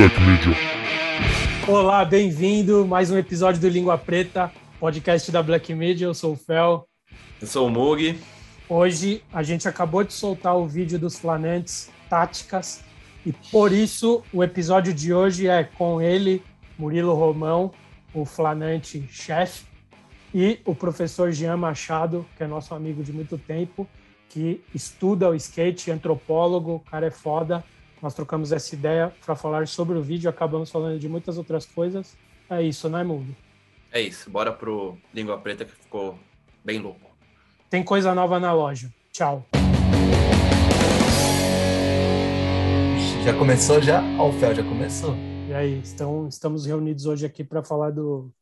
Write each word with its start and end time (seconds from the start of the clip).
Black 0.00 0.18
Media. 0.22 0.56
Olá, 1.68 2.02
bem-vindo 2.06 2.86
mais 2.86 3.10
um 3.10 3.18
episódio 3.18 3.60
do 3.60 3.68
Língua 3.68 3.98
Preta, 3.98 4.50
podcast 4.78 5.30
da 5.30 5.42
Black 5.42 5.74
Media. 5.74 6.06
Eu 6.06 6.14
sou 6.14 6.32
o 6.32 6.36
Fel. 6.36 6.88
Eu 7.38 7.46
sou 7.46 7.66
o 7.66 7.70
Mug. 7.70 8.18
Hoje 8.66 9.22
a 9.30 9.42
gente 9.42 9.68
acabou 9.68 10.02
de 10.02 10.14
soltar 10.14 10.56
o 10.56 10.66
vídeo 10.66 10.98
dos 10.98 11.18
flanantes 11.18 11.90
táticas 12.08 12.82
e 13.26 13.32
por 13.52 13.72
isso 13.72 14.22
o 14.32 14.42
episódio 14.42 14.94
de 14.94 15.12
hoje 15.12 15.48
é 15.48 15.64
com 15.64 16.00
ele, 16.00 16.42
Murilo 16.78 17.12
Romão, 17.12 17.70
o 18.14 18.24
flanante 18.24 19.06
chefe, 19.10 19.66
e 20.34 20.60
o 20.64 20.74
professor 20.74 21.30
Jean 21.30 21.58
Machado, 21.58 22.24
que 22.38 22.42
é 22.42 22.46
nosso 22.46 22.74
amigo 22.74 23.04
de 23.04 23.12
muito 23.12 23.36
tempo, 23.36 23.86
que 24.30 24.62
estuda 24.74 25.28
o 25.28 25.34
skate, 25.34 25.90
antropólogo, 25.90 26.76
o 26.76 26.80
cara 26.80 27.08
é 27.08 27.10
foda. 27.10 27.62
Nós 28.02 28.14
trocamos 28.14 28.50
essa 28.50 28.74
ideia 28.74 29.12
para 29.24 29.36
falar 29.36 29.68
sobre 29.68 29.98
o 29.98 30.02
vídeo, 30.02 30.30
acabamos 30.30 30.70
falando 30.70 30.98
de 30.98 31.06
muitas 31.06 31.36
outras 31.36 31.66
coisas. 31.66 32.16
É 32.48 32.62
isso, 32.62 32.88
né, 32.88 33.04
Mug? 33.04 33.36
É 33.92 34.00
isso, 34.00 34.30
bora 34.30 34.50
pro 34.50 34.96
Língua 35.12 35.36
Preta 35.38 35.66
que 35.66 35.72
ficou 35.72 36.18
bem 36.64 36.78
louco. 36.78 37.10
Tem 37.68 37.84
coisa 37.84 38.14
nova 38.14 38.40
na 38.40 38.54
loja. 38.54 38.90
Tchau. 39.12 39.44
Já 43.22 43.36
começou 43.36 43.82
já? 43.82 44.02
Ó, 44.18 44.30
o 44.30 44.32
Fel 44.32 44.54
já 44.54 44.62
começou. 44.62 45.14
E 45.46 45.52
aí, 45.52 45.80
estão, 45.80 46.26
estamos 46.26 46.64
reunidos 46.64 47.04
hoje 47.04 47.26
aqui 47.26 47.44
para 47.44 47.62
falar 47.62 47.90
do 47.90 48.32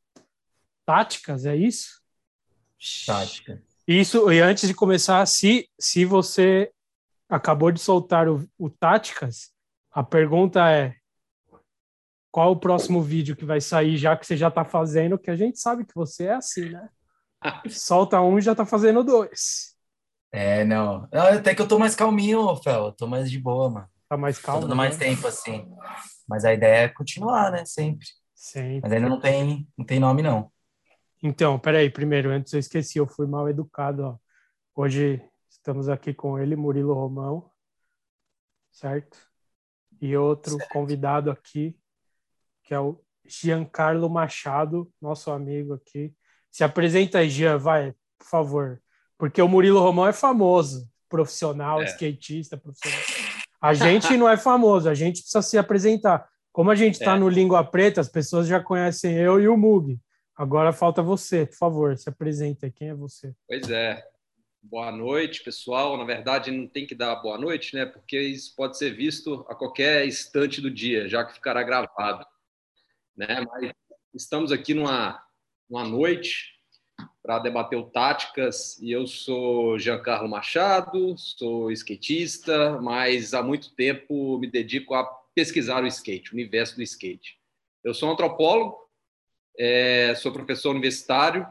táticas, 0.87 1.45
é 1.45 1.57
isso? 1.57 2.01
Tática. 3.05 3.61
Isso, 3.89 4.31
e 4.31 4.41
antes 4.41 4.69
de 4.69 4.75
começar, 4.75 5.27
se, 5.27 5.69
se 5.81 6.05
você 6.05 6.71
acabou 7.29 7.71
de 7.71 7.81
soltar 7.81 8.29
o, 8.29 8.49
o 8.59 8.71
Táticas, 8.71 9.51
a 9.91 10.03
pergunta 10.03 10.71
é: 10.71 10.95
qual 12.31 12.53
o 12.53 12.61
próximo 12.61 13.03
vídeo 13.03 13.37
que 13.37 13.45
vai 13.45 13.61
sair, 13.61 13.97
já 13.97 14.17
que 14.17 14.27
você 14.27 14.37
já 14.37 14.49
está 14.49 14.65
fazendo? 14.65 15.19
Que 15.19 15.31
a 15.31 15.37
gente 15.37 15.59
sabe 15.59 15.85
que 15.85 15.95
você 15.95 16.27
é 16.27 16.35
assim, 16.35 16.71
né? 16.71 16.89
Solta 17.69 18.21
um 18.21 18.39
e 18.39 18.43
já 18.43 18.53
está 18.53 18.65
fazendo 18.65 19.03
dois. 19.03 19.77
É, 20.31 20.65
não. 20.65 21.09
Até 21.13 21.55
que 21.55 21.63
eu 21.63 21.69
tô 21.69 21.79
mais 21.79 21.95
calminho, 21.95 22.55
Fel. 22.57 22.87
Eu 22.87 22.93
tô 22.93 23.07
mais 23.07 23.31
de 23.31 23.39
boa, 23.39 23.71
mano. 23.71 23.89
Tá 24.09 24.17
mais 24.17 24.39
calmo. 24.39 24.63
Tô 24.63 24.67
dando 24.69 24.77
mais 24.77 24.99
né? 24.99 25.07
tempo, 25.07 25.27
assim. 25.27 25.69
Mas 26.29 26.45
a 26.45 26.53
ideia 26.53 26.85
é 26.85 26.89
continuar, 26.89 27.51
né? 27.51 27.65
Sempre. 27.65 28.07
Sempre. 28.35 28.81
Mas 28.83 28.93
ainda 28.93 29.09
não 29.09 29.21
tem, 29.21 29.67
não 29.77 29.85
tem 29.85 29.99
nome, 29.99 30.23
não. 30.23 30.51
Então, 31.23 31.59
peraí, 31.59 31.91
primeiro, 31.91 32.31
antes 32.31 32.53
eu 32.53 32.61
esqueci, 32.61 32.99
eu 32.99 33.07
fui 33.07 33.27
mal 33.27 33.49
educado, 33.49 34.05
ó. 34.05 34.17
Hoje 34.77 35.21
estamos 35.69 35.91
aqui 35.91 36.15
com 36.15 36.39
ele, 36.39 36.57
Murilo 36.57 36.95
Romão, 36.95 37.51
certo? 38.73 39.19
E 40.01 40.17
outro 40.17 40.57
certo. 40.57 40.73
convidado 40.73 41.31
aqui, 41.31 41.79
que 42.63 42.73
é 42.73 42.81
o 42.81 42.99
Giancarlo 43.27 44.09
Machado, 44.09 44.91
nosso 44.99 45.31
amigo 45.31 45.75
aqui. 45.75 46.15
Se 46.51 46.65
apresenta 46.65 47.19
aí, 47.19 47.29
Jean, 47.29 47.59
vai, 47.59 47.95
por 48.19 48.27
favor. 48.27 48.83
Porque 49.19 49.43
o 49.43 49.49
Murilo 49.49 49.79
Romão 49.79 50.07
é 50.07 50.13
famoso, 50.13 50.91
profissional, 51.07 51.83
é. 51.83 51.85
skatista, 51.85 52.57
profissional. 52.57 53.01
A 53.61 53.75
gente 53.75 54.17
não 54.17 54.27
é 54.27 54.39
famoso, 54.39 54.89
a 54.89 54.95
gente 54.95 55.21
precisa 55.21 55.43
se 55.43 55.59
apresentar. 55.59 56.27
Como 56.51 56.71
a 56.71 56.75
gente 56.75 56.95
está 56.95 57.15
é. 57.15 57.19
no 57.19 57.29
Língua 57.29 57.63
Preta, 57.63 58.01
as 58.01 58.09
pessoas 58.09 58.47
já 58.47 58.59
conhecem 58.59 59.17
eu 59.17 59.39
e 59.39 59.47
o 59.47 59.57
Mug. 59.57 60.01
Agora 60.35 60.73
falta 60.73 61.03
você, 61.03 61.45
por 61.45 61.57
favor, 61.57 61.99
se 61.99 62.09
apresenta. 62.09 62.71
Quem 62.71 62.89
é 62.89 62.95
você? 62.95 63.35
Pois 63.47 63.69
é. 63.69 64.03
Boa 64.63 64.91
noite, 64.91 65.43
pessoal. 65.43 65.97
Na 65.97 66.05
verdade, 66.05 66.51
não 66.51 66.67
tem 66.67 66.85
que 66.87 66.95
dar 66.95 67.15
boa 67.17 67.39
noite, 67.39 67.75
né? 67.75 67.87
Porque 67.87 68.21
isso 68.21 68.55
pode 68.57 68.77
ser 68.77 68.91
visto 68.91 69.47
a 69.49 69.55
qualquer 69.55 70.07
instante 70.07 70.61
do 70.61 70.71
dia, 70.71 71.09
já 71.09 71.25
que 71.25 71.33
ficará 71.33 71.63
gravado. 71.63 72.27
Né? 73.17 73.41
Mas 73.41 73.73
estamos 74.13 74.51
aqui 74.51 74.75
numa, 74.75 75.25
numa 75.71 75.85
noite 75.85 76.55
para 77.23 77.39
debater 77.39 77.79
o 77.79 77.85
táticas 77.85 78.79
e 78.83 78.91
eu 78.91 79.07
sou 79.07 79.79
Giancarlo 79.79 80.29
Machado, 80.29 81.17
sou 81.17 81.71
skatista, 81.71 82.81
mas 82.81 83.35
há 83.35 83.43
muito 83.43 83.75
tempo 83.75 84.39
me 84.39 84.51
dedico 84.51 84.95
a 84.95 85.05
pesquisar 85.35 85.85
o 85.85 85.87
skate, 85.87 86.33
o 86.33 86.35
universo 86.35 86.75
do 86.75 86.83
skate. 86.83 87.39
Eu 87.85 87.95
sou 87.95 88.11
antropólogo, 88.11 88.77
é, 89.57 90.15
sou 90.17 90.33
professor 90.33 90.71
universitário 90.71 91.47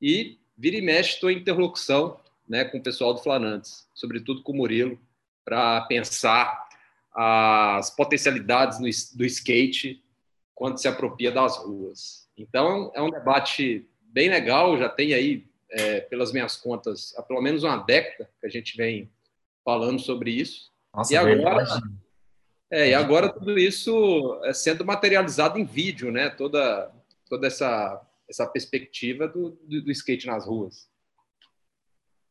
e 0.00 0.38
vira 0.56 0.76
e 0.76 0.82
mexe 0.82 1.14
estou 1.14 1.30
em 1.30 1.36
interlocução 1.36 2.18
né, 2.48 2.64
com 2.64 2.78
o 2.78 2.82
pessoal 2.82 3.12
do 3.12 3.20
Flanantes, 3.20 3.88
sobretudo 3.94 4.42
com 4.42 4.52
o 4.52 4.56
Murilo, 4.56 4.98
para 5.44 5.82
pensar 5.82 6.68
as 7.12 7.90
potencialidades 7.90 9.12
do 9.14 9.24
skate 9.24 10.02
quando 10.54 10.78
se 10.78 10.88
apropria 10.88 11.30
das 11.30 11.56
ruas. 11.56 12.28
Então, 12.36 12.92
é 12.94 13.02
um 13.02 13.10
debate 13.10 13.88
bem 14.00 14.28
legal, 14.28 14.78
já 14.78 14.88
tem 14.88 15.14
aí, 15.14 15.46
é, 15.70 16.00
pelas 16.00 16.32
minhas 16.32 16.56
contas, 16.56 17.14
há 17.16 17.22
pelo 17.22 17.42
menos 17.42 17.62
uma 17.62 17.76
década 17.76 18.30
que 18.40 18.46
a 18.46 18.50
gente 18.50 18.76
vem 18.76 19.10
falando 19.64 20.00
sobre 20.00 20.30
isso. 20.30 20.70
Nossa, 20.94 21.12
e 21.12 21.16
agora, 21.16 21.64
é, 22.70 22.88
e 22.90 22.94
agora 22.94 23.28
tudo 23.28 23.58
isso 23.58 24.40
é 24.44 24.52
sendo 24.52 24.84
materializado 24.84 25.58
em 25.58 25.64
vídeo, 25.64 26.10
né? 26.10 26.30
Toda 26.30 26.92
toda 27.28 27.46
essa, 27.46 28.00
essa 28.28 28.46
perspectiva 28.46 29.28
do, 29.28 29.50
do, 29.62 29.82
do 29.82 29.90
skate 29.90 30.26
nas 30.26 30.46
ruas. 30.46 30.87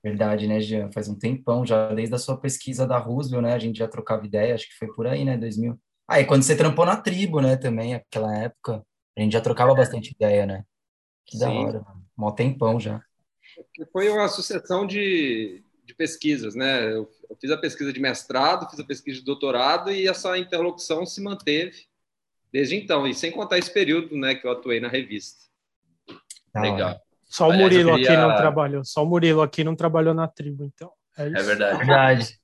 Verdade, 0.08 0.48
né, 0.48 0.62
Jean? 0.62 0.90
Faz 0.90 1.10
um 1.10 1.16
tempão 1.16 1.66
já, 1.66 1.94
desde 1.94 2.16
a 2.16 2.18
sua 2.18 2.38
pesquisa 2.38 2.88
da 2.88 2.98
Roosevelt, 2.98 3.44
né? 3.44 3.54
A 3.54 3.60
gente 3.60 3.80
já 3.80 3.90
trocava 3.90 4.26
ideia, 4.26 4.56
acho 4.56 4.66
que 4.70 4.78
foi 4.78 4.88
por 4.88 5.06
aí, 5.06 5.26
né? 5.26 5.36
2000. 5.36 5.78
Ah, 6.08 6.22
e 6.22 6.26
quando 6.26 6.44
você 6.44 6.56
trampou 6.56 6.86
na 6.86 6.96
tribo, 6.96 7.42
né? 7.42 7.58
Também, 7.58 7.94
aquela 7.94 8.34
época, 8.38 8.82
a 9.18 9.22
gente 9.22 9.34
já 9.34 9.42
trocava 9.42 9.74
é. 9.74 9.76
bastante 9.76 10.12
ideia, 10.12 10.46
né? 10.46 10.64
Que 11.26 11.38
Sim. 11.38 11.44
da 11.44 11.52
hora, 11.52 11.82
mano. 11.82 12.06
Mó 12.16 12.32
tempão 12.32 12.80
já. 12.80 13.02
Foi 13.92 14.08
uma 14.08 14.30
sucessão 14.30 14.88
de, 14.88 15.62
de 15.84 15.94
pesquisas, 15.94 16.56
né? 16.56 16.86
Eu, 16.86 17.12
eu 17.30 17.36
fiz 17.42 17.52
a 17.52 17.58
pesquisa 17.58 17.92
de 17.92 18.00
mestrado, 18.00 18.70
fiz 18.70 18.80
a 18.80 18.86
pesquisa 18.86 19.20
de 19.20 19.26
doutorado 19.26 19.92
e 19.92 20.08
essa 20.08 20.38
interlocução 20.38 21.06
se 21.06 21.22
manteve 21.22 21.86
desde 22.50 22.78
então, 22.78 23.06
e 23.06 23.14
sem 23.14 23.30
contar 23.30 23.58
esse 23.58 23.74
período 23.74 24.16
né, 24.16 24.36
que 24.36 24.48
eu 24.48 24.52
atuei 24.52 24.80
na 24.80 24.88
revista. 24.88 25.44
Ah, 26.54 26.62
Legal. 26.62 27.07
Só 27.28 27.50
o 27.50 27.54
Murilo 27.54 27.96
queria... 27.96 28.12
aqui 28.12 28.22
não 28.22 28.36
trabalhou. 28.36 28.84
Só 28.86 29.04
o 29.04 29.06
Murilo 29.06 29.42
aqui 29.42 29.64
não 29.64 29.76
trabalhou 29.76 30.14
na 30.14 30.28
tribo, 30.28 30.64
então. 30.64 30.92
É, 31.18 31.28
é 31.28 31.30
verdade. 31.30 31.78
verdade. 31.78 32.40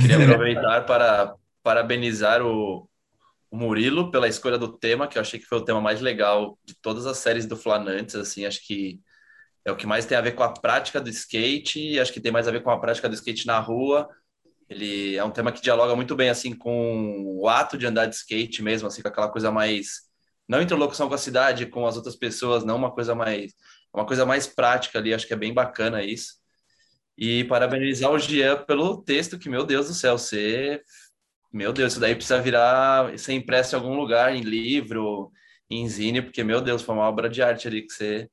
queria 0.00 0.16
aproveitar 0.24 0.86
para 0.86 1.34
parabenizar 1.62 2.42
o, 2.42 2.88
o 3.50 3.56
Murilo 3.56 4.10
pela 4.10 4.28
escolha 4.28 4.58
do 4.58 4.68
tema, 4.68 5.06
que 5.06 5.18
eu 5.18 5.22
achei 5.22 5.38
que 5.38 5.46
foi 5.46 5.58
o 5.58 5.64
tema 5.64 5.80
mais 5.80 6.00
legal 6.00 6.58
de 6.64 6.74
todas 6.80 7.06
as 7.06 7.18
séries 7.18 7.46
do 7.46 7.56
Flanantes, 7.56 8.14
assim, 8.14 8.44
acho 8.44 8.66
que 8.66 9.00
é 9.64 9.70
o 9.70 9.76
que 9.76 9.86
mais 9.86 10.06
tem 10.06 10.16
a 10.16 10.22
ver 10.22 10.32
com 10.32 10.42
a 10.42 10.52
prática 10.52 11.00
do 11.00 11.10
skate, 11.10 12.00
acho 12.00 12.12
que 12.12 12.20
tem 12.20 12.32
mais 12.32 12.48
a 12.48 12.50
ver 12.50 12.62
com 12.62 12.70
a 12.70 12.80
prática 12.80 13.08
do 13.08 13.14
skate 13.14 13.46
na 13.46 13.58
rua, 13.58 14.08
ele 14.68 15.16
é 15.16 15.24
um 15.24 15.30
tema 15.30 15.52
que 15.52 15.62
dialoga 15.62 15.94
muito 15.96 16.14
bem 16.14 16.28
assim 16.28 16.54
com 16.54 17.22
o 17.38 17.48
ato 17.48 17.76
de 17.78 17.86
andar 17.86 18.06
de 18.06 18.14
skate 18.14 18.62
mesmo, 18.62 18.88
assim 18.88 19.02
com 19.02 19.08
aquela 19.08 19.28
coisa 19.28 19.50
mais 19.50 20.07
não 20.48 20.62
interlocução 20.62 21.08
com 21.08 21.14
a 21.14 21.18
cidade, 21.18 21.66
com 21.66 21.86
as 21.86 21.96
outras 21.96 22.16
pessoas, 22.16 22.64
não 22.64 22.76
uma 22.76 22.90
coisa 22.90 23.14
mais 23.14 23.54
uma 23.92 24.06
coisa 24.06 24.26
mais 24.26 24.46
prática 24.46 24.98
ali, 24.98 25.14
acho 25.14 25.26
que 25.26 25.32
é 25.32 25.36
bem 25.36 25.52
bacana 25.52 26.02
isso. 26.02 26.34
E 27.16 27.44
parabenizar 27.44 28.10
o 28.10 28.18
Jean 28.18 28.64
pelo 28.64 29.02
texto 29.02 29.38
que 29.38 29.48
meu 29.48 29.64
Deus 29.64 29.88
do 29.88 29.94
céu, 29.94 30.18
você 30.18 30.82
meu 31.52 31.72
Deus, 31.72 31.92
isso 31.92 32.00
daí 32.00 32.14
precisa 32.14 32.40
virar 32.40 33.18
ser 33.18 33.32
impresso 33.32 33.74
em 33.74 33.78
algum 33.78 33.94
lugar, 33.94 34.34
em 34.34 34.42
livro, 34.42 35.32
em 35.70 35.88
zine, 35.88 36.22
porque 36.22 36.44
meu 36.44 36.60
Deus, 36.60 36.82
foi 36.82 36.94
uma 36.94 37.08
obra 37.08 37.28
de 37.28 37.42
arte 37.42 37.66
ali 37.68 37.82
que 37.82 37.92
você, 37.92 38.30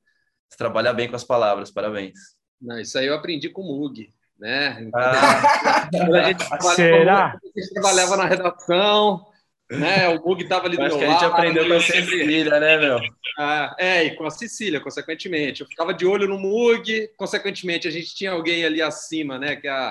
você 0.48 0.56
trabalha 0.58 0.92
bem 0.92 1.08
com 1.08 1.16
as 1.16 1.24
palavras. 1.24 1.70
Parabéns. 1.70 2.18
Não, 2.60 2.78
isso 2.78 2.98
aí 2.98 3.06
eu 3.06 3.14
aprendi 3.14 3.48
com 3.48 3.62
o 3.62 3.64
Mug 3.64 4.12
né? 4.38 4.76
Então, 4.80 5.00
ah, 5.00 5.88
a 5.90 6.28
gente 6.28 6.74
será? 6.74 7.26
A 7.28 7.58
gente 7.58 7.72
trabalhava 7.72 8.16
na 8.16 8.26
redação, 8.26 9.26
né? 9.70 10.08
O 10.08 10.20
Bug 10.20 10.42
estava 10.42 10.66
ali 10.66 10.76
do 10.76 10.82
Acho 10.82 10.96
meu 10.96 11.06
que 11.06 11.12
a 11.12 11.12
gente 11.12 11.24
aprendeu 11.24 11.66
com 11.66 11.74
a 11.74 11.80
Cecília, 11.80 12.60
né, 12.60 12.78
meu? 12.78 12.98
Ah, 13.38 13.76
é, 13.78 14.04
e 14.04 14.16
com 14.16 14.24
a 14.24 14.30
Cecília, 14.30 14.80
consequentemente. 14.80 15.60
Eu 15.60 15.66
ficava 15.66 15.92
de 15.92 16.06
olho 16.06 16.28
no 16.28 16.38
Mug, 16.38 17.08
consequentemente, 17.16 17.88
a 17.88 17.90
gente 17.90 18.14
tinha 18.14 18.32
alguém 18.32 18.64
ali 18.64 18.80
acima, 18.80 19.38
né? 19.38 19.56
Que 19.56 19.66
é 19.66 19.70
a, 19.70 19.88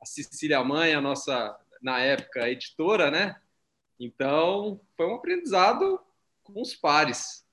a 0.00 0.06
Cecília 0.06 0.62
Mãe, 0.62 0.94
a 0.94 1.00
nossa, 1.00 1.56
na 1.82 2.00
época, 2.00 2.48
editora, 2.48 3.10
né? 3.10 3.36
Então, 3.98 4.80
foi 4.96 5.06
um 5.06 5.14
aprendizado 5.14 6.00
com 6.42 6.60
os 6.60 6.74
pares. 6.74 7.44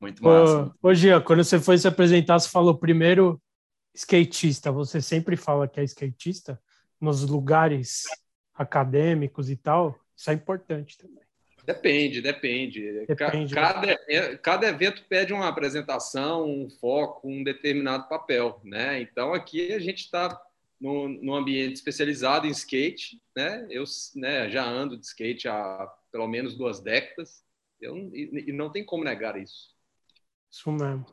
Muito 0.00 0.22
massa. 0.22 0.72
Ô, 0.82 0.88
ô 0.88 0.94
Gia, 0.94 1.20
quando 1.20 1.44
você 1.44 1.60
foi 1.60 1.78
se 1.78 1.86
apresentar, 1.86 2.38
você 2.38 2.48
falou 2.48 2.76
primeiro 2.76 3.40
skatista, 3.94 4.70
você 4.70 5.00
sempre 5.00 5.36
fala 5.36 5.68
que 5.68 5.80
é 5.80 5.84
skatista 5.84 6.60
nos 7.00 7.22
lugares 7.22 8.04
acadêmicos 8.54 9.50
e 9.50 9.56
tal, 9.56 9.98
isso 10.18 10.30
é 10.30 10.34
importante 10.34 10.98
também. 10.98 11.22
Depende, 11.64 12.20
depende. 12.20 13.06
depende 13.06 13.54
né? 13.54 13.60
cada, 13.60 13.86
né? 13.86 14.36
cada 14.38 14.66
evento 14.66 15.04
pede 15.08 15.32
uma 15.32 15.48
apresentação, 15.48 16.44
um 16.44 16.68
foco, 16.68 17.28
um 17.28 17.44
determinado 17.44 18.08
papel, 18.08 18.60
né? 18.64 19.00
Então 19.00 19.32
aqui 19.32 19.72
a 19.72 19.78
gente 19.78 20.00
está 20.00 20.40
no, 20.80 21.08
no 21.08 21.34
ambiente 21.34 21.74
especializado 21.74 22.48
em 22.48 22.50
skate, 22.50 23.22
né? 23.36 23.64
Eu 23.70 23.84
né, 24.16 24.50
já 24.50 24.64
ando 24.66 24.96
de 24.96 25.06
skate 25.06 25.46
há 25.46 25.86
pelo 26.10 26.26
menos 26.26 26.56
duas 26.56 26.80
décadas. 26.80 27.44
Eu, 27.80 27.96
e, 28.12 28.46
e 28.48 28.52
não 28.52 28.72
tem 28.72 28.84
como 28.84 29.04
negar 29.04 29.40
isso. 29.40 29.68
Isso 30.50 30.72
mesmo. 30.72 31.06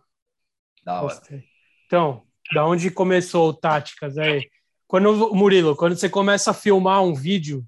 Da 0.84 1.02
hora. 1.02 1.14
Gostei. 1.14 1.44
Então, 1.86 2.26
da 2.54 2.66
onde 2.66 2.90
começou 2.90 3.50
o 3.50 3.54
Táticas 3.54 4.18
aí? 4.18 4.50
Quando, 4.88 5.34
Murilo, 5.36 5.76
quando 5.76 5.96
você 5.96 6.10
começa 6.10 6.52
a 6.52 6.54
filmar 6.54 7.04
um 7.04 7.14
vídeo, 7.14 7.68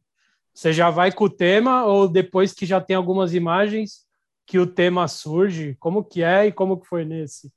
você 0.57 0.73
já 0.73 0.89
vai 0.89 1.11
com 1.11 1.25
o 1.25 1.29
tema 1.29 1.85
ou 1.85 2.07
depois 2.07 2.51
que 2.51 2.65
já 2.65 2.81
tem 2.81 2.95
algumas 2.95 3.31
imagens 3.35 4.07
que 4.43 4.57
o 4.57 4.65
tema 4.65 5.07
surge? 5.07 5.75
Como 5.79 6.03
que 6.03 6.23
é 6.23 6.47
e 6.47 6.51
como 6.51 6.79
que 6.79 6.87
foi 6.87 7.05
nesse? 7.05 7.53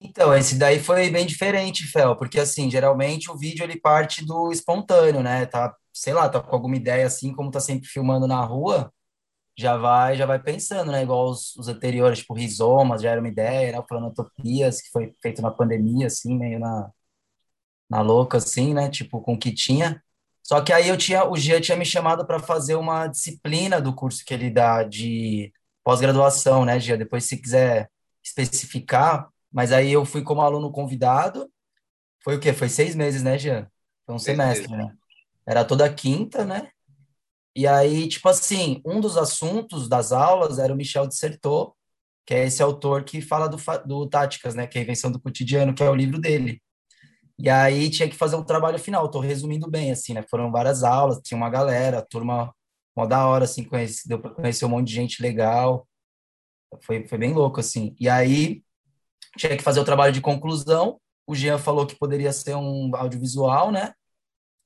Então, 0.00 0.34
esse 0.34 0.58
daí 0.58 0.80
foi 0.80 1.08
bem 1.08 1.24
diferente, 1.24 1.86
Fel, 1.86 2.16
porque 2.16 2.40
assim, 2.40 2.68
geralmente 2.68 3.30
o 3.30 3.38
vídeo 3.38 3.62
ele 3.62 3.78
parte 3.78 4.26
do 4.26 4.50
espontâneo, 4.50 5.22
né? 5.22 5.46
Tá, 5.46 5.72
sei 5.92 6.12
lá, 6.14 6.28
tá 6.28 6.40
com 6.40 6.52
alguma 6.52 6.74
ideia 6.74 7.06
assim, 7.06 7.32
como 7.32 7.48
tá 7.48 7.60
sempre 7.60 7.86
filmando 7.86 8.26
na 8.26 8.40
rua, 8.44 8.92
já 9.56 9.76
vai, 9.76 10.16
já 10.16 10.26
vai 10.26 10.42
pensando, 10.42 10.90
né? 10.90 11.04
Igual 11.04 11.30
os, 11.30 11.54
os 11.54 11.68
anteriores, 11.68 12.18
tipo 12.18 12.34
Rizomas, 12.34 13.02
já 13.02 13.12
era 13.12 13.20
uma 13.20 13.28
ideia, 13.28 13.70
né? 13.70 13.78
O 13.78 13.84
Planotopias, 13.86 14.82
que 14.82 14.90
foi 14.90 15.14
feito 15.22 15.40
na 15.42 15.52
pandemia, 15.52 16.08
assim, 16.08 16.36
meio 16.36 16.58
na, 16.58 16.90
na 17.88 18.00
louca, 18.00 18.38
assim, 18.38 18.74
né? 18.74 18.90
Tipo, 18.90 19.20
com 19.20 19.34
o 19.34 19.38
que 19.38 19.54
tinha. 19.54 20.02
Só 20.46 20.60
que 20.60 20.72
aí 20.72 20.86
eu 20.86 20.96
tinha, 20.96 21.28
o 21.28 21.36
Gia 21.36 21.60
tinha 21.60 21.76
me 21.76 21.84
chamado 21.84 22.24
para 22.24 22.38
fazer 22.38 22.76
uma 22.76 23.08
disciplina 23.08 23.80
do 23.80 23.92
curso 23.92 24.24
que 24.24 24.32
ele 24.32 24.48
dá 24.48 24.84
de 24.84 25.52
pós-graduação, 25.82 26.64
né, 26.64 26.78
Gia? 26.78 26.96
Depois, 26.96 27.24
se 27.24 27.36
quiser 27.36 27.90
especificar, 28.22 29.28
mas 29.52 29.72
aí 29.72 29.92
eu 29.92 30.04
fui 30.04 30.22
como 30.22 30.40
aluno 30.42 30.70
convidado. 30.70 31.50
Foi 32.22 32.36
o 32.36 32.40
quê? 32.40 32.52
Foi 32.52 32.68
seis 32.68 32.94
meses, 32.94 33.24
né, 33.24 33.36
Gia? 33.36 33.68
Foi 34.06 34.14
um 34.14 34.20
seis 34.20 34.36
semestre, 34.36 34.70
meses. 34.70 34.86
né? 34.86 34.94
Era 35.44 35.64
toda 35.64 35.92
quinta, 35.92 36.44
né? 36.44 36.68
E 37.52 37.66
aí, 37.66 38.06
tipo 38.06 38.28
assim, 38.28 38.80
um 38.86 39.00
dos 39.00 39.16
assuntos 39.16 39.88
das 39.88 40.12
aulas 40.12 40.60
era 40.60 40.72
o 40.72 40.76
Michel 40.76 41.08
Dissertot, 41.08 41.72
que 42.24 42.34
é 42.34 42.44
esse 42.44 42.62
autor 42.62 43.02
que 43.02 43.20
fala 43.20 43.48
do, 43.48 43.56
do 43.84 44.08
Táticas, 44.08 44.54
né? 44.54 44.68
Que 44.68 44.78
é 44.78 44.80
a 44.80 44.84
invenção 44.84 45.10
do 45.10 45.18
cotidiano, 45.20 45.74
que 45.74 45.82
é 45.82 45.90
o 45.90 45.94
livro 45.96 46.20
dele. 46.20 46.62
E 47.38 47.50
aí 47.50 47.90
tinha 47.90 48.08
que 48.08 48.16
fazer 48.16 48.36
um 48.36 48.44
trabalho 48.44 48.78
final. 48.78 49.06
Estou 49.06 49.20
resumindo 49.20 49.70
bem, 49.70 49.90
assim, 49.92 50.14
né? 50.14 50.22
Foram 50.22 50.50
várias 50.50 50.82
aulas, 50.82 51.20
tinha 51.22 51.36
uma 51.36 51.50
galera, 51.50 52.02
turma, 52.02 52.54
uma 52.94 53.06
da 53.06 53.26
hora, 53.26 53.44
assim, 53.44 53.64
conheci, 53.64 54.08
deu 54.08 54.18
para 54.18 54.30
conhecer 54.30 54.64
um 54.64 54.68
monte 54.70 54.88
de 54.88 54.94
gente 54.94 55.22
legal. 55.22 55.86
Foi, 56.82 57.06
foi 57.06 57.18
bem 57.18 57.32
louco, 57.32 57.60
assim. 57.60 57.94
E 58.00 58.08
aí 58.08 58.62
tinha 59.36 59.56
que 59.56 59.62
fazer 59.62 59.80
o 59.80 59.84
trabalho 59.84 60.12
de 60.12 60.20
conclusão. 60.20 61.00
O 61.26 61.34
Jean 61.34 61.58
falou 61.58 61.86
que 61.86 61.96
poderia 61.96 62.32
ser 62.32 62.54
um 62.56 62.94
audiovisual, 62.94 63.70
né? 63.70 63.92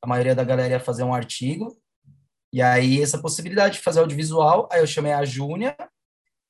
A 0.03 0.07
maioria 0.07 0.35
da 0.35 0.45
galera 0.45 0.75
ia 0.75 0.81
fazer 0.81 1.03
um 1.03 1.15
artigo. 1.15 1.77
E 2.53 2.63
aí, 2.63 3.03
essa 3.03 3.21
possibilidade 3.21 3.75
de 3.75 3.81
fazer 3.81 4.01
audiovisual, 4.01 4.69
aí 4.73 4.81
eu 4.81 4.87
chamei 4.87 5.13
a 5.13 5.25
Júnia, 5.25 5.77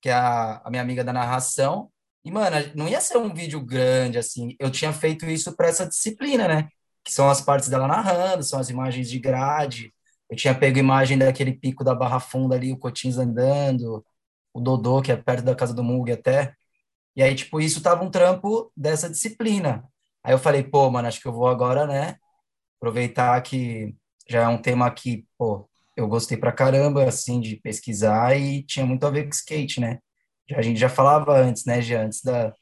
que 0.01 0.09
é 0.09 0.13
a, 0.13 0.63
a 0.65 0.71
minha 0.71 0.83
amiga 0.83 1.05
da 1.05 1.13
narração, 1.13 1.91
e, 2.25 2.31
mano, 2.31 2.57
não 2.75 2.89
ia 2.89 3.01
ser 3.01 3.17
um 3.19 3.33
vídeo 3.33 3.61
grande, 3.65 4.19
assim. 4.19 4.55
Eu 4.59 4.71
tinha 4.71 4.93
feito 4.93 5.27
isso 5.27 5.55
para 5.57 5.69
essa 5.69 5.87
disciplina, 5.89 6.47
né? 6.47 6.69
Que 7.05 7.13
são 7.13 7.29
as 7.31 7.41
partes 7.41 7.69
dela 7.69 7.87
narrando, 7.89 8.43
são 8.45 8.61
as 8.61 8.69
imagens 8.71 9.09
de 9.11 9.19
grade. 9.19 9.93
Eu 10.29 10.37
tinha 10.37 10.55
pego 10.55 10.79
imagem 10.79 11.19
daquele 11.19 11.53
pico 11.53 11.83
da 11.83 11.95
Barra 11.95 12.21
Funda 12.21 12.55
ali, 12.55 12.73
o 12.73 12.79
Cotins 12.79 13.17
andando, 13.19 14.05
o 14.53 14.61
Dodô, 14.61 15.03
que 15.03 15.13
é 15.13 15.17
perto 15.17 15.45
da 15.45 15.55
casa 15.55 15.75
do 15.75 15.83
Mug 15.83 16.13
até. 16.13 16.55
E 17.17 17.23
aí, 17.23 17.35
tipo, 17.35 17.61
isso 17.61 17.83
tava 17.83 18.05
um 18.05 18.11
trampo 18.11 18.73
dessa 18.77 19.11
disciplina. 19.11 19.85
Aí 20.25 20.33
eu 20.35 20.39
falei, 20.39 20.63
pô, 20.63 20.91
mano, 20.91 21.09
acho 21.09 21.21
que 21.21 21.29
eu 21.29 21.33
vou 21.33 21.49
agora, 21.49 21.87
né? 21.87 22.17
Aproveitar 22.79 23.41
que 23.43 23.95
já 24.29 24.43
é 24.43 24.49
um 24.49 24.61
tema 24.61 24.91
que, 24.91 25.27
pô, 25.39 25.69
eu 25.97 26.09
gostei 26.09 26.37
pra 26.39 26.53
caramba, 26.53 27.05
assim, 27.05 27.41
de 27.41 27.57
pesquisar 27.57 28.37
e 28.39 28.63
tinha 28.65 28.87
muito 28.87 29.07
a 29.07 29.11
ver 29.11 29.25
com 29.25 29.31
skate, 29.31 29.81
né? 29.81 29.99
A 30.55 30.63
gente 30.63 30.79
já 30.79 30.89
falava 30.89 31.39
antes, 31.39 31.65
né, 31.65 31.81
já 31.83 32.03
antes 32.03 32.23
da 32.23 32.53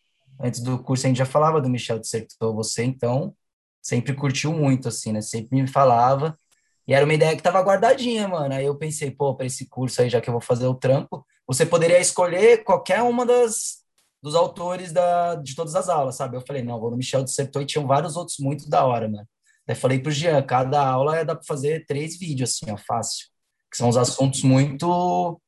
antes 0.40 0.60
do 0.60 0.78
curso 0.78 1.06
a 1.06 1.08
gente 1.08 1.18
já 1.18 1.26
falava 1.26 1.60
do 1.60 1.68
Michel 1.68 1.98
Dissertou, 1.98 2.54
você 2.54 2.84
então 2.84 3.34
sempre 3.82 4.14
curtiu 4.14 4.52
muito 4.52 4.88
assim, 4.88 5.12
né? 5.12 5.20
Sempre 5.20 5.60
me 5.60 5.66
falava. 5.66 6.38
E 6.86 6.94
era 6.94 7.04
uma 7.04 7.14
ideia 7.14 7.36
que 7.36 7.42
tava 7.42 7.60
guardadinha, 7.60 8.28
mano. 8.28 8.54
Aí 8.54 8.64
eu 8.64 8.74
pensei, 8.76 9.10
pô, 9.10 9.34
para 9.34 9.46
esse 9.46 9.68
curso 9.68 10.00
aí, 10.00 10.08
já 10.08 10.20
que 10.20 10.28
eu 10.28 10.32
vou 10.32 10.40
fazer 10.40 10.66
o 10.66 10.74
trampo, 10.74 11.26
você 11.46 11.66
poderia 11.66 11.98
escolher 11.98 12.64
qualquer 12.64 13.02
uma 13.02 13.26
das 13.26 13.78
dos 14.22 14.34
autores 14.34 14.92
da, 14.92 15.36
de 15.36 15.54
todas 15.54 15.76
as 15.76 15.88
aulas, 15.88 16.16
sabe? 16.16 16.36
Eu 16.36 16.40
falei, 16.40 16.62
não, 16.62 16.80
vou 16.80 16.90
no 16.90 16.96
Michel 16.96 17.22
Dissertou 17.22 17.62
e 17.62 17.66
tinham 17.66 17.86
vários 17.86 18.16
outros 18.16 18.38
muito 18.40 18.68
da 18.68 18.84
hora, 18.84 19.08
mano. 19.08 19.28
Daí 19.66 19.76
falei 19.76 20.00
pro 20.00 20.10
Jean, 20.10 20.42
cada 20.42 20.84
aula 20.84 21.24
dá 21.24 21.36
para 21.36 21.44
fazer 21.46 21.86
três 21.86 22.18
vídeos, 22.18 22.50
assim, 22.50 22.72
ó, 22.72 22.76
fácil. 22.76 23.26
Que 23.70 23.76
são 23.76 23.88
os 23.88 23.96
assuntos 23.96 24.42
muito 24.42 25.40
é, 25.40 25.47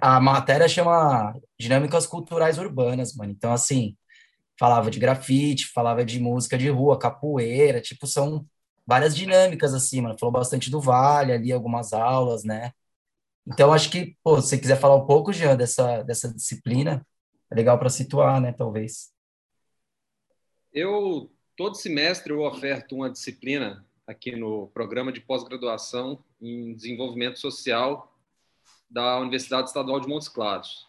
a 0.00 0.20
matéria 0.20 0.68
chama 0.68 1.34
Dinâmicas 1.58 2.06
Culturais 2.06 2.58
Urbanas, 2.58 3.14
mano. 3.14 3.32
Então, 3.32 3.52
assim, 3.52 3.96
falava 4.58 4.90
de 4.90 4.98
grafite, 4.98 5.68
falava 5.72 6.04
de 6.04 6.20
música 6.20 6.58
de 6.58 6.68
rua, 6.68 6.98
capoeira, 6.98 7.80
tipo, 7.80 8.06
são 8.06 8.46
várias 8.86 9.16
dinâmicas, 9.16 9.72
assim, 9.74 10.00
mano. 10.00 10.18
Falou 10.18 10.32
bastante 10.32 10.70
do 10.70 10.80
Vale 10.80 11.32
ali, 11.32 11.52
algumas 11.52 11.92
aulas, 11.92 12.44
né? 12.44 12.72
Então, 13.46 13.72
acho 13.72 13.90
que, 13.90 14.16
pô, 14.22 14.40
se 14.40 14.48
você 14.48 14.58
quiser 14.58 14.78
falar 14.78 14.96
um 14.96 15.06
pouco, 15.06 15.32
Jean, 15.32 15.56
dessa, 15.56 16.02
dessa 16.02 16.32
disciplina, 16.32 17.06
é 17.50 17.54
legal 17.54 17.78
para 17.78 17.88
situar, 17.88 18.40
né, 18.40 18.52
talvez. 18.52 19.12
Eu, 20.72 21.30
todo 21.56 21.76
semestre, 21.76 22.32
eu 22.32 22.42
oferto 22.42 22.96
uma 22.96 23.08
disciplina 23.08 23.86
aqui 24.06 24.34
no 24.36 24.68
programa 24.68 25.12
de 25.12 25.20
pós-graduação 25.20 26.22
em 26.40 26.74
desenvolvimento 26.74 27.38
social 27.38 28.12
da 28.88 29.18
Universidade 29.18 29.68
Estadual 29.68 30.00
de 30.00 30.08
Montes 30.08 30.28
Claros. 30.28 30.86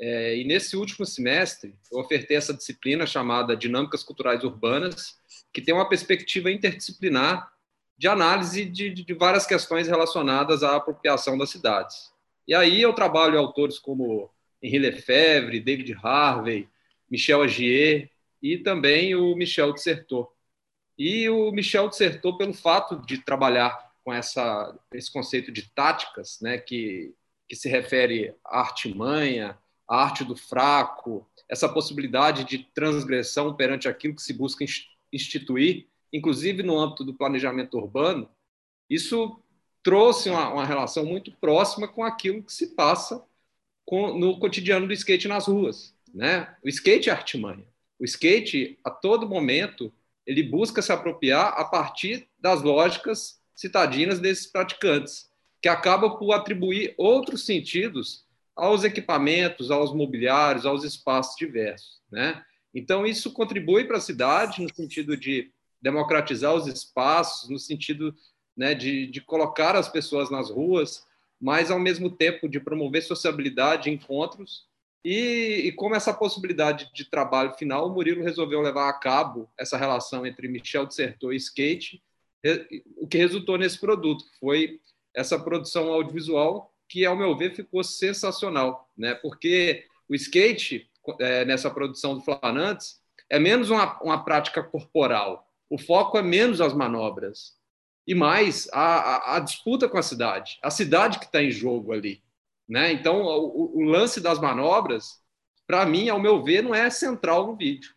É, 0.00 0.36
e 0.38 0.44
nesse 0.44 0.76
último 0.76 1.04
semestre, 1.04 1.74
eu 1.92 1.98
ofertei 1.98 2.36
essa 2.36 2.54
disciplina 2.54 3.06
chamada 3.06 3.56
Dinâmicas 3.56 4.02
Culturais 4.02 4.42
Urbanas, 4.42 5.18
que 5.52 5.60
tem 5.60 5.74
uma 5.74 5.88
perspectiva 5.88 6.50
interdisciplinar 6.50 7.52
de 7.98 8.08
análise 8.08 8.64
de, 8.64 8.88
de 8.88 9.14
várias 9.14 9.44
questões 9.44 9.86
relacionadas 9.86 10.62
à 10.62 10.76
apropriação 10.76 11.36
das 11.36 11.50
cidades. 11.50 12.10
E 12.48 12.54
aí 12.54 12.80
eu 12.80 12.94
trabalho 12.94 13.38
autores 13.38 13.78
como 13.78 14.30
Henri 14.62 14.78
Lefebvre, 14.78 15.60
David 15.60 15.94
Harvey, 16.02 16.66
Michel 17.10 17.42
Agier 17.42 18.10
e 18.42 18.56
também 18.56 19.14
o 19.14 19.34
Michel 19.34 19.74
Dissertot. 19.74 20.28
E 20.96 21.28
o 21.28 21.52
Michel 21.52 21.88
Dissertot, 21.88 22.38
pelo 22.38 22.54
fato 22.54 23.04
de 23.04 23.18
trabalhar 23.18 23.92
com 24.02 24.14
essa, 24.14 24.74
esse 24.92 25.12
conceito 25.12 25.52
de 25.52 25.68
táticas, 25.70 26.40
né, 26.40 26.56
que 26.56 27.14
que 27.50 27.56
se 27.56 27.68
refere 27.68 28.32
à 28.44 28.60
artimanha, 28.60 29.58
à 29.88 30.04
arte 30.04 30.22
do 30.22 30.36
fraco, 30.36 31.28
essa 31.48 31.68
possibilidade 31.68 32.44
de 32.44 32.58
transgressão 32.58 33.52
perante 33.56 33.88
aquilo 33.88 34.14
que 34.14 34.22
se 34.22 34.32
busca 34.32 34.64
instituir, 35.12 35.88
inclusive 36.12 36.62
no 36.62 36.78
âmbito 36.78 37.02
do 37.02 37.12
planejamento 37.12 37.76
urbano, 37.76 38.30
isso 38.88 39.42
trouxe 39.82 40.30
uma, 40.30 40.48
uma 40.52 40.64
relação 40.64 41.04
muito 41.04 41.32
próxima 41.32 41.88
com 41.88 42.04
aquilo 42.04 42.40
que 42.40 42.52
se 42.52 42.68
passa 42.68 43.20
com, 43.84 44.16
no 44.16 44.38
cotidiano 44.38 44.86
do 44.86 44.92
skate 44.92 45.26
nas 45.26 45.48
ruas. 45.48 45.92
Né? 46.14 46.54
O 46.62 46.68
skate 46.68 47.10
é 47.10 47.12
artimanha. 47.12 47.66
O 47.98 48.04
skate, 48.04 48.78
a 48.84 48.90
todo 48.90 49.28
momento, 49.28 49.92
ele 50.24 50.44
busca 50.44 50.80
se 50.82 50.92
apropriar 50.92 51.48
a 51.58 51.64
partir 51.64 52.28
das 52.38 52.62
lógicas 52.62 53.40
citadinas 53.56 54.20
desses 54.20 54.46
praticantes 54.46 55.29
que 55.60 55.68
acaba 55.68 56.10
por 56.16 56.32
atribuir 56.32 56.94
outros 56.96 57.44
sentidos 57.44 58.24
aos 58.56 58.84
equipamentos, 58.84 59.70
aos 59.70 59.94
mobiliários, 59.94 60.66
aos 60.66 60.84
espaços 60.84 61.36
diversos. 61.36 62.00
Né? 62.10 62.42
Então, 62.74 63.06
isso 63.06 63.32
contribui 63.32 63.84
para 63.84 63.98
a 63.98 64.00
cidade 64.00 64.62
no 64.62 64.74
sentido 64.74 65.16
de 65.16 65.50
democratizar 65.80 66.54
os 66.54 66.66
espaços, 66.66 67.48
no 67.48 67.58
sentido 67.58 68.14
né, 68.56 68.74
de, 68.74 69.06
de 69.06 69.20
colocar 69.20 69.76
as 69.76 69.88
pessoas 69.88 70.30
nas 70.30 70.50
ruas, 70.50 71.06
mas, 71.40 71.70
ao 71.70 71.78
mesmo 71.78 72.10
tempo, 72.10 72.48
de 72.48 72.60
promover 72.60 73.02
sociabilidade, 73.02 73.90
encontros. 73.90 74.66
E, 75.02 75.62
e 75.64 75.72
como 75.72 75.94
essa 75.94 76.12
possibilidade 76.12 76.90
de 76.92 77.06
trabalho 77.06 77.54
final, 77.54 77.86
o 77.88 77.94
Murilo 77.94 78.22
resolveu 78.22 78.60
levar 78.60 78.90
a 78.90 78.92
cabo 78.92 79.50
essa 79.58 79.78
relação 79.78 80.26
entre 80.26 80.48
Michel 80.48 80.84
Dissertot 80.84 81.32
e 81.32 81.36
skate, 81.36 82.02
o 82.96 83.06
que 83.06 83.18
resultou 83.18 83.56
nesse 83.56 83.78
produto, 83.78 84.24
que 84.24 84.38
foi 84.38 84.80
essa 85.14 85.38
produção 85.38 85.92
audiovisual 85.92 86.72
que, 86.88 87.04
ao 87.04 87.16
meu 87.16 87.36
ver, 87.36 87.54
ficou 87.54 87.84
sensacional, 87.84 88.88
né? 88.96 89.14
Porque 89.14 89.84
o 90.08 90.14
skate, 90.14 90.90
é, 91.20 91.44
nessa 91.44 91.70
produção 91.70 92.14
do 92.14 92.20
Flanantes, 92.20 93.00
é 93.28 93.38
menos 93.38 93.70
uma, 93.70 94.00
uma 94.02 94.24
prática 94.24 94.62
corporal. 94.62 95.48
O 95.70 95.78
foco 95.78 96.18
é 96.18 96.22
menos 96.22 96.60
as 96.60 96.74
manobras. 96.74 97.56
E 98.06 98.14
mais 98.14 98.68
a, 98.72 98.80
a, 98.80 99.36
a 99.36 99.38
disputa 99.40 99.88
com 99.88 99.96
a 99.96 100.02
cidade. 100.02 100.58
A 100.60 100.70
cidade 100.70 101.20
que 101.20 101.26
está 101.26 101.40
em 101.40 101.50
jogo 101.50 101.92
ali. 101.92 102.20
Né? 102.68 102.92
Então, 102.92 103.22
o, 103.22 103.78
o 103.78 103.82
lance 103.84 104.20
das 104.20 104.40
manobras, 104.40 105.20
para 105.66 105.86
mim, 105.86 106.08
ao 106.08 106.18
meu 106.18 106.42
ver, 106.42 106.62
não 106.62 106.74
é 106.74 106.90
central 106.90 107.46
no 107.46 107.56
vídeo. 107.56 107.94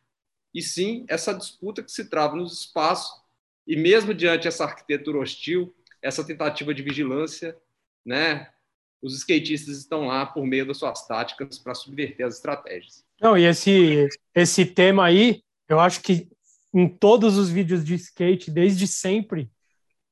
E 0.53 0.61
sim 0.61 1.03
essa 1.09 1.33
disputa 1.33 1.81
que 1.81 1.91
se 1.91 2.09
trava 2.09 2.35
nos 2.35 2.59
espaços. 2.59 3.23
E 3.65 3.75
mesmo 3.75 4.13
diante 4.13 4.43
dessa 4.43 4.65
arquitetura 4.65 5.17
hostil, 5.17 5.73
essa 6.03 6.23
tentativa 6.23 6.73
de 6.73 6.83
vigilância, 6.83 7.57
né? 8.05 8.49
os 9.03 9.13
skatistas 9.17 9.77
estão 9.77 10.07
lá 10.07 10.25
por 10.25 10.45
meio 10.45 10.65
das 10.65 10.77
suas 10.77 11.05
táticas 11.05 11.59
para 11.59 11.75
subverter 11.75 12.25
as 12.25 12.35
estratégias. 12.35 13.03
Não, 13.21 13.37
e 13.37 13.43
esse, 13.43 14.07
esse 14.33 14.65
tema 14.65 15.05
aí, 15.05 15.41
eu 15.67 15.79
acho 15.79 16.01
que 16.01 16.29
em 16.73 16.87
todos 16.87 17.37
os 17.37 17.49
vídeos 17.49 17.83
de 17.83 17.95
skate, 17.95 18.49
desde 18.49 18.87
sempre, 18.87 19.51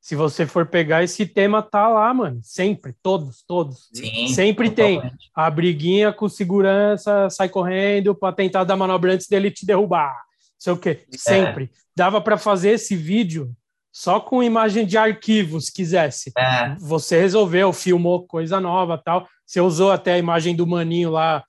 se 0.01 0.13
você 0.13 0.45
for 0.45 0.67
pegar 0.67 1.03
esse 1.03 1.25
tema, 1.25 1.61
tá 1.61 1.87
lá, 1.87 2.13
mano. 2.13 2.41
Sempre, 2.43 2.93
todos, 3.01 3.43
todos. 3.47 3.87
Sim, 3.93 4.27
sempre 4.27 4.69
totalmente. 4.69 5.09
tem 5.09 5.29
a 5.33 5.49
briguinha 5.49 6.11
com 6.11 6.27
segurança, 6.27 7.29
sai 7.29 7.47
correndo 7.47 8.13
para 8.13 8.35
tentar 8.35 8.65
dar 8.65 8.75
manobra 8.75 9.13
antes 9.13 9.27
dele 9.27 9.49
te 9.49 9.65
derrubar. 9.65 10.21
Sei 10.59 10.73
o 10.73 10.77
quê. 10.77 11.05
É. 11.11 11.17
Sempre. 11.17 11.65
É. 11.65 11.69
Dava 11.95 12.19
para 12.19 12.37
fazer 12.37 12.71
esse 12.71 12.95
vídeo 12.95 13.55
só 13.91 14.19
com 14.19 14.41
imagem 14.41 14.85
de 14.85 14.97
arquivo, 14.97 15.59
se 15.59 15.71
quisesse. 15.71 16.31
É. 16.37 16.75
Você 16.79 17.19
resolveu, 17.19 17.73
filmou 17.73 18.25
coisa 18.25 18.59
nova 18.59 18.97
tal. 18.97 19.27
Você 19.45 19.59
usou 19.59 19.91
até 19.91 20.13
a 20.13 20.17
imagem 20.17 20.55
do 20.55 20.65
maninho 20.65 21.11
lá, 21.11 21.43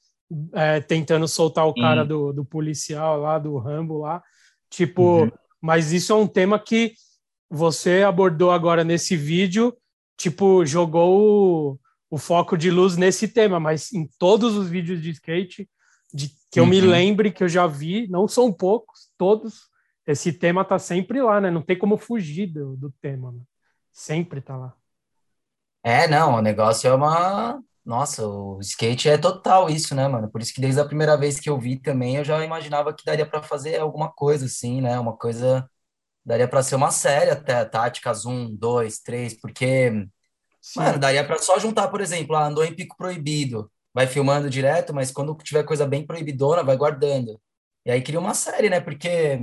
é, 0.52 0.80
tentando 0.80 1.28
soltar 1.28 1.66
o 1.66 1.74
cara 1.74 2.04
do, 2.04 2.32
do 2.32 2.44
policial 2.44 3.20
lá, 3.20 3.38
do 3.38 3.56
Rambo 3.58 3.98
lá. 3.98 4.22
Tipo, 4.68 5.22
uhum. 5.22 5.30
mas 5.60 5.92
isso 5.92 6.12
é 6.12 6.16
um 6.16 6.26
tema 6.26 6.58
que 6.58 6.94
você 7.48 8.02
abordou 8.02 8.50
agora 8.50 8.82
nesse 8.82 9.14
vídeo, 9.14 9.76
tipo, 10.16 10.64
jogou 10.64 11.20
o, 11.20 11.78
o, 12.10 12.18
foco 12.18 12.56
de 12.56 12.70
luz 12.70 12.96
nesse 12.96 13.28
tema, 13.28 13.60
mas 13.60 13.92
em 13.92 14.08
todos 14.18 14.56
os 14.56 14.68
vídeos 14.68 15.02
de 15.02 15.10
skate 15.10 15.68
de, 16.12 16.30
que 16.50 16.58
eu 16.58 16.66
me 16.66 16.80
uhum. 16.80 16.88
lembre, 16.88 17.30
que 17.30 17.44
eu 17.44 17.48
já 17.48 17.66
vi, 17.66 18.08
não 18.08 18.26
são 18.26 18.50
poucos, 18.50 19.10
todos, 19.18 19.70
esse 20.06 20.32
tema 20.32 20.64
tá 20.64 20.78
sempre 20.78 21.22
lá, 21.22 21.40
né? 21.40 21.50
Não 21.50 21.62
tem 21.62 21.78
como 21.78 21.96
fugir 21.96 22.46
do, 22.48 22.76
do 22.76 22.90
tema, 23.00 23.32
né? 23.32 23.40
sempre 23.92 24.40
tá 24.40 24.56
lá. 24.56 24.76
É, 25.84 26.06
não, 26.06 26.36
o 26.36 26.40
negócio 26.42 26.88
é 26.88 26.94
uma. 26.94 27.62
Nossa, 27.84 28.24
o 28.26 28.60
skate 28.60 29.08
é 29.08 29.18
total 29.18 29.68
isso, 29.68 29.94
né, 29.94 30.06
mano? 30.06 30.30
Por 30.30 30.40
isso 30.40 30.54
que 30.54 30.60
desde 30.60 30.80
a 30.80 30.84
primeira 30.84 31.16
vez 31.16 31.40
que 31.40 31.50
eu 31.50 31.58
vi 31.58 31.78
também, 31.80 32.16
eu 32.16 32.24
já 32.24 32.44
imaginava 32.44 32.94
que 32.94 33.04
daria 33.04 33.26
para 33.26 33.42
fazer 33.42 33.78
alguma 33.80 34.10
coisa 34.12 34.46
assim, 34.46 34.80
né? 34.80 34.98
Uma 34.98 35.16
coisa 35.16 35.68
Daria 36.24 36.48
para 36.48 36.62
ser 36.62 36.76
uma 36.76 36.90
série 36.90 37.30
até, 37.30 37.64
táticas 37.64 38.26
um, 38.26 38.54
dois, 38.54 39.00
três, 39.00 39.34
porque, 39.40 39.90
Sim. 40.60 40.80
mano, 40.80 40.98
daria 40.98 41.26
para 41.26 41.38
só 41.38 41.58
juntar, 41.58 41.88
por 41.88 42.00
exemplo, 42.00 42.36
ah, 42.36 42.46
andou 42.46 42.64
em 42.64 42.74
pico 42.74 42.96
proibido, 42.96 43.70
vai 43.94 44.06
filmando 44.06 44.50
direto, 44.50 44.94
mas 44.94 45.10
quando 45.12 45.34
tiver 45.36 45.64
coisa 45.64 45.86
bem 45.86 46.06
proibidona, 46.06 46.62
vai 46.64 46.76
guardando. 46.76 47.40
E 47.84 47.90
aí 47.90 48.02
cria 48.02 48.20
uma 48.20 48.34
série, 48.34 48.70
né? 48.70 48.80
Porque, 48.80 49.38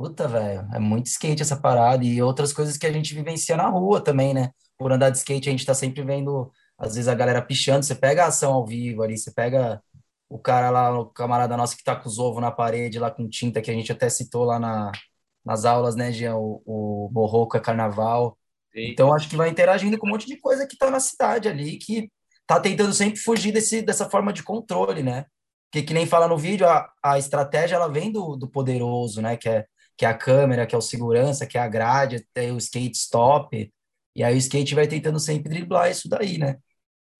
puta, 0.00 0.26
velho, 0.26 0.66
é 0.72 0.78
muito 0.78 1.08
skate 1.08 1.42
essa 1.42 1.60
parada 1.60 2.02
e 2.02 2.22
outras 2.22 2.54
coisas 2.54 2.78
que 2.78 2.86
a 2.86 2.92
gente 2.92 3.14
vivencia 3.14 3.54
na 3.54 3.68
rua 3.68 4.02
também, 4.02 4.32
né? 4.32 4.50
Por 4.78 4.90
andar 4.90 5.10
de 5.10 5.18
skate, 5.18 5.50
a 5.50 5.52
gente 5.52 5.66
tá 5.66 5.74
sempre 5.74 6.02
vendo, 6.02 6.50
às 6.78 6.94
vezes, 6.94 7.06
a 7.06 7.14
galera 7.14 7.42
pichando, 7.42 7.84
você 7.84 7.94
pega 7.94 8.24
a 8.24 8.28
ação 8.28 8.54
ao 8.54 8.64
vivo 8.66 9.02
ali, 9.02 9.18
você 9.18 9.30
pega 9.30 9.78
o 10.26 10.38
cara 10.38 10.70
lá, 10.70 10.98
o 10.98 11.04
camarada 11.04 11.54
nosso 11.54 11.76
que 11.76 11.84
tá 11.84 11.94
com 11.94 12.08
os 12.08 12.18
ovos 12.18 12.40
na 12.40 12.50
parede 12.50 12.98
lá 12.98 13.10
com 13.10 13.28
tinta, 13.28 13.60
que 13.60 13.70
a 13.70 13.74
gente 13.74 13.92
até 13.92 14.08
citou 14.08 14.44
lá 14.44 14.58
na, 14.58 14.90
nas 15.44 15.66
aulas, 15.66 15.94
né, 15.94 16.10
Jean? 16.10 16.34
O, 16.34 16.62
o 16.64 17.48
é 17.54 17.60
carnaval. 17.60 18.38
Então, 18.74 19.12
acho 19.12 19.28
que 19.28 19.36
vai 19.36 19.50
interagindo 19.50 19.98
com 19.98 20.06
um 20.06 20.10
monte 20.12 20.26
de 20.26 20.38
coisa 20.38 20.66
que 20.66 20.76
está 20.76 20.90
na 20.90 21.00
cidade 21.00 21.46
ali, 21.46 21.76
que 21.76 22.10
tá 22.46 22.58
tentando 22.58 22.94
sempre 22.94 23.20
fugir 23.20 23.52
desse, 23.52 23.82
dessa 23.82 24.08
forma 24.08 24.32
de 24.32 24.42
controle, 24.42 25.02
né? 25.02 25.26
Porque, 25.70 25.86
que 25.86 25.92
nem 25.92 26.06
fala 26.06 26.26
no 26.26 26.38
vídeo, 26.38 26.66
a, 26.66 26.90
a 27.04 27.18
estratégia 27.18 27.76
ela 27.76 27.88
vem 27.88 28.10
do, 28.10 28.34
do 28.34 28.48
poderoso, 28.48 29.20
né? 29.20 29.36
Que 29.36 29.48
é, 29.50 29.66
que 30.00 30.06
é 30.06 30.08
a 30.08 30.16
câmera, 30.16 30.66
que 30.66 30.74
é 30.74 30.78
o 30.78 30.80
segurança, 30.80 31.46
que 31.46 31.58
é 31.58 31.60
a 31.60 31.68
grade, 31.68 32.26
tem 32.32 32.52
o 32.52 32.56
skate 32.56 32.96
stop. 32.96 33.70
E 34.16 34.24
aí 34.24 34.34
o 34.34 34.38
skate 34.38 34.74
vai 34.74 34.88
tentando 34.88 35.20
sempre 35.20 35.50
driblar 35.50 35.90
isso 35.90 36.08
daí, 36.08 36.38
né? 36.38 36.56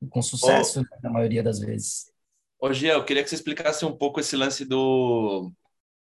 Com 0.09 0.23
sucesso, 0.23 0.81
Ô, 0.81 0.85
na 1.03 1.11
maioria 1.11 1.43
das 1.43 1.59
vezes. 1.59 2.11
Ô, 2.59 2.73
Gia, 2.73 2.95
eu 2.95 3.05
queria 3.05 3.23
que 3.23 3.29
você 3.29 3.35
explicasse 3.35 3.85
um 3.85 3.95
pouco 3.95 4.19
esse 4.19 4.35
lance 4.35 4.65
do, 4.65 5.53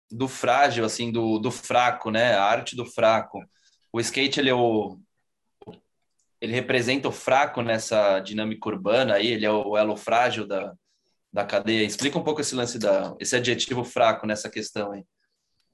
do 0.10 0.30
frágil, 0.30 0.86
assim, 0.86 1.12
do, 1.12 1.38
do 1.38 1.52
fraco, 1.52 2.10
né? 2.12 2.36
A 2.36 2.46
arte 2.46 2.78
do 2.78 2.86
fraco. 2.86 3.44
O 3.92 4.00
skate, 4.00 4.40
ele 4.40 4.50
é 4.50 4.56
o... 4.56 4.98
Ele 6.40 6.54
representa 6.54 7.10
o 7.10 7.12
fraco 7.12 7.62
nessa 7.62 8.22
dinâmica 8.22 8.70
urbana 8.70 9.16
aí, 9.16 9.28
ele 9.28 9.46
é 9.46 9.52
o 9.52 9.76
elo 9.76 9.98
frágil 9.98 10.48
da, 10.48 10.74
da 11.30 11.44
cadeia. 11.44 11.86
Explica 11.86 12.18
um 12.18 12.24
pouco 12.24 12.40
esse 12.40 12.56
lance, 12.56 12.80
da, 12.80 13.14
esse 13.20 13.36
adjetivo 13.36 13.84
fraco 13.84 14.26
nessa 14.26 14.50
questão 14.50 14.94
aí. 14.94 15.04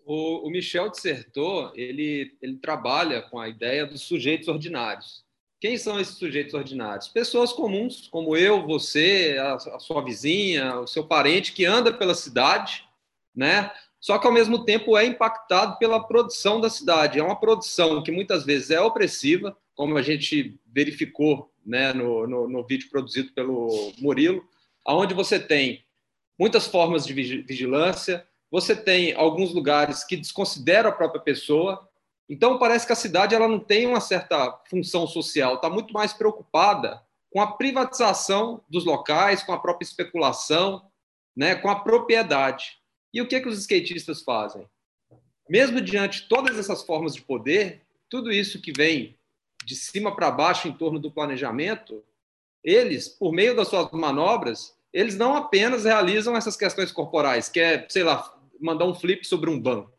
O, 0.05 0.47
o 0.47 0.49
Michel 0.51 0.89
Dissertor, 0.89 1.73
ele, 1.75 2.37
ele 2.41 2.57
trabalha 2.57 3.23
com 3.23 3.39
a 3.39 3.49
ideia 3.49 3.85
dos 3.85 4.03
sujeitos 4.03 4.47
ordinários. 4.47 5.25
Quem 5.59 5.77
são 5.77 5.99
esses 5.99 6.15
sujeitos 6.17 6.53
ordinários? 6.53 7.07
Pessoas 7.07 7.51
comuns, 7.51 8.07
como 8.07 8.37
eu, 8.37 8.65
você, 8.67 9.35
a, 9.39 9.55
a 9.55 9.79
sua 9.79 10.03
vizinha, 10.03 10.79
o 10.79 10.87
seu 10.87 11.03
parente 11.07 11.53
que 11.53 11.65
anda 11.65 11.91
pela 11.91 12.13
cidade, 12.13 12.83
né? 13.35 13.71
só 14.05 14.19
que 14.19 14.27
ao 14.27 14.33
mesmo 14.33 14.63
tempo 14.63 14.95
é 14.95 15.03
impactado 15.03 15.79
pela 15.79 15.99
produção 15.99 16.61
da 16.61 16.69
cidade. 16.69 17.17
É 17.17 17.23
uma 17.23 17.39
produção 17.39 18.03
que 18.03 18.11
muitas 18.11 18.45
vezes 18.45 18.69
é 18.69 18.79
opressiva, 18.79 19.57
como 19.73 19.97
a 19.97 20.03
gente 20.03 20.59
verificou 20.67 21.51
né, 21.65 21.91
no, 21.91 22.27
no, 22.27 22.47
no 22.47 22.63
vídeo 22.63 22.87
produzido 22.91 23.33
pelo 23.33 23.91
Murilo, 23.97 24.47
aonde 24.85 25.15
você 25.15 25.39
tem 25.39 25.83
muitas 26.37 26.67
formas 26.67 27.03
de 27.03 27.13
vigilância, 27.13 28.23
você 28.55 28.73
tem 28.73 29.13
alguns 29.15 29.53
lugares 29.53 30.05
que 30.05 30.15
desconsideram 30.15 30.89
a 30.89 30.93
própria 30.93 31.19
pessoa. 31.19 31.89
Então 32.29 32.57
parece 32.57 32.87
que 32.87 32.93
a 32.93 32.95
cidade 32.95 33.35
ela 33.35 33.49
não 33.49 33.59
tem 33.59 33.85
uma 33.85 33.99
certa 33.99 34.49
função 34.69 35.05
social, 35.05 35.55
está 35.55 35.69
muito 35.69 35.93
mais 35.93 36.13
preocupada 36.13 37.03
com 37.29 37.41
a 37.41 37.51
privatização 37.51 38.63
dos 38.69 38.85
locais, 38.85 39.43
com 39.43 39.51
a 39.51 39.59
própria 39.59 39.85
especulação, 39.85 40.89
né, 41.35 41.53
com 41.55 41.69
a 41.69 41.81
propriedade. 41.81 42.77
E 43.13 43.21
o 43.21 43.27
que, 43.27 43.41
que 43.41 43.49
os 43.49 43.59
skatistas 43.59 44.21
fazem? 44.21 44.65
Mesmo 45.49 45.81
diante 45.81 46.21
de 46.21 46.29
todas 46.29 46.57
essas 46.57 46.81
formas 46.81 47.13
de 47.13 47.23
poder, 47.23 47.81
tudo 48.09 48.31
isso 48.31 48.61
que 48.61 48.71
vem 48.71 49.19
de 49.65 49.75
cima 49.75 50.15
para 50.15 50.31
baixo 50.31 50.69
em 50.69 50.71
torno 50.71 50.97
do 50.97 51.11
planejamento, 51.11 52.01
eles, 52.63 53.09
por 53.09 53.33
meio 53.33 53.53
das 53.53 53.67
suas 53.67 53.91
manobras, 53.91 54.77
eles 54.93 55.17
não 55.17 55.35
apenas 55.35 55.83
realizam 55.83 56.37
essas 56.37 56.55
questões 56.55 56.89
corporais, 56.89 57.49
que 57.49 57.59
é, 57.59 57.85
sei 57.89 58.05
lá, 58.05 58.33
mandar 58.59 58.85
um 58.85 58.93
flip 58.93 59.25
sobre 59.25 59.49
um 59.49 59.59
banco, 59.59 59.91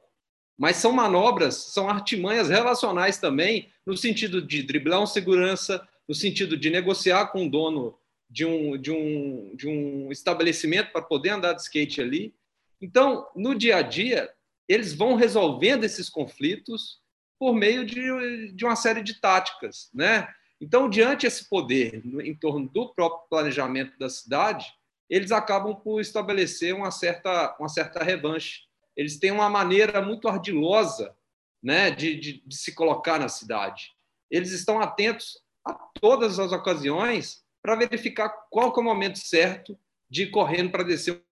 mas 0.59 0.77
são 0.77 0.93
manobras, 0.93 1.55
são 1.55 1.89
artimanhas 1.89 2.49
relacionais 2.49 3.19
também, 3.19 3.71
no 3.85 3.97
sentido 3.97 4.41
de 4.41 4.63
driblar 4.63 5.03
um 5.03 5.07
segurança, 5.07 5.87
no 6.09 6.15
sentido 6.15 6.57
de 6.57 6.71
negociar 6.71 7.27
com 7.27 7.47
o 7.47 7.51
dono 7.51 7.99
de 8.29 8.45
um, 8.45 8.77
de 8.77 8.91
um, 8.91 9.55
de 9.55 9.69
um 9.69 10.11
estabelecimento 10.11 10.93
para 10.93 11.03
poder 11.03 11.31
andar 11.31 11.53
de 11.53 11.63
skate 11.63 12.01
ali. 12.01 12.35
Então, 12.81 13.27
no 13.35 13.55
dia 13.55 13.77
a 13.77 13.83
dia, 13.83 14.31
eles 14.69 14.95
vão 14.95 15.15
resolvendo 15.15 15.85
esses 15.85 16.09
conflitos 16.09 17.01
por 17.39 17.55
meio 17.55 17.85
de, 17.85 18.53
de 18.53 18.65
uma 18.65 18.77
série 18.77 19.03
de 19.03 19.21
táticas, 19.21 19.91
né? 19.95 20.29
Então, 20.61 20.89
diante 20.89 21.27
desse 21.27 21.49
poder 21.49 22.03
em 22.05 22.35
torno 22.35 22.69
do 22.69 22.89
próprio 22.95 23.29
planejamento 23.29 23.99
da 23.99 24.09
cidade, 24.09 24.67
eles 25.09 25.33
acabam 25.33 25.75
por 25.75 26.01
estabelecer 26.01 26.75
uma 26.75 26.91
certa, 26.91 27.57
uma 27.59 27.69
certa 27.69 28.03
revanche. 28.03 28.63
Eles 28.97 29.19
têm 29.19 29.31
uma 29.31 29.49
maneira 29.49 30.01
muito 30.03 30.29
ardilosa 30.29 31.17
né, 31.63 31.91
de, 31.91 32.17
de, 32.19 32.43
de 32.47 32.57
se 32.57 32.75
colocar 32.75 33.19
na 33.19 33.29
cidade. 33.29 33.93
Eles 34.31 34.53
estão 34.53 34.81
atentos 34.81 35.41
a 35.65 35.75
todas 36.01 36.39
as 36.39 36.53
ocasiões 36.53 37.45
para 37.63 37.77
verificar 37.77 38.29
qual 38.51 38.73
é 38.75 38.81
o 38.81 38.83
momento 38.83 39.19
certo 39.19 39.79
de 40.09 40.25
ir 40.25 40.31
correndo 40.31 40.71
para 40.71 40.85
descer 40.85 41.23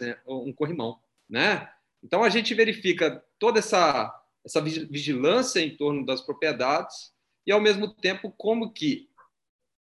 né, 0.00 0.18
um 0.26 0.52
corrimão, 0.52 1.00
né? 1.28 1.72
Então 2.02 2.24
a 2.24 2.28
gente 2.28 2.54
verifica 2.54 3.24
toda 3.38 3.58
essa 3.58 4.16
essa 4.44 4.60
vigilância 4.60 5.60
em 5.60 5.76
torno 5.76 6.04
das 6.04 6.22
propriedades 6.22 7.12
e 7.46 7.52
ao 7.52 7.60
mesmo 7.60 7.92
tempo 7.92 8.32
como 8.32 8.72
que 8.72 9.10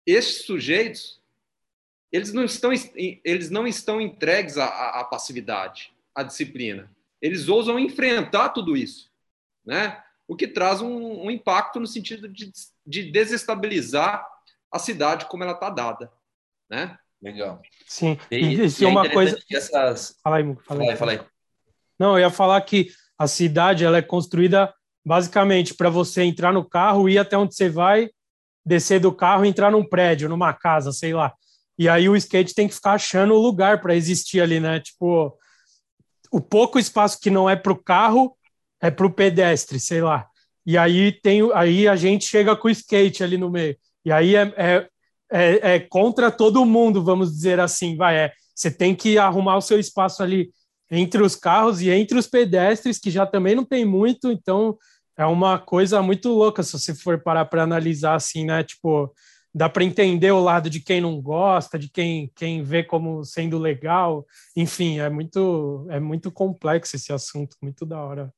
esses 0.07 0.47
sujeitos 0.47 1.23
eles 2.17 2.33
não 2.33 2.45
estão 2.45 2.73
eles 3.25 3.51
não 3.51 3.67
estão 3.67 4.01
entregues 4.01 4.57
à, 4.57 4.67
à 5.01 5.05
passividade, 5.05 5.93
à 6.15 6.23
disciplina. 6.23 6.91
Eles 7.21 7.49
ousam 7.49 7.79
enfrentar 7.79 8.51
tudo 8.51 8.77
isso, 8.77 9.11
né? 9.65 10.03
O 10.27 10.35
que 10.35 10.49
traz 10.49 10.81
um, 10.81 11.27
um 11.27 11.31
impacto 11.31 11.79
no 11.79 11.87
sentido 11.87 12.29
de, 12.29 12.51
de 12.87 13.11
desestabilizar 13.11 14.27
a 14.73 14.79
cidade 14.79 15.27
como 15.27 15.45
ela 15.45 15.53
está 15.53 15.69
dada, 15.69 16.11
né? 16.69 16.99
Legal. 17.21 17.61
Sim. 17.87 18.19
E, 18.31 18.37
e, 18.37 18.67
e 18.67 18.85
é 18.85 18.89
uma 18.89 19.09
coisa. 19.09 19.39
Essas... 19.51 20.19
Fala 20.23 20.37
aí, 20.39 20.57
fala 20.65 20.83
aí. 20.83 20.97
Fala 20.97 21.13
aí, 21.13 21.21
Não, 21.99 22.15
eu 22.15 22.21
ia 22.21 22.31
falar 22.31 22.61
que 22.63 22.91
a 23.19 23.27
cidade 23.27 23.85
ela 23.85 23.99
é 23.99 24.03
construída 24.03 24.73
basicamente 25.05 25.75
para 25.75 25.91
você 25.91 26.23
entrar 26.23 26.53
no 26.53 26.69
carro, 26.69 27.09
ir 27.09 27.19
até 27.19 27.37
onde 27.37 27.55
você 27.55 27.69
vai, 27.69 28.11
descer 28.65 29.01
do 29.01 29.13
carro, 29.13 29.45
entrar 29.45 29.71
num 29.71 29.85
prédio, 29.85 30.29
numa 30.29 30.53
casa, 30.53 30.93
sei 30.93 31.15
lá. 31.15 31.33
E 31.79 31.89
aí 31.89 32.09
o 32.09 32.17
skate 32.17 32.55
tem 32.55 32.69
que 32.69 32.75
ficar 32.75 32.93
achando 32.93 33.35
o 33.35 33.43
lugar 33.43 33.81
para 33.81 33.95
existir 33.95 34.41
ali, 34.41 34.61
né? 34.61 34.81
Tipo, 34.81 35.37
o 36.31 36.41
pouco 36.41 36.79
espaço 36.79 37.21
que 37.21 37.31
não 37.31 37.49
é 37.49 37.57
para 37.57 37.73
o 37.73 37.83
carro 37.83 38.37
é 38.81 38.91
para 38.91 39.07
o 39.07 39.13
pedestre, 39.13 39.79
sei 39.79 40.01
lá. 40.01 40.27
E 40.65 40.77
aí 40.77 41.13
tem 41.13 41.41
aí 41.55 41.87
a 41.87 41.97
gente 41.97 42.27
chega 42.27 42.57
com 42.57 42.69
o 42.69 42.71
skate 42.71 43.23
ali 43.23 43.37
no 43.37 43.51
meio. 43.51 43.77
E 44.05 44.11
aí 44.11 44.35
é, 44.35 44.55
é 44.57 44.89
é, 45.31 45.75
é, 45.75 45.81
contra 45.81 46.31
todo 46.31 46.65
mundo, 46.65 47.03
vamos 47.03 47.33
dizer 47.33 47.61
assim, 47.61 47.97
vai. 47.97 48.17
É, 48.17 48.33
você 48.55 48.71
tem 48.71 48.95
que 48.95 49.19
arrumar 49.19 49.57
o 49.57 49.63
seu 49.63 49.79
espaço 49.79 50.23
ali 50.23 50.51
entre 50.91 51.23
os 51.23 51.35
carros 51.35 51.81
e 51.81 51.91
entre 51.91 52.19
os 52.19 52.27
pedestres, 52.27 52.99
que 52.99 53.11
já 53.11 53.27
também 53.27 53.55
não 53.55 53.65
tem 53.65 53.85
muito, 53.85 54.31
então 54.31 54.77
é 55.17 55.27
uma 55.27 55.59
coisa 55.59 56.01
muito 56.01 56.29
louca 56.29 56.63
se 56.63 56.73
você 56.73 56.95
for 56.95 57.21
parar 57.21 57.47
para 57.47 57.63
analisar 57.63 58.15
assim, 58.15 58.45
né? 58.45 58.63
Tipo, 58.63 59.13
dá 59.57 59.71
para 59.71 59.85
entender 59.85 60.31
o 60.33 60.43
lado 60.43 60.69
de 60.69 60.81
quem 60.81 61.01
não 61.01 61.19
gosta, 61.19 61.79
de 61.79 61.89
quem, 61.89 62.31
quem 62.37 62.63
vê 62.63 62.85
como 62.85 63.25
sendo 63.25 63.59
legal, 63.59 64.27
enfim, 64.55 65.01
é 65.01 65.09
muito 65.09 65.87
é 65.89 65.99
muito 65.99 66.31
complexo 66.31 66.95
esse 66.95 67.11
assunto, 67.11 67.57
muito 67.63 67.87
da 67.87 67.99
hora. 67.99 68.35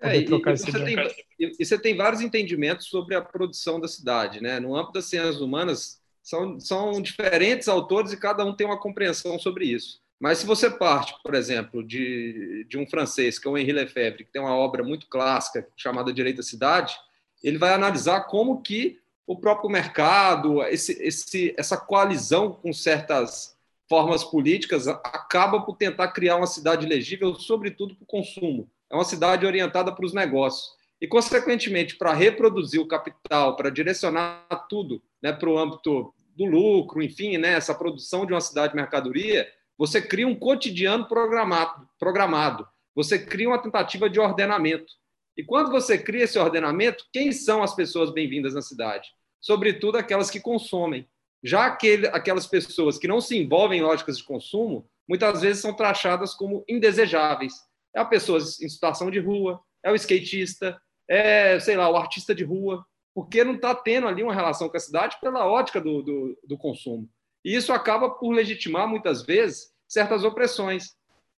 É, 0.00 0.16
e, 0.16 0.24
e, 0.24 0.28
você 0.28 0.72
tem, 0.72 0.96
e, 1.40 1.64
você 1.64 1.76
tem, 1.76 1.96
vários 1.96 2.20
entendimentos 2.20 2.86
sobre 2.86 3.16
a 3.16 3.20
produção 3.20 3.80
da 3.80 3.88
cidade, 3.88 4.40
né? 4.40 4.60
No 4.60 4.76
âmbito 4.76 4.92
das 4.92 5.06
ciências 5.06 5.40
humanas, 5.40 6.00
são, 6.22 6.60
são 6.60 7.02
diferentes 7.02 7.66
autores 7.66 8.12
e 8.12 8.16
cada 8.16 8.44
um 8.44 8.54
tem 8.54 8.64
uma 8.66 8.78
compreensão 8.78 9.38
sobre 9.40 9.66
isso. 9.66 10.00
Mas 10.20 10.38
se 10.38 10.46
você 10.46 10.70
parte, 10.70 11.14
por 11.24 11.34
exemplo, 11.34 11.82
de, 11.82 12.64
de 12.68 12.78
um 12.78 12.86
francês, 12.86 13.40
que 13.40 13.48
é 13.48 13.50
o 13.50 13.58
Henri 13.58 13.72
Lefebvre, 13.72 14.24
que 14.24 14.30
tem 14.30 14.40
uma 14.40 14.54
obra 14.54 14.84
muito 14.84 15.08
clássica 15.08 15.66
chamada 15.76 16.12
Direito 16.12 16.40
à 16.40 16.44
Cidade, 16.44 16.94
ele 17.42 17.58
vai 17.58 17.74
analisar 17.74 18.20
como 18.22 18.62
que 18.62 18.99
o 19.30 19.36
próprio 19.36 19.70
mercado, 19.70 20.60
esse, 20.64 20.92
esse, 21.00 21.54
essa 21.56 21.76
coalizão 21.76 22.52
com 22.52 22.72
certas 22.72 23.56
formas 23.88 24.24
políticas 24.24 24.88
acaba 24.88 25.60
por 25.60 25.76
tentar 25.76 26.08
criar 26.08 26.34
uma 26.34 26.48
cidade 26.48 26.84
legível, 26.84 27.36
sobretudo 27.36 27.94
para 27.94 28.02
o 28.02 28.06
consumo 28.06 28.68
é 28.90 28.94
uma 28.96 29.04
cidade 29.04 29.46
orientada 29.46 29.92
para 29.94 30.04
os 30.04 30.12
negócios. 30.12 30.72
E, 31.00 31.06
consequentemente, 31.06 31.96
para 31.96 32.12
reproduzir 32.12 32.80
o 32.80 32.88
capital, 32.88 33.54
para 33.54 33.70
direcionar 33.70 34.44
tudo 34.68 35.00
né, 35.22 35.32
para 35.32 35.48
o 35.48 35.56
âmbito 35.56 36.12
do 36.36 36.44
lucro, 36.44 37.00
enfim, 37.00 37.38
né, 37.38 37.52
essa 37.52 37.72
produção 37.72 38.26
de 38.26 38.32
uma 38.32 38.40
cidade 38.40 38.74
mercadoria, 38.74 39.48
você 39.78 40.02
cria 40.02 40.26
um 40.26 40.34
cotidiano 40.34 41.06
programado, 41.06 41.88
programado. 42.00 42.66
Você 42.96 43.16
cria 43.16 43.48
uma 43.48 43.62
tentativa 43.62 44.10
de 44.10 44.18
ordenamento. 44.18 44.92
E 45.36 45.44
quando 45.44 45.70
você 45.70 45.96
cria 45.96 46.24
esse 46.24 46.38
ordenamento, 46.38 47.04
quem 47.12 47.30
são 47.30 47.62
as 47.62 47.76
pessoas 47.76 48.12
bem-vindas 48.12 48.54
na 48.54 48.60
cidade? 48.60 49.08
Sobretudo 49.40 49.96
aquelas 49.96 50.30
que 50.30 50.40
consomem. 50.40 51.08
Já 51.42 51.66
aquele, 51.66 52.06
aquelas 52.08 52.46
pessoas 52.46 52.98
que 52.98 53.08
não 53.08 53.20
se 53.20 53.36
envolvem 53.36 53.80
em 53.80 53.82
lógicas 53.82 54.18
de 54.18 54.24
consumo, 54.24 54.86
muitas 55.08 55.40
vezes 55.40 55.62
são 55.62 55.74
taxadas 55.74 56.34
como 56.34 56.64
indesejáveis 56.68 57.54
é 57.94 58.00
a 58.00 58.04
pessoa 58.04 58.38
em 58.38 58.68
situação 58.68 59.10
de 59.10 59.18
rua, 59.18 59.60
é 59.82 59.90
o 59.90 59.94
skatista, 59.94 60.80
é, 61.08 61.58
sei 61.58 61.76
lá, 61.76 61.88
o 61.90 61.96
artista 61.96 62.34
de 62.34 62.44
rua, 62.44 62.84
porque 63.14 63.42
não 63.42 63.54
está 63.54 63.74
tendo 63.74 64.06
ali 64.06 64.22
uma 64.22 64.34
relação 64.34 64.68
com 64.68 64.76
a 64.76 64.80
cidade 64.80 65.18
pela 65.20 65.46
ótica 65.46 65.80
do, 65.80 66.02
do, 66.02 66.38
do, 66.44 66.58
consumo. 66.58 67.08
E 67.44 67.54
isso 67.54 67.72
acaba 67.72 68.10
por 68.10 68.30
legitimar, 68.30 68.86
muitas 68.86 69.22
vezes, 69.22 69.72
certas 69.88 70.24
opressões. 70.24 70.94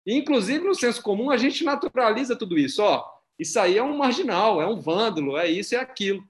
E, 0.06 0.16
inclusive, 0.16 0.66
no 0.66 0.76
senso 0.76 1.02
comum, 1.02 1.30
a 1.30 1.38
gente 1.38 1.64
naturaliza 1.64 2.36
tudo 2.36 2.58
isso. 2.58 2.84
Ó, 2.84 3.06
isso 3.40 3.60
aí 3.60 3.78
é 3.78 3.84
um 3.84 3.98
marginal, 3.98 4.62
é 4.62 4.68
um 4.68 4.80
vândalo, 4.80 5.38
é 5.38 5.48
isso, 5.48 5.76
é 5.76 5.80
aquilo. 5.80 6.24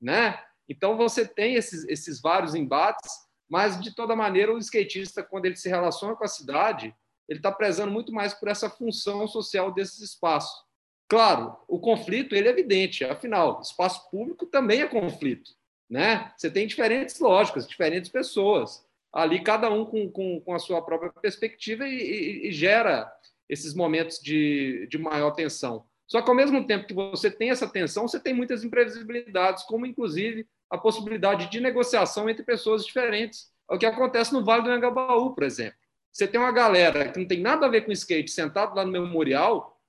Né? 0.00 0.38
Então, 0.68 0.96
você 0.96 1.26
tem 1.26 1.54
esses, 1.54 1.84
esses 1.88 2.20
vários 2.20 2.54
embates, 2.54 3.10
mas, 3.48 3.80
de 3.80 3.94
toda 3.94 4.14
maneira, 4.14 4.52
o 4.52 4.58
skatista, 4.58 5.22
quando 5.22 5.46
ele 5.46 5.56
se 5.56 5.68
relaciona 5.68 6.14
com 6.14 6.24
a 6.24 6.28
cidade, 6.28 6.94
ele 7.28 7.38
está 7.38 7.50
prezando 7.50 7.92
muito 7.92 8.12
mais 8.12 8.34
por 8.34 8.48
essa 8.48 8.68
função 8.68 9.26
social 9.26 9.72
desses 9.72 10.00
espaços. 10.00 10.66
Claro, 11.08 11.56
o 11.66 11.80
conflito 11.80 12.34
ele 12.34 12.48
é 12.48 12.50
evidente, 12.50 13.04
afinal, 13.04 13.60
espaço 13.62 14.10
público 14.10 14.44
também 14.44 14.82
é 14.82 14.86
conflito. 14.86 15.52
Né? 15.88 16.30
Você 16.36 16.50
tem 16.50 16.66
diferentes 16.66 17.18
lógicas, 17.18 17.66
diferentes 17.66 18.10
pessoas, 18.10 18.86
ali 19.10 19.42
cada 19.42 19.70
um 19.70 19.86
com, 19.86 20.10
com, 20.10 20.40
com 20.40 20.54
a 20.54 20.58
sua 20.58 20.82
própria 20.82 21.10
perspectiva 21.10 21.88
e, 21.88 21.96
e, 21.96 22.48
e 22.48 22.52
gera 22.52 23.10
esses 23.48 23.72
momentos 23.72 24.18
de, 24.18 24.86
de 24.90 24.98
maior 24.98 25.30
tensão. 25.30 25.86
Só 26.06 26.20
que, 26.22 26.28
ao 26.28 26.36
mesmo 26.36 26.66
tempo 26.66 26.86
que 26.86 26.94
você 26.94 27.30
tem 27.30 27.50
essa 27.50 27.68
tensão, 27.68 28.06
você 28.06 28.20
tem 28.20 28.34
muitas 28.34 28.64
imprevisibilidades, 28.64 29.62
como, 29.64 29.86
inclusive, 29.86 30.46
a 30.70 30.76
possibilidade 30.78 31.50
de 31.50 31.60
negociação 31.60 32.28
entre 32.28 32.42
pessoas 32.42 32.84
diferentes. 32.84 33.50
É 33.70 33.74
o 33.74 33.78
que 33.78 33.86
acontece 33.86 34.32
no 34.32 34.44
Vale 34.44 34.62
do 34.62 34.70
Angabaú, 34.70 35.34
por 35.34 35.44
exemplo. 35.44 35.78
Você 36.12 36.26
tem 36.26 36.40
uma 36.40 36.52
galera 36.52 37.08
que 37.08 37.18
não 37.18 37.26
tem 37.26 37.40
nada 37.40 37.66
a 37.66 37.68
ver 37.68 37.82
com 37.82 37.92
skate 37.92 38.30
sentado 38.30 38.74
lá 38.74 38.84
no 38.84 38.90
memorial 38.90 39.80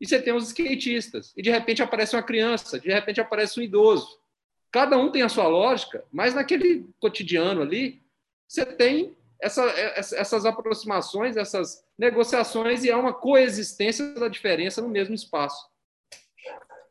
e 0.00 0.06
você 0.06 0.20
tem 0.20 0.34
os 0.34 0.48
skatistas. 0.48 1.32
E 1.36 1.42
de 1.42 1.50
repente 1.50 1.82
aparece 1.82 2.16
uma 2.16 2.22
criança, 2.22 2.78
de 2.78 2.90
repente 2.90 3.20
aparece 3.20 3.58
um 3.58 3.62
idoso. 3.62 4.18
Cada 4.70 4.96
um 4.96 5.10
tem 5.10 5.22
a 5.22 5.28
sua 5.28 5.48
lógica, 5.48 6.04
mas 6.12 6.34
naquele 6.34 6.86
cotidiano 7.00 7.62
ali, 7.62 8.02
você 8.46 8.64
tem 8.64 9.16
essa, 9.40 9.64
essas 9.64 10.44
aproximações, 10.44 11.36
essas 11.36 11.84
negociações 11.98 12.84
e 12.84 12.90
há 12.90 12.96
uma 12.96 13.12
coexistência 13.12 14.14
da 14.14 14.28
diferença 14.28 14.82
no 14.82 14.88
mesmo 14.88 15.14
espaço. 15.14 15.69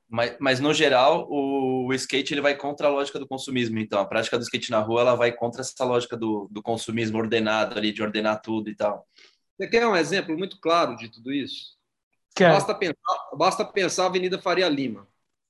Mas, 0.09 0.35
mas 0.39 0.59
no 0.59 0.73
geral, 0.73 1.27
o, 1.29 1.87
o, 1.87 1.93
skate 1.93 2.33
ele 2.33 2.41
vai 2.41 2.55
contra 2.55 2.87
a 2.87 2.89
lógica 2.89 3.19
do 3.19 3.27
consumismo. 3.27 3.77
Então, 3.77 3.99
a 3.99 4.05
prática 4.05 4.37
do 4.37 4.41
skate 4.41 4.71
na 4.71 4.79
rua 4.79 5.01
ela 5.01 5.15
vai 5.15 5.31
contra 5.31 5.61
essa 5.61 5.85
lógica 5.85 6.17
do, 6.17 6.47
do 6.49 6.63
consumismo 6.63 7.19
ordenado 7.19 7.77
ali, 7.77 7.91
de 7.91 8.01
ordenar 8.01 8.41
tudo 8.41 8.69
e 8.69 8.75
tal. 8.75 9.07
Você 9.55 9.67
quer 9.67 9.85
um 9.85 9.95
exemplo 9.95 10.35
muito 10.35 10.59
claro 10.59 10.95
de 10.95 11.09
tudo 11.09 11.31
isso? 11.31 11.77
Basta 12.39 12.73
pensar, 12.73 13.29
basta 13.37 13.65
pensar 13.65 14.03
a 14.03 14.05
Avenida 14.07 14.41
Faria 14.41 14.67
Lima. 14.67 15.07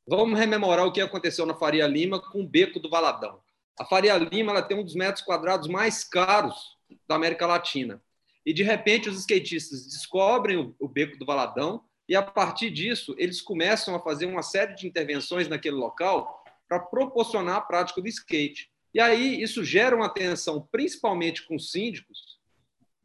Vamos 0.07 0.37
rememorar 0.37 0.85
o 0.85 0.91
que 0.91 0.99
aconteceu 0.99 1.45
na 1.45 1.53
Faria 1.53 1.87
Lima 1.87 2.19
com 2.19 2.41
o 2.41 2.47
Beco 2.47 2.79
do 2.79 2.89
Valadão. 2.89 3.39
A 3.79 3.85
Faria 3.85 4.17
Lima 4.17 4.51
ela 4.51 4.61
tem 4.61 4.77
um 4.77 4.83
dos 4.83 4.95
metros 4.95 5.23
quadrados 5.23 5.67
mais 5.67 6.03
caros 6.03 6.55
da 7.07 7.15
América 7.15 7.45
Latina. 7.45 8.01
E, 8.45 8.51
de 8.51 8.63
repente, 8.63 9.07
os 9.07 9.19
skatistas 9.19 9.85
descobrem 9.85 10.57
o, 10.57 10.75
o 10.79 10.87
Beco 10.87 11.17
do 11.17 11.25
Valadão 11.25 11.83
e 12.09 12.15
a 12.15 12.23
partir 12.23 12.71
disso, 12.71 13.13
eles 13.19 13.39
começam 13.39 13.93
a 13.93 13.99
fazer 13.99 14.25
uma 14.25 14.41
série 14.41 14.73
de 14.73 14.87
intervenções 14.87 15.47
naquele 15.47 15.75
local 15.75 16.43
para 16.67 16.79
proporcionar 16.79 17.57
a 17.57 17.61
prática 17.61 18.01
do 18.01 18.07
skate. 18.07 18.71
E 18.91 18.99
aí 18.99 19.39
isso 19.39 19.63
gera 19.63 19.95
uma 19.95 20.09
tensão, 20.09 20.67
principalmente 20.71 21.45
com 21.45 21.55
os 21.55 21.71
síndicos 21.71 22.39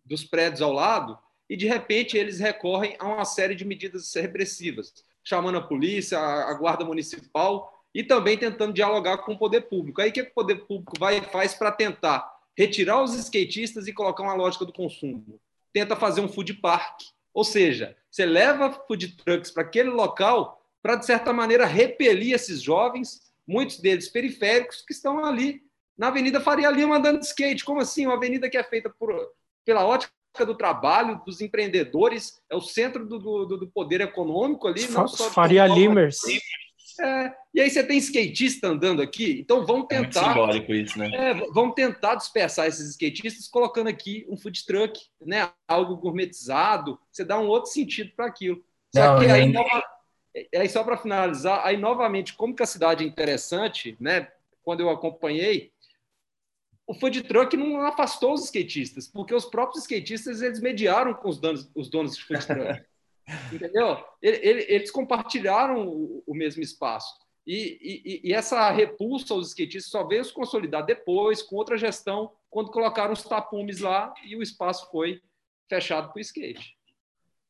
dos 0.03 0.25
prédios 0.25 0.63
ao 0.63 0.73
lado, 0.73 1.19
e 1.51 1.55
de 1.55 1.67
repente 1.67 2.17
eles 2.17 2.39
recorrem 2.39 2.97
a 2.99 3.07
uma 3.07 3.27
série 3.27 3.55
de 3.55 3.67
medidas 3.67 4.11
repressivas, 4.15 4.95
chamando 5.23 5.59
a 5.59 5.63
polícia, 5.63 6.19
a 6.19 6.55
guarda 6.55 6.83
municipal 6.83 7.85
e 7.95 8.03
também 8.03 8.39
tentando 8.39 8.73
dialogar 8.73 9.19
com 9.19 9.35
o 9.35 9.39
poder 9.39 9.69
público. 9.69 10.01
Aí 10.01 10.09
o 10.09 10.13
que, 10.15 10.23
o 10.23 10.35
poder 10.35 10.67
público 10.67 10.95
vai 10.99 11.21
faz 11.21 11.53
para 11.53 11.71
tentar 11.71 12.27
retirar 12.57 13.03
os 13.03 13.13
skatistas 13.15 13.87
e 13.87 13.93
colocar 13.93 14.23
uma 14.23 14.35
lógica 14.35 14.65
do 14.65 14.73
consumo? 14.73 15.39
Tenta 15.75 15.95
fazer 15.95 16.23
um 16.23 16.29
food 16.29 16.55
park, 16.55 17.03
ou 17.35 17.43
seja, 17.43 17.97
você 18.09 18.25
leva 18.25 18.73
food 18.87 19.17
trucks 19.17 19.51
para 19.51 19.65
aquele 19.65 19.91
local 19.91 20.65
para, 20.81 20.97
de 20.97 21.05
certa 21.05 21.33
maneira, 21.33 21.67
repelir 21.67 22.35
esses 22.35 22.63
jovens, 22.63 23.21
muitos 23.47 23.81
deles 23.81 24.09
periféricos, 24.09 24.83
que 24.83 24.93
estão 24.93 25.25
ali 25.25 25.63
na 25.97 26.09
Avenida 26.09 26.41
Faria 26.41 26.71
Lima 26.71 26.99
andando 26.99 27.21
de 27.21 27.27
skate. 27.27 27.65
Como 27.65 27.81
assim? 27.81 28.07
Uma 28.07 28.17
avenida 28.17 28.49
que 28.49 28.57
é 28.57 28.63
feita 28.63 28.89
por, 28.91 29.13
pela 29.65 29.85
ótica 29.85 30.13
do 30.47 30.55
trabalho, 30.55 31.23
dos 31.25 31.41
empreendedores, 31.41 32.41
é 32.51 32.55
o 32.55 32.61
centro 32.61 33.07
do, 33.07 33.19
do, 33.19 33.57
do 33.57 33.67
poder 33.69 34.01
econômico 34.01 34.69
ali. 34.69 34.87
Não 34.89 35.09
só 35.09 35.31
Faria 35.31 35.67
Limers. 35.67 36.19
É, 37.01 37.35
e 37.53 37.61
aí 37.61 37.71
você 37.71 37.83
tem 37.83 37.99
skatista 37.99 38.69
andando 38.69 39.03
aqui, 39.03 39.41
então 39.41 39.67
vamos 39.67 39.87
tentar. 39.87 39.97
É 39.97 40.03
muito 40.03 40.19
simbólico 40.19 40.73
isso, 40.73 40.99
né? 40.99 41.11
É, 41.13 41.35
vamos 41.53 41.75
tentar 41.75 42.15
dispersar 42.15 42.67
esses 42.67 42.91
skatistas 42.91 43.49
colocando 43.49 43.89
aqui 43.89 44.27
um 44.29 44.37
food 44.37 44.65
truck, 44.65 45.01
né? 45.21 45.51
Algo 45.67 45.97
gourmetizado. 45.97 46.99
Você 47.11 47.25
dá 47.25 47.39
um 47.39 47.49
outro 47.49 47.71
sentido 47.71 48.13
para 48.15 48.27
aquilo. 48.27 48.63
Só 48.95 49.15
Não, 49.15 49.19
que 49.19 49.27
aí, 49.27 49.53
nova... 49.53 49.85
aí 50.55 50.69
só 50.69 50.85
para 50.85 50.97
finalizar, 50.97 51.67
aí 51.67 51.77
novamente, 51.77 52.35
como 52.35 52.55
que 52.55 52.63
a 52.63 52.67
cidade 52.67 53.05
é 53.05 53.07
interessante, 53.07 53.97
né? 53.99 54.29
Quando 54.63 54.81
eu 54.81 54.91
acompanhei, 54.91 55.73
o 56.87 56.95
food 56.95 57.23
truck 57.23 57.57
não 57.57 57.81
afastou 57.81 58.35
os 58.35 58.45
skatistas, 58.45 59.09
porque 59.09 59.35
os 59.35 59.45
próprios 59.45 59.83
skatistas 59.85 60.43
eles 60.43 60.61
mediaram 60.61 61.15
com 61.15 61.29
os 61.29 61.39
donos, 61.39 61.71
os 61.75 61.89
donos 61.89 62.17
de 62.17 62.25
food 62.25 62.45
truck. 62.47 62.85
Entendeu? 63.53 63.97
Eles 64.21 64.91
compartilharam 64.91 65.87
o 66.27 66.35
mesmo 66.35 66.63
espaço. 66.63 67.13
E, 67.47 68.23
e, 68.25 68.31
e, 68.31 68.33
essa 68.33 68.71
repulsa 68.71 69.35
aos 69.35 69.49
skatistas 69.49 69.91
só 69.91 70.07
veio 70.07 70.25
se 70.25 70.33
consolidar 70.33 70.85
depois, 70.85 71.43
com 71.43 71.57
outra 71.57 71.77
gestão, 71.77 72.33
quando 72.49 72.71
colocaram 72.71 73.13
os 73.13 73.23
tapumes 73.23 73.81
lá 73.81 74.15
e 74.25 74.35
o 74.35 74.43
espaço 74.43 74.91
foi 74.91 75.21
fechado 75.69 76.11
para 76.11 76.19
o 76.19 76.21
skate. 76.21 76.75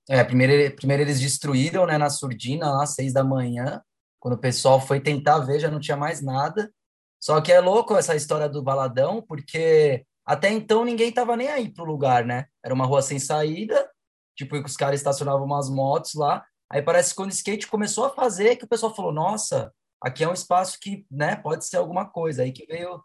É, 0.09 0.23
primeiro, 0.25 0.75
primeiro 0.75 1.03
eles 1.03 1.21
destruíram 1.21 1.87
né, 1.87 1.97
na 1.97 2.11
surdina, 2.11 2.83
às 2.83 2.95
seis 2.95 3.13
da 3.13 3.23
manhã, 3.23 3.81
quando 4.19 4.35
o 4.35 4.41
pessoal 4.41 4.81
foi 4.81 5.01
tentar 5.01 5.39
ver, 5.41 5.61
já 5.61 5.71
não 5.71 5.81
tinha 5.81 5.97
mais 5.97 6.21
nada. 6.21 6.73
Só 7.21 7.41
que 7.41 7.53
é 7.53 7.61
louco 7.61 7.97
essa 7.97 8.17
história 8.17 8.49
do 8.49 8.63
baladão, 8.63 9.23
porque 9.23 10.05
até 10.27 10.51
então 10.51 10.85
ninguém 10.85 11.11
estava 11.11 11.37
nem 11.37 11.49
aí 11.49 11.73
pro 11.73 11.85
lugar, 11.85 12.25
né? 12.25 12.47
Era 12.63 12.75
uma 12.75 12.85
rua 12.85 13.01
sem 13.01 13.19
saída, 13.19 13.89
tipo, 14.37 14.57
os 14.57 14.77
caras 14.77 15.01
estacionavam 15.01 15.45
umas 15.45 15.69
motos 15.71 16.15
lá. 16.15 16.45
Aí 16.71 16.83
parece 16.83 17.11
que 17.11 17.17
quando 17.17 17.31
o 17.31 17.35
skate 17.35 17.67
começou 17.67 18.05
a 18.07 18.11
fazer, 18.11 18.57
que 18.57 18.65
o 18.65 18.69
pessoal 18.69 18.95
falou, 18.95 19.13
nossa, 19.13 19.73
aqui 20.01 20.25
é 20.25 20.29
um 20.29 20.33
espaço 20.33 20.79
que, 20.81 21.07
né, 21.11 21.37
pode 21.37 21.65
ser 21.67 21.77
alguma 21.77 22.07
coisa. 22.09 22.43
Aí 22.43 22.53
que 22.53 22.67
veio 22.67 23.03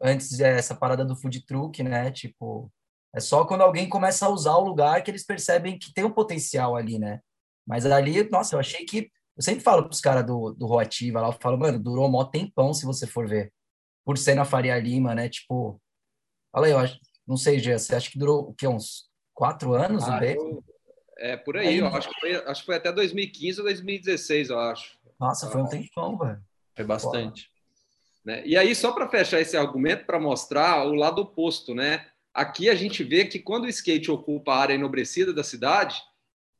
antes 0.00 0.38
é 0.40 0.58
essa 0.58 0.74
parada 0.74 1.04
do 1.04 1.16
food 1.16 1.44
truck, 1.46 1.82
né? 1.82 2.10
Tipo, 2.10 2.70
é 3.14 3.20
só 3.20 3.44
quando 3.44 3.62
alguém 3.62 3.88
começa 3.88 4.26
a 4.26 4.28
usar 4.28 4.56
o 4.56 4.64
lugar 4.64 5.02
que 5.02 5.10
eles 5.10 5.24
percebem 5.24 5.78
que 5.78 5.92
tem 5.92 6.04
um 6.04 6.10
potencial 6.10 6.76
ali, 6.76 6.98
né? 6.98 7.20
Mas 7.66 7.86
ali, 7.86 8.28
nossa, 8.30 8.54
eu 8.54 8.60
achei 8.60 8.84
que. 8.84 9.10
Eu 9.36 9.42
sempre 9.42 9.64
falo 9.64 9.84
pros 9.84 10.00
caras 10.00 10.24
do, 10.24 10.52
do 10.52 10.66
Roativa 10.66 11.20
lá, 11.20 11.28
eu 11.28 11.32
falo, 11.32 11.58
mano, 11.58 11.78
durou 11.78 12.08
mó 12.08 12.24
tempão 12.24 12.72
se 12.72 12.86
você 12.86 13.06
for 13.06 13.26
ver. 13.26 13.52
Por 14.04 14.16
ser 14.18 14.34
na 14.34 14.44
Faria 14.44 14.78
Lima, 14.78 15.14
né? 15.14 15.28
Tipo. 15.28 15.80
Fala 16.52 16.66
aí, 16.66 16.72
eu 16.72 16.78
acho. 16.78 16.98
Não 17.26 17.36
sei, 17.36 17.58
Gia, 17.58 17.78
você 17.78 17.94
acha 17.94 18.10
que 18.10 18.18
durou 18.18 18.50
o 18.50 18.54
quê? 18.54 18.68
Uns 18.68 19.08
quatro 19.34 19.74
anos? 19.74 20.04
Ah, 20.04 20.24
eu, 20.24 20.62
é, 21.18 21.36
por 21.36 21.56
aí, 21.56 21.68
aí 21.68 21.78
eu 21.78 21.86
acho 21.88 22.08
que, 22.08 22.20
foi, 22.20 22.36
acho 22.36 22.60
que 22.60 22.66
foi 22.66 22.76
até 22.76 22.92
2015 22.92 23.60
ou 23.60 23.66
2016, 23.66 24.50
eu 24.50 24.58
acho. 24.58 24.98
Nossa, 25.18 25.50
foi 25.50 25.62
um 25.62 25.66
tempão, 25.66 26.16
velho. 26.16 26.40
Foi 26.74 26.84
bastante. 26.84 27.50
Né? 28.24 28.42
E 28.46 28.56
aí, 28.56 28.74
só 28.74 28.92
para 28.92 29.08
fechar 29.08 29.40
esse 29.40 29.56
argumento, 29.56 30.06
para 30.06 30.18
mostrar 30.18 30.86
o 30.86 30.94
lado 30.94 31.20
oposto, 31.20 31.74
né? 31.74 32.06
Aqui 32.32 32.68
a 32.68 32.74
gente 32.74 33.04
vê 33.04 33.24
que 33.26 33.38
quando 33.38 33.64
o 33.64 33.68
skate 33.68 34.10
ocupa 34.10 34.52
a 34.52 34.58
área 34.58 34.74
enobrecida 34.74 35.32
da 35.32 35.44
cidade, 35.44 36.02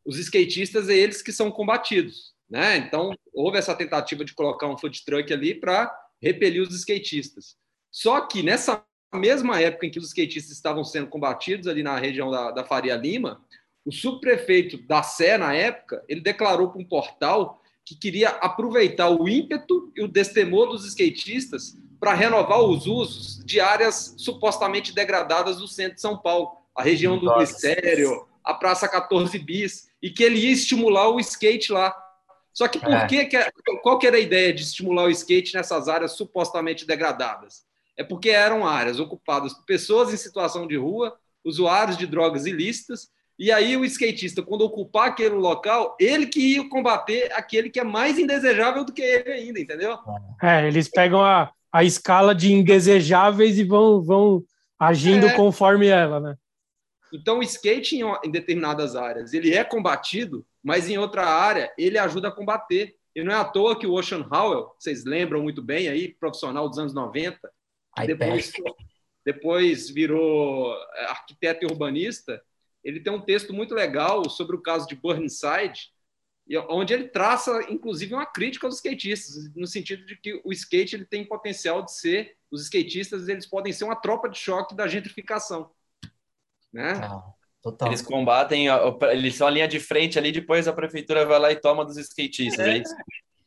os 0.05 0.19
skatistas 0.19 0.89
é 0.89 0.95
eles 0.95 1.23
que 1.23 1.33
são 1.33 1.51
combatidos, 1.51 2.35
né? 2.49 2.77
Então, 2.77 3.13
houve 3.33 3.59
essa 3.59 3.75
tentativa 3.75 4.25
de 4.25 4.35
colocar 4.35 4.69
um 4.69 4.77
food 4.79 5.05
truck 5.05 5.33
ali 5.33 5.55
para 5.55 5.93
repelir 6.21 6.63
os 6.63 6.75
skatistas. 6.75 7.57
Só 7.91 8.21
que 8.21 8.43
nessa 8.43 8.85
mesma 9.15 9.61
época 9.61 9.87
em 9.87 9.91
que 9.91 9.99
os 9.99 10.07
skatistas 10.07 10.53
estavam 10.53 10.85
sendo 10.85 11.09
combatidos 11.09 11.67
ali 11.67 11.83
na 11.83 11.99
região 11.99 12.31
da, 12.31 12.51
da 12.51 12.65
Faria 12.65 12.97
Lima, 12.97 13.41
o 13.85 13.93
subprefeito 13.93 14.79
da 14.79 15.03
Sé, 15.03 15.37
na 15.37 15.55
época, 15.55 16.03
ele 16.09 16.21
declarou 16.21 16.71
para 16.71 16.81
um 16.81 16.85
portal 16.85 17.61
que 17.85 17.95
queria 17.95 18.31
aproveitar 18.31 19.11
o 19.11 19.29
ímpeto 19.29 19.93
e 19.95 20.03
o 20.03 20.09
destemor 20.09 20.69
dos 20.69 20.87
skatistas 20.87 21.77
para 22.01 22.15
renovar 22.15 22.61
os 22.61 22.87
usos 22.87 23.45
de 23.45 23.61
áreas 23.61 24.15
supostamente 24.17 24.95
degradadas 24.95 25.59
do 25.59 25.69
centro 25.69 25.97
de 25.97 26.01
São 26.01 26.17
Paulo, 26.17 26.53
a 26.75 26.83
região 26.83 27.19
do 27.19 27.31
Ministério, 27.33 28.27
a 28.43 28.55
Praça 28.55 28.89
14 28.89 29.39
Bis, 29.39 29.89
e 30.03 30.11
que 30.11 30.23
ele 30.23 30.39
ia 30.39 30.53
estimular 30.53 31.09
o 31.09 31.21
skate 31.21 31.73
lá. 31.73 31.95
Só 32.53 32.69
que 32.69 32.79
por 32.79 32.93
é. 32.93 33.07
que, 33.07 33.29
qual 33.83 33.99
que 33.99 34.07
era 34.07 34.17
a 34.17 34.21
ideia 34.21 34.53
de 34.53 34.63
estimular 34.63 35.05
o 35.05 35.11
skate 35.11 35.55
nessas 35.55 35.89
áreas 35.89 36.13
supostamente 36.13 36.87
degradadas? 36.87 37.65
É 37.97 38.05
porque 38.05 38.31
eram 38.31 38.67
áreas 38.67 38.99
ocupadas 38.99 39.53
por 39.53 39.65
pessoas 39.65 40.13
em 40.13 40.17
situação 40.17 40.67
de 40.67 40.77
rua, 40.77 41.17
usuários 41.45 41.97
de 41.97 42.07
drogas 42.07 42.47
ilícitas 42.47 43.11
e 43.39 43.51
aí 43.51 43.77
o 43.77 43.85
skatista, 43.85 44.43
quando 44.43 44.63
ocupar 44.63 45.09
aquele 45.09 45.35
local, 45.35 45.97
ele 45.99 46.27
que 46.27 46.55
ia 46.55 46.69
combater 46.69 47.33
aquele 47.33 47.69
que 47.69 47.81
é 47.81 47.85
mais 47.85 48.19
indesejável 48.19 48.85
do 48.85 48.93
que 48.93 49.03
ele 49.03 49.33
ainda, 49.33 49.61
entendeu? 49.61 49.99
É, 50.41 50.69
eles 50.69 50.89
pegam 50.89 51.23
a, 51.23 51.51
a 51.73 51.83
escala 51.83 52.33
de 52.35 52.53
indesejáveis 52.53 53.59
e 53.59 53.65
vão, 53.65 54.01
vão 54.01 54.45
agindo 54.79 55.27
é. 55.27 55.35
conforme 55.35 55.89
ela, 55.89 56.21
né? 56.21 56.37
Então 57.13 57.39
o 57.39 57.43
skate 57.43 57.97
em, 57.97 58.05
em 58.25 58.31
determinadas 58.31 58.95
áreas, 58.95 59.33
ele 59.33 59.53
é 59.53 59.65
combatido, 59.65 60.47
mas 60.63 60.89
em 60.89 60.97
outra 60.97 61.27
área 61.27 61.73
ele 61.77 61.99
ajuda 61.99 62.29
a 62.29 62.33
combater. 62.33 62.95
E 63.17 63.23
não 63.23 63.33
é 63.33 63.37
à 63.37 63.45
toa 63.45 63.79
que 63.79 63.87
o 63.87 63.93
Ocean 63.93 64.27
Howell, 64.29 64.73
vocês 64.79 65.05
lembram 65.05 65.43
muito 65.43 65.63
bem 65.63 65.89
aí, 65.89 66.09
profissional 66.19 66.69
dos 66.69 66.79
anos 66.79 66.93
90, 66.93 67.39
depois, 68.07 68.53
depois 69.25 69.91
virou 69.91 70.75
é, 70.95 71.05
arquiteto 71.07 71.65
e 71.65 71.67
urbanista, 71.67 72.43
ele 72.83 73.01
tem 73.01 73.13
um 73.13 73.21
texto 73.21 73.53
muito 73.53 73.75
legal 73.75 74.29
sobre 74.29 74.55
o 74.55 74.61
caso 74.61 74.87
de 74.87 74.95
Burnside, 74.95 75.93
onde 76.69 76.93
ele 76.93 77.09
traça, 77.09 77.65
inclusive, 77.71 78.13
uma 78.13 78.27
crítica 78.27 78.67
aos 78.67 78.77
skatistas, 78.77 79.51
no 79.55 79.67
sentido 79.67 80.05
de 80.05 80.17
que 80.17 80.41
o 80.45 80.53
skate 80.53 80.95
ele 80.95 81.07
tem 81.07 81.25
potencial 81.25 81.83
de 81.83 81.93
ser, 81.93 82.37
os 82.51 82.63
skatistas 82.65 83.29
eles 83.29 83.47
podem 83.47 83.73
ser 83.73 83.85
uma 83.85 83.97
tropa 83.97 84.29
de 84.29 84.37
choque 84.39 84.75
da 84.75 84.87
gentrificação. 84.87 85.71
Né? 86.71 86.93
Ah, 87.03 87.33
eles 87.87 88.03
combatem, 88.03 88.67
eles 89.11 89.35
são 89.37 89.47
a 89.47 89.51
linha 89.51 89.67
de 89.67 89.81
frente 89.81 90.19
ali, 90.19 90.31
depois 90.31 90.69
a 90.69 90.73
prefeitura 90.73 91.25
vai 91.25 91.39
lá 91.39 91.51
e 91.51 91.57
toma 91.57 91.85
dos 91.85 91.97
skatistas, 91.97 92.67
é, 92.67 92.73
é 92.73 92.79
isso? 92.79 92.95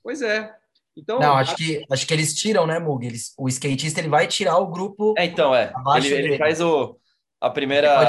Pois 0.01 0.23
é. 0.23 0.57
Então, 0.97 1.19
não, 1.19 1.35
acho 1.35 1.55
que 1.55 1.85
acho 1.91 2.07
que 2.07 2.13
eles 2.13 2.33
tiram, 2.33 2.65
né, 2.65 2.79
Mug? 2.79 3.05
Eles, 3.05 3.33
o 3.37 3.47
skatista 3.47 3.99
ele 3.99 4.09
vai 4.09 4.27
tirar 4.27 4.57
o 4.57 4.67
grupo. 4.67 5.13
É, 5.17 5.25
então 5.25 5.53
é. 5.53 5.71
Ele, 5.95 6.07
ele 6.07 6.37
faz 6.37 6.59
o 6.59 6.97
a 7.39 7.49
primeira 7.51 8.01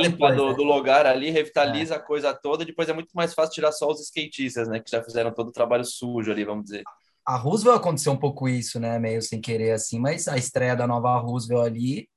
depois, 0.00 0.36
do, 0.36 0.48
né? 0.48 0.54
do, 0.54 0.64
lugar 0.64 1.06
ali, 1.06 1.30
revitaliza 1.30 1.94
é. 1.94 1.96
a 1.96 2.00
coisa 2.00 2.34
toda, 2.34 2.64
depois 2.64 2.88
é 2.88 2.92
muito 2.92 3.12
mais 3.14 3.32
fácil 3.32 3.54
tirar 3.54 3.70
só 3.70 3.88
os 3.88 4.00
skatistas, 4.00 4.68
né? 4.68 4.80
Que 4.80 4.90
já 4.90 5.02
fizeram 5.02 5.32
todo 5.32 5.48
o 5.48 5.52
trabalho 5.52 5.84
sujo 5.84 6.32
ali, 6.32 6.44
vamos 6.44 6.64
dizer. 6.64 6.82
A 7.24 7.36
Roosevelt 7.36 7.78
aconteceu 7.78 8.12
um 8.12 8.18
pouco 8.18 8.48
isso, 8.48 8.80
né? 8.80 8.98
Meio 8.98 9.22
sem 9.22 9.40
querer 9.40 9.72
assim, 9.72 10.00
mas 10.00 10.26
a 10.26 10.36
estreia 10.36 10.74
da 10.74 10.86
nova 10.86 11.16
Roosevelt 11.18 11.66
ali 11.66 12.08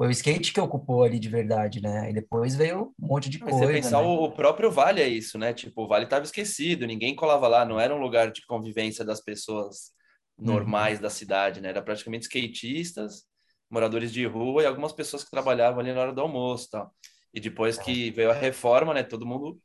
foi 0.00 0.08
o 0.08 0.10
skate 0.12 0.54
que 0.54 0.60
ocupou 0.62 1.02
ali 1.02 1.18
de 1.18 1.28
verdade, 1.28 1.78
né? 1.82 2.08
E 2.08 2.14
depois 2.14 2.56
veio 2.56 2.94
um 2.98 3.06
monte 3.06 3.28
de 3.28 3.38
mas 3.38 3.50
coisa. 3.50 3.66
Você 3.66 3.72
pensar, 3.74 4.00
né? 4.00 4.08
o 4.08 4.30
próprio 4.32 4.70
Vale 4.70 5.02
é 5.02 5.06
isso, 5.06 5.36
né? 5.36 5.52
Tipo, 5.52 5.84
o 5.84 5.86
Vale 5.86 6.04
estava 6.04 6.24
esquecido, 6.24 6.86
ninguém 6.86 7.14
colava 7.14 7.46
lá, 7.46 7.66
não 7.66 7.78
era 7.78 7.94
um 7.94 8.00
lugar 8.00 8.32
de 8.32 8.40
convivência 8.46 9.04
das 9.04 9.20
pessoas 9.20 9.92
normais 10.38 10.96
uhum. 10.96 11.02
da 11.02 11.10
cidade, 11.10 11.60
né? 11.60 11.68
Era 11.68 11.82
praticamente 11.82 12.22
skatistas 12.22 13.24
moradores 13.68 14.10
de 14.10 14.24
rua 14.24 14.62
e 14.62 14.66
algumas 14.66 14.94
pessoas 14.94 15.22
que 15.22 15.30
trabalhavam 15.30 15.80
ali 15.80 15.92
na 15.92 16.00
hora 16.00 16.14
do 16.14 16.22
almoço 16.22 16.70
tal. 16.70 16.94
E 17.34 17.38
depois 17.38 17.76
que 17.76 18.10
veio 18.10 18.30
a 18.30 18.34
reforma, 18.34 18.94
né, 18.94 19.02
todo 19.02 19.26
mundo 19.26 19.60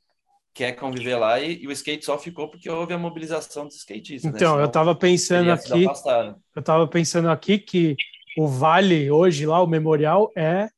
quer 0.53 0.73
conviver 0.73 1.15
lá 1.15 1.39
e, 1.39 1.63
e 1.63 1.67
o 1.67 1.71
skate 1.71 2.03
só 2.03 2.19
ficou 2.19 2.49
porque 2.49 2.69
houve 2.69 2.93
a 2.93 2.97
mobilização 2.97 3.63
dos 3.65 3.77
skatistas. 3.77 4.33
Né? 4.33 4.37
Então, 4.37 4.57
né? 4.57 4.63
eu 4.63 4.67
estava 4.67 4.93
pensando 4.93 5.49
aqui, 5.49 5.85
eu 5.85 6.59
estava 6.59 6.85
pensando 6.89 7.29
aqui 7.29 7.57
que 7.57 7.95
o 8.37 8.47
Vale 8.47 9.09
hoje 9.09 9.45
lá, 9.45 9.61
o 9.61 9.67
memorial 9.67 10.31
é 10.35 10.69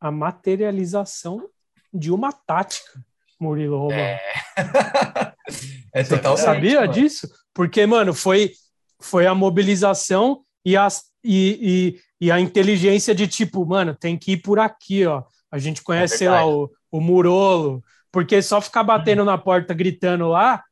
a 0.00 0.10
materialização 0.10 1.48
de 1.92 2.10
uma 2.10 2.32
tática, 2.32 3.04
Murilo 3.40 3.78
Romão. 3.78 3.96
É, 3.96 4.20
é 5.94 6.04
total 6.04 6.36
sabia 6.36 6.80
mano. 6.80 6.92
disso? 6.92 7.28
Porque, 7.52 7.86
mano, 7.86 8.12
foi 8.12 8.52
foi 9.00 9.26
a 9.26 9.34
mobilização 9.34 10.42
e 10.64 10.76
as 10.76 11.04
e, 11.22 11.96
e, 12.20 12.26
e, 12.26 12.30
a 12.30 12.38
inteligência 12.38 13.14
de 13.14 13.26
tipo, 13.26 13.64
mano, 13.64 13.94
tem 13.94 14.16
que 14.18 14.32
ir 14.32 14.36
por 14.38 14.58
aqui, 14.58 15.06
ó. 15.06 15.22
A 15.50 15.58
gente 15.58 15.82
conhece, 15.82 16.14
é 16.14 16.18
sei 16.18 16.28
lá, 16.28 16.46
o, 16.46 16.70
o 16.90 17.00
Murolo, 17.00 17.82
porque 18.12 18.42
só 18.42 18.60
ficar 18.60 18.82
batendo 18.82 19.24
na 19.24 19.38
porta 19.38 19.72
gritando 19.72 20.28
lá 20.28 20.62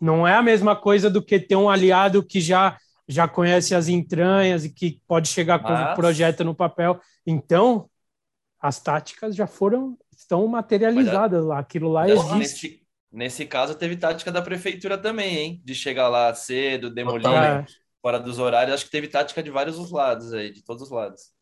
não 0.00 0.26
é 0.26 0.34
a 0.34 0.42
mesma 0.42 0.76
coisa 0.76 1.08
do 1.08 1.22
que 1.22 1.40
ter 1.40 1.56
um 1.56 1.70
aliado 1.70 2.22
que 2.22 2.40
já 2.40 2.76
já 3.08 3.28
conhece 3.28 3.74
as 3.74 3.88
entranhas 3.88 4.64
e 4.64 4.70
que 4.70 5.00
pode 5.06 5.28
chegar 5.28 5.62
Mas... 5.62 5.86
com 5.86 5.92
o 5.92 5.94
projeto 5.94 6.44
no 6.44 6.54
papel. 6.54 7.00
Então, 7.26 7.88
as 8.60 8.80
táticas 8.80 9.34
já 9.34 9.46
foram 9.46 9.96
estão 10.16 10.46
materializadas 10.48 11.44
lá, 11.44 11.58
aquilo 11.58 11.90
lá 11.90 12.08
existe. 12.08 12.34
Nesse, 12.36 12.86
nesse 13.12 13.46
caso 13.46 13.74
teve 13.74 13.96
tática 13.96 14.32
da 14.32 14.40
prefeitura 14.40 14.96
também, 14.96 15.36
hein, 15.36 15.62
de 15.64 15.74
chegar 15.74 16.08
lá 16.08 16.34
cedo, 16.34 16.90
demolir. 16.90 17.26
É 17.26 17.66
fora 18.06 18.20
dos 18.20 18.38
horários, 18.38 18.72
acho 18.72 18.84
que 18.84 18.90
teve 18.92 19.08
tática 19.08 19.42
de 19.42 19.50
vários 19.50 19.90
lados 19.90 20.32
aí, 20.32 20.52
de 20.52 20.62
todos 20.62 20.84
os 20.84 20.90
lados. 20.92 21.32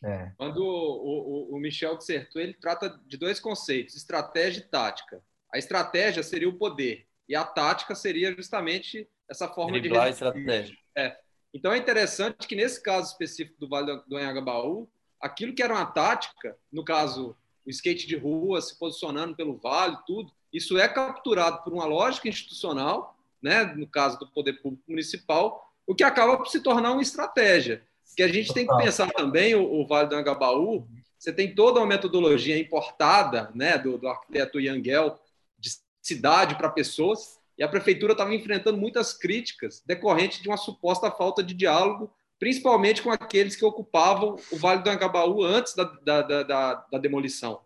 É. 0.00 0.30
Quando 0.36 0.58
o, 0.58 1.50
o, 1.52 1.56
o 1.56 1.58
Michel 1.58 1.98
Dissertou, 1.98 2.40
ele 2.40 2.54
trata 2.54 3.00
de 3.04 3.16
dois 3.16 3.40
conceitos, 3.40 3.96
estratégia 3.96 4.60
e 4.60 4.68
tática. 4.68 5.20
A 5.52 5.58
estratégia 5.58 6.22
seria 6.22 6.48
o 6.48 6.56
poder, 6.56 7.08
e 7.28 7.34
a 7.34 7.44
tática 7.44 7.96
seria 7.96 8.32
justamente 8.32 9.08
essa 9.28 9.48
forma 9.48 9.78
Driblar 9.78 10.06
de... 10.06 10.12
estratégia. 10.12 10.76
É. 10.96 11.16
Então 11.52 11.72
é 11.72 11.78
interessante 11.78 12.46
que 12.46 12.56
nesse 12.56 12.82
caso 12.82 13.12
específico 13.12 13.58
do 13.60 13.68
Vale 13.68 14.00
do 14.06 14.16
Anhangabaú, 14.16 14.88
aquilo 15.20 15.54
que 15.54 15.62
era 15.62 15.74
uma 15.74 15.86
tática, 15.86 16.56
no 16.72 16.84
caso 16.84 17.36
o 17.64 17.70
skate 17.70 18.06
de 18.06 18.16
rua 18.16 18.60
se 18.60 18.78
posicionando 18.78 19.34
pelo 19.34 19.56
vale, 19.56 19.96
tudo, 20.06 20.30
isso 20.52 20.76
é 20.76 20.86
capturado 20.86 21.62
por 21.62 21.72
uma 21.72 21.86
lógica 21.86 22.28
institucional, 22.28 23.16
né, 23.42 23.64
no 23.64 23.86
caso 23.86 24.18
do 24.18 24.26
poder 24.28 24.54
público 24.54 24.84
municipal, 24.86 25.72
o 25.86 25.94
que 25.94 26.04
acaba 26.04 26.36
por 26.36 26.48
se 26.48 26.60
tornar 26.60 26.92
uma 26.92 27.02
estratégia. 27.02 27.82
Que 28.16 28.22
a 28.22 28.28
gente 28.28 28.52
tem 28.52 28.66
que 28.66 28.76
pensar 28.76 29.10
também, 29.12 29.54
o, 29.54 29.64
o 29.64 29.86
Vale 29.86 30.08
do 30.08 30.14
Angabaú, 30.14 30.86
você 31.18 31.32
tem 31.32 31.54
toda 31.54 31.80
uma 31.80 31.86
metodologia 31.86 32.58
importada 32.58 33.50
né, 33.54 33.78
do, 33.78 33.96
do 33.96 34.08
arquiteto 34.08 34.60
Yangel, 34.60 35.18
de 35.58 35.70
cidade 36.02 36.54
para 36.54 36.68
pessoas, 36.68 37.40
e 37.56 37.62
a 37.62 37.68
prefeitura 37.68 38.12
estava 38.12 38.34
enfrentando 38.34 38.78
muitas 38.78 39.12
críticas 39.12 39.82
decorrentes 39.86 40.40
de 40.40 40.48
uma 40.48 40.56
suposta 40.56 41.10
falta 41.10 41.42
de 41.42 41.54
diálogo, 41.54 42.12
principalmente 42.38 43.02
com 43.02 43.10
aqueles 43.10 43.54
que 43.56 43.64
ocupavam 43.64 44.36
o 44.50 44.56
Vale 44.56 44.82
do 44.82 44.90
Angabaú 44.90 45.42
antes 45.42 45.74
da, 45.74 45.84
da, 45.84 46.22
da, 46.42 46.74
da 46.90 46.98
demolição. 46.98 47.60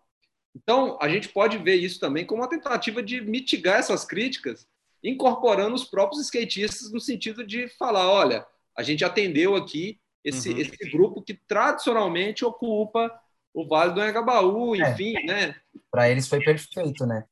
Então, 0.55 0.97
a 1.01 1.07
gente 1.09 1.29
pode 1.29 1.57
ver 1.57 1.75
isso 1.75 1.99
também 1.99 2.25
como 2.25 2.41
uma 2.41 2.49
tentativa 2.49 3.01
de 3.01 3.21
mitigar 3.21 3.79
essas 3.79 4.05
críticas 4.05 4.67
incorporando 5.03 5.75
os 5.75 5.85
próprios 5.85 6.21
skatistas 6.23 6.91
no 6.91 6.99
sentido 6.99 7.45
de 7.45 7.67
falar, 7.69 8.09
olha, 8.11 8.45
a 8.77 8.83
gente 8.83 9.03
atendeu 9.05 9.55
aqui 9.55 9.99
esse, 10.23 10.49
uhum. 10.49 10.57
esse 10.57 10.91
grupo 10.91 11.21
que 11.21 11.33
tradicionalmente 11.33 12.43
ocupa 12.43 13.11
o 13.53 13.67
Vale 13.67 13.93
do 13.93 14.03
Engabaú, 14.03 14.75
é. 14.75 14.91
enfim, 14.91 15.15
é. 15.17 15.23
né? 15.23 15.55
Para 15.89 16.09
eles 16.09 16.27
foi 16.27 16.43
perfeito, 16.43 17.05
né? 17.05 17.25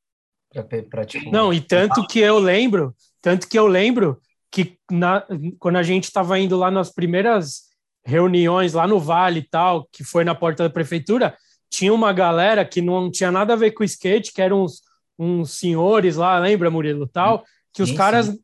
Pra, 0.50 0.64
pra, 0.64 1.04
tipo... 1.04 1.30
Não, 1.30 1.52
e 1.52 1.60
tanto 1.60 2.06
que 2.06 2.20
eu 2.20 2.38
lembro, 2.38 2.94
tanto 3.20 3.48
que 3.48 3.58
eu 3.58 3.66
lembro 3.66 4.20
que 4.50 4.78
na, 4.90 5.26
quando 5.58 5.76
a 5.76 5.82
gente 5.82 6.04
estava 6.04 6.38
indo 6.38 6.56
lá 6.56 6.70
nas 6.70 6.90
primeiras 6.90 7.68
reuniões 8.04 8.72
lá 8.72 8.86
no 8.86 8.98
Vale 8.98 9.40
e 9.40 9.48
tal, 9.48 9.86
que 9.92 10.02
foi 10.02 10.24
na 10.24 10.34
porta 10.34 10.62
da 10.62 10.70
prefeitura, 10.70 11.36
tinha 11.70 11.92
uma 11.92 12.12
galera 12.12 12.64
que 12.64 12.80
não 12.80 13.10
tinha 13.10 13.30
nada 13.30 13.52
a 13.52 13.56
ver 13.56 13.72
com 13.72 13.84
skate, 13.84 14.32
que 14.32 14.40
eram 14.40 14.64
uns, 14.64 14.80
uns 15.18 15.52
senhores 15.52 16.16
lá, 16.16 16.38
lembra, 16.38 16.70
Murilo, 16.70 17.06
tal, 17.06 17.44
que 17.72 17.82
os 17.82 17.92
caras, 17.92 18.34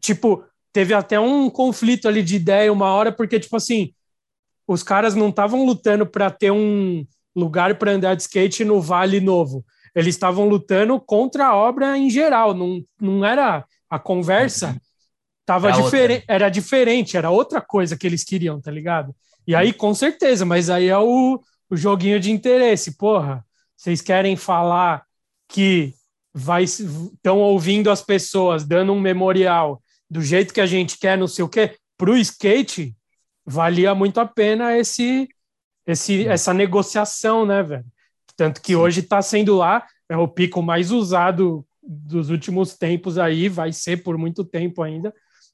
tipo, 0.00 0.44
teve 0.72 0.92
até 0.92 1.18
um 1.18 1.48
conflito 1.48 2.06
ali 2.06 2.22
de 2.22 2.36
ideia 2.36 2.72
uma 2.72 2.92
hora, 2.92 3.10
porque, 3.10 3.40
tipo 3.40 3.56
assim, 3.56 3.94
os 4.66 4.82
caras 4.82 5.14
não 5.14 5.30
estavam 5.30 5.64
lutando 5.64 6.06
para 6.06 6.30
ter 6.30 6.50
um 6.50 7.06
lugar 7.34 7.78
para 7.78 7.92
andar 7.92 8.14
de 8.14 8.22
skate 8.22 8.64
no 8.64 8.80
Vale 8.80 9.20
Novo. 9.20 9.64
Eles 9.94 10.14
estavam 10.14 10.48
lutando 10.48 10.98
contra 11.00 11.48
a 11.48 11.56
obra 11.56 11.96
em 11.98 12.08
geral, 12.08 12.54
não, 12.54 12.82
não 13.00 13.24
era 13.24 13.64
a 13.88 13.98
conversa. 13.98 14.80
Tava 15.44 15.70
era, 15.70 15.82
diferente, 15.82 16.24
era 16.28 16.48
diferente, 16.48 17.16
era 17.16 17.30
outra 17.30 17.60
coisa 17.60 17.96
que 17.96 18.06
eles 18.06 18.24
queriam, 18.24 18.60
tá 18.60 18.70
ligado? 18.70 19.14
E 19.46 19.54
aí, 19.54 19.72
com 19.72 19.92
certeza, 19.92 20.44
mas 20.44 20.70
aí 20.70 20.88
é 20.88 20.98
o, 20.98 21.40
o 21.68 21.76
joguinho 21.76 22.20
de 22.20 22.30
interesse. 22.30 22.96
Porra, 22.96 23.44
vocês 23.76 24.00
querem 24.00 24.36
falar 24.36 25.04
que 25.48 25.94
vai 26.32 26.64
estão 26.64 27.38
ouvindo 27.38 27.90
as 27.90 28.00
pessoas 28.00 28.64
dando 28.64 28.92
um 28.92 29.00
memorial 29.00 29.82
do 30.08 30.22
jeito 30.22 30.54
que 30.54 30.60
a 30.60 30.66
gente 30.66 30.98
quer, 30.98 31.18
não 31.18 31.26
sei 31.26 31.44
o 31.44 31.48
quê, 31.48 31.76
pro 31.98 32.16
skate, 32.16 32.96
valia 33.44 33.94
muito 33.94 34.20
a 34.20 34.26
pena 34.26 34.76
esse, 34.76 35.28
esse 35.86 36.26
essa 36.26 36.54
negociação, 36.54 37.44
né, 37.44 37.62
velho? 37.62 37.84
Tanto 38.36 38.60
que 38.60 38.72
Sim. 38.72 38.76
hoje 38.76 39.00
está 39.00 39.20
sendo 39.20 39.56
lá, 39.56 39.86
é 40.08 40.16
o 40.16 40.28
pico 40.28 40.62
mais 40.62 40.90
usado 40.90 41.66
dos 41.82 42.30
últimos 42.30 42.76
tempos 42.76 43.18
aí, 43.18 43.48
vai 43.48 43.72
ser 43.72 44.02
por 44.02 44.16
muito 44.16 44.44
tempo 44.44 44.82
ainda. 44.82 45.12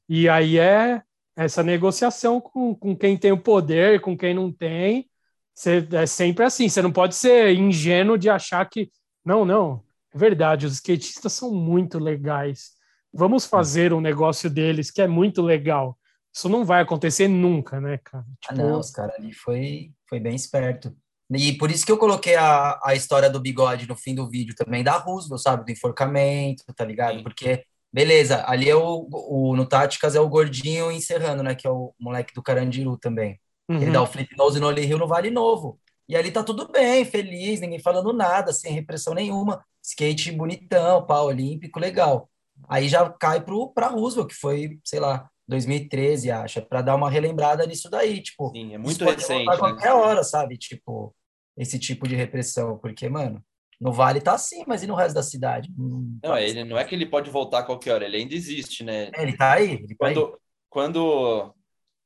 E 0.08 0.28
aí 0.28 0.58
é 0.58 1.02
essa 1.36 1.62
negociação 1.62 2.40
com, 2.40 2.74
com 2.74 2.96
quem 2.96 3.16
tem 3.16 3.32
o 3.32 3.40
poder, 3.40 4.00
com 4.00 4.16
quem 4.16 4.34
não 4.34 4.52
tem. 4.52 5.08
Você, 5.54 5.86
é 5.92 6.06
sempre 6.06 6.44
assim, 6.44 6.68
você 6.68 6.82
não 6.82 6.92
pode 6.92 7.14
ser 7.14 7.54
ingênuo 7.56 8.18
de 8.18 8.28
achar 8.28 8.68
que. 8.68 8.90
Não, 9.24 9.44
não, 9.44 9.82
é 10.14 10.18
verdade, 10.18 10.66
os 10.66 10.74
skatistas 10.74 11.32
são 11.32 11.52
muito 11.52 11.98
legais. 11.98 12.72
Vamos 13.12 13.46
fazer 13.46 13.92
um 13.92 14.00
negócio 14.00 14.50
deles 14.50 14.90
que 14.90 15.02
é 15.02 15.06
muito 15.06 15.42
legal. 15.42 15.98
Isso 16.34 16.48
não 16.48 16.64
vai 16.64 16.82
acontecer 16.82 17.26
nunca, 17.26 17.80
né, 17.80 17.98
cara? 17.98 18.24
Tipo... 18.40 18.54
Ah, 18.54 18.64
não, 18.64 18.78
os 18.78 18.90
caras 18.90 19.14
ali 19.16 19.32
foi, 19.32 19.92
foi 20.08 20.20
bem 20.20 20.34
esperto. 20.34 20.94
E 21.30 21.52
por 21.58 21.70
isso 21.70 21.84
que 21.84 21.92
eu 21.92 21.98
coloquei 21.98 22.36
a, 22.36 22.80
a 22.82 22.94
história 22.94 23.28
do 23.28 23.40
bigode 23.40 23.86
no 23.86 23.94
fim 23.94 24.14
do 24.14 24.28
vídeo 24.28 24.54
também 24.54 24.82
da 24.82 24.96
Roosevelt, 24.96 25.42
sabe? 25.42 25.64
Do 25.64 25.70
enforcamento, 25.70 26.64
tá 26.74 26.84
ligado? 26.84 27.22
Porque, 27.22 27.64
beleza, 27.92 28.44
ali 28.46 28.68
é 28.68 28.74
o, 28.74 29.06
o 29.10 29.54
no 29.54 29.66
Táticas 29.66 30.14
é 30.14 30.20
o 30.20 30.28
gordinho 30.28 30.90
encerrando, 30.90 31.42
né? 31.42 31.54
Que 31.54 31.66
é 31.66 31.70
o 31.70 31.92
moleque 32.00 32.32
do 32.34 32.42
Carandiru 32.42 32.96
também. 32.96 33.38
Uhum. 33.68 33.82
Ele 33.82 33.90
dá 33.90 34.02
o 34.02 34.06
flip 34.06 34.34
nose 34.36 34.58
no 34.58 34.66
Oli 34.66 34.86
Rio 34.86 34.98
no 34.98 35.06
Vale 35.06 35.30
Novo. 35.30 35.78
E 36.08 36.16
ali 36.16 36.30
tá 36.30 36.42
tudo 36.42 36.66
bem, 36.72 37.04
feliz, 37.04 37.60
ninguém 37.60 37.78
falando 37.78 38.14
nada, 38.14 38.50
sem 38.50 38.72
repressão 38.72 39.12
nenhuma. 39.12 39.62
Skate 39.84 40.32
bonitão, 40.32 41.04
pau 41.04 41.26
olímpico, 41.26 41.78
legal. 41.78 42.30
Aí 42.66 42.88
já 42.88 43.08
cai 43.10 43.42
pro, 43.42 43.70
pra 43.72 43.88
Roosevelt, 43.88 44.28
que 44.28 44.34
foi, 44.34 44.78
sei 44.82 45.00
lá, 45.00 45.28
2013, 45.46 46.30
acho, 46.30 46.62
para 46.62 46.80
dar 46.82 46.94
uma 46.94 47.10
relembrada 47.10 47.66
nisso 47.66 47.90
daí, 47.90 48.22
tipo. 48.22 48.50
Sim, 48.50 48.74
é 48.74 48.78
muito 48.78 49.04
recente. 49.04 49.48
A 49.48 49.52
né? 49.52 49.58
qualquer 49.58 49.92
hora, 49.92 50.24
sabe? 50.24 50.56
Tipo, 50.56 51.14
esse 51.58 51.78
tipo 51.78 52.06
de 52.06 52.14
repressão, 52.14 52.78
porque, 52.78 53.08
mano, 53.08 53.44
no 53.80 53.92
Vale 53.92 54.20
tá 54.20 54.34
assim, 54.34 54.64
mas 54.66 54.82
e 54.82 54.86
no 54.86 54.94
resto 54.94 55.14
da 55.14 55.22
cidade? 55.22 55.72
Não, 55.76 56.18
não 56.22 56.38
ele 56.38 56.64
não 56.64 56.78
é 56.78 56.84
que 56.84 56.94
ele 56.94 57.06
pode 57.06 57.30
voltar 57.30 57.60
a 57.60 57.62
qualquer 57.62 57.94
hora, 57.94 58.04
ele 58.04 58.16
ainda 58.16 58.34
existe, 58.34 58.84
né? 58.84 59.10
É, 59.14 59.22
ele 59.22 59.36
tá 59.36 59.52
aí. 59.52 59.72
Ele 59.72 59.94
quando, 59.96 60.26
tá 60.26 60.34
aí. 60.34 60.40
quando 60.70 61.54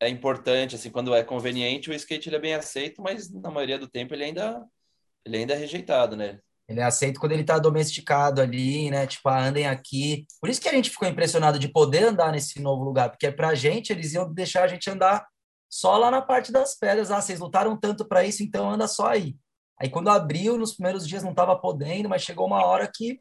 é 0.00 0.08
importante, 0.08 0.74
assim, 0.74 0.90
quando 0.90 1.14
é 1.14 1.22
conveniente, 1.22 1.90
o 1.90 1.94
skate 1.94 2.28
ele 2.28 2.36
é 2.36 2.40
bem 2.40 2.54
aceito, 2.54 3.00
mas 3.00 3.30
na 3.30 3.50
maioria 3.50 3.78
do 3.78 3.88
tempo 3.88 4.14
ele 4.14 4.24
ainda, 4.24 4.64
ele 5.24 5.36
ainda 5.36 5.54
é 5.54 5.56
rejeitado, 5.56 6.16
né? 6.16 6.40
Ele 6.68 6.80
é 6.80 6.84
aceito 6.84 7.20
quando 7.20 7.32
ele 7.32 7.44
tá 7.44 7.58
domesticado 7.58 8.40
ali, 8.40 8.90
né? 8.90 9.06
Tipo, 9.06 9.28
ah, 9.28 9.44
andem 9.44 9.66
aqui. 9.66 10.26
Por 10.40 10.48
isso 10.48 10.60
que 10.60 10.68
a 10.68 10.72
gente 10.72 10.90
ficou 10.90 11.06
impressionado 11.06 11.58
de 11.58 11.68
poder 11.68 12.04
andar 12.04 12.32
nesse 12.32 12.60
novo 12.60 12.82
lugar, 12.82 13.10
porque 13.10 13.30
pra 13.30 13.54
gente 13.54 13.92
eles 13.92 14.12
iam 14.14 14.32
deixar 14.32 14.64
a 14.64 14.68
gente 14.68 14.88
andar 14.88 15.26
só 15.68 15.96
lá 15.96 16.10
na 16.10 16.22
parte 16.22 16.52
das 16.52 16.78
pedras. 16.78 17.10
Ah, 17.10 17.20
vocês 17.20 17.40
lutaram 17.40 17.76
tanto 17.76 18.06
para 18.06 18.24
isso, 18.24 18.42
então 18.42 18.70
anda 18.70 18.86
só 18.86 19.06
aí. 19.06 19.36
Aí 19.82 19.90
quando 19.90 20.10
abriu, 20.10 20.56
nos 20.56 20.74
primeiros 20.74 21.08
dias 21.08 21.24
não 21.24 21.32
estava 21.32 21.58
podendo, 21.58 22.08
mas 22.08 22.22
chegou 22.22 22.46
uma 22.46 22.64
hora 22.64 22.88
que, 22.88 23.20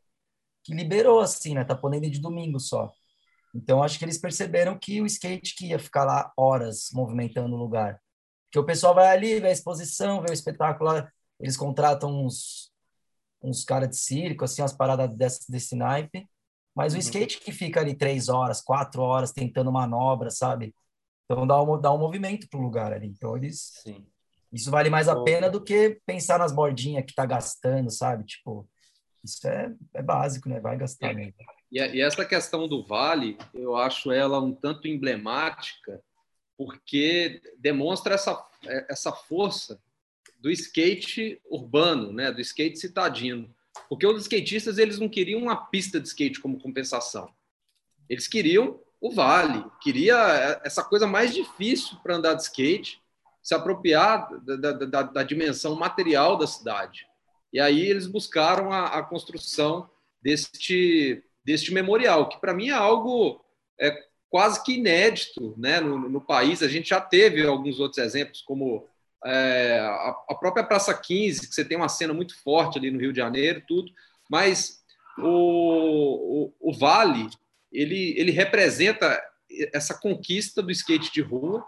que 0.63 0.75
liberou, 0.75 1.19
assim, 1.19 1.55
né? 1.55 1.65
Tá 1.65 1.75
podendo 1.75 2.07
de 2.07 2.21
domingo 2.21 2.59
só. 2.59 2.91
Então 3.55 3.81
acho 3.81 3.97
que 3.97 4.05
eles 4.05 4.19
perceberam 4.19 4.77
que 4.77 5.01
o 5.01 5.07
skate 5.07 5.55
que 5.55 5.69
ia 5.69 5.79
ficar 5.79 6.03
lá 6.03 6.31
horas 6.37 6.89
movimentando 6.93 7.55
o 7.55 7.57
lugar. 7.57 7.99
Porque 8.45 8.59
o 8.59 8.63
pessoal 8.63 8.93
vai 8.93 9.07
ali, 9.07 9.39
vê 9.39 9.47
a 9.47 9.51
exposição, 9.51 10.21
vê 10.21 10.29
o 10.29 10.33
espetáculo, 10.33 11.03
eles 11.39 11.57
contratam 11.57 12.25
uns, 12.25 12.71
uns 13.41 13.63
caras 13.63 13.89
de 13.89 13.97
circo, 13.97 14.45
assim, 14.45 14.61
umas 14.61 14.73
paradas 14.73 15.09
desse, 15.17 15.51
desse 15.51 15.75
naipe. 15.75 16.29
Mas 16.75 16.93
o 16.93 16.97
uhum. 16.97 17.01
skate 17.01 17.39
que 17.39 17.51
fica 17.51 17.79
ali 17.79 17.95
três 17.95 18.29
horas, 18.29 18.61
quatro 18.61 19.01
horas 19.01 19.31
tentando 19.31 19.71
manobra, 19.71 20.29
sabe? 20.29 20.75
Então 21.25 21.47
dá 21.47 21.59
um, 21.59 21.81
dá 21.81 21.91
um 21.91 21.97
movimento 21.97 22.47
pro 22.47 22.61
lugar 22.61 22.93
ali. 22.93 23.07
Então 23.07 23.35
eles. 23.35 23.79
Sim. 23.81 24.05
Isso 24.51 24.69
vale 24.69 24.89
mais 24.89 25.07
a 25.07 25.23
pena 25.23 25.49
do 25.49 25.63
que 25.63 26.01
pensar 26.05 26.39
nas 26.39 26.51
bordinhas 26.51 27.05
que 27.05 27.15
tá 27.15 27.25
gastando, 27.25 27.89
sabe? 27.89 28.25
Tipo, 28.25 28.67
isso 29.23 29.47
é, 29.47 29.73
é 29.93 30.01
básico, 30.01 30.49
né? 30.49 30.59
Vai 30.59 30.77
gastar 30.77 31.13
mesmo. 31.13 31.33
E, 31.71 31.79
e 31.79 32.01
essa 32.01 32.25
questão 32.25 32.67
do 32.67 32.85
vale, 32.85 33.37
eu 33.53 33.77
acho 33.77 34.11
ela 34.11 34.41
um 34.41 34.53
tanto 34.53 34.87
emblemática, 34.87 36.01
porque 36.57 37.41
demonstra 37.57 38.15
essa, 38.15 38.45
essa 38.89 39.11
força 39.11 39.81
do 40.39 40.51
skate 40.51 41.39
urbano, 41.49 42.11
né? 42.11 42.31
Do 42.31 42.41
skate 42.41 42.77
citadino. 42.77 43.53
Porque 43.87 44.05
os 44.05 44.21
skatistas 44.23 44.77
eles 44.77 44.99
não 44.99 45.07
queriam 45.07 45.41
uma 45.41 45.55
pista 45.55 45.99
de 45.99 46.07
skate 46.07 46.41
como 46.41 46.59
compensação. 46.59 47.33
Eles 48.09 48.27
queriam 48.27 48.79
o 48.99 49.11
vale, 49.11 49.65
queria 49.81 50.61
essa 50.63 50.83
coisa 50.83 51.07
mais 51.07 51.33
difícil 51.33 51.97
para 52.03 52.15
andar 52.15 52.35
de 52.35 52.43
skate, 52.43 53.00
se 53.41 53.55
apropriar 53.55 54.29
da, 54.43 54.71
da, 54.71 55.01
da, 55.03 55.23
dimensão 55.23 55.75
material 55.75 56.37
da 56.37 56.45
cidade. 56.45 57.07
E 57.51 57.59
aí 57.59 57.81
eles 57.81 58.07
buscaram 58.07 58.71
a, 58.71 58.85
a 58.85 59.03
construção 59.03 59.89
deste, 60.21 61.23
deste 61.43 61.73
memorial, 61.73 62.29
que 62.29 62.39
para 62.39 62.53
mim 62.53 62.69
é 62.69 62.73
algo 62.73 63.43
é, 63.79 63.97
quase 64.29 64.63
que 64.63 64.73
inédito 64.73 65.55
né, 65.57 65.79
no, 65.79 65.97
no, 65.97 66.21
país. 66.21 66.61
A 66.61 66.67
gente 66.67 66.89
já 66.89 67.01
teve 67.01 67.45
alguns 67.45 67.79
outros 67.79 67.97
exemplos, 67.97 68.41
como 68.41 68.87
é, 69.25 69.79
a, 69.79 70.15
a, 70.29 70.35
própria 70.35 70.63
Praça 70.63 70.93
15, 70.93 71.49
que 71.49 71.55
você 71.55 71.65
tem 71.65 71.77
uma 71.77 71.89
cena 71.89 72.13
muito 72.13 72.39
forte 72.41 72.77
ali 72.77 72.91
no 72.91 72.99
Rio 72.99 73.11
de 73.11 73.19
Janeiro, 73.19 73.63
tudo, 73.67 73.91
mas 74.29 74.81
o, 75.17 76.45
o, 76.45 76.69
o 76.69 76.73
Vale 76.73 77.29
ele, 77.71 78.13
ele 78.17 78.31
representa 78.31 79.21
essa 79.73 79.93
conquista 79.93 80.61
do 80.61 80.71
skate 80.71 81.11
de 81.11 81.21
rua. 81.21 81.65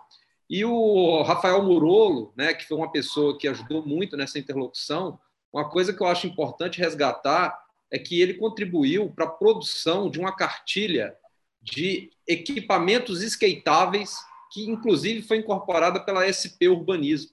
E 0.54 0.64
o 0.64 1.24
Rafael 1.24 1.64
Murolo, 1.64 2.32
né, 2.38 2.54
que 2.54 2.68
foi 2.68 2.78
uma 2.78 2.92
pessoa 2.92 3.36
que 3.36 3.48
ajudou 3.48 3.84
muito 3.84 4.16
nessa 4.16 4.38
interlocução, 4.38 5.20
uma 5.52 5.68
coisa 5.68 5.92
que 5.92 6.00
eu 6.00 6.06
acho 6.06 6.28
importante 6.28 6.78
resgatar 6.78 7.60
é 7.90 7.98
que 7.98 8.22
ele 8.22 8.36
contribuiu 8.36 9.10
para 9.10 9.26
a 9.26 9.32
produção 9.32 10.12
de 10.12 10.20
uma 10.20 10.32
cartilha 10.32 11.18
de 11.60 12.12
equipamentos 12.28 13.24
skateáveis, 13.24 14.16
que 14.52 14.70
inclusive 14.70 15.24
foi 15.24 15.38
incorporada 15.38 16.00
pela 16.00 16.24
SP 16.30 16.70
Urbanismo. 16.70 17.32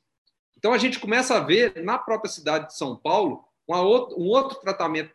Então 0.57 0.73
a 0.73 0.79
gente 0.79 0.99
começa 0.99 1.37
a 1.37 1.41
ver 1.41 1.85
na 1.85 1.99
própria 1.99 2.33
cidade 2.33 2.69
de 2.69 2.75
São 2.75 2.97
Paulo 2.97 3.45
um 3.69 4.29
outro 4.29 4.59
tratamento 4.61 5.13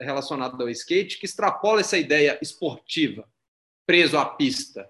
relacionado 0.00 0.58
ao 0.62 0.70
skate 0.70 1.18
que 1.18 1.26
extrapola 1.26 1.82
essa 1.82 1.98
ideia 1.98 2.38
esportiva, 2.40 3.28
preso 3.84 4.16
à 4.16 4.24
pista. 4.24 4.88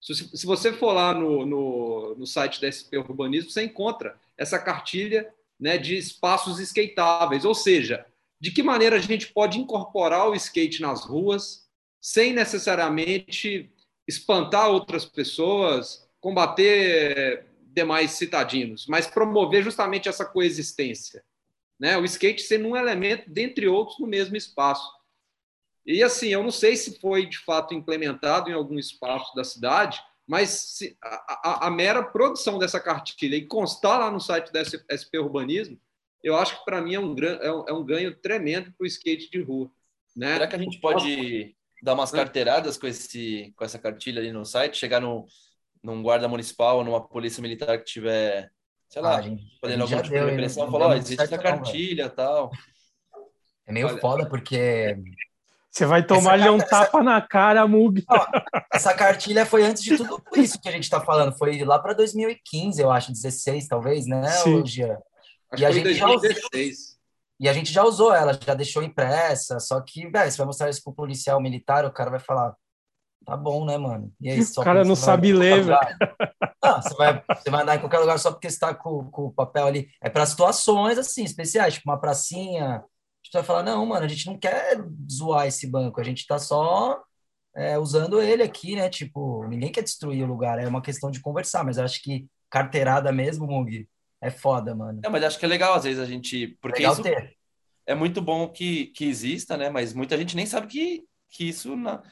Se 0.00 0.46
você 0.46 0.72
for 0.72 0.92
lá 0.92 1.12
no, 1.12 1.44
no, 1.44 2.14
no 2.16 2.26
site 2.26 2.60
da 2.60 2.70
SP 2.70 2.96
Urbanismo, 2.98 3.50
você 3.50 3.64
encontra 3.64 4.18
essa 4.36 4.58
cartilha 4.58 5.28
né, 5.58 5.76
de 5.76 5.96
espaços 5.96 6.60
skateáveis, 6.60 7.44
ou 7.44 7.54
seja, 7.54 8.06
de 8.40 8.52
que 8.52 8.62
maneira 8.62 8.96
a 8.96 9.00
gente 9.00 9.32
pode 9.32 9.58
incorporar 9.58 10.28
o 10.28 10.34
skate 10.34 10.80
nas 10.80 11.04
ruas 11.04 11.66
sem 12.00 12.32
necessariamente 12.32 13.70
espantar 14.06 14.70
outras 14.70 15.04
pessoas, 15.04 16.08
combater 16.20 17.44
demais 17.74 18.12
citadinos, 18.12 18.86
mas 18.86 19.06
promover 19.06 19.64
justamente 19.64 20.08
essa 20.08 20.24
coexistência 20.24 21.22
né? 21.78 21.96
O 21.96 22.04
skate 22.04 22.42
sendo 22.42 22.68
um 22.68 22.76
elemento, 22.76 23.30
dentre 23.30 23.68
outros, 23.68 23.98
no 23.98 24.06
mesmo 24.06 24.36
espaço. 24.36 24.90
E 25.88 26.02
assim, 26.02 26.28
eu 26.28 26.42
não 26.42 26.50
sei 26.50 26.76
se 26.76 27.00
foi 27.00 27.24
de 27.24 27.38
fato 27.38 27.72
implementado 27.72 28.50
em 28.50 28.52
algum 28.52 28.78
espaço 28.78 29.34
da 29.34 29.42
cidade, 29.42 29.98
mas 30.26 30.50
se, 30.50 30.98
a, 31.02 31.38
a, 31.42 31.66
a, 31.66 31.70
mera 31.70 32.02
produção 32.02 32.58
dessa 32.58 32.78
cartilha 32.78 33.34
e 33.36 33.46
constar 33.46 33.98
lá 33.98 34.10
no 34.10 34.20
site 34.20 34.52
da 34.52 34.60
SP 34.60 35.18
Urbanismo, 35.18 35.80
eu 36.22 36.36
acho 36.36 36.58
que 36.58 36.64
para 36.66 36.82
mim 36.82 36.94
é 36.94 37.00
um, 37.00 37.16
é, 37.18 37.50
um, 37.50 37.64
é 37.68 37.72
um 37.72 37.82
ganho 37.82 38.14
tremendo 38.14 38.70
para 38.76 38.84
o 38.84 38.86
skate 38.86 39.30
de 39.30 39.40
rua. 39.40 39.70
Né? 40.14 40.34
Será 40.34 40.46
que 40.46 40.56
a 40.56 40.58
gente 40.58 40.78
pode 40.78 41.56
dar 41.82 41.94
umas 41.94 42.10
carteiradas 42.10 42.76
com, 42.76 42.86
esse, 42.86 43.54
com 43.56 43.64
essa 43.64 43.78
cartilha 43.78 44.20
ali 44.20 44.30
no 44.30 44.44
site, 44.44 44.76
chegar 44.76 45.00
no, 45.00 45.24
num 45.82 46.02
guarda 46.02 46.28
municipal 46.28 46.76
ou 46.76 46.84
numa 46.84 47.00
polícia 47.00 47.40
militar 47.40 47.78
que 47.78 47.84
tiver, 47.84 48.50
sei 48.90 49.00
lá, 49.00 49.16
Ah, 49.16 49.22
gente- 49.22 49.58
fazendo 49.58 49.84
a 49.84 49.86
gente 49.86 49.94
algum 49.94 49.96
já 49.96 50.02
tipo 50.02 50.14
de 50.14 50.20
deu, 50.20 50.28
repressão, 50.28 50.64
não 50.64 50.72
falou, 50.72 50.88
deu 50.88 50.96
ó, 50.98 51.00
existe 51.00 51.22
essa 51.22 51.38
cartilha 51.38 52.04
e 52.04 52.10
tal. 52.10 52.50
É 53.64 53.72
meio 53.72 53.86
Olha- 53.86 54.00
foda, 54.00 54.28
porque 54.28 54.94
Você 55.70 55.86
vai 55.86 56.02
tomar-lhe 56.02 56.48
um 56.48 56.58
tapa 56.58 57.02
na 57.02 57.20
cara, 57.20 57.66
Mug. 57.66 58.04
essa 58.72 58.94
cartilha 58.94 59.44
foi 59.46 59.64
antes 59.64 59.82
de 59.82 59.96
tudo 59.96 60.22
isso 60.36 60.60
que 60.60 60.68
a 60.68 60.72
gente 60.72 60.88
tá 60.88 61.00
falando. 61.00 61.36
Foi 61.36 61.62
lá 61.64 61.78
para 61.78 61.92
2015, 61.92 62.80
eu 62.80 62.90
acho, 62.90 63.12
16 63.12 63.68
talvez, 63.68 64.06
né? 64.06 64.26
Acho 64.26 64.62
E 65.56 65.64
a 65.64 65.70
gente 65.70 65.94
já 65.94 66.06
usou. 66.06 66.20
2016. 66.20 66.98
E 67.40 67.48
a 67.48 67.52
gente 67.52 67.72
já 67.72 67.84
usou 67.84 68.12
ela, 68.12 68.36
já 68.44 68.52
deixou 68.52 68.82
impressa, 68.82 69.60
só 69.60 69.80
que, 69.80 70.08
velho, 70.08 70.30
você 70.30 70.36
vai 70.38 70.46
mostrar 70.46 70.70
isso 70.70 70.82
pro 70.82 70.92
policial 70.92 71.40
militar, 71.40 71.84
o 71.84 71.92
cara 71.92 72.10
vai 72.10 72.18
falar, 72.18 72.52
tá 73.24 73.36
bom, 73.36 73.64
né, 73.64 73.78
mano? 73.78 74.12
E 74.20 74.28
aí, 74.28 74.42
só 74.42 74.60
O 74.60 74.64
cara 74.64 74.84
não 74.84 74.96
você 74.96 75.06
vai 75.06 75.14
sabe 75.14 75.32
ler. 75.32 75.64
Não, 75.64 76.82
você 76.82 76.94
vai, 76.96 77.22
você 77.36 77.50
vai 77.50 77.62
andar 77.62 77.76
em 77.76 77.78
qualquer 77.78 78.00
lugar 78.00 78.18
só 78.18 78.32
porque 78.32 78.50
você 78.50 78.58
tá 78.58 78.74
com, 78.74 79.08
com 79.10 79.26
o 79.26 79.32
papel 79.32 79.66
ali. 79.66 79.88
É 80.02 80.10
para 80.10 80.26
situações, 80.26 80.98
assim, 80.98 81.22
especiais, 81.22 81.74
tipo 81.74 81.88
uma 81.88 82.00
pracinha. 82.00 82.82
Gente 83.28 83.34
vai 83.34 83.44
falar, 83.44 83.62
não, 83.62 83.84
mano, 83.84 84.06
a 84.06 84.08
gente 84.08 84.26
não 84.26 84.38
quer 84.38 84.82
zoar 85.10 85.46
esse 85.46 85.66
banco, 85.66 86.00
a 86.00 86.04
gente 86.04 86.26
tá 86.26 86.38
só 86.38 86.98
é, 87.54 87.78
usando 87.78 88.22
ele 88.22 88.42
aqui, 88.42 88.74
né? 88.74 88.88
Tipo, 88.88 89.46
ninguém 89.46 89.70
quer 89.70 89.82
destruir 89.82 90.24
o 90.24 90.26
lugar, 90.26 90.58
é 90.58 90.66
uma 90.66 90.80
questão 90.80 91.10
de 91.10 91.20
conversar, 91.20 91.62
mas 91.62 91.78
acho 91.78 92.02
que 92.02 92.26
carteirada 92.48 93.12
mesmo, 93.12 93.46
Mug, 93.46 93.86
é 94.18 94.30
foda, 94.30 94.74
mano. 94.74 95.02
Não, 95.04 95.10
mas 95.10 95.22
acho 95.22 95.38
que 95.38 95.44
é 95.44 95.48
legal 95.48 95.74
às 95.74 95.84
vezes 95.84 96.00
a 96.00 96.06
gente, 96.06 96.56
porque 96.58 96.78
Legal 96.78 96.94
isso 96.94 97.02
ter. 97.02 97.36
é 97.84 97.94
muito 97.94 98.22
bom 98.22 98.48
que, 98.48 98.86
que 98.86 99.04
exista, 99.04 99.58
né? 99.58 99.68
Mas 99.68 99.92
muita 99.92 100.16
gente 100.16 100.34
nem 100.34 100.46
sabe 100.46 100.66
que, 100.66 101.04
que 101.28 101.50
isso 101.50 101.76
na... 101.76 102.02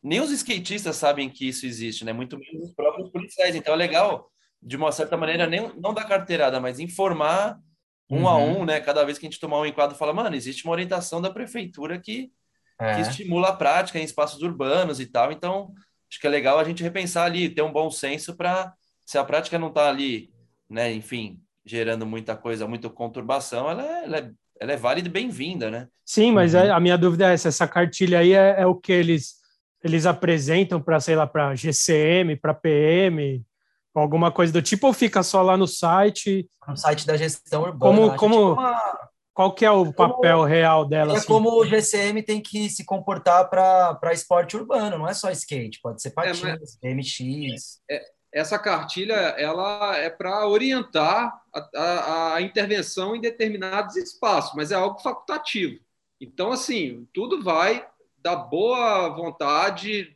nem 0.00 0.20
os 0.20 0.30
skatistas 0.30 0.94
sabem 0.94 1.28
que 1.28 1.48
isso 1.48 1.66
existe, 1.66 2.04
né? 2.04 2.12
Muito 2.12 2.38
menos 2.38 2.68
os 2.68 2.72
próprios 2.72 3.10
policiais. 3.10 3.56
Então 3.56 3.74
é 3.74 3.76
legal, 3.76 4.30
de 4.62 4.76
uma 4.76 4.92
certa 4.92 5.16
maneira, 5.16 5.44
nem, 5.48 5.76
não 5.76 5.92
dar 5.92 6.04
carteirada, 6.04 6.60
mas 6.60 6.78
informar 6.78 7.60
um 8.08 8.28
a 8.28 8.36
Uhum. 8.38 8.60
um, 8.60 8.64
né? 8.64 8.80
Cada 8.80 9.04
vez 9.04 9.18
que 9.18 9.26
a 9.26 9.28
gente 9.30 9.40
tomar 9.40 9.60
um 9.60 9.66
enquadro, 9.66 9.96
fala, 9.96 10.12
mano, 10.12 10.36
existe 10.36 10.64
uma 10.64 10.72
orientação 10.72 11.20
da 11.20 11.30
prefeitura 11.30 11.98
que, 11.98 12.30
que 12.78 12.80
É. 12.80 13.00
estimula 13.00 13.48
a 13.48 13.52
prática 13.56 13.98
em 13.98 14.04
espaços 14.04 14.42
urbanos 14.42 15.00
e 15.00 15.06
tal. 15.06 15.32
Então, 15.32 15.72
acho 16.10 16.20
que 16.20 16.26
é 16.26 16.30
legal 16.30 16.58
a 16.58 16.64
gente 16.64 16.82
repensar 16.82 17.24
ali, 17.24 17.48
ter 17.48 17.62
um 17.62 17.72
bom 17.72 17.90
senso 17.90 18.36
para, 18.36 18.72
se 19.04 19.18
a 19.18 19.24
prática 19.24 19.58
não 19.58 19.68
está 19.68 19.88
ali, 19.88 20.30
né? 20.70 20.92
Enfim, 20.92 21.40
gerando 21.64 22.06
muita 22.06 22.36
coisa, 22.36 22.66
muita 22.68 22.88
conturbação, 22.88 23.68
ela 23.70 23.82
é, 23.84 24.04
ela 24.04 24.16
é, 24.18 24.30
ela 24.60 24.72
é 24.72 24.76
válida 24.76 25.08
e 25.08 25.10
bem-vinda, 25.10 25.70
né? 25.70 25.88
Sim, 26.04 26.30
mas 26.32 26.54
Uhum. 26.54 26.60
é- 26.60 26.70
a 26.70 26.78
minha 26.78 26.96
dúvida 26.96 27.28
é 27.30 27.34
essa: 27.34 27.48
essa 27.48 27.66
cartilha 27.66 28.20
aí 28.20 28.32
é, 28.32 28.60
é 28.60 28.66
o 28.66 28.74
que 28.76 28.92
eles, 28.92 29.34
eles 29.82 30.06
apresentam 30.06 30.80
para, 30.80 31.00
sei 31.00 31.16
lá, 31.16 31.26
para 31.26 31.54
GCM, 31.56 32.36
para 32.36 32.54
PM, 32.54 33.44
alguma 34.00 34.30
coisa 34.32 34.52
do 34.52 34.62
tipo, 34.62 34.86
ou 34.86 34.92
fica 34.92 35.22
só 35.22 35.42
lá 35.42 35.56
no 35.56 35.66
site? 35.66 36.48
no 36.68 36.76
site 36.76 37.06
da 37.06 37.16
gestão 37.16 37.62
urbana. 37.62 37.78
Como- 37.96 38.16
como- 38.16 38.52
uma- 38.54 39.06
Qual 39.32 39.54
que 39.54 39.64
é 39.66 39.70
o 39.70 39.92
papel 39.92 40.42
real 40.44 40.84
dela? 40.86 41.12
é 41.12 41.16
assim? 41.18 41.26
como 41.26 41.50
o 41.60 41.64
GCM 41.66 42.22
tem 42.22 42.40
que 42.40 42.68
se 42.70 42.84
comportar 42.84 43.48
para 43.50 44.12
esporte 44.12 44.56
urbano, 44.56 44.96
não 44.98 45.06
é 45.08 45.12
só 45.14 45.30
skate, 45.30 45.78
pode 45.82 46.00
ser 46.00 46.10
patins, 46.10 46.78
BMX. 46.82 47.80
Essa 48.32 48.58
cartilha 48.58 49.14
ela 49.14 49.96
é 49.96 50.10
para 50.10 50.46
orientar 50.48 51.32
a, 51.54 51.68
a- 51.80 52.34
a 52.36 52.42
intervenção 52.42 53.14
em 53.14 53.20
determinados 53.20 53.96
espaços, 53.96 54.52
mas 54.56 54.70
é 54.72 54.74
algo 54.74 54.98
facultativo. 55.00 55.78
Então, 56.20 56.50
assim, 56.50 57.06
tudo 57.14 57.42
vai 57.42 57.86
da 58.18 58.34
boa 58.34 59.08
vontade 59.10 60.12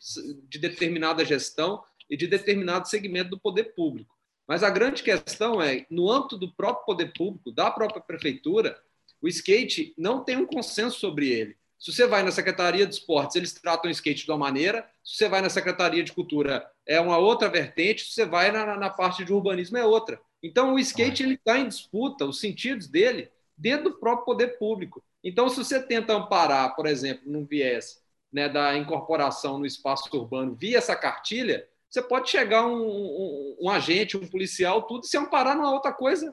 de 0.48 0.58
determinada 0.58 1.24
gestão 1.24 1.82
e 2.10 2.16
de 2.16 2.26
determinado 2.26 2.88
segmento 2.88 3.30
do 3.30 3.40
poder 3.40 3.72
público. 3.74 4.14
Mas 4.46 4.64
a 4.64 4.68
grande 4.68 5.02
questão 5.02 5.62
é, 5.62 5.86
no 5.88 6.10
âmbito 6.10 6.36
do 6.36 6.52
próprio 6.52 6.84
poder 6.84 7.12
público, 7.12 7.52
da 7.52 7.70
própria 7.70 8.02
prefeitura, 8.02 8.76
o 9.22 9.28
skate 9.28 9.94
não 9.96 10.24
tem 10.24 10.36
um 10.36 10.46
consenso 10.46 10.98
sobre 10.98 11.28
ele. 11.28 11.56
Se 11.78 11.92
você 11.92 12.06
vai 12.06 12.22
na 12.22 12.32
Secretaria 12.32 12.86
de 12.86 12.94
Esportes, 12.94 13.36
eles 13.36 13.52
tratam 13.54 13.88
o 13.88 13.92
skate 13.92 14.24
de 14.24 14.30
uma 14.30 14.36
maneira, 14.36 14.86
se 15.04 15.16
você 15.16 15.28
vai 15.28 15.40
na 15.40 15.48
Secretaria 15.48 16.02
de 16.02 16.12
Cultura, 16.12 16.68
é 16.84 17.00
uma 17.00 17.16
outra 17.16 17.48
vertente, 17.48 18.04
se 18.04 18.12
você 18.12 18.26
vai 18.26 18.50
na, 18.50 18.76
na 18.76 18.90
parte 18.90 19.24
de 19.24 19.32
urbanismo, 19.32 19.78
é 19.78 19.84
outra. 19.84 20.20
Então, 20.42 20.74
o 20.74 20.78
skate 20.78 21.22
está 21.32 21.58
em 21.58 21.68
disputa, 21.68 22.26
os 22.26 22.40
sentidos 22.40 22.86
dele, 22.86 23.30
dentro 23.56 23.90
do 23.90 23.98
próprio 23.98 24.26
poder 24.26 24.58
público. 24.58 25.02
Então, 25.22 25.48
se 25.48 25.56
você 25.56 25.82
tenta 25.82 26.14
amparar, 26.14 26.74
por 26.74 26.86
exemplo, 26.86 27.30
num 27.30 27.44
viés 27.44 28.02
né, 28.32 28.48
da 28.48 28.76
incorporação 28.76 29.58
no 29.58 29.66
espaço 29.66 30.08
urbano 30.12 30.54
via 30.54 30.78
essa 30.78 30.96
cartilha, 30.96 31.66
você 31.90 32.00
pode 32.00 32.30
chegar 32.30 32.64
um, 32.66 32.80
um, 32.80 33.56
um 33.62 33.70
agente, 33.70 34.16
um 34.16 34.26
policial, 34.28 34.82
tudo, 34.82 35.04
e 35.04 35.08
se 35.08 35.18
amparar 35.18 35.56
numa 35.56 35.72
outra 35.72 35.92
coisa, 35.92 36.32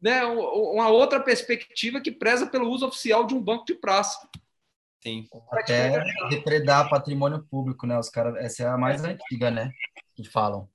né, 0.00 0.24
uma 0.24 0.88
outra 0.88 1.20
perspectiva 1.20 2.00
que 2.00 2.10
preza 2.10 2.46
pelo 2.48 2.68
uso 2.68 2.86
oficial 2.86 3.24
de 3.24 3.34
um 3.34 3.40
banco 3.40 3.64
de 3.64 3.74
praça. 3.74 4.28
Sim. 5.00 5.26
Até 5.52 6.02
depredar 6.28 6.88
patrimônio 6.88 7.44
público, 7.50 7.86
né? 7.86 7.98
Os 7.98 8.08
caras, 8.08 8.36
essa 8.36 8.62
é 8.62 8.66
a 8.66 8.78
mais 8.78 9.02
antiga, 9.02 9.50
né? 9.50 9.72
Que 10.14 10.24
falam. 10.24 10.68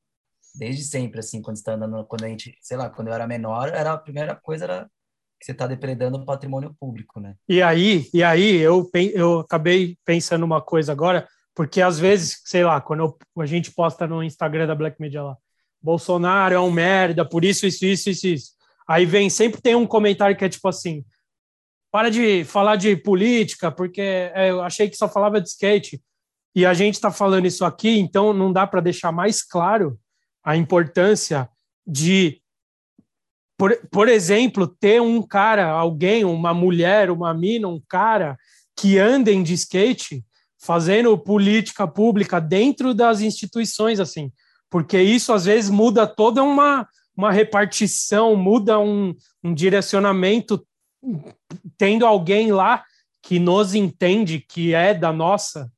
Desde 0.53 0.83
sempre, 0.83 1.19
assim, 1.19 1.41
quando 1.41 1.55
está 1.55 1.73
andando, 1.73 2.05
quando 2.05 2.25
a 2.25 2.27
gente, 2.27 2.57
sei 2.61 2.75
lá, 2.75 2.89
quando 2.89 3.07
eu 3.07 3.13
era 3.13 3.25
menor, 3.25 3.69
era 3.69 3.93
a 3.93 3.97
primeira 3.97 4.35
coisa 4.35 4.65
era 4.65 4.91
que 5.39 5.45
você 5.45 5.51
está 5.51 5.67
depredando 5.67 6.17
o 6.17 6.25
patrimônio 6.25 6.75
público, 6.79 7.19
né? 7.19 7.35
E 7.47 7.61
aí, 7.61 8.09
e 8.13 8.23
aí 8.23 8.55
eu, 8.55 8.89
eu 9.13 9.39
acabei 9.39 9.97
pensando 10.03 10.43
uma 10.43 10.61
coisa 10.61 10.91
agora, 10.91 11.27
porque 11.57 11.81
às 11.81 11.97
vezes, 11.97 12.39
sei 12.45 12.63
lá, 12.63 12.79
quando 12.79 12.99
eu- 12.99 13.41
a 13.41 13.45
gente 13.47 13.71
posta 13.71 14.05
no 14.05 14.21
Instagram 14.21 14.67
da 14.67 14.75
Black 14.75 15.01
Media 15.01 15.23
lá, 15.23 15.35
Bolsonaro 15.81 16.53
é 16.53 16.59
um 16.59 16.69
merda, 16.69 17.27
por 17.27 17.43
isso, 17.43 17.65
isso, 17.65 17.83
isso, 17.83 18.11
isso, 18.11 18.27
isso. 18.27 18.51
Aí 18.87 19.07
vem, 19.07 19.27
sempre 19.27 19.59
tem 19.59 19.73
um 19.73 19.87
comentário 19.87 20.37
que 20.37 20.45
é 20.45 20.49
tipo 20.49 20.67
assim, 20.67 21.03
para 21.91 22.11
de 22.11 22.43
falar 22.43 22.75
de 22.75 22.95
política, 22.95 23.71
porque 23.71 24.01
é, 24.01 24.51
eu 24.51 24.61
achei 24.61 24.87
que 24.87 24.95
só 24.95 25.09
falava 25.09 25.41
de 25.41 25.49
skate. 25.49 25.99
E 26.53 26.63
a 26.63 26.75
gente 26.75 26.93
está 26.93 27.09
falando 27.09 27.47
isso 27.47 27.65
aqui, 27.65 27.97
então 27.97 28.33
não 28.33 28.53
dá 28.53 28.67
para 28.67 28.79
deixar 28.79 29.11
mais 29.11 29.41
claro 29.41 29.99
a 30.43 30.55
importância 30.55 31.49
de 31.87 32.39
por, 33.57 33.75
por 33.91 34.07
exemplo, 34.07 34.67
ter 34.67 35.01
um 35.01 35.23
cara, 35.23 35.71
alguém, 35.71 36.23
uma 36.23 36.53
mulher, 36.53 37.09
uma 37.09 37.33
mina, 37.33 37.67
um 37.67 37.81
cara 37.89 38.37
que 38.75 38.99
andem 38.99 39.41
de 39.41 39.55
skate 39.55 40.23
fazendo 40.59 41.17
política 41.17 41.87
pública 41.87 42.39
dentro 42.39 42.93
das 42.93 43.21
instituições, 43.21 43.99
assim, 43.99 44.31
porque 44.69 44.99
isso 44.99 45.31
às 45.33 45.45
vezes 45.45 45.69
muda 45.69 46.05
toda 46.07 46.43
uma, 46.43 46.87
uma 47.15 47.31
repartição, 47.31 48.35
muda 48.35 48.79
um, 48.79 49.15
um 49.43 49.53
direcionamento, 49.53 50.65
tendo 51.77 52.05
alguém 52.05 52.51
lá 52.51 52.83
que 53.21 53.39
nos 53.39 53.75
entende, 53.75 54.39
que 54.39 54.73
é 54.73 54.93
da 54.93 55.13
nossa, 55.13 55.71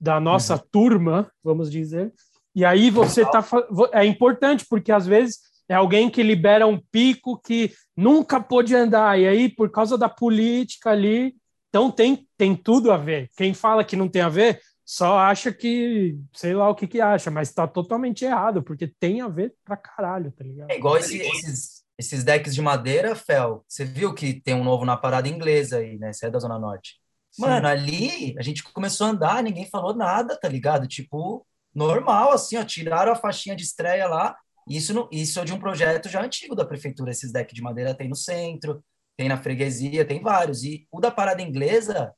da 0.00 0.20
nossa 0.20 0.58
turma, 0.58 1.30
vamos 1.42 1.70
dizer, 1.70 2.12
e 2.54 2.64
aí 2.64 2.90
você 2.90 3.24
tá 3.24 3.44
é 3.92 4.04
importante 4.04 4.66
porque 4.68 4.92
às 4.92 5.06
vezes 5.06 5.38
é 5.68 5.74
alguém 5.74 6.10
que 6.10 6.22
libera 6.22 6.66
um 6.66 6.78
pico 6.78 7.40
que 7.40 7.72
nunca 7.96 8.40
pôde 8.40 8.74
andar. 8.74 9.18
E 9.18 9.26
aí 9.26 9.48
por 9.48 9.70
causa 9.70 9.96
da 9.96 10.08
política 10.08 10.90
ali, 10.90 11.34
então 11.72 11.90
tem 11.90 12.28
tem 12.36 12.54
tudo 12.54 12.92
a 12.92 12.98
ver. 12.98 13.30
Quem 13.34 13.54
fala 13.54 13.82
que 13.82 13.96
não 13.96 14.06
tem 14.06 14.20
a 14.20 14.28
ver 14.28 14.60
só 14.84 15.16
acha 15.18 15.50
que 15.50 16.18
sei 16.34 16.52
lá 16.52 16.68
o 16.68 16.74
que 16.74 16.86
que 16.86 17.00
acha, 17.00 17.30
mas 17.30 17.48
está 17.48 17.66
totalmente 17.66 18.26
errado 18.26 18.62
porque 18.62 18.86
tem 19.00 19.22
a 19.22 19.28
ver 19.28 19.54
pra 19.64 19.74
caralho, 19.74 20.30
tá 20.32 20.44
ligado? 20.44 20.70
É 20.70 20.76
igual 20.76 20.98
esse- 20.98 21.16
esses, 21.18 21.82
esses 21.96 22.22
decks 22.24 22.54
de 22.54 22.60
madeira, 22.60 23.14
Fel. 23.16 23.64
Você 23.66 23.86
viu 23.86 24.12
que 24.12 24.34
tem 24.38 24.54
um 24.54 24.62
novo 24.64 24.84
na 24.84 24.96
parada 24.98 25.28
inglesa 25.28 25.78
aí, 25.78 25.96
né? 25.98 26.12
Você 26.12 26.26
é 26.26 26.30
da 26.30 26.38
Zona 26.38 26.58
Norte. 26.58 27.00
Mano, 27.38 27.66
ali 27.66 28.34
a 28.38 28.42
gente 28.42 28.62
começou 28.64 29.06
a 29.06 29.10
andar, 29.10 29.42
ninguém 29.42 29.66
falou 29.70 29.94
nada, 29.94 30.38
tá 30.38 30.46
ligado? 30.48 30.86
Tipo, 30.86 31.46
normal, 31.74 32.32
assim, 32.32 32.58
ó, 32.58 32.64
tiraram 32.64 33.12
a 33.12 33.16
faixinha 33.16 33.56
de 33.56 33.62
estreia 33.62 34.06
lá. 34.06 34.36
Isso, 34.68 34.92
não, 34.92 35.08
isso 35.10 35.40
é 35.40 35.44
de 35.44 35.52
um 35.54 35.58
projeto 35.58 36.08
já 36.10 36.22
antigo 36.22 36.54
da 36.54 36.66
prefeitura. 36.66 37.10
Esses 37.10 37.32
decks 37.32 37.54
de 37.54 37.62
madeira 37.62 37.94
tem 37.94 38.08
no 38.08 38.14
centro, 38.14 38.84
tem 39.22 39.28
na 39.28 39.40
freguesia, 39.40 40.04
tem 40.04 40.20
vários. 40.20 40.64
E 40.64 40.84
o 40.90 41.00
da 41.00 41.08
parada 41.08 41.40
inglesa 41.40 42.12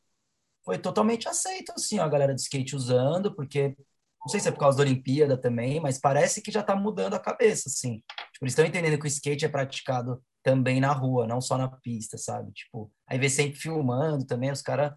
foi 0.65 0.79
totalmente 0.79 1.29
aceito, 1.29 1.71
assim, 1.77 1.99
a 1.99 2.09
galera 2.09 2.35
de 2.35 2.41
skate 2.41 2.75
usando, 2.75 3.35
porque 3.35 3.77
não 4.21 4.29
sei 4.29 4.41
se 4.41 4.49
é 4.49 4.51
por 4.51 4.61
causa 4.61 4.79
da 4.79 4.85
Olimpíada 4.85 5.37
também, 5.37 5.79
mas 5.81 6.01
parece 6.01 6.41
que 6.41 6.51
já 6.51 6.63
tá 6.63 6.75
mudando 6.75 7.13
a 7.13 7.21
cabeça, 7.21 7.69
assim. 7.69 8.03
Tipo, 8.33 8.45
eles 8.45 8.53
estão 8.53 8.65
entendendo 8.65 8.99
que 8.99 9.05
o 9.05 9.07
skate 9.07 9.45
é 9.45 9.49
praticado 9.51 10.25
também 10.43 10.81
na 10.81 10.93
rua, 10.93 11.27
não 11.27 11.43
só 11.43 11.59
na 11.59 11.69
pista, 11.69 12.17
sabe? 12.17 12.51
Tipo, 12.53 12.91
aí 13.07 13.19
vê 13.19 13.29
sempre 13.29 13.61
filmando 13.61 14.25
também, 14.25 14.51
os 14.51 14.63
caras 14.63 14.95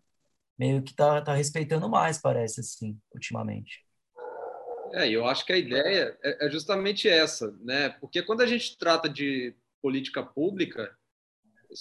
meio 0.58 0.82
que 0.82 0.95
tá, 0.95 1.22
tá 1.22 1.34
respeitando 1.34 1.89
mais, 1.89 2.22
parece, 2.22 2.62
assim, 2.62 2.97
ultimamente. 3.14 3.86
É, 4.93 5.10
eu 5.10 5.28
acho 5.28 5.45
que 5.45 5.51
a 5.51 5.58
ideia 5.58 6.18
é 6.24 6.47
é 6.47 6.49
justamente 6.49 7.10
essa, 7.10 7.51
né? 7.60 7.89
Porque 7.89 8.24
quando 8.24 8.39
a 8.39 8.47
gente 8.47 8.78
trata 8.78 9.10
de 9.10 9.53
política 9.82 10.24
pública, 10.24 10.97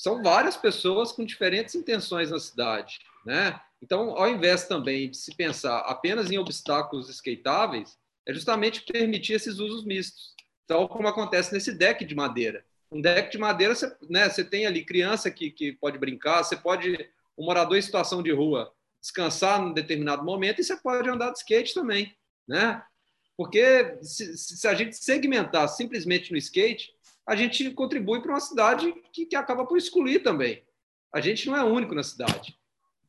são 0.02 0.22
várias 0.22 0.56
pessoas 0.56 1.12
com 1.12 1.24
diferentes 1.24 1.74
intenções 1.74 2.30
na 2.30 2.38
cidade, 2.38 2.98
né? 3.24 3.58
Então, 3.82 4.16
ao 4.16 4.28
invés 4.28 4.66
também 4.66 5.10
de 5.10 5.16
se 5.16 5.34
pensar 5.34 5.78
apenas 5.80 6.30
em 6.30 6.38
obstáculos 6.38 7.08
skateáveis, 7.08 7.98
é 8.26 8.32
justamente 8.32 8.82
permitir 8.82 9.34
esses 9.34 9.58
usos 9.58 9.84
mistos. 9.84 10.34
Então, 10.64 10.86
como 10.88 11.08
acontece 11.08 11.52
nesse 11.52 11.72
deck 11.72 12.04
de 12.04 12.14
madeira. 12.14 12.64
Um 12.90 13.00
deck 13.00 13.30
de 13.30 13.38
madeira, 13.38 13.74
você, 13.74 13.94
né, 14.08 14.28
você 14.28 14.44
tem 14.44 14.66
ali 14.66 14.84
criança 14.84 15.30
que, 15.30 15.50
que 15.50 15.72
pode 15.72 15.98
brincar, 15.98 16.42
você 16.42 16.56
pode, 16.56 17.08
um 17.36 17.44
morador 17.44 17.76
em 17.76 17.82
situação 17.82 18.22
de 18.22 18.32
rua, 18.32 18.72
descansar 19.00 19.60
num 19.60 19.72
determinado 19.72 20.24
momento 20.24 20.60
e 20.60 20.64
você 20.64 20.76
pode 20.76 21.08
andar 21.08 21.30
de 21.30 21.38
skate 21.38 21.74
também, 21.74 22.14
né? 22.46 22.82
Porque 23.36 23.98
se, 24.02 24.36
se 24.36 24.66
a 24.66 24.74
gente 24.74 24.96
segmentar 24.96 25.68
simplesmente 25.68 26.32
no 26.32 26.38
skate, 26.38 26.95
a 27.26 27.34
gente 27.34 27.70
contribui 27.72 28.20
para 28.22 28.32
uma 28.32 28.40
cidade 28.40 28.92
que, 29.12 29.26
que 29.26 29.36
acaba 29.36 29.66
por 29.66 29.76
excluir 29.76 30.20
também. 30.20 30.64
A 31.12 31.20
gente 31.20 31.48
não 31.48 31.56
é 31.56 31.64
único 31.64 31.94
na 31.94 32.02
cidade. 32.02 32.58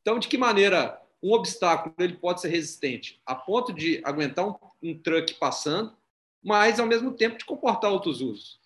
Então, 0.00 0.18
de 0.18 0.26
que 0.26 0.36
maneira 0.36 1.00
um 1.22 1.32
obstáculo 1.32 1.94
ele 1.98 2.16
pode 2.16 2.40
ser 2.40 2.48
resistente 2.48 3.20
a 3.24 3.34
ponto 3.34 3.72
de 3.72 4.00
aguentar 4.04 4.48
um, 4.48 4.54
um 4.82 4.98
truck 4.98 5.34
passando, 5.34 5.96
mas 6.42 6.80
ao 6.80 6.86
mesmo 6.86 7.12
tempo 7.12 7.38
de 7.38 7.44
comportar 7.44 7.92
outros 7.92 8.20
usos? 8.20 8.60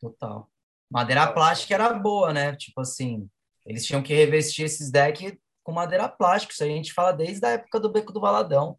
Total. 0.00 0.50
Madeira 0.90 1.32
plástica 1.32 1.74
era 1.74 1.92
boa, 1.92 2.32
né? 2.32 2.54
Tipo 2.56 2.80
assim, 2.80 3.28
eles 3.64 3.84
tinham 3.84 4.02
que 4.02 4.14
revestir 4.14 4.64
esses 4.64 4.90
decks 4.90 5.36
com 5.62 5.72
madeira 5.72 6.08
plástica. 6.08 6.52
Isso 6.52 6.62
a 6.62 6.66
gente 6.66 6.92
fala 6.92 7.12
desde 7.12 7.44
a 7.44 7.50
época 7.50 7.80
do 7.80 7.90
Beco 7.90 8.12
do 8.12 8.20
Valadão. 8.20 8.78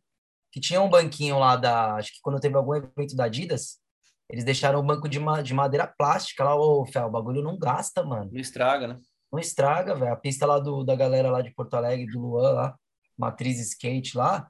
Que 0.51 0.61
tinha 0.61 0.81
um 0.81 0.89
banquinho 0.89 1.37
lá 1.37 1.57
da. 1.57 1.95
Acho 1.95 2.13
que 2.13 2.21
quando 2.21 2.39
teve 2.39 2.55
algum 2.55 2.73
evento 2.73 3.15
da 3.15 3.25
Adidas, 3.25 3.81
eles 4.29 4.43
deixaram 4.43 4.81
um 4.81 4.85
banco 4.85 5.07
de, 5.07 5.19
ma 5.19 5.41
de 5.41 5.53
madeira 5.53 5.87
plástica 5.87 6.43
lá. 6.43 6.55
Ô, 6.55 6.85
Fel, 6.85 7.07
o 7.07 7.11
bagulho 7.11 7.41
não 7.41 7.57
gasta, 7.57 8.03
mano. 8.03 8.29
Não 8.31 8.39
estraga, 8.39 8.87
né? 8.87 8.99
Não 9.31 9.39
estraga, 9.39 9.95
velho. 9.95 10.11
A 10.11 10.15
pista 10.15 10.45
lá 10.45 10.59
do, 10.59 10.83
da 10.83 10.95
galera 10.95 11.31
lá 11.31 11.41
de 11.41 11.53
Porto 11.53 11.75
Alegre, 11.75 12.07
do 12.07 12.19
Luan 12.19 12.51
lá, 12.51 12.75
Matriz 13.17 13.59
Skate 13.59 14.17
lá, 14.17 14.49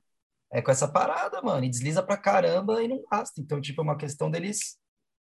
é 0.52 0.62
com 0.62 0.72
essa 0.72 0.88
parada, 0.88 1.42
mano. 1.42 1.64
E 1.64 1.70
desliza 1.70 2.02
pra 2.02 2.18
caramba 2.18 2.82
e 2.82 2.88
não 2.88 3.04
gasta. 3.12 3.40
Então, 3.40 3.62
tipo, 3.62 3.82
é 3.82 3.84
uma 3.84 3.98
questão 3.98 4.32
deles. 4.32 4.78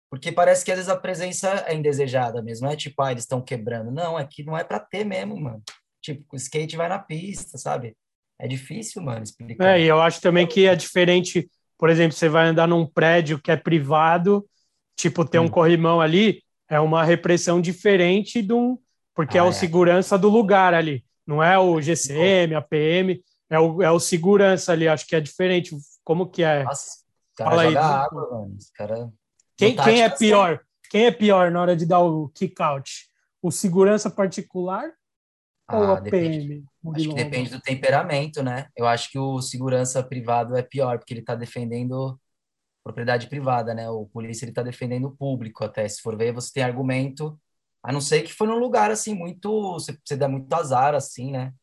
Porque 0.09 0.31
parece 0.31 0.63
que 0.63 0.71
às 0.71 0.77
vezes 0.77 0.91
a 0.91 0.97
presença 0.97 1.49
é 1.67 1.75
indesejada 1.75 2.41
mesmo. 2.41 2.65
Não 2.65 2.73
é 2.73 2.77
tipo, 2.77 3.01
ah, 3.01 3.11
eles 3.11 3.23
estão 3.23 3.41
quebrando. 3.41 3.91
Não, 3.91 4.17
é 4.17 4.25
que 4.25 4.43
não 4.43 4.57
é 4.57 4.63
pra 4.63 4.79
ter 4.79 5.03
mesmo, 5.03 5.39
mano. 5.39 5.61
Tipo, 6.01 6.23
o 6.31 6.35
skate 6.35 6.77
vai 6.77 6.87
na 6.87 6.99
pista, 6.99 7.57
sabe? 7.57 7.97
É 8.39 8.47
difícil, 8.47 9.01
mano, 9.01 9.23
explicar. 9.23 9.77
É, 9.77 9.81
e 9.81 9.87
eu 9.87 10.01
acho 10.01 10.21
também 10.21 10.47
que 10.47 10.67
é 10.67 10.75
diferente. 10.75 11.49
Por 11.77 11.89
exemplo, 11.89 12.15
você 12.15 12.29
vai 12.29 12.47
andar 12.47 12.67
num 12.67 12.85
prédio 12.85 13.39
que 13.39 13.51
é 13.51 13.55
privado, 13.55 14.45
tipo, 14.95 15.25
ter 15.25 15.39
um 15.39 15.47
corrimão 15.47 15.99
ali, 15.99 16.41
é 16.69 16.79
uma 16.79 17.03
repressão 17.03 17.59
diferente 17.61 18.41
de 18.41 18.53
um. 18.53 18.77
Porque 19.13 19.37
é 19.37 19.41
Ah, 19.41 19.45
o 19.45 19.49
é. 19.49 19.53
segurança 19.53 20.17
do 20.17 20.29
lugar 20.29 20.73
ali. 20.73 21.05
Não 21.25 21.41
é 21.41 21.57
o 21.57 21.81
GCM, 21.81 22.53
a 22.55 22.61
PM, 22.61 23.21
é 23.49 23.59
o, 23.59 23.81
é 23.81 23.91
o 23.91 23.99
segurança 23.99 24.71
ali. 24.71 24.87
Acho 24.87 25.07
que 25.07 25.15
é 25.15 25.21
diferente. 25.21 25.75
Como 26.03 26.27
que 26.27 26.43
é? 26.43 26.63
Nossa, 26.63 26.87
os 26.87 27.35
caras 27.35 27.53
Fala 27.53 27.61
aí, 27.63 27.77
água, 27.77 28.29
mano. 28.31 28.55
Os 28.57 28.69
caras. 28.71 29.09
Quem, 29.57 29.75
quem 29.75 30.01
é 30.01 30.09
tática, 30.09 30.17
pior? 30.17 30.59
Quem 30.89 31.05
é 31.05 31.11
pior 31.11 31.49
na 31.51 31.61
hora 31.61 31.75
de 31.75 31.85
dar 31.85 31.99
o 31.99 32.29
kick-out? 32.29 33.09
O 33.41 33.51
segurança 33.51 34.09
particular 34.09 34.91
ou 35.69 35.91
Ah, 35.91 35.95
a 35.95 36.01
depende. 36.01 36.39
PM? 36.41 36.67
Acho 36.93 37.09
que 37.09 37.15
depende 37.15 37.49
do 37.49 37.59
temperamento, 37.61 38.41
né? 38.43 38.67
Eu 38.75 38.87
acho 38.87 39.09
que 39.11 39.19
o 39.19 39.41
segurança 39.41 40.03
privado 40.03 40.55
é 40.55 40.61
pior, 40.63 40.97
porque 40.99 41.13
ele 41.13 41.21
está 41.21 41.35
defendendo 41.35 42.19
propriedade 42.83 43.27
privada, 43.27 43.73
né? 43.73 43.89
O 43.89 44.07
polícia 44.07 44.45
ele 44.45 44.51
está 44.51 44.63
defendendo 44.63 45.05
o 45.07 45.15
público 45.17 45.63
até. 45.63 45.87
Se 45.87 46.01
for 46.01 46.17
ver, 46.17 46.33
você 46.33 46.51
tem 46.53 46.63
argumento, 46.63 47.39
a 47.83 47.91
não 47.91 48.01
ser 48.01 48.23
que 48.23 48.33
foi 48.33 48.47
num 48.47 48.59
lugar 48.59 48.91
assim 48.91 49.15
muito, 49.15 49.73
você, 49.73 49.97
você 50.05 50.17
dá 50.17 50.27
muito 50.29 50.53
azar 50.53 50.95
assim, 50.95 51.31
né? 51.31 51.53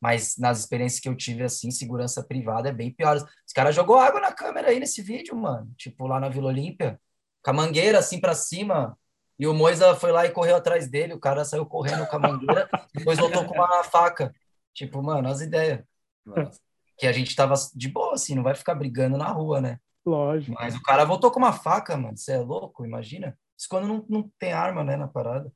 Mas 0.00 0.36
nas 0.38 0.60
experiências 0.60 1.00
que 1.00 1.08
eu 1.08 1.16
tive 1.16 1.42
assim, 1.44 1.70
segurança 1.70 2.22
privada 2.24 2.68
é 2.68 2.72
bem 2.72 2.92
pior. 2.92 3.16
Os 3.16 3.52
caras 3.54 3.74
jogou 3.74 3.98
água 3.98 4.20
na 4.20 4.32
câmera 4.32 4.68
aí 4.70 4.80
nesse 4.80 5.02
vídeo, 5.02 5.36
mano. 5.36 5.72
Tipo 5.76 6.06
lá 6.06 6.20
na 6.20 6.28
Vila 6.28 6.48
Olímpia, 6.48 7.00
com 7.42 7.50
a 7.50 7.54
mangueira 7.54 7.98
assim 7.98 8.20
para 8.20 8.34
cima. 8.34 8.98
E 9.38 9.46
o 9.46 9.54
Moisa 9.54 9.94
foi 9.94 10.12
lá 10.12 10.24
e 10.24 10.30
correu 10.30 10.56
atrás 10.56 10.88
dele. 10.88 11.14
O 11.14 11.20
cara 11.20 11.44
saiu 11.44 11.66
correndo 11.66 12.06
com 12.06 12.16
a 12.16 12.18
mangueira, 12.18 12.68
depois 12.94 13.18
voltou 13.18 13.44
com 13.44 13.54
uma 13.54 13.84
faca. 13.84 14.34
Tipo, 14.72 15.02
mano, 15.02 15.28
as 15.28 15.40
ideias. 15.40 15.82
Nossa. 16.24 16.60
Que 16.98 17.06
a 17.06 17.12
gente 17.12 17.36
tava 17.36 17.54
de 17.74 17.88
boa, 17.88 18.14
assim, 18.14 18.34
não 18.34 18.42
vai 18.42 18.54
ficar 18.54 18.74
brigando 18.74 19.18
na 19.18 19.28
rua, 19.28 19.60
né? 19.60 19.78
Lógico. 20.04 20.56
Mas 20.58 20.74
o 20.74 20.82
cara 20.82 21.04
voltou 21.04 21.30
com 21.30 21.38
uma 21.38 21.52
faca, 21.52 21.96
mano. 21.96 22.16
Você 22.16 22.32
é 22.32 22.38
louco? 22.38 22.84
Imagina. 22.84 23.36
Isso 23.58 23.68
quando 23.68 23.86
não, 23.86 24.04
não 24.08 24.30
tem 24.38 24.52
arma, 24.52 24.84
né, 24.84 24.96
na 24.96 25.08
parada. 25.08 25.52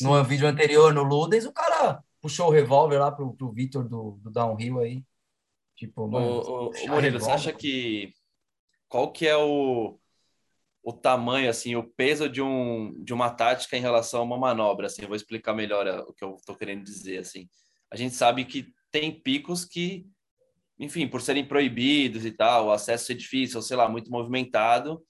No 0.00 0.22
vídeo 0.22 0.46
anterior, 0.46 0.92
no 0.92 1.02
Ludens, 1.02 1.44
o 1.44 1.52
cara 1.52 2.02
puxou 2.20 2.48
o 2.48 2.52
revólver 2.52 2.98
lá 2.98 3.10
pro, 3.10 3.34
pro 3.34 3.50
Vitor 3.50 3.88
do, 3.88 4.18
do 4.22 4.30
Downhill 4.30 4.80
aí. 4.80 5.04
Tipo, 5.74 6.06
mano. 6.06 6.26
Ô, 6.26 6.66
ô, 6.68 6.88
Murilo, 6.88 7.18
você 7.18 7.30
acha 7.30 7.52
que 7.52 8.12
qual 8.88 9.12
que 9.12 9.26
é 9.26 9.36
o, 9.36 9.98
o 10.90 10.92
tamanho, 10.92 11.48
assim, 11.50 11.76
o 11.76 11.84
peso 11.84 12.28
de, 12.28 12.42
um, 12.42 12.92
de 13.02 13.12
uma 13.14 13.30
tática 13.30 13.76
em 13.76 13.80
relação 13.80 14.20
a 14.20 14.24
uma 14.24 14.38
manobra? 14.38 14.86
Assim, 14.86 15.02
eu 15.02 15.08
vou 15.08 15.16
explicar 15.16 15.54
melhor 15.54 15.86
a- 15.88 16.02
o 16.02 16.12
que 16.12 16.24
eu 16.24 16.34
estou 16.36 16.56
querendo 16.56 16.84
dizer. 16.84 17.18
Assim, 17.18 17.48
a 17.90 17.96
gente 17.96 18.14
sabe 18.14 18.44
que 18.44 18.66
tem 18.90 19.12
picos 19.20 19.64
que, 19.64 20.06
enfim, 20.78 21.08
por 21.08 21.22
serem 21.22 21.46
proibidos 21.46 22.24
e 22.24 22.32
tal, 22.32 22.66
o 22.66 22.72
acesso 22.72 23.06
ser 23.06 23.14
difícil, 23.14 23.58
ou 23.58 23.62
sei 23.62 23.76
lá, 23.76 23.88
muito 23.88 24.10
movimentado, 24.10 25.02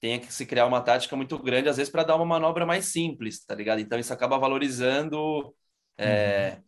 tem 0.00 0.20
que 0.20 0.32
se 0.32 0.46
criar 0.46 0.66
uma 0.66 0.80
tática 0.80 1.16
muito 1.16 1.38
grande, 1.38 1.68
às 1.68 1.76
vezes, 1.76 1.90
para 1.92 2.04
dar 2.04 2.16
uma 2.16 2.24
manobra 2.26 2.64
mais 2.66 2.86
simples, 2.86 3.44
tá 3.44 3.54
ligado? 3.54 3.80
Então 3.80 3.98
isso 3.98 4.12
acaba 4.12 4.38
valorizando 4.38 5.54
é, 5.98 6.60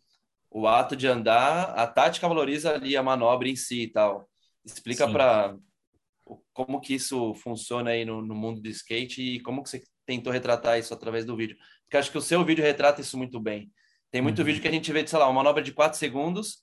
o 0.50 0.66
ato 0.66 0.96
de 0.96 1.06
andar, 1.06 1.70
a 1.78 1.86
tática 1.86 2.28
valoriza 2.28 2.74
ali 2.74 2.96
a 2.96 3.02
manobra 3.02 3.48
em 3.48 3.56
si 3.56 3.82
e 3.84 3.88
tal. 3.92 4.28
Explica 4.64 5.08
para 5.08 5.56
como 6.52 6.80
que 6.80 6.94
isso 6.94 7.34
funciona 7.34 7.90
aí 7.90 8.04
no, 8.04 8.20
no 8.22 8.34
mundo 8.34 8.60
do 8.60 8.68
skate 8.68 9.22
e 9.22 9.40
como 9.40 9.62
que 9.62 9.70
você 9.70 9.82
tentou 10.06 10.32
retratar 10.32 10.78
isso 10.78 10.92
através 10.94 11.24
do 11.24 11.36
vídeo. 11.36 11.56
Porque 11.84 11.96
acho 11.96 12.10
que 12.10 12.18
o 12.18 12.22
seu 12.22 12.44
vídeo 12.44 12.64
retrata 12.64 13.00
isso 13.00 13.16
muito 13.18 13.38
bem. 13.40 13.70
Tem 14.10 14.20
muito 14.20 14.38
Uhum. 14.40 14.44
vídeo 14.44 14.60
que 14.62 14.68
a 14.68 14.72
gente 14.72 14.92
vê, 14.92 15.02
de, 15.02 15.10
sei 15.10 15.18
lá, 15.18 15.26
uma 15.26 15.34
manobra 15.34 15.62
de 15.62 15.72
4 15.72 15.98
segundos, 15.98 16.62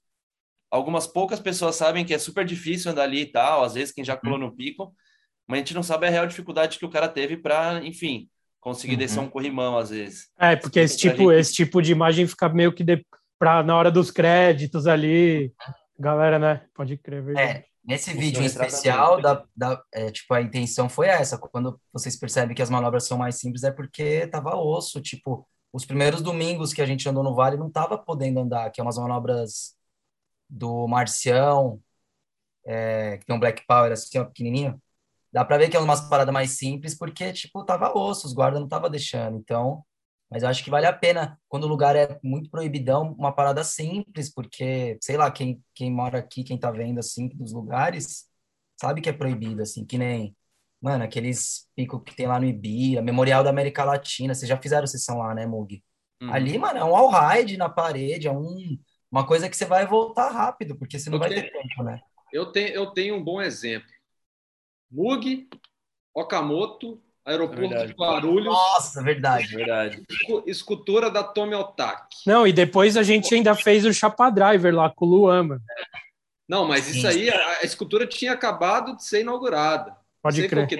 algumas 0.70 1.07
poucas 1.07 1.39
pessoas 1.39 1.76
sabem 1.76 2.03
que 2.05 2.13
é 2.13 2.18
super 2.20 2.45
difícil 2.45 2.91
andar 2.91 3.03
ali 3.03 3.22
e 3.22 3.26
tal, 3.32 3.63
às 3.63 3.74
vezes 3.76 3.93
quem 3.93 4.03
já 4.03 4.18
colou 4.18 4.38
no 4.38 4.53
pico, 4.55 4.93
mas 5.47 5.57
a 5.57 5.59
gente 5.59 5.74
não 5.74 5.84
sabe 5.84 6.07
a 6.07 6.09
real 6.09 6.28
dificuldade 6.28 6.78
que 6.78 6.86
o 6.86 6.89
cara 6.89 7.07
teve 7.07 7.38
para, 7.38 7.82
enfim, 7.86 8.30
conseguir 8.59 8.93
Uhum. 8.93 8.99
descer 8.99 9.20
um 9.22 9.30
corrimão 9.30 9.78
às 9.78 9.89
vezes. 9.91 10.28
É, 10.38 10.55
porque 10.57 10.80
esse 10.82 10.97
tipo, 10.97 11.30
gente- 11.32 11.39
esse 11.39 11.53
tipo 11.53 11.82
de 11.82 11.91
imagem 11.93 12.28
fica 12.28 12.49
meio 12.49 12.74
que 12.74 12.84
de, 12.84 13.05
pra, 13.39 13.63
na 13.63 13.78
hora 13.78 13.89
dos 13.91 14.11
créditos 14.11 14.88
ali. 14.88 15.53
Galera, 15.97 16.38
né? 16.38 16.65
Pode 16.76 16.97
crer, 16.97 17.20
é 17.20 17.22
verdade. 17.22 17.49
É, 17.59 17.65
nesse 17.88 18.13
O 18.13 18.17
vídeo 18.17 18.41
em 18.43 18.45
especial, 18.45 19.15
bem. 19.15 19.23
da, 19.23 19.45
da, 19.55 19.83
é, 19.93 20.11
tipo, 20.11 20.33
a 20.33 20.41
intenção 20.41 20.89
foi 20.89 21.07
essa. 21.07 21.38
Quando 21.38 21.79
vocês 21.93 22.17
percebem 22.17 22.55
que 22.55 22.61
as 22.61 22.69
manobras 22.69 23.05
são 23.07 23.17
mais 23.17 23.35
simples, 23.38 23.63
é 23.63 23.71
porque 23.71 24.27
tava 24.27 24.55
osso. 24.55 25.01
Tipo, 25.01 25.47
os 25.73 25.85
primeiros 25.85 26.21
domingos 26.21 26.73
que 26.73 26.81
a 26.81 26.85
gente 26.85 27.07
andou 27.09 27.23
no 27.23 27.35
Vale 27.35 27.57
não 27.57 27.71
tava 27.71 27.97
podendo 27.97 28.39
andar, 28.41 28.71
que 28.71 28.81
é 28.81 28.83
umas 28.83 28.97
manobras 28.97 29.75
do 30.49 30.88
Marcião, 30.88 31.81
é, 32.65 33.17
que 33.17 33.25
tem 33.25 33.35
um 33.35 33.39
Black 33.39 33.65
Power 33.67 33.91
assim, 33.91 34.17
ó, 34.19 34.25
pequenininho. 34.25 34.81
Dá 35.31 35.45
pra 35.45 35.57
ver 35.57 35.69
que 35.69 35.77
é 35.77 35.79
umas 35.79 36.01
paradas 36.09 36.33
mais 36.33 36.51
simples, 36.57 36.95
porque, 36.95 37.33
tipo, 37.33 37.63
tava 37.65 37.91
osso, 37.97 38.27
os 38.27 38.33
guardas 38.33 38.59
não 38.61 38.67
tava 38.67 38.89
deixando. 38.89 39.38
Então, 39.38 39.85
mas 40.30 40.43
eu 40.43 40.49
acho 40.49 40.63
que 40.63 40.69
vale 40.69 40.86
a 40.86 40.93
pena, 40.93 41.39
quando 41.47 41.63
o 41.65 41.67
lugar 41.67 41.95
é 41.95 42.19
muito 42.23 42.49
proibidão, 42.49 43.13
uma 43.17 43.32
parada 43.34 43.63
simples, 43.63 44.34
porque, 44.34 44.97
sei 45.01 45.17
lá, 45.17 45.32
quem, 45.32 45.63
quem 45.73 45.91
mora 45.91 46.19
aqui, 46.19 46.43
quem 46.43 46.57
tá 46.59 46.69
vendo, 46.71 46.99
assim, 46.99 47.28
dos 47.30 47.53
lugares, 47.53 48.25
sabe 48.80 49.01
que 49.01 49.09
é 49.09 49.13
proibido, 49.13 49.61
assim, 49.61 49.86
que 49.86 49.97
nem, 49.97 50.36
mano, 50.82 51.03
aqueles 51.03 51.67
picos 51.75 52.01
que 52.05 52.15
tem 52.15 52.28
lá 52.28 52.39
no 52.39 52.45
Ibira, 52.45 53.01
Memorial 53.01 53.43
da 53.43 53.49
América 53.49 53.84
Latina, 53.86 54.34
vocês 54.36 54.49
já 54.49 54.57
fizeram 54.61 54.86
sessão 54.88 55.19
lá, 55.19 55.34
né, 55.34 55.45
Mug? 55.45 55.82
Uhum. 56.21 56.30
Ali, 56.32 56.57
mano, 56.57 56.80
é 56.80 56.84
um 56.84 56.95
all-ride 56.95 57.57
na 57.57 57.69
parede, 57.69 58.28
é 58.28 58.32
um, 58.32 58.78
uma 59.11 59.25
coisa 59.25 59.49
que 59.49 59.55
você 59.55 59.65
vai 59.65 59.86
voltar 59.88 60.30
rápido, 60.30 60.78
porque 60.78 60.99
você 60.99 61.09
não 61.09 61.15
Eu 61.17 61.19
vai 61.19 61.30
tenho- 61.30 61.41
ter 61.43 61.51
tempo, 61.51 61.84
né? 61.84 62.01
Eu 62.34 62.51
tenho, 62.51 62.69
eu 62.73 62.91
tenho 62.91 63.15
um 63.15 63.23
bom 63.23 63.41
exemplo. 63.41 63.89
Mug, 64.91 65.47
Okamoto, 66.13 67.01
Aeroporto 67.28 67.59
Verdade. 67.61 67.88
de 67.88 67.93
Guarulhos, 67.93 68.45
Nossa, 68.53 69.03
verdade. 69.03 69.47
Verdade. 69.47 70.03
escu- 70.09 70.43
escultura 70.47 71.11
da 71.11 71.23
Tomi 71.23 71.53
Otaki. 71.55 72.17
Não, 72.25 72.47
e 72.47 72.53
depois 72.53 72.95
a 72.95 73.03
gente 73.03 73.36
ainda 73.36 73.53
fez 73.53 73.86
o 73.86 73.93
Chapa 73.93 74.30
Driver 74.30 74.73
lá 74.73 74.89
com 74.89 75.05
o 75.05 75.09
Luan, 75.09 75.43
mano. 75.43 75.61
Não, 76.47 76.65
mas 76.65 76.88
isso 76.88 77.05
aí, 77.05 77.30
a, 77.30 77.57
a 77.59 77.63
escultura 77.63 78.07
tinha 78.07 78.32
acabado 78.32 78.95
de 78.95 79.03
ser 79.03 79.21
inaugurada. 79.21 79.95
Pode 80.21 80.38
Sei 80.38 80.47
crer. 80.47 80.67
quê? 80.67 80.75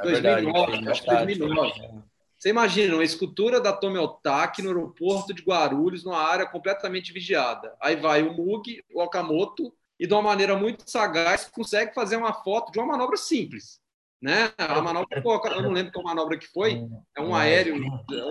É 0.00 0.04
verdade, 0.04 0.42
2009, 0.42 0.72
fez 0.72 0.88
acho 0.88 1.02
que 1.02 1.10
metade. 1.10 1.38
2009. 1.38 2.02
Você 2.36 2.48
imagina, 2.50 2.94
uma 2.94 3.04
escultura 3.04 3.60
da 3.60 3.72
Tomi 3.72 3.98
Otaki 3.98 4.62
no 4.62 4.70
aeroporto 4.70 5.32
de 5.32 5.42
Guarulhos, 5.42 6.02
numa 6.02 6.18
área 6.18 6.44
completamente 6.44 7.12
vigiada. 7.12 7.72
Aí 7.80 7.94
vai 7.94 8.24
o 8.24 8.32
Mug, 8.32 8.82
o 8.92 9.00
Okamoto, 9.00 9.72
e 10.00 10.06
de 10.08 10.12
uma 10.12 10.22
maneira 10.22 10.56
muito 10.56 10.82
sagaz 10.90 11.44
consegue 11.48 11.94
fazer 11.94 12.16
uma 12.16 12.32
foto 12.32 12.72
de 12.72 12.80
uma 12.80 12.86
manobra 12.88 13.16
simples. 13.16 13.78
Né? 14.22 14.52
A 14.56 14.80
manobra, 14.80 15.20
pô, 15.20 15.34
eu 15.48 15.62
não 15.62 15.72
lembro 15.72 15.92
qual 15.92 16.04
manobra 16.04 16.38
que 16.38 16.46
foi. 16.46 16.80
É 17.16 17.20
um 17.20 17.34
aéreo. 17.34 17.74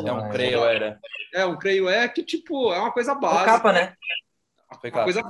É 0.05 0.11
um 0.13 0.29
creio, 0.29 0.63
era. 0.63 0.99
É 1.33 1.45
um 1.45 1.57
creio 1.59 1.89
é 1.89 2.07
que, 2.07 2.23
tipo, 2.23 2.71
é 2.73 2.79
uma 2.79 2.93
coisa 2.93 3.11
É 3.11 3.15
básica. 3.19 3.45
capa, 3.45 3.73
né? 3.73 3.95
Foi 4.79 4.89
Uma 4.89 5.03
coisa, 5.03 5.21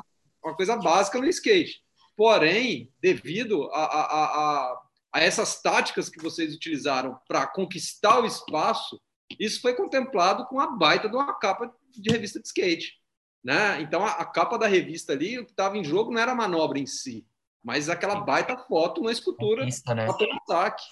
uma 0.43 0.55
coisa 0.55 0.76
básica 0.78 1.18
no 1.20 1.26
skate. 1.28 1.82
porém, 2.16 2.93
devido 3.01 3.72
a, 3.74 3.84
a, 3.86 4.26
a, 4.26 4.82
a 5.14 5.20
essas 5.20 5.59
táticas 5.64 6.09
que 6.09 6.22
vocês 6.22 6.53
utilizaram 6.53 7.20
para 7.28 7.47
conquistar 7.47 8.20
o 8.20 8.26
espaço, 8.26 9.01
isso 9.39 9.62
foi 9.62 9.74
contemplado 9.74 10.45
com 10.45 10.59
a 10.59 10.68
baita 10.68 11.09
de 11.09 11.16
uma 11.16 11.34
capa 11.34 11.74
de 11.89 12.12
revista 12.12 12.39
de 12.39 12.45
skate. 12.47 12.93
Né? 13.43 13.82
Então, 13.82 14.05
a, 14.05 14.12
a 14.12 14.26
capa 14.26 14.59
da 14.59 14.68
revista 14.68 15.14
ali, 15.14 15.39
o 15.39 15.45
que 15.45 15.51
estava 15.51 15.76
em 15.76 15.84
jogo 15.84 16.12
não 16.14 16.22
era 16.22 16.34
a 16.34 16.36
manobra 16.36 16.78
em 16.78 16.86
si, 16.86 17.26
mas 17.64 17.89
aquela 17.89 18.22
baita 18.22 18.57
foto, 18.57 19.01
uma 19.01 19.12
escultura 19.12 19.62
Conquista, 19.62 19.93
né? 19.95 20.07
ataque. 20.47 20.84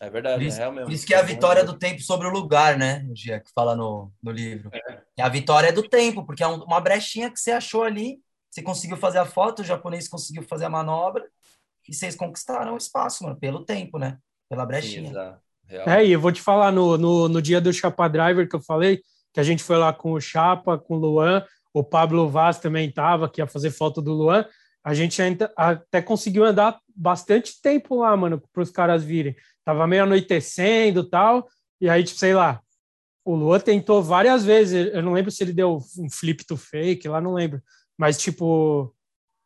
É 0.00 0.10
verdade, 0.10 0.36
Por 0.38 0.42
é 0.44 0.48
isso, 0.48 0.58
real 0.58 0.72
mesmo. 0.72 0.86
por 0.86 0.92
isso 0.92 1.06
que 1.06 1.14
é 1.14 1.18
a 1.18 1.22
vitória 1.22 1.64
do 1.64 1.78
tempo 1.78 2.00
sobre 2.02 2.26
o 2.26 2.30
lugar, 2.30 2.76
né? 2.76 3.06
O 3.08 3.14
Gia, 3.14 3.38
que 3.38 3.52
fala 3.54 3.76
no, 3.76 4.12
no 4.20 4.32
livro. 4.32 4.68
É. 4.72 5.22
A 5.22 5.28
vitória 5.28 5.68
é 5.68 5.72
do 5.72 5.88
tempo, 5.88 6.24
porque 6.26 6.42
é 6.42 6.48
um- 6.48 6.64
uma 6.64 6.80
brechinha 6.80 7.30
que 7.30 7.38
você 7.38 7.52
achou 7.52 7.84
ali, 7.84 8.18
você 8.50 8.62
conseguiu 8.62 8.96
fazer 8.96 9.18
a 9.18 9.24
foto, 9.24 9.62
o 9.62 9.64
japonês 9.64 10.08
conseguiu 10.08 10.42
fazer 10.42 10.64
a 10.64 10.70
manobra, 10.70 11.24
e 11.88 11.94
vocês 11.94 12.16
conquistaram 12.16 12.74
o 12.74 12.76
espaço, 12.78 13.22
mano, 13.22 13.36
pelo 13.38 13.64
tempo, 13.64 13.96
né? 13.98 14.18
Pela 14.48 14.66
brechinha. 14.66 15.10
exato. 15.10 15.40
É, 15.68 16.04
e 16.04 16.12
eu 16.12 16.20
vou 16.20 16.32
te 16.32 16.42
falar, 16.42 16.70
no, 16.72 16.98
no, 16.98 17.28
no 17.28 17.40
dia 17.40 17.60
do 17.60 17.72
Chapa 17.72 18.08
Driver 18.08 18.48
que 18.48 18.56
eu 18.56 18.60
falei, 18.60 19.00
que 19.32 19.40
a 19.40 19.42
gente 19.44 19.62
foi 19.62 19.78
lá 19.78 19.92
com 19.92 20.12
o 20.12 20.20
Chapa, 20.20 20.76
com 20.76 20.96
o 20.96 20.98
Luan, 20.98 21.46
o 21.72 21.82
Pablo 21.82 22.28
Vaz 22.28 22.58
também 22.58 22.88
estava, 22.88 23.28
que 23.30 23.40
ia 23.40 23.46
fazer 23.46 23.70
foto 23.70 24.02
do 24.02 24.12
Luan, 24.12 24.44
a 24.84 24.94
gente 24.94 25.20
ainda, 25.22 25.52
até 25.56 26.02
conseguiu 26.02 26.44
andar 26.44 26.78
bastante 26.94 27.60
tempo 27.60 27.96
lá, 28.00 28.16
mano, 28.16 28.42
para 28.52 28.62
os 28.62 28.70
caras 28.70 29.04
virem. 29.04 29.36
Tava 29.64 29.86
meio 29.86 30.02
anoitecendo 30.02 31.00
e 31.00 31.10
tal, 31.10 31.48
e 31.80 31.88
aí, 31.88 32.02
tipo, 32.02 32.18
sei 32.18 32.34
lá, 32.34 32.60
o 33.24 33.34
Luan 33.36 33.60
tentou 33.60 34.02
várias 34.02 34.44
vezes, 34.44 34.92
eu 34.92 35.02
não 35.02 35.12
lembro 35.12 35.30
se 35.30 35.42
ele 35.44 35.52
deu 35.52 35.78
um 35.98 36.10
flip 36.10 36.44
to 36.44 36.56
fake, 36.56 37.08
lá 37.08 37.20
não 37.20 37.34
lembro, 37.34 37.62
mas 37.96 38.18
tipo, 38.18 38.92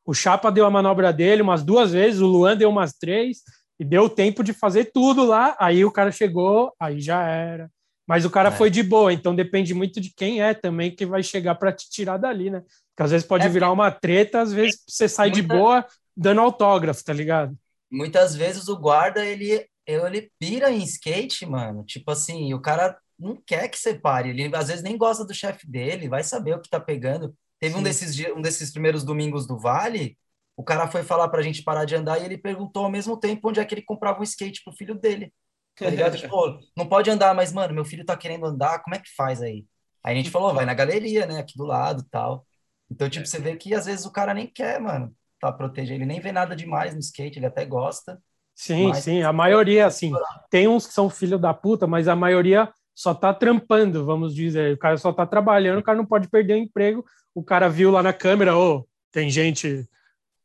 o 0.06 0.14
Chapa 0.14 0.50
deu 0.50 0.64
a 0.64 0.70
manobra 0.70 1.12
dele 1.12 1.42
umas 1.42 1.62
duas 1.62 1.92
vezes, 1.92 2.20
o 2.20 2.26
Luan 2.26 2.56
deu 2.56 2.70
umas 2.70 2.94
três, 2.94 3.42
e 3.78 3.84
deu 3.84 4.08
tempo 4.08 4.42
de 4.42 4.54
fazer 4.54 4.86
tudo 4.86 5.26
lá, 5.26 5.54
aí 5.60 5.84
o 5.84 5.92
cara 5.92 6.10
chegou, 6.10 6.72
aí 6.80 6.98
já 6.98 7.22
era. 7.28 7.70
Mas 8.08 8.24
o 8.24 8.30
cara 8.30 8.48
É. 8.48 8.52
foi 8.52 8.70
de 8.70 8.82
boa, 8.82 9.12
então 9.12 9.34
depende 9.34 9.74
muito 9.74 10.00
de 10.00 10.10
quem 10.14 10.40
é 10.40 10.54
também 10.54 10.94
que 10.94 11.04
vai 11.04 11.22
chegar 11.22 11.56
para 11.56 11.72
te 11.72 11.90
tirar 11.90 12.16
dali, 12.16 12.48
né? 12.48 12.62
Porque 12.96 13.02
às 13.02 13.10
vezes 13.10 13.26
pode 13.26 13.46
É, 13.46 13.48
virar 13.50 13.70
uma 13.70 13.90
treta, 13.90 14.40
às 14.40 14.52
vezes 14.52 14.82
você 14.88 15.06
sai 15.06 15.30
de 15.30 15.42
Muita- 15.42 15.54
boa 15.54 15.86
dando 16.16 16.40
autógrafo, 16.40 17.04
tá 17.04 17.12
ligado? 17.12 17.54
Muitas 17.90 18.34
vezes 18.34 18.68
o 18.68 18.76
guarda, 18.76 19.24
ele, 19.24 19.66
ele 19.86 20.30
pira 20.38 20.70
em 20.70 20.82
skate, 20.82 21.44
mano. 21.46 21.84
Tipo 21.84 22.10
assim, 22.10 22.52
o 22.54 22.60
cara 22.60 22.98
não 23.18 23.36
quer 23.46 23.68
que 23.68 23.78
você 23.78 23.94
pare. 23.94 24.30
Ele 24.30 24.50
às 24.56 24.68
vezes 24.68 24.82
nem 24.82 24.96
gosta 24.96 25.24
do 25.24 25.34
chefe 25.34 25.68
dele, 25.70 26.08
vai 26.08 26.24
saber 26.24 26.54
o 26.54 26.60
que 26.60 26.70
tá 26.70 26.80
pegando. 26.80 27.34
Teve 27.60 27.76
um 27.76 27.82
desses, 27.82 28.14
dias- 28.14 28.32
um 28.34 28.40
desses 28.40 28.70
primeiros 28.72 29.04
domingos 29.04 29.46
do 29.46 29.58
Vale, 29.58 30.16
o 30.56 30.64
cara 30.64 30.88
foi 30.88 31.02
falar 31.02 31.28
pra 31.28 31.42
gente 31.42 31.62
parar 31.62 31.84
de 31.84 31.94
andar 31.94 32.18
e 32.20 32.24
ele 32.24 32.38
perguntou 32.38 32.84
ao 32.84 32.90
mesmo 32.90 33.16
tempo 33.18 33.48
onde 33.50 33.60
é 33.60 33.64
que 33.64 33.74
ele 33.74 33.82
comprava 33.82 34.20
um 34.20 34.22
skate 34.22 34.62
pro 34.64 34.72
filho 34.74 34.94
dele. 34.94 35.32
Tá 35.78 35.90
ligado? 35.90 36.16
tipo, 36.16 36.58
não 36.74 36.88
pode 36.88 37.10
andar, 37.10 37.34
mas, 37.34 37.52
mano, 37.52 37.74
meu 37.74 37.84
filho 37.84 38.02
tá 38.04 38.16
querendo 38.16 38.46
andar, 38.46 38.78
como 38.82 38.96
é 38.96 38.98
que 38.98 39.14
faz 39.14 39.42
aí? 39.42 39.66
Aí 40.02 40.14
a 40.14 40.16
gente 40.16 40.30
falou, 40.30 40.54
vai 40.54 40.64
na 40.64 40.72
galeria, 40.72 41.26
né, 41.26 41.40
aqui 41.40 41.52
do 41.58 41.66
lado 41.66 42.00
e 42.02 42.08
tal. 42.10 42.46
Então, 42.90 43.08
tipo, 43.08 43.26
você 43.26 43.38
vê 43.38 43.56
que 43.56 43.74
às 43.74 43.86
vezes 43.86 44.06
o 44.06 44.12
cara 44.12 44.32
nem 44.32 44.46
quer, 44.46 44.80
mano, 44.80 45.14
tá 45.40 45.52
proteger. 45.52 45.96
Ele 45.96 46.06
nem 46.06 46.20
vê 46.20 46.32
nada 46.32 46.54
demais 46.54 46.94
no 46.94 47.00
skate, 47.00 47.38
ele 47.38 47.46
até 47.46 47.64
gosta. 47.64 48.20
Sim, 48.54 48.88
Mas- 48.88 49.04
sim, 49.04 49.22
a 49.22 49.32
maioria, 49.32 49.86
assim, 49.86 50.12
tem 50.50 50.66
uns 50.66 50.86
que 50.86 50.94
são 50.94 51.10
filho 51.10 51.38
da 51.38 51.52
puta, 51.52 51.86
mas 51.86 52.08
a 52.08 52.16
maioria 52.16 52.72
só 52.94 53.12
tá 53.14 53.34
trampando, 53.34 54.06
vamos 54.06 54.34
dizer. 54.34 54.74
O 54.74 54.78
cara 54.78 54.96
só 54.96 55.12
tá 55.12 55.26
trabalhando, 55.26 55.80
o 55.80 55.82
cara 55.82 55.98
não 55.98 56.06
pode 56.06 56.28
perder 56.28 56.54
o 56.54 56.58
emprego. 56.58 57.04
O 57.34 57.44
cara 57.44 57.68
viu 57.68 57.90
lá 57.90 58.02
na 58.02 58.14
câmera, 58.14 58.56
ô, 58.56 58.88
tem 59.12 59.28
gente 59.28 59.86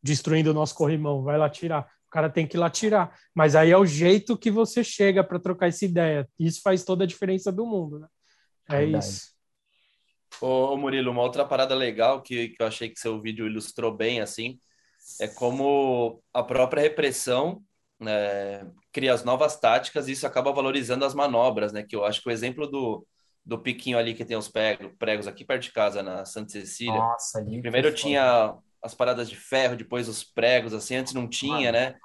destruindo 0.03 0.51
o 0.51 0.53
nosso 0.53 0.75
corrimão, 0.75 1.23
vai 1.23 1.37
lá 1.37 1.49
tirar. 1.49 1.83
O 2.07 2.11
cara 2.11 2.29
tem 2.29 2.45
que 2.45 2.57
ir 2.57 2.59
lá 2.59 2.69
tirar. 2.69 3.15
Mas 3.33 3.55
aí 3.55 3.71
é 3.71 3.77
o 3.77 3.85
jeito 3.85 4.37
que 4.37 4.51
você 4.51 4.83
chega 4.83 5.23
para 5.23 5.39
trocar 5.39 5.67
essa 5.67 5.85
ideia. 5.85 6.27
Isso 6.37 6.61
faz 6.61 6.83
toda 6.83 7.05
a 7.05 7.07
diferença 7.07 7.49
do 7.49 7.65
mundo, 7.65 7.99
né? 7.99 8.07
É 8.69 8.79
Verdade. 8.79 9.05
isso. 9.05 9.31
Ô, 10.39 10.77
Murilo, 10.77 11.11
uma 11.11 11.21
outra 11.21 11.45
parada 11.45 11.75
legal 11.75 12.21
que, 12.21 12.49
que 12.49 12.61
eu 12.61 12.67
achei 12.67 12.89
que 12.89 12.99
seu 12.99 13.19
vídeo 13.21 13.45
ilustrou 13.45 13.95
bem, 13.95 14.21
assim, 14.21 14.59
é 15.19 15.27
como 15.27 16.21
a 16.33 16.43
própria 16.43 16.81
repressão 16.81 17.63
né, 17.99 18.65
cria 18.91 19.13
as 19.13 19.23
novas 19.23 19.59
táticas 19.59 20.07
e 20.07 20.13
isso 20.13 20.25
acaba 20.25 20.51
valorizando 20.51 21.05
as 21.05 21.13
manobras, 21.13 21.71
né? 21.71 21.83
Que 21.83 21.95
eu 21.95 22.03
acho 22.03 22.21
que 22.21 22.29
o 22.29 22.31
exemplo 22.31 22.67
do, 22.67 23.05
do 23.45 23.59
piquinho 23.59 23.97
ali 23.97 24.13
que 24.13 24.25
tem 24.25 24.37
os 24.37 24.47
pregos, 24.47 24.91
pregos 24.97 25.27
aqui 25.27 25.45
perto 25.45 25.63
de 25.63 25.71
casa, 25.71 26.01
na 26.01 26.25
Santa 26.25 26.51
Cecília. 26.51 26.93
Nossa, 26.93 27.39
ali 27.39 27.61
Primeiro 27.61 27.93
tinha 27.93 28.55
as 28.83 28.93
paradas 28.93 29.29
de 29.29 29.35
ferro, 29.35 29.75
depois 29.75 30.07
os 30.09 30.23
pregos, 30.23 30.73
assim, 30.73 30.95
antes 30.95 31.13
não 31.13 31.27
tinha, 31.27 31.71
né? 31.71 31.95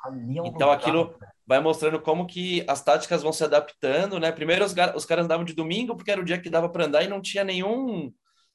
É 0.45 0.49
Então 0.49 0.71
aquilo 0.71 1.17
vai 1.47 1.61
mostrando 1.61 2.01
como 2.01 2.27
que 2.27 2.65
as 2.69 2.83
táticas 2.83 3.23
vão 3.23 3.33
se 3.33 3.45
adaptando, 3.45 4.19
né? 4.19 4.33
Primeiro 4.33 4.65
os, 4.65 4.75
os 4.95 5.05
caras 5.07 5.25
andavam 5.25 5.45
de 5.45 5.55
domingo 5.55 5.97
porque 5.97 6.11
era 6.11 6.21
o 6.21 6.25
dia 6.25 6.41
que 6.41 6.51
dava 6.51 6.69
para 6.69 6.85
andar 6.87 7.03
e 7.05 7.09
não 7.09 7.21
tinha 7.23 7.45
nenhum 7.45 8.13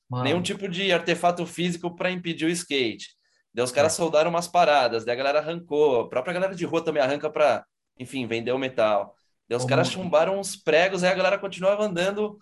Mano, 0.09 0.23
nenhum 0.25 0.41
tipo 0.41 0.67
de 0.69 0.91
artefato 0.91 1.45
físico 1.45 1.95
para 1.95 2.11
impedir 2.11 2.45
o 2.45 2.49
skate. 2.49 3.09
Daí 3.53 3.63
os 3.63 3.71
caras 3.71 3.93
É. 3.93 3.95
soldaram 3.97 4.29
umas 4.29 4.47
paradas, 4.47 5.03
daí 5.05 5.13
a 5.13 5.17
galera 5.17 5.39
arrancou, 5.39 6.01
a 6.01 6.09
própria 6.09 6.33
galera 6.33 6.55
de 6.55 6.65
rua 6.65 6.83
também 6.83 7.01
arranca 7.03 7.29
para, 7.29 7.65
enfim, 7.99 8.25
vender 8.27 8.51
o 8.51 8.57
metal. 8.57 9.15
Daí 9.49 9.57
os 9.57 9.65
caras 9.65 9.89
chumbaram 9.89 10.39
uns 10.39 10.55
pregos, 10.55 11.03
aí 11.03 11.11
a 11.11 11.15
galera 11.15 11.37
continuava 11.39 11.83
andando, 11.83 12.37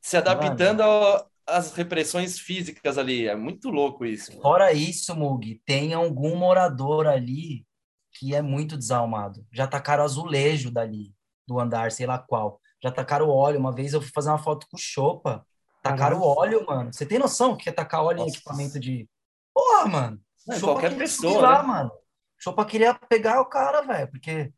se 0.00 0.16
adaptando 0.16 0.82
ao- 0.82 1.29
às 1.50 1.72
repressões 1.72 2.38
físicas 2.38 2.98
ali. 2.98 3.26
É 3.26 3.36
muito 3.36 3.68
louco 3.70 4.04
isso. 4.04 4.30
mano. 4.30 4.42
Fora 4.42 4.72
isso, 4.72 5.14
Mug, 5.14 5.60
tem 5.64 5.94
algum 5.94 6.36
morador 6.36 7.06
ali 7.06 7.66
que 8.12 8.34
é 8.34 8.42
muito 8.42 8.76
desalmado. 8.76 9.46
Já 9.52 9.66
tacaram 9.66 10.04
azulejo 10.04 10.70
dali, 10.70 11.14
do 11.46 11.58
andar, 11.58 11.92
sei 11.92 12.06
lá 12.06 12.18
qual. 12.18 12.60
Já 12.82 12.90
tacaram 12.90 13.28
óleo. 13.28 13.58
Uma 13.58 13.72
vez 13.72 13.92
eu 13.92 14.00
fui 14.00 14.10
fazer 14.12 14.30
uma 14.30 14.38
foto 14.38 14.66
com 14.70 14.76
o 14.76 14.80
Chopa. 14.80 15.46
Tacaram 15.82 16.20
Caralho. 16.20 16.38
óleo, 16.38 16.66
mano. 16.66 16.92
Você 16.92 17.06
tem 17.06 17.18
noção 17.18 17.56
que 17.56 17.68
é 17.68 17.72
tacar 17.72 18.02
óleo 18.02 18.18
em 18.18 18.24
Nossa. 18.24 18.36
equipamento 18.36 18.78
de. 18.78 19.08
Porra, 19.54 19.86
mano. 19.86 20.20
Não, 20.46 20.58
Chopa 20.58 20.72
qualquer 20.72 20.96
pessoa, 20.96 21.40
lá, 21.40 21.62
né? 21.62 21.68
mano. 21.68 21.90
Chopa 22.38 22.64
queria 22.64 22.94
pegar 22.94 23.40
o 23.40 23.46
cara, 23.46 23.82
velho, 23.82 24.10
porque 24.10 24.52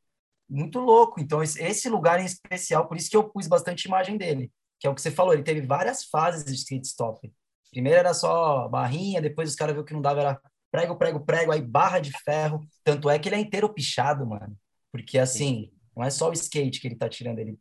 muito 0.49 0.79
louco. 0.79 1.21
Então, 1.21 1.43
esse, 1.43 1.63
esse 1.63 1.89
lugar 1.89 2.21
em 2.21 2.25
especial, 2.25 2.87
por 2.87 2.97
isso 2.97 3.11
que 3.11 3.17
eu 3.17 3.29
pus 3.29 3.47
bastante 3.47 3.87
imagem 3.87 4.17
dele, 4.17 4.53
que 4.83 4.89
é 4.89 4.91
o 4.91 4.95
que 4.97 5.01
você 5.01 5.13
falou, 5.13 5.33
ele 5.33 5.45
teve 5.45 5.61
várias 5.61 6.03
fases 6.03 6.45
de 6.45 6.55
skate 6.55 6.89
stop. 6.89 7.33
Primeiro 7.71 8.01
era 8.01 8.13
só 8.13 8.67
barrinha, 8.67 9.23
depois 9.23 9.49
os 9.49 9.55
caras 9.55 9.77
viram 9.77 9.87
que 9.87 9.95
não 9.95 10.03
dava, 10.03 10.21
era 10.21 10.41
prego, 10.73 10.97
prego, 10.97 11.21
prego, 11.21 11.53
aí 11.53 11.63
barra 11.63 12.01
de 12.01 12.11
ferro. 12.25 12.61
Tanto 12.83 13.09
é 13.09 13.17
que 13.17 13.29
ele 13.29 13.37
é 13.37 13.39
inteiro 13.39 13.73
pichado, 13.73 14.27
mano. 14.27 14.59
Porque 14.91 15.21
assim, 15.21 15.71
não 15.97 16.03
é 16.05 16.11
só 16.11 16.29
o 16.29 16.33
skate 16.33 16.81
que 16.81 16.89
ele 16.89 16.97
tá 16.97 17.09
tirando, 17.09 17.39
ele 17.39 17.57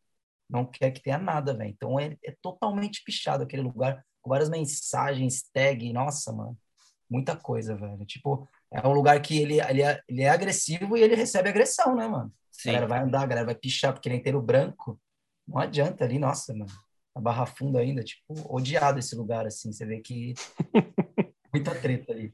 não 0.49 0.65
quer 0.65 0.89
que 0.89 0.99
tenha 0.99 1.19
nada, 1.19 1.55
velho. 1.55 1.69
Então 1.69 1.99
é, 1.99 2.17
é 2.25 2.35
totalmente 2.41 3.03
pichado 3.05 3.43
aquele 3.43 3.61
lugar, 3.61 4.03
com 4.19 4.31
várias 4.31 4.49
mensagens, 4.49 5.43
tag, 5.53 5.93
nossa, 5.93 6.33
mano. 6.33 6.57
Muita 7.07 7.35
coisa, 7.35 7.75
velho. 7.75 8.03
Tipo, 8.03 8.49
é 8.71 8.85
um 8.87 8.93
lugar 8.93 9.21
que 9.21 9.37
ele, 9.39 9.61
ele, 9.61 9.83
é, 9.83 10.01
ele 10.09 10.23
é 10.23 10.29
agressivo 10.29 10.97
e 10.97 11.03
ele 11.03 11.13
recebe 11.13 11.49
agressão, 11.49 11.95
né, 11.95 12.07
mano? 12.07 12.33
A 12.33 12.47
Sim. 12.51 12.71
galera 12.71 12.87
vai 12.87 12.99
andar, 12.99 13.21
a 13.21 13.27
galera 13.27 13.45
vai 13.45 13.55
pichar 13.55 13.93
porque 13.93 14.09
ele 14.09 14.15
é 14.15 14.17
inteiro 14.17 14.41
branco. 14.41 14.99
Não 15.47 15.59
adianta 15.59 16.03
ali, 16.03 16.17
nossa, 16.17 16.51
mano. 16.51 16.71
A 17.15 17.19
Barra 17.19 17.45
Funda 17.45 17.79
ainda, 17.79 18.03
tipo, 18.03 18.33
odiado 18.55 18.99
esse 18.99 19.15
lugar, 19.15 19.45
assim. 19.45 19.71
Você 19.71 19.85
vê 19.85 19.99
que 19.99 20.33
muita 21.53 21.75
treta 21.75 22.11
ali. 22.13 22.33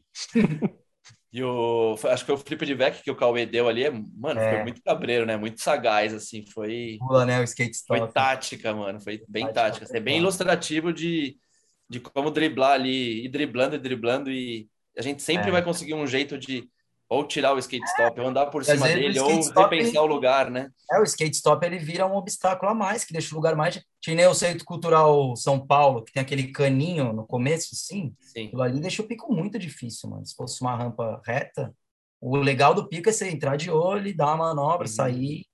E 1.31 1.43
o, 1.43 1.95
foi- 1.97 2.11
acho 2.11 2.23
que 2.23 2.27
foi 2.27 2.35
o 2.35 2.37
flip 2.37 2.65
de 2.65 2.73
Vec 2.73 3.03
que 3.03 3.11
o 3.11 3.15
Cauê 3.15 3.45
deu 3.45 3.67
ali, 3.67 3.83
mano, 3.89 4.39
É. 4.39 4.53
foi 4.55 4.63
muito 4.63 4.81
cabreiro, 4.81 5.25
né? 5.25 5.35
Muito 5.35 5.61
sagaz, 5.61 6.13
assim, 6.13 6.45
foi... 6.53 6.97
Pula, 6.99 7.25
né, 7.25 7.39
o 7.39 7.43
skate 7.43 7.77
Foi 7.85 7.97
stop. 7.97 8.13
tática, 8.13 8.73
mano. 8.73 8.99
Foi 9.01 9.23
bem 9.27 9.43
Tática 9.45 9.61
tática. 9.61 9.85
assim, 9.85 9.97
É 9.97 9.99
bem 9.99 10.17
ilustrativo 10.19 10.93
de, 10.93 11.37
de 11.89 11.99
como 11.99 12.31
driblar 12.31 12.73
ali, 12.73 13.25
ir 13.25 13.29
driblando 13.29 13.75
e 13.75 13.79
driblando. 13.79 14.31
E 14.31 14.69
a 14.97 15.01
gente 15.01 15.21
sempre 15.21 15.49
É. 15.49 15.51
vai 15.51 15.63
conseguir 15.63 15.93
um 15.95 16.07
jeito 16.07 16.37
de 16.37 16.69
ou 17.09 17.25
tirar 17.25 17.53
o 17.53 17.59
skate 17.59 17.85
stop, 17.85 18.19
ou 18.19 18.27
andar 18.27 18.47
por 18.47 18.61
às 18.61 18.67
cima 18.67 18.87
dele, 18.87 19.19
ou 19.19 19.41
repensar 19.49 20.01
o 20.01 20.05
lugar, 20.05 20.51
né? 20.51 20.69
É, 20.91 20.99
o 20.99 21.03
skate 21.03 21.35
stop 21.35 21.65
ele 21.65 21.77
vira 21.77 22.05
um 22.05 22.15
obstáculo 22.15 22.71
a 22.71 22.75
mais, 22.75 23.03
que 23.05 23.13
deixa 23.13 23.33
o 23.33 23.37
lugar 23.37 23.55
mais. 23.55 23.81
Nem 24.07 24.25
o 24.27 24.33
Centro 24.33 24.63
Cultural 24.65 25.35
São 25.35 25.65
Paulo, 25.65 26.03
que 26.03 26.13
tem 26.13 26.21
aquele 26.21 26.51
caninho 26.51 27.11
no 27.13 27.25
começo, 27.25 27.75
sim. 27.75 28.13
Sim. 28.19 28.47
Aquilo 28.47 28.61
ali 28.61 28.79
deixa 28.79 29.01
o 29.01 29.07
pico 29.07 29.33
muito 29.33 29.59
difícil, 29.59 30.09
mano. 30.09 30.25
Se 30.25 30.33
fosse 30.35 30.61
uma 30.61 30.75
rampa 30.75 31.21
reta, 31.25 31.73
o 32.21 32.37
legal 32.37 32.73
do 32.73 32.87
pico 32.87 33.09
é 33.09 33.11
você 33.11 33.29
entrar 33.29 33.57
de 33.57 33.69
olho, 33.69 34.07
e 34.07 34.13
dar 34.13 34.27
uma 34.33 34.53
manobra, 34.53 34.87
Uhum. 34.87 34.93
sair. 34.93 35.45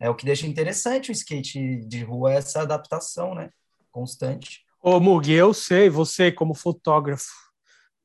É 0.00 0.08
o 0.08 0.14
que 0.14 0.24
deixa 0.24 0.46
interessante 0.46 1.10
o 1.10 1.12
skate 1.12 1.84
de 1.86 2.02
rua, 2.04 2.32
é 2.32 2.36
essa 2.36 2.62
adaptação, 2.62 3.34
né? 3.34 3.50
Constante. 3.90 4.60
Ô, 4.80 5.00
Mug, 5.00 5.30
eu 5.30 5.52
sei, 5.52 5.90
você 5.90 6.30
como 6.30 6.54
fotógrafo, 6.54 7.26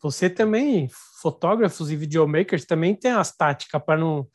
você 0.01 0.29
também, 0.29 0.89
fotógrafos 1.23 1.89
e 1.89 1.95
videomakers 1.95 2.65
também 2.65 2.93
tem 2.93 3.11
as 3.11 3.35
táticas 3.35 3.81
para 3.83 3.97
não. 3.97 4.27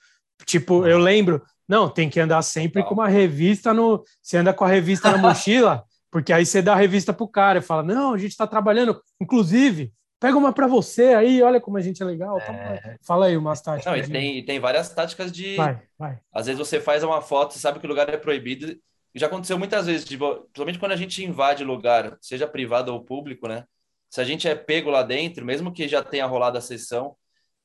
Tipo, 0.46 0.86
eu 0.86 0.98
lembro, 0.98 1.42
não, 1.68 1.90
tem 1.90 2.08
que 2.08 2.18
andar 2.18 2.40
sempre 2.40 2.82
com 2.82 2.94
uma 2.94 3.08
revista 3.08 3.74
no. 3.74 4.02
Você 4.22 4.38
anda 4.38 4.54
com 4.54 4.64
a 4.64 4.68
revista 4.68 5.10
na 5.10 5.18
mochila, 5.18 5.84
porque 6.10 6.32
aí 6.32 6.46
você 6.46 6.62
dá 6.62 6.72
a 6.72 6.76
revista 6.76 7.12
pro 7.12 7.28
cara 7.28 7.58
e 7.58 7.62
fala: 7.62 7.82
não, 7.82 8.14
a 8.14 8.18
gente 8.18 8.30
está 8.30 8.46
trabalhando. 8.46 8.98
Inclusive, 9.20 9.92
pega 10.18 10.38
uma 10.38 10.52
para 10.52 10.66
você 10.66 11.08
aí, 11.08 11.42
olha 11.42 11.60
como 11.60 11.76
a 11.76 11.82
gente 11.82 12.02
é 12.02 12.06
legal. 12.06 12.38
É. 12.38 12.96
Fala 13.02 13.26
aí 13.26 13.36
umas 13.36 13.60
táticas. 13.60 13.92
Não, 13.92 13.98
e 13.98 14.10
tem, 14.10 14.44
tem 14.44 14.58
várias 14.58 14.88
táticas 14.88 15.30
de. 15.30 15.56
Vai, 15.56 15.82
vai. 15.98 16.18
Às 16.32 16.46
vezes 16.46 16.58
você 16.58 16.80
faz 16.80 17.04
uma 17.04 17.20
foto, 17.20 17.52
você 17.52 17.60
sabe 17.60 17.78
que 17.78 17.86
o 17.86 17.88
lugar 17.88 18.08
é 18.08 18.16
proibido. 18.16 18.74
Já 19.14 19.26
aconteceu 19.26 19.58
muitas 19.58 19.86
vezes, 19.86 20.04
tipo, 20.04 20.34
principalmente 20.34 20.78
quando 20.78 20.92
a 20.92 20.96
gente 20.96 21.24
invade 21.24 21.64
lugar, 21.64 22.16
seja 22.20 22.46
privado 22.46 22.92
ou 22.92 23.04
público, 23.04 23.48
né? 23.48 23.64
Se 24.08 24.20
a 24.20 24.24
gente 24.24 24.48
é 24.48 24.54
pego 24.54 24.90
lá 24.90 25.02
dentro, 25.02 25.44
mesmo 25.44 25.72
que 25.72 25.86
já 25.86 26.02
tenha 26.02 26.26
rolado 26.26 26.58
a 26.58 26.60
sessão, 26.60 27.16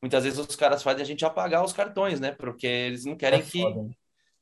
muitas 0.02 0.24
vezes 0.24 0.40
os 0.40 0.56
caras 0.56 0.84
fazem 0.84 1.02
a 1.02 1.06
gente 1.06 1.24
apagar 1.26 1.64
os 1.64 1.74
cartões, 1.74 2.20
né? 2.20 2.32
Porque 2.32 2.68
eles 2.68 3.06
não 3.06 3.16
querem 3.16 3.40
é 3.40 3.44
que, 3.44 3.64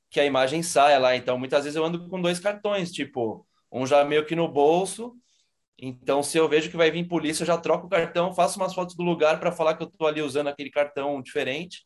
que 0.09 0.19
a 0.19 0.25
imagem 0.25 0.63
saia 0.63 0.97
lá. 0.97 1.15
Então, 1.15 1.37
muitas 1.37 1.63
vezes 1.63 1.77
eu 1.77 1.85
ando 1.85 2.09
com 2.09 2.21
dois 2.21 2.39
cartões, 2.39 2.91
tipo, 2.91 3.45
um 3.71 3.85
já 3.85 4.03
meio 4.03 4.25
que 4.25 4.35
no 4.35 4.47
bolso. 4.47 5.15
Então, 5.77 6.21
se 6.21 6.37
eu 6.37 6.47
vejo 6.47 6.69
que 6.69 6.77
vai 6.77 6.91
vir 6.91 7.07
polícia, 7.07 7.43
eu 7.43 7.47
já 7.47 7.57
troco 7.57 7.87
o 7.87 7.89
cartão, 7.89 8.33
faço 8.33 8.59
umas 8.59 8.73
fotos 8.73 8.95
do 8.95 9.03
lugar 9.03 9.39
para 9.39 9.51
falar 9.51 9.75
que 9.75 9.83
eu 9.83 9.87
tô 9.87 10.05
ali 10.05 10.21
usando 10.21 10.47
aquele 10.47 10.69
cartão 10.69 11.21
diferente. 11.21 11.85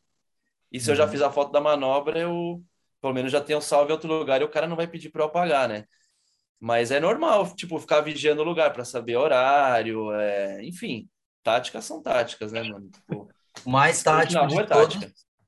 E 0.72 0.80
se 0.80 0.86
uhum. 0.88 0.92
eu 0.92 0.96
já 0.96 1.04
uhum. 1.04 1.10
fiz 1.10 1.22
a 1.22 1.30
foto 1.30 1.52
da 1.52 1.60
manobra, 1.60 2.18
eu 2.18 2.62
pelo 3.00 3.14
menos 3.14 3.30
já 3.30 3.40
tenho 3.40 3.60
salvo 3.60 3.90
em 3.90 3.92
outro 3.92 4.08
lugar 4.08 4.40
e 4.40 4.44
o 4.44 4.48
cara 4.48 4.66
não 4.66 4.76
vai 4.76 4.86
pedir 4.86 5.10
para 5.10 5.22
eu 5.22 5.26
apagar, 5.26 5.68
né? 5.68 5.84
Mas 6.60 6.90
é 6.90 6.98
normal, 6.98 7.54
tipo, 7.54 7.78
ficar 7.78 8.00
vigiando 8.00 8.42
o 8.42 8.44
lugar 8.44 8.72
para 8.72 8.84
saber 8.84 9.16
horário, 9.16 10.12
é... 10.12 10.64
enfim, 10.64 11.08
táticas 11.42 11.84
são 11.84 12.02
táticas, 12.02 12.52
né, 12.52 12.62
mano? 12.62 12.90
Tipo, 12.90 13.28
o 13.64 13.70
mais 13.70 14.02
tático 14.02 14.46
de 14.46 14.58
é 14.58 14.64
todos, 14.64 14.98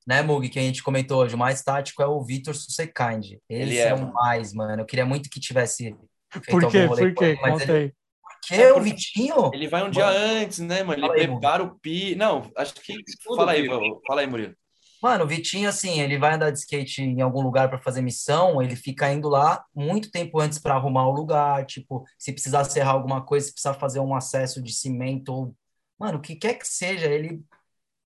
né, 0.06 0.22
Mug, 0.22 0.48
que 0.48 0.58
a 0.58 0.62
gente 0.62 0.82
comentou 0.82 1.22
hoje, 1.22 1.34
o 1.34 1.38
mais 1.38 1.62
tático 1.62 2.02
é 2.02 2.06
o 2.06 2.22
Vitor 2.22 2.54
Susekind. 2.54 3.38
Ele 3.48 3.76
é, 3.76 3.88
é 3.88 3.94
o 3.94 4.12
mais, 4.12 4.54
mano. 4.54 4.80
Eu 4.80 4.86
queria 4.86 5.04
muito 5.04 5.28
que 5.28 5.38
tivesse 5.38 5.94
feito 6.32 6.48
Por 6.48 6.70
quê? 6.70 6.86
Por 6.86 7.14
quê? 7.14 7.38
Ele... 7.68 7.94
Porque 8.40 8.54
é 8.54 8.72
o 8.72 8.80
Vitinho? 8.80 9.50
Ele 9.52 9.68
vai 9.68 9.82
um 9.84 9.90
dia 9.90 10.06
antes, 10.06 10.60
né, 10.60 10.82
mano? 10.82 11.04
Ele 11.04 11.26
prepara 11.26 11.62
o 11.62 11.78
pi. 11.78 12.14
Não, 12.14 12.50
acho 12.56 12.72
que. 12.74 12.94
Fala 13.36 13.52
aí, 13.52 13.68
fala 14.06 14.20
aí, 14.22 14.26
Murilo. 14.26 14.54
Mano, 15.02 15.24
o 15.24 15.28
Vitinho, 15.28 15.68
assim, 15.68 16.00
ele 16.00 16.18
vai 16.18 16.34
andar 16.34 16.50
de 16.50 16.58
skate 16.58 17.02
em 17.02 17.20
algum 17.20 17.40
lugar 17.40 17.68
para 17.68 17.78
fazer 17.80 18.02
missão, 18.02 18.60
ele 18.60 18.74
fica 18.74 19.12
indo 19.12 19.28
lá 19.28 19.64
muito 19.74 20.10
tempo 20.10 20.40
antes 20.40 20.58
para 20.58 20.74
arrumar 20.74 21.06
o 21.06 21.12
lugar, 21.12 21.64
tipo, 21.66 22.04
se 22.18 22.32
precisar 22.32 22.64
serrar 22.64 22.94
alguma 22.94 23.24
coisa, 23.24 23.46
se 23.46 23.52
precisar 23.52 23.74
fazer 23.74 24.00
um 24.00 24.14
acesso 24.14 24.62
de 24.62 24.72
cimento 24.72 25.28
ou. 25.32 25.54
Mano, 25.98 26.18
o 26.18 26.20
que 26.20 26.34
quer 26.36 26.54
que 26.54 26.66
seja, 26.66 27.06
ele 27.06 27.44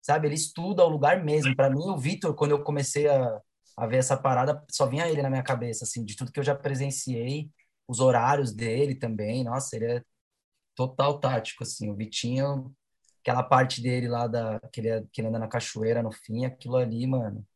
sabe? 0.03 0.29
Ele 0.29 0.35
estuda 0.35 0.85
o 0.85 0.89
lugar 0.89 1.23
mesmo. 1.25 1.55
Para 1.57 1.71
mim, 1.71 1.89
o 1.89 1.97
Vitor, 1.99 2.35
quando 2.35 2.53
eu 2.53 2.63
comecei 2.63 3.09
a, 3.09 3.41
a 3.77 3.87
ver 3.87 3.99
essa 3.99 4.17
parada, 4.17 4.63
só 4.71 4.87
vinha 4.87 5.09
ele 5.09 5.23
na 5.23 5.31
minha 5.31 5.43
cabeça, 5.43 5.85
assim, 5.85 6.05
de 6.05 6.17
tudo 6.17 6.33
que 6.33 6.41
eu 6.41 6.45
já 6.45 6.55
presenciei, 6.55 7.51
os 7.89 8.01
horários 8.01 8.53
dele 8.53 8.95
também. 8.95 9.45
Nossa, 9.45 9.77
ele 9.77 9.87
é 9.87 10.03
total 10.75 11.21
tático, 11.21 11.63
assim. 11.65 11.91
O 11.91 11.97
Vitinho, 11.97 12.75
aquela 13.23 13.43
parte 13.43 13.81
dele 13.81 14.09
lá 14.09 14.27
da 14.27 14.61
que 14.73 14.81
ele, 14.81 15.07
que 15.13 15.21
ele 15.21 15.29
anda 15.29 15.39
na 15.39 15.49
cachoeira 15.49 16.03
no 16.03 16.13
fim, 16.13 16.45
aquilo 16.45 16.77
ali, 16.77 17.07
mano, 17.07 17.47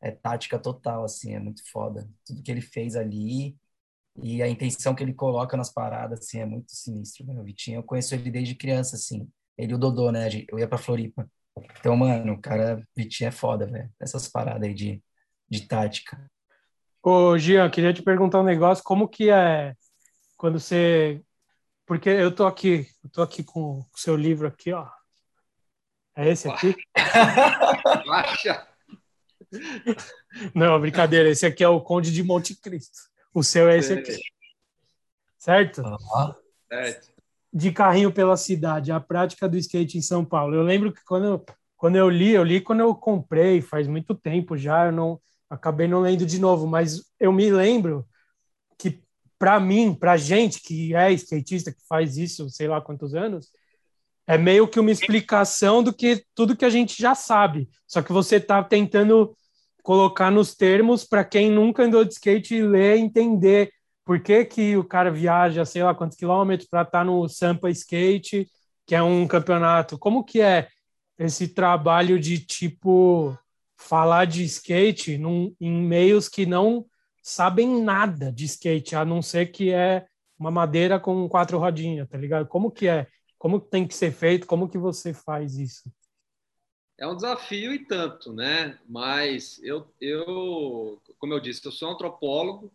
é 0.00 0.10
tática 0.10 0.58
total, 0.58 1.04
assim, 1.04 1.34
é 1.34 1.38
muito 1.38 1.62
foda. 1.70 2.08
Tudo 2.26 2.42
que 2.42 2.50
ele 2.50 2.60
fez 2.60 2.96
ali 2.96 3.56
e 4.20 4.42
a 4.42 4.48
intenção 4.48 4.94
que 4.94 5.02
ele 5.02 5.14
coloca 5.14 5.56
nas 5.56 5.72
paradas, 5.72 6.20
assim, 6.20 6.40
é 6.40 6.44
muito 6.44 6.72
sinistro. 6.72 7.24
Né? 7.24 7.40
O 7.40 7.44
Vitinho, 7.44 7.78
eu 7.78 7.82
conheço 7.82 8.14
ele 8.14 8.30
desde 8.30 8.54
criança, 8.56 8.96
assim. 8.96 9.28
Ele 9.56 9.72
e 9.72 9.74
o 9.74 9.78
Dodô, 9.78 10.10
né? 10.10 10.28
Eu 10.48 10.58
ia 10.58 10.68
pra 10.68 10.76
Floripa. 10.76 11.30
Então, 11.78 11.96
mano, 11.96 12.34
o 12.34 12.40
cara, 12.40 12.82
Vitinho 12.96 13.28
é 13.28 13.30
foda, 13.30 13.66
velho. 13.66 13.90
Essas 14.00 14.28
paradas 14.28 14.68
aí 14.68 14.74
de, 14.74 15.02
de 15.48 15.66
tática. 15.68 16.30
Ô, 17.02 17.38
Gian, 17.38 17.70
queria 17.70 17.92
te 17.92 18.02
perguntar 18.02 18.40
um 18.40 18.44
negócio. 18.44 18.82
Como 18.82 19.08
que 19.08 19.30
é 19.30 19.74
quando 20.36 20.58
você... 20.58 21.22
Porque 21.92 22.08
eu 22.08 22.34
tô 22.34 22.46
aqui, 22.46 22.88
eu 23.04 23.10
tô 23.10 23.20
aqui 23.20 23.44
com 23.44 23.80
o 23.80 23.86
seu 23.94 24.16
livro 24.16 24.48
aqui, 24.48 24.72
ó. 24.72 24.88
É 26.16 26.30
esse 26.30 26.48
aqui? 26.48 26.74
Não, 30.54 30.80
brincadeira. 30.80 31.28
Esse 31.28 31.44
aqui 31.44 31.62
é 31.62 31.68
o 31.68 31.82
Conde 31.82 32.10
de 32.10 32.22
Monte 32.22 32.54
Cristo. 32.54 32.96
O 33.34 33.42
seu 33.42 33.68
é 33.68 33.76
esse 33.76 33.92
aqui. 33.92 34.16
Certo? 35.36 35.82
Uhum. 35.82 36.34
Certo 36.66 37.12
de 37.52 37.70
carrinho 37.70 38.10
pela 38.10 38.38
cidade, 38.38 38.90
a 38.90 38.98
prática 38.98 39.46
do 39.46 39.58
skate 39.58 39.98
em 39.98 40.00
São 40.00 40.24
Paulo. 40.24 40.54
Eu 40.54 40.62
lembro 40.62 40.90
que 40.90 41.04
quando 41.04 41.26
eu, 41.26 41.44
quando 41.76 41.96
eu 41.96 42.08
li, 42.08 42.30
eu 42.30 42.42
li 42.42 42.62
quando 42.62 42.80
eu 42.80 42.94
comprei, 42.94 43.60
faz 43.60 43.86
muito 43.86 44.14
tempo 44.14 44.56
já, 44.56 44.86
eu 44.86 44.92
não 44.92 45.20
acabei 45.50 45.86
não 45.86 46.00
lendo 46.00 46.24
de 46.24 46.38
novo, 46.38 46.66
mas 46.66 47.02
eu 47.20 47.30
me 47.30 47.50
lembro 47.50 48.08
para 49.42 49.58
mim, 49.58 49.92
para 49.92 50.16
gente 50.16 50.62
que 50.62 50.94
é 50.94 51.10
skatista, 51.14 51.72
que 51.72 51.84
faz 51.88 52.16
isso, 52.16 52.48
sei 52.48 52.68
lá 52.68 52.80
quantos 52.80 53.12
anos, 53.12 53.50
é 54.24 54.38
meio 54.38 54.68
que 54.68 54.78
uma 54.78 54.92
explicação 54.92 55.82
do 55.82 55.92
que 55.92 56.24
tudo 56.32 56.56
que 56.56 56.64
a 56.64 56.70
gente 56.70 57.02
já 57.02 57.12
sabe. 57.12 57.68
Só 57.84 58.02
que 58.02 58.12
você 58.12 58.36
está 58.36 58.62
tentando 58.62 59.36
colocar 59.82 60.30
nos 60.30 60.54
termos 60.54 61.04
para 61.04 61.24
quem 61.24 61.50
nunca 61.50 61.82
andou 61.82 62.04
de 62.04 62.12
skate 62.12 62.62
ler, 62.62 62.98
entender 62.98 63.72
por 64.04 64.20
que, 64.20 64.44
que 64.44 64.76
o 64.76 64.84
cara 64.84 65.10
viaja, 65.10 65.64
sei 65.64 65.82
lá 65.82 65.92
quantos 65.92 66.16
quilômetros 66.16 66.68
para 66.68 66.82
estar 66.82 67.00
tá 67.00 67.04
no 67.04 67.28
Sampa 67.28 67.68
Skate, 67.68 68.46
que 68.86 68.94
é 68.94 69.02
um 69.02 69.26
campeonato. 69.26 69.98
Como 69.98 70.22
que 70.22 70.40
é 70.40 70.68
esse 71.18 71.48
trabalho 71.48 72.16
de, 72.16 72.38
tipo, 72.38 73.36
falar 73.76 74.24
de 74.24 74.44
skate 74.44 75.18
num, 75.18 75.52
em 75.60 75.82
meios 75.82 76.28
que 76.28 76.46
não 76.46 76.86
sabem 77.22 77.82
nada 77.82 78.32
de 78.32 78.44
skate, 78.44 78.96
a 78.96 79.04
não 79.04 79.22
ser 79.22 79.46
que 79.46 79.72
é 79.72 80.06
uma 80.38 80.50
madeira 80.50 80.98
com 80.98 81.28
quatro 81.28 81.58
rodinhas, 81.58 82.08
tá 82.08 82.18
ligado? 82.18 82.48
Como 82.48 82.70
que 82.70 82.88
é? 82.88 83.06
Como 83.38 83.60
tem 83.60 83.86
que 83.86 83.94
ser 83.94 84.12
feito? 84.12 84.46
Como 84.46 84.68
que 84.68 84.76
você 84.76 85.14
faz 85.14 85.56
isso? 85.56 85.90
É 86.98 87.06
um 87.06 87.16
desafio 87.16 87.72
e 87.72 87.84
tanto, 87.86 88.32
né? 88.32 88.78
Mas 88.88 89.60
eu, 89.62 89.92
eu 90.00 91.00
como 91.18 91.32
eu 91.32 91.40
disse, 91.40 91.64
eu 91.64 91.72
sou 91.72 91.90
antropólogo, 91.90 92.72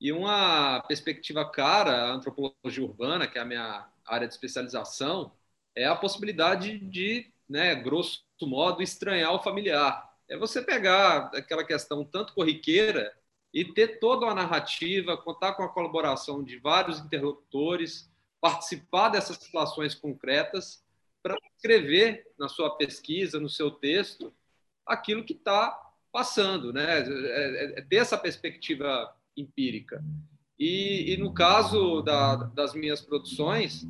e 0.00 0.12
uma 0.12 0.82
perspectiva 0.82 1.50
cara, 1.50 2.04
a 2.04 2.12
antropologia 2.12 2.84
urbana, 2.84 3.26
que 3.26 3.38
é 3.38 3.40
a 3.40 3.44
minha 3.44 3.88
área 4.04 4.26
de 4.26 4.34
especialização, 4.34 5.32
é 5.74 5.86
a 5.86 5.96
possibilidade 5.96 6.78
de, 6.78 7.32
né, 7.48 7.74
grosso 7.74 8.22
modo, 8.42 8.82
estranhar 8.82 9.32
o 9.32 9.42
familiar. 9.42 10.12
É 10.28 10.36
você 10.36 10.60
pegar 10.62 11.30
aquela 11.34 11.64
questão 11.64 12.04
tanto 12.04 12.34
corriqueira 12.34 13.14
e 13.54 13.64
ter 13.64 14.00
toda 14.00 14.26
uma 14.26 14.34
narrativa, 14.34 15.16
contar 15.16 15.54
com 15.54 15.62
a 15.62 15.68
colaboração 15.68 16.42
de 16.42 16.58
vários 16.58 16.98
interlocutores, 16.98 18.10
participar 18.40 19.10
dessas 19.10 19.36
situações 19.36 19.94
concretas 19.94 20.84
para 21.22 21.38
escrever 21.56 22.26
na 22.36 22.48
sua 22.48 22.76
pesquisa, 22.76 23.38
no 23.38 23.48
seu 23.48 23.70
texto, 23.70 24.34
aquilo 24.84 25.24
que 25.24 25.34
está 25.34 25.80
passando, 26.12 26.72
né? 26.72 26.98
É, 26.98 27.04
é, 27.04 27.78
é 27.78 27.82
ter 27.82 27.96
essa 27.96 28.18
perspectiva 28.18 29.16
empírica. 29.36 30.04
E, 30.58 31.12
e 31.12 31.16
no 31.16 31.32
caso 31.32 32.02
da, 32.02 32.34
das 32.34 32.74
minhas 32.74 33.00
produções, 33.00 33.86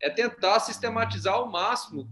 é 0.00 0.10
tentar 0.10 0.60
sistematizar 0.60 1.34
ao 1.34 1.50
máximo 1.50 2.08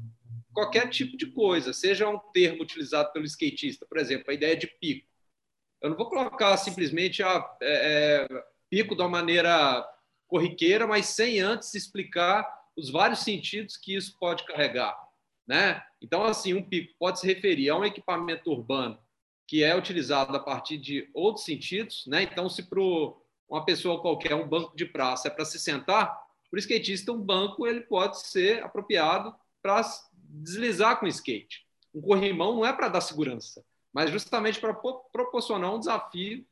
qualquer 0.53 0.88
tipo 0.88 1.16
de 1.18 1.26
coisa, 1.26 1.74
seja 1.74 2.09
um 2.09 2.18
termo 2.32 2.62
utilizado 2.62 3.12
pelo 3.12 3.26
skatista, 3.26 3.84
por 3.86 3.99
exemplo, 3.99 4.30
a 4.30 4.34
ideia 4.34 4.57
de 4.57 4.66
pico. 4.66 5.07
Eu 5.80 5.90
não 5.90 5.96
vou 5.96 6.08
colocar 6.08 6.56
simplesmente 6.56 7.22
a 7.22 7.36
ah, 7.36 7.56
é, 7.60 8.26
é, 8.30 8.44
pico 8.70 8.94
de 8.94 9.02
uma 9.02 9.08
maneira 9.08 9.86
corriqueira, 10.26 10.86
mas 10.86 11.06
sem 11.06 11.40
antes 11.40 11.74
explicar 11.74 12.46
os 12.76 12.90
vários 12.90 13.20
sentidos 13.20 13.76
que 13.76 13.94
isso 13.94 14.16
pode 14.18 14.44
carregar. 14.44 14.96
Né? 15.46 15.82
Então, 16.02 16.24
assim, 16.24 16.54
um 16.54 16.62
pico 16.62 16.94
pode 16.98 17.20
se 17.20 17.26
referir 17.26 17.70
a 17.70 17.76
um 17.76 17.84
equipamento 17.84 18.50
urbano 18.50 18.98
que 19.46 19.62
é 19.62 19.76
utilizado 19.76 20.36
a 20.36 20.40
partir 20.40 20.76
de 20.76 21.08
outros 21.14 21.44
sentidos, 21.44 22.04
né? 22.06 22.24
Então, 22.24 22.48
se 22.48 22.64
para 22.64 22.80
uma 23.48 23.64
pessoa 23.64 24.00
qualquer 24.00 24.34
um 24.34 24.48
banco 24.48 24.76
de 24.76 24.84
praça 24.84 25.28
é 25.28 25.30
para 25.30 25.44
se 25.44 25.58
sentar, 25.58 26.08
para 26.50 26.56
o 26.56 26.58
skatista 26.58 27.12
um 27.12 27.20
banco 27.20 27.66
ele 27.66 27.80
pode 27.80 28.20
ser 28.26 28.62
apropriado 28.64 29.34
para 29.62 29.82
deslizar 30.12 30.98
com 30.98 31.06
skate. 31.06 31.64
Um 31.94 32.00
corrimão 32.00 32.56
não 32.56 32.66
é 32.66 32.72
para 32.72 32.88
dar 32.88 33.00
segurança, 33.00 33.64
mas 33.97 34.11
justamente 34.11 34.61
para 34.61 34.74
proporcionar 34.74 35.74
um 35.74 35.78
desafio 35.78 36.47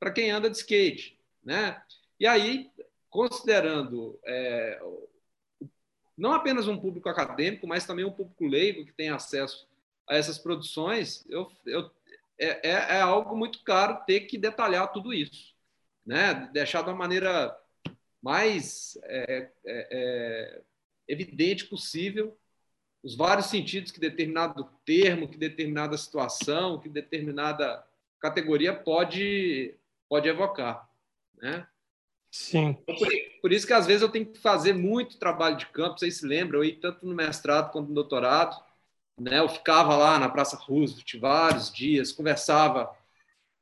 para 0.00 0.10
quem 0.10 0.32
anda 0.32 0.50
de 0.50 0.56
skate, 0.56 1.16
né? 1.44 1.80
E 2.18 2.26
aí, 2.26 2.72
considerando 3.08 4.18
é, 4.26 4.82
não 6.16 6.32
apenas 6.32 6.66
um 6.66 6.76
público 6.76 7.08
acadêmico, 7.08 7.68
mas 7.68 7.86
também 7.86 8.04
um 8.04 8.10
público 8.10 8.44
leigo 8.44 8.84
que 8.84 8.92
tem 8.92 9.10
acesso 9.10 9.68
a 10.08 10.16
essas 10.16 10.38
produções, 10.38 11.24
eu, 11.28 11.48
eu 11.64 11.88
é, 12.36 12.68
é, 12.68 12.72
é, 12.96 13.00
algo 13.00 13.36
muito 13.36 13.62
caro 13.62 14.04
ter 14.04 14.22
que 14.22 14.36
detalhar 14.36 14.90
tudo 14.90 15.14
isso, 15.14 15.54
né? 16.04 16.50
Deixar 16.52 16.82
de 16.82 16.88
uma 16.88 16.96
maneira 16.96 17.56
mais 18.20 18.98
é, 19.04 19.48
é, 19.64 19.88
é, 19.92 20.62
evidente 21.06 21.64
possível 21.66 22.36
os 23.08 23.16
vários 23.16 23.46
sentidos 23.46 23.90
que 23.90 23.98
determinado 23.98 24.68
termo, 24.84 25.26
que 25.26 25.38
determinada 25.38 25.96
situação, 25.96 26.78
que 26.78 26.90
determinada 26.90 27.82
categoria 28.20 28.74
pode 28.74 29.74
pode 30.06 30.28
evocar, 30.28 30.86
né? 31.40 31.66
Sim. 32.30 32.76
Então, 32.82 32.94
por, 32.94 33.08
por, 33.40 33.52
isso 33.52 33.66
que 33.66 33.72
às 33.72 33.86
vezes 33.86 34.02
eu 34.02 34.10
tenho 34.10 34.26
que 34.26 34.38
fazer 34.38 34.74
muito 34.74 35.18
trabalho 35.18 35.56
de 35.56 35.66
campo, 35.68 35.98
vocês 35.98 36.18
se 36.18 36.26
lembram, 36.26 36.60
eu 36.60 36.64
ia 36.64 36.78
tanto 36.78 37.06
no 37.06 37.14
mestrado 37.14 37.72
quanto 37.72 37.88
no 37.88 37.94
doutorado, 37.94 38.62
né? 39.18 39.38
Eu 39.38 39.48
ficava 39.48 39.96
lá 39.96 40.18
na 40.18 40.28
Praça 40.28 40.56
Roosevelt 40.56 41.14
vários 41.18 41.72
dias, 41.72 42.12
conversava 42.12 42.94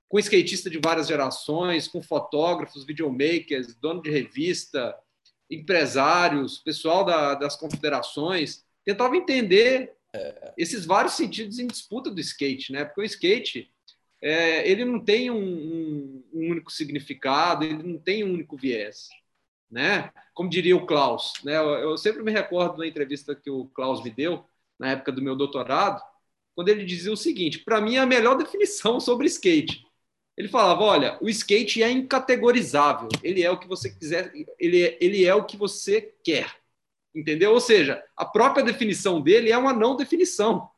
com 0.08 0.18
skatista 0.18 0.68
de 0.68 0.80
várias 0.82 1.06
gerações, 1.06 1.86
com 1.86 2.02
fotógrafos, 2.02 2.84
videomakers, 2.84 3.76
dono 3.76 4.02
de 4.02 4.10
revista, 4.10 4.98
empresários, 5.48 6.58
pessoal 6.58 7.04
da, 7.04 7.34
das 7.34 7.54
confederações, 7.54 8.65
tentava 8.86 9.16
entender 9.16 9.92
é, 10.14 10.54
esses 10.56 10.86
vários 10.86 11.12
sentidos 11.12 11.58
em 11.58 11.66
disputa 11.66 12.10
do 12.10 12.20
skate, 12.20 12.72
né? 12.72 12.84
Porque 12.84 13.02
o 13.02 13.04
skate 13.04 13.70
é, 14.22 14.66
ele 14.68 14.84
não 14.84 14.98
tem 14.98 15.30
um, 15.30 15.36
um, 15.36 16.24
um, 16.32 16.50
único 16.50 16.72
significado, 16.72 17.64
ele 17.64 17.82
não 17.82 17.98
tem 17.98 18.24
um 18.24 18.32
único 18.32 18.56
viés, 18.56 19.08
né? 19.70 20.10
Como 20.32 20.48
diria 20.48 20.76
o 20.76 20.86
Klaus, 20.86 21.34
né? 21.44 21.56
Eu, 21.56 21.68
eu 21.68 21.98
sempre 21.98 22.22
me 22.22 22.32
recordo 22.32 22.78
da 22.78 22.86
entrevista 22.86 23.34
que 23.34 23.50
o 23.50 23.66
Klaus 23.66 24.02
me 24.02 24.10
deu 24.10 24.44
na 24.78 24.92
época 24.92 25.12
do 25.12 25.22
meu 25.22 25.36
doutorado, 25.36 26.00
quando 26.54 26.68
ele 26.68 26.84
dizia 26.84 27.12
o 27.12 27.16
seguinte: 27.16 27.58
para 27.58 27.80
mim 27.80 27.96
é 27.96 27.98
a 27.98 28.06
melhor 28.06 28.36
definição 28.38 28.98
sobre 29.00 29.26
skate 29.26 29.86
ele 30.36 30.48
falava: 30.48 30.82
olha, 30.82 31.18
o 31.20 31.28
skate 31.28 31.82
é 31.82 31.90
incategorizável, 31.90 33.08
ele 33.22 33.42
é 33.42 33.50
o 33.50 33.58
que 33.58 33.66
você 33.66 33.90
quiser, 33.90 34.32
ele 34.58 34.82
é, 34.82 34.98
ele 35.00 35.24
é 35.24 35.34
o 35.34 35.44
que 35.44 35.56
você 35.56 36.14
quer. 36.22 36.54
Entendeu? 37.16 37.52
Ou 37.52 37.60
seja, 37.60 38.04
a 38.14 38.26
própria 38.26 38.62
definição 38.62 39.22
dele 39.22 39.50
é 39.50 39.56
uma 39.56 39.72
não 39.72 39.96
definição. 39.96 40.68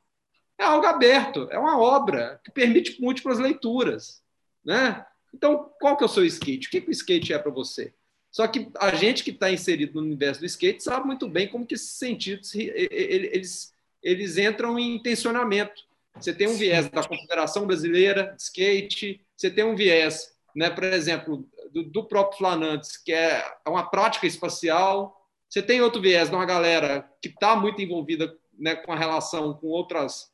É 0.56 0.62
algo 0.62 0.86
aberto, 0.86 1.48
é 1.50 1.58
uma 1.58 1.78
obra 1.78 2.40
que 2.44 2.50
permite 2.52 3.00
múltiplas 3.00 3.40
leituras. 3.40 4.22
Né? 4.64 5.04
Então, 5.34 5.70
qual 5.80 5.96
que 5.96 6.04
é 6.04 6.06
o 6.06 6.08
seu 6.08 6.24
skate? 6.24 6.68
O 6.68 6.70
que, 6.70 6.80
que 6.80 6.90
o 6.90 6.92
skate 6.92 7.32
é 7.32 7.38
para 7.38 7.50
você? 7.50 7.92
Só 8.30 8.46
que 8.46 8.70
a 8.78 8.94
gente 8.94 9.24
que 9.24 9.30
está 9.30 9.50
inserido 9.50 10.00
no 10.00 10.06
universo 10.06 10.40
do 10.40 10.46
skate 10.46 10.82
sabe 10.82 11.06
muito 11.06 11.28
bem 11.28 11.48
como 11.48 11.66
que 11.66 11.74
esses 11.74 11.90
sentidos 11.90 12.54
eles, 12.54 13.74
eles 14.00 14.38
entram 14.38 14.78
em 14.78 15.02
tensionamento. 15.02 15.82
Você 16.14 16.32
tem 16.32 16.46
um 16.46 16.56
viés 16.56 16.88
da 16.88 17.02
Confederação 17.02 17.66
Brasileira 17.66 18.34
de 18.36 18.42
Skate, 18.42 19.20
você 19.36 19.50
tem 19.50 19.64
um 19.64 19.76
viés, 19.76 20.36
né, 20.54 20.68
por 20.68 20.84
exemplo, 20.84 21.48
do, 21.72 21.84
do 21.84 22.04
próprio 22.04 22.38
Flanantes, 22.38 22.96
que 22.96 23.12
é 23.12 23.44
uma 23.66 23.88
prática 23.88 24.26
espacial. 24.26 25.17
Você 25.48 25.62
tem 25.62 25.80
outro 25.80 26.00
viés 26.00 26.28
de 26.28 26.34
uma 26.34 26.44
galera 26.44 27.08
que 27.22 27.28
está 27.28 27.56
muito 27.56 27.80
envolvida 27.80 28.36
né, 28.58 28.76
com 28.76 28.92
a 28.92 28.96
relação 28.96 29.54
com 29.54 29.68
outras 29.68 30.30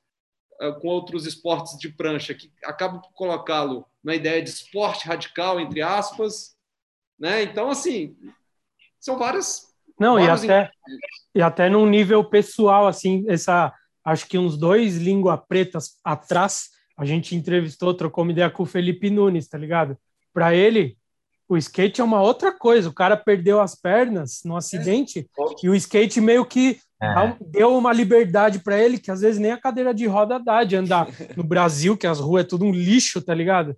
eh, 0.60 0.72
com 0.72 0.88
outros 0.88 1.26
esportes 1.26 1.76
de 1.78 1.88
prancha, 1.88 2.32
que 2.34 2.50
acaba 2.64 2.98
por 2.98 3.12
colocá-lo 3.12 3.84
na 4.02 4.14
ideia 4.14 4.42
de 4.42 4.50
esporte 4.50 5.06
radical, 5.06 5.58
entre 5.58 5.82
aspas. 5.82 6.56
Né? 7.18 7.42
Então, 7.42 7.70
assim, 7.70 8.16
são 9.00 9.18
várias. 9.18 9.74
Não, 9.98 10.18
e 10.18 10.28
até, 10.28 10.70
e 11.34 11.42
até 11.42 11.68
num 11.68 11.86
nível 11.86 12.24
pessoal, 12.24 12.86
assim, 12.86 13.24
essa 13.28 13.72
acho 14.04 14.26
que 14.26 14.38
uns 14.38 14.56
dois 14.56 14.98
língua 14.98 15.38
pretas 15.38 15.98
atrás, 16.04 16.70
a 16.96 17.04
gente 17.04 17.34
entrevistou, 17.34 17.94
trocou 17.94 18.22
uma 18.22 18.32
ideia 18.32 18.50
com 18.50 18.62
o 18.62 18.66
Felipe 18.66 19.08
Nunes, 19.08 19.48
tá 19.48 19.56
ligado? 19.56 19.96
Para 20.32 20.54
ele, 20.54 20.98
o 21.48 21.56
skate 21.56 22.00
é 22.00 22.04
uma 22.04 22.22
outra 22.22 22.52
coisa. 22.52 22.88
O 22.88 22.94
cara 22.94 23.16
perdeu 23.16 23.60
as 23.60 23.74
pernas 23.74 24.40
no 24.44 24.56
acidente 24.56 25.20
é. 25.20 25.44
e 25.62 25.68
o 25.68 25.74
skate 25.74 26.20
meio 26.20 26.44
que 26.44 26.78
é. 27.02 27.36
deu 27.40 27.76
uma 27.76 27.92
liberdade 27.92 28.60
para 28.60 28.78
ele 28.78 28.98
que 28.98 29.10
às 29.10 29.20
vezes 29.20 29.38
nem 29.38 29.52
a 29.52 29.60
cadeira 29.60 29.92
de 29.92 30.06
roda 30.06 30.38
dá 30.38 30.64
de 30.64 30.76
andar 30.76 31.08
no 31.36 31.44
Brasil, 31.44 31.96
que 31.96 32.06
as 32.06 32.18
ruas 32.20 32.44
é 32.44 32.48
tudo 32.48 32.64
um 32.64 32.72
lixo, 32.72 33.20
tá 33.20 33.34
ligado? 33.34 33.76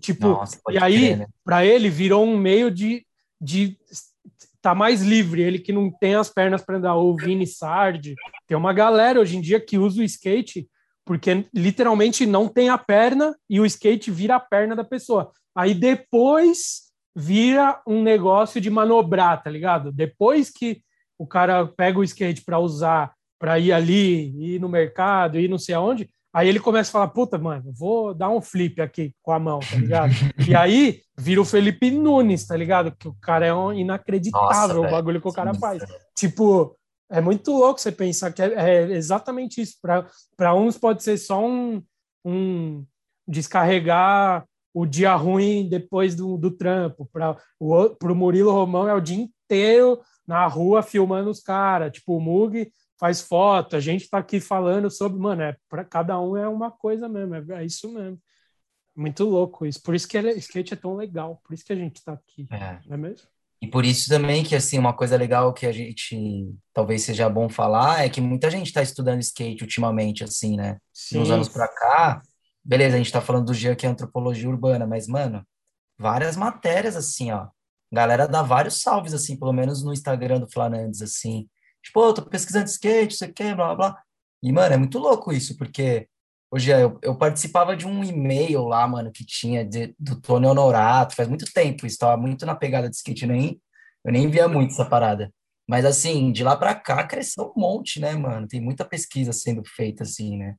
Tipo, 0.00 0.28
Nossa, 0.28 0.60
e 0.70 0.78
aí, 0.78 1.16
né? 1.16 1.26
para 1.44 1.64
ele 1.64 1.88
virou 1.88 2.24
um 2.24 2.36
meio 2.36 2.70
de, 2.70 3.04
de 3.40 3.76
tá 4.60 4.74
mais 4.74 5.02
livre, 5.02 5.42
ele 5.42 5.58
que 5.58 5.72
não 5.72 5.90
tem 5.90 6.14
as 6.14 6.28
pernas 6.28 6.62
para 6.62 6.78
andar, 6.78 6.94
ou 6.94 7.12
o 7.12 7.16
Vini 7.16 7.46
Sardi. 7.46 8.14
Tem 8.46 8.56
uma 8.56 8.72
galera 8.72 9.20
hoje 9.20 9.36
em 9.36 9.40
dia 9.40 9.60
que 9.60 9.78
usa 9.78 10.00
o 10.00 10.04
skate 10.04 10.68
porque 11.08 11.46
literalmente 11.54 12.26
não 12.26 12.46
tem 12.46 12.68
a 12.68 12.76
perna 12.76 13.34
e 13.48 13.58
o 13.58 13.64
skate 13.64 14.10
vira 14.10 14.36
a 14.36 14.40
perna 14.40 14.76
da 14.76 14.84
pessoa. 14.84 15.32
Aí 15.56 15.72
depois 15.72 16.87
vira 17.18 17.80
um 17.84 18.00
negócio 18.00 18.60
de 18.60 18.70
manobrar, 18.70 19.42
tá 19.42 19.50
ligado? 19.50 19.90
Depois 19.90 20.50
que 20.50 20.80
o 21.18 21.26
cara 21.26 21.66
pega 21.66 21.98
o 21.98 22.04
skate 22.04 22.44
para 22.44 22.60
usar, 22.60 23.12
para 23.38 23.58
ir 23.58 23.72
ali, 23.72 24.54
ir 24.54 24.60
no 24.60 24.68
mercado, 24.68 25.38
ir 25.38 25.48
não 25.48 25.58
sei 25.58 25.74
aonde, 25.74 26.08
Aí 26.32 26.46
ele 26.46 26.60
começa 26.60 26.90
a 26.90 26.92
falar, 26.92 27.08
puta, 27.08 27.38
mano, 27.38 27.72
vou 27.72 28.12
dar 28.14 28.28
um 28.28 28.40
flip 28.40 28.80
aqui 28.80 29.14
com 29.22 29.32
a 29.32 29.38
mão, 29.38 29.60
tá 29.60 29.76
ligado? 29.76 30.12
e 30.46 30.54
aí 30.54 31.00
vira 31.16 31.40
o 31.40 31.44
Felipe 31.44 31.90
Nunes, 31.90 32.46
tá 32.46 32.56
ligado? 32.56 32.92
Que 32.92 33.08
o 33.08 33.16
cara 33.20 33.46
é 33.46 33.54
um 33.54 33.72
inacreditável 33.72 34.82
Nossa, 34.82 34.88
o 34.88 34.90
bagulho 34.90 35.20
que 35.20 35.28
o 35.28 35.32
cara 35.32 35.54
faz. 35.54 35.82
Tipo, 36.14 36.76
é 37.10 37.20
muito 37.20 37.50
louco 37.50 37.80
você 37.80 37.90
pensar 37.90 38.30
que 38.30 38.42
é, 38.42 38.52
é 38.52 38.82
exatamente 38.90 39.62
isso. 39.62 39.78
Para 40.36 40.54
uns 40.54 40.76
pode 40.76 41.02
ser 41.02 41.16
só 41.16 41.44
um, 41.44 41.82
um 42.24 42.84
descarregar 43.26 44.44
o 44.72 44.86
dia 44.86 45.14
ruim 45.14 45.68
depois 45.68 46.14
do, 46.14 46.36
do 46.36 46.50
trampo. 46.50 47.08
Para 47.12 47.36
o 47.58 48.14
Murilo 48.14 48.52
Romão 48.52 48.88
é 48.88 48.94
o 48.94 49.00
dia 49.00 49.16
inteiro 49.16 50.00
na 50.26 50.46
rua 50.46 50.82
filmando 50.82 51.30
os 51.30 51.40
caras. 51.40 51.92
Tipo, 51.92 52.16
o 52.16 52.20
Mug 52.20 52.70
faz 52.98 53.20
foto, 53.20 53.76
a 53.76 53.80
gente 53.80 54.02
está 54.02 54.18
aqui 54.18 54.40
falando 54.40 54.90
sobre, 54.90 55.18
mano, 55.18 55.42
é 55.42 55.56
para 55.68 55.84
cada 55.84 56.20
um 56.20 56.36
é 56.36 56.48
uma 56.48 56.70
coisa 56.70 57.08
mesmo, 57.08 57.34
é, 57.34 57.44
é, 57.60 57.64
isso 57.64 57.92
mesmo. 57.92 58.20
Muito 58.94 59.24
louco 59.24 59.64
isso. 59.64 59.80
Por 59.80 59.94
isso 59.94 60.08
que 60.08 60.18
ele, 60.18 60.32
skate 60.32 60.74
é 60.74 60.76
tão 60.76 60.96
legal, 60.96 61.40
por 61.44 61.54
isso 61.54 61.64
que 61.64 61.72
a 61.72 61.76
gente 61.76 61.96
está 61.96 62.12
aqui, 62.12 62.48
é. 62.50 62.80
não 62.86 62.94
é 62.94 62.96
mesmo? 62.96 63.28
E 63.60 63.66
por 63.66 63.84
isso 63.84 64.08
também 64.08 64.44
que, 64.44 64.54
assim, 64.54 64.78
uma 64.78 64.92
coisa 64.92 65.16
legal 65.16 65.52
que 65.52 65.66
a 65.66 65.72
gente 65.72 66.48
talvez 66.72 67.02
seja 67.02 67.28
bom 67.28 67.48
falar 67.48 68.04
é 68.04 68.08
que 68.08 68.20
muita 68.20 68.50
gente 68.50 68.66
está 68.66 68.82
estudando 68.82 69.20
skate 69.20 69.64
ultimamente, 69.64 70.22
assim, 70.22 70.56
né? 70.56 70.78
Sim. 70.92 71.18
Uns 71.18 71.30
anos 71.30 71.48
para 71.48 71.66
cá, 71.66 72.22
beleza, 72.64 72.94
a 72.94 72.98
gente 72.98 73.06
está 73.06 73.20
falando 73.20 73.46
do 73.46 73.54
dia 73.54 73.76
que 73.76 73.86
é 73.86 73.88
antropologia 73.88 74.48
urbana, 74.48 74.86
mas, 74.86 75.06
mano, 75.06 75.44
várias 75.98 76.36
matérias, 76.36 76.96
assim, 76.96 77.30
ó. 77.32 77.48
Galera 77.92 78.28
dá 78.28 78.42
vários 78.42 78.82
salves, 78.82 79.14
assim, 79.14 79.38
pelo 79.38 79.52
menos 79.52 79.82
no 79.82 79.92
Instagram 79.92 80.40
do 80.40 80.50
Flanandes, 80.50 81.00
assim. 81.02 81.48
Tipo, 81.82 82.00
oh, 82.00 82.14
tô 82.14 82.22
pesquisando 82.22 82.66
skate, 82.66 83.16
você 83.16 83.28
quer, 83.28 83.54
blá, 83.56 83.74
blá, 83.74 83.90
blá. 83.90 84.02
E, 84.42 84.52
mano, 84.52 84.74
é 84.74 84.76
muito 84.76 84.98
louco 84.98 85.32
isso, 85.32 85.56
porque 85.56 86.08
hoje 86.50 86.70
eu, 86.70 86.98
eu 87.02 87.16
participava 87.16 87.76
de 87.76 87.86
um 87.86 88.04
e-mail 88.04 88.64
lá, 88.64 88.86
mano, 88.86 89.10
que 89.12 89.24
tinha 89.24 89.64
de, 89.64 89.94
do 89.98 90.20
Tony 90.20 90.46
Honorato, 90.46 91.14
faz 91.16 91.28
muito 91.28 91.50
tempo 91.52 91.86
isso, 91.86 91.98
tava 91.98 92.16
muito 92.16 92.44
na 92.46 92.54
pegada 92.54 92.88
de 92.88 92.96
skate, 92.96 93.26
nem, 93.26 93.60
eu 94.04 94.12
nem 94.12 94.30
via 94.30 94.48
muito 94.48 94.72
essa 94.72 94.84
parada. 94.84 95.32
Mas, 95.68 95.84
assim, 95.84 96.32
de 96.32 96.42
lá 96.44 96.56
para 96.56 96.74
cá 96.74 97.06
cresceu 97.06 97.52
um 97.56 97.60
monte, 97.60 98.00
né, 98.00 98.14
mano? 98.14 98.46
Tem 98.48 98.60
muita 98.60 98.84
pesquisa 98.84 99.32
sendo 99.32 99.62
feita, 99.64 100.02
assim, 100.02 100.38
né? 100.38 100.56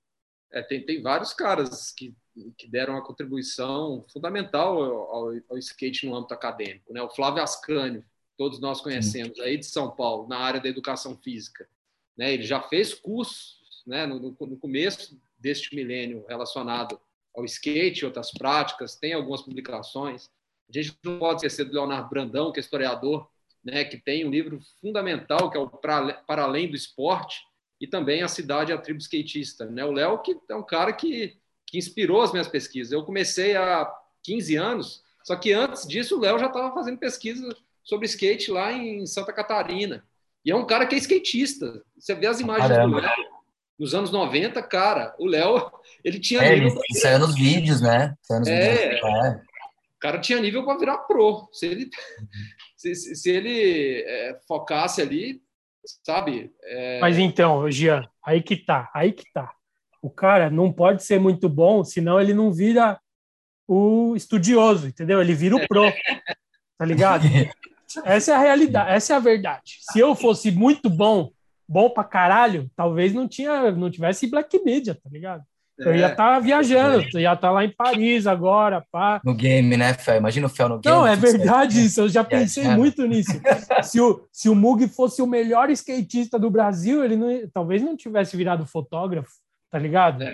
É, 0.52 0.62
tem, 0.62 0.84
tem 0.84 1.02
vários 1.02 1.34
caras 1.34 1.91
que, 1.91 2.16
que 2.58 2.68
deram 2.68 2.93
uma 2.93 3.04
contribuição 3.04 4.06
fundamental 4.12 4.82
ao, 4.82 5.34
ao, 5.50 5.58
skate 5.58 6.08
no 6.08 6.16
âmbito 6.16 6.34
acadêmico, 6.34 6.91
né? 6.91 7.02
O 7.02 7.10
Flávio 7.10 7.43
Ascânio, 7.43 8.04
todos 8.38 8.60
nós 8.60 8.82
conhecemos, 8.82 9.39
aí 9.39 9.58
de 9.58 9.66
São 9.66 9.91
Paulo, 9.91 10.28
na 10.28 10.38
área 10.38 10.60
da 10.60 10.70
educação 10.70 11.18
física. 11.18 11.68
Né? 12.18 12.34
Ele 12.34 12.43
já 12.43 12.62
fez 12.62 12.93
cursos 12.93 13.84
né, 13.86 14.06
no, 14.06 14.20
no 14.20 14.58
começo 14.58 15.20
deste 15.38 15.76
milênio 15.76 16.26
relacionado 16.28 17.00
ao 17.36 17.45
skate 17.45 18.02
e 18.02 18.06
outras 18.06 18.32
práticas, 18.32 18.95
tem 18.95 19.14
algumas 19.14 19.41
publicações. 19.41 20.30
A 20.70 20.72
gente 20.72 20.97
não 21.04 21.20
pode 21.20 21.38
esquecer 21.38 21.66
do 21.66 21.74
Leonardo 21.74 22.10
Brandão, 22.10 22.52
que 22.52 22.60
é 22.60 22.62
historiador, 22.62 23.30
né, 23.64 23.84
que 23.84 23.97
tem 23.97 24.26
um 24.26 24.30
livro 24.30 24.60
fundamental, 24.82 25.50
que 25.50 25.58
é 25.58 25.60
o 25.60 25.70
Para 25.70 26.43
Além 26.43 26.70
do 26.70 26.76
Esporte, 26.76 27.41
e 27.80 27.88
também 27.88 28.22
A 28.22 28.28
Cidade 28.28 28.74
a 28.74 28.78
Tribo 28.78 29.00
Skatista. 29.00 29.66
Né? 29.66 29.84
O 29.86 29.92
Léo 29.92 30.22
que 30.22 30.38
é 30.50 30.56
um 30.56 30.66
cara 30.66 30.94
que, 30.94 31.38
que 31.66 31.78
inspirou 31.78 32.22
as 32.22 32.32
minhas 32.32 32.48
pesquisas. 32.48 32.92
Eu 32.92 33.04
comecei 33.04 33.56
há 33.56 33.92
15 34.24 34.56
anos, 34.56 35.04
só 35.24 35.36
que 35.36 35.54
antes 35.54 35.88
disso 35.88 36.18
o 36.18 36.20
Léo 36.20 36.40
já 36.40 36.48
estava 36.48 36.74
fazendo 36.74 36.98
pesquisa 36.98 37.56
sobre 37.84 38.06
skate 38.06 38.52
lá 38.52 38.72
em 38.72 39.06
Santa 39.06 39.34
Catarina. 39.34 40.04
E 40.44 40.52
é 40.52 40.56
um 40.56 40.66
cara 40.66 40.86
que 40.86 40.96
é 40.96 40.98
skatista. 40.98 41.84
Você 41.98 42.16
vê 42.16 42.28
as 42.28 42.40
imagens 42.40 42.70
Caramba. 42.70 43.02
do 43.02 43.02
Léo 43.02 43.40
nos 43.80 43.96
anos 43.96 44.12
90, 44.12 44.62
cara, 44.64 45.16
o 45.18 45.26
Léo, 45.26 45.72
ele 46.04 46.20
tinha 46.20 46.42
é, 46.42 46.56
nível. 46.56 46.82
Ele 46.90 47.00
saiu 47.00 47.20
nos 47.20 47.34
vídeos, 47.34 47.80
né? 47.80 48.14
Nos 48.30 48.48
é, 48.48 48.90
vídeos. 48.90 49.04
é. 49.04 49.42
O 49.96 50.00
cara 50.00 50.20
tinha 50.20 50.40
nível 50.40 50.66
para 50.66 50.78
virar 50.78 50.98
pro. 51.00 51.50
Se 51.52 51.66
ele, 51.66 51.90
se, 52.76 52.94
se, 52.94 53.30
ele 53.30 54.04
é, 54.06 54.40
focasse 54.48 55.02
ali, 55.02 55.42
sabe? 56.06 56.52
É... 56.64 57.00
Mas 57.00 57.18
então, 57.18 57.70
Gian, 57.70 58.08
aí 58.26 58.42
que 58.42 58.58
tá, 58.58 58.90
aí 58.94 59.12
que 59.12 59.24
tá. 59.34 59.54
O 60.02 60.10
cara 60.10 60.50
não 60.50 60.72
pode 60.72 61.04
ser 61.04 61.20
muito 61.20 61.50
bom, 61.50 61.84
senão 61.84 62.20
ele 62.20 62.34
não 62.34 62.52
vira 62.52 63.00
o 63.68 64.16
estudioso, 64.16 64.88
entendeu? 64.88 65.22
Ele 65.22 65.34
vira 65.34 65.56
o 65.56 65.68
pro, 65.68 65.84
tá 66.78 66.86
ligado? 66.86 67.26
Essa 68.06 68.32
é 68.32 68.36
a 68.36 68.40
realidade, 68.40 68.92
essa 68.92 69.14
é 69.14 69.16
a 69.16 69.20
verdade. 69.20 69.78
Se 69.92 70.00
eu 70.00 70.16
fosse 70.16 70.52
muito 70.52 70.90
bom, 70.90 71.32
bom 71.68 71.90
pra 71.90 72.04
caralho, 72.04 72.70
talvez 72.76 73.14
não 73.14 73.28
tinha, 73.28 73.72
não 73.72 73.92
tivesse 73.92 74.28
Black 74.28 74.64
Media, 74.64 74.96
tá 74.96 75.10
ligado? 75.10 75.44
Eu 75.80 75.96
ia 75.96 76.08
estar 76.08 76.16
tá 76.16 76.40
viajando, 76.40 77.06
eu 77.14 77.20
ia 77.22 77.34
estar 77.34 77.48
tá 77.48 77.52
lá 77.52 77.64
em 77.64 77.70
Paris 77.70 78.28
agora, 78.28 78.86
pá. 78.92 79.22
No 79.24 79.34
game, 79.34 79.78
né, 79.78 79.94
Fel? 79.94 80.18
Imagina 80.18 80.48
o 80.48 80.50
Fel 80.50 80.68
no 80.68 80.80
game. 80.80 80.96
Não, 80.96 81.08
é 81.08 81.16
verdade 81.16 81.76
certo. 81.76 81.86
isso, 81.86 82.02
eu 82.02 82.10
já 82.10 82.24
pensei 82.24 82.66
é, 82.66 82.76
muito 82.76 83.06
nisso. 83.08 83.32
se, 83.84 84.02
o, 84.02 84.28
se 84.32 84.50
o 84.50 84.56
Mug 84.56 84.88
fosse 84.90 85.22
o 85.22 85.28
melhor 85.28 85.70
skatista 85.70 86.38
do 86.38 86.50
Brasil, 86.50 87.04
ele 87.04 87.16
não, 87.16 87.28
talvez 87.54 87.82
não 87.82 87.96
tivesse 87.96 88.36
virado 88.36 88.66
fotógrafo, 88.66 89.32
tá 89.72 89.80
ligado? 89.80 90.24
É. 90.24 90.34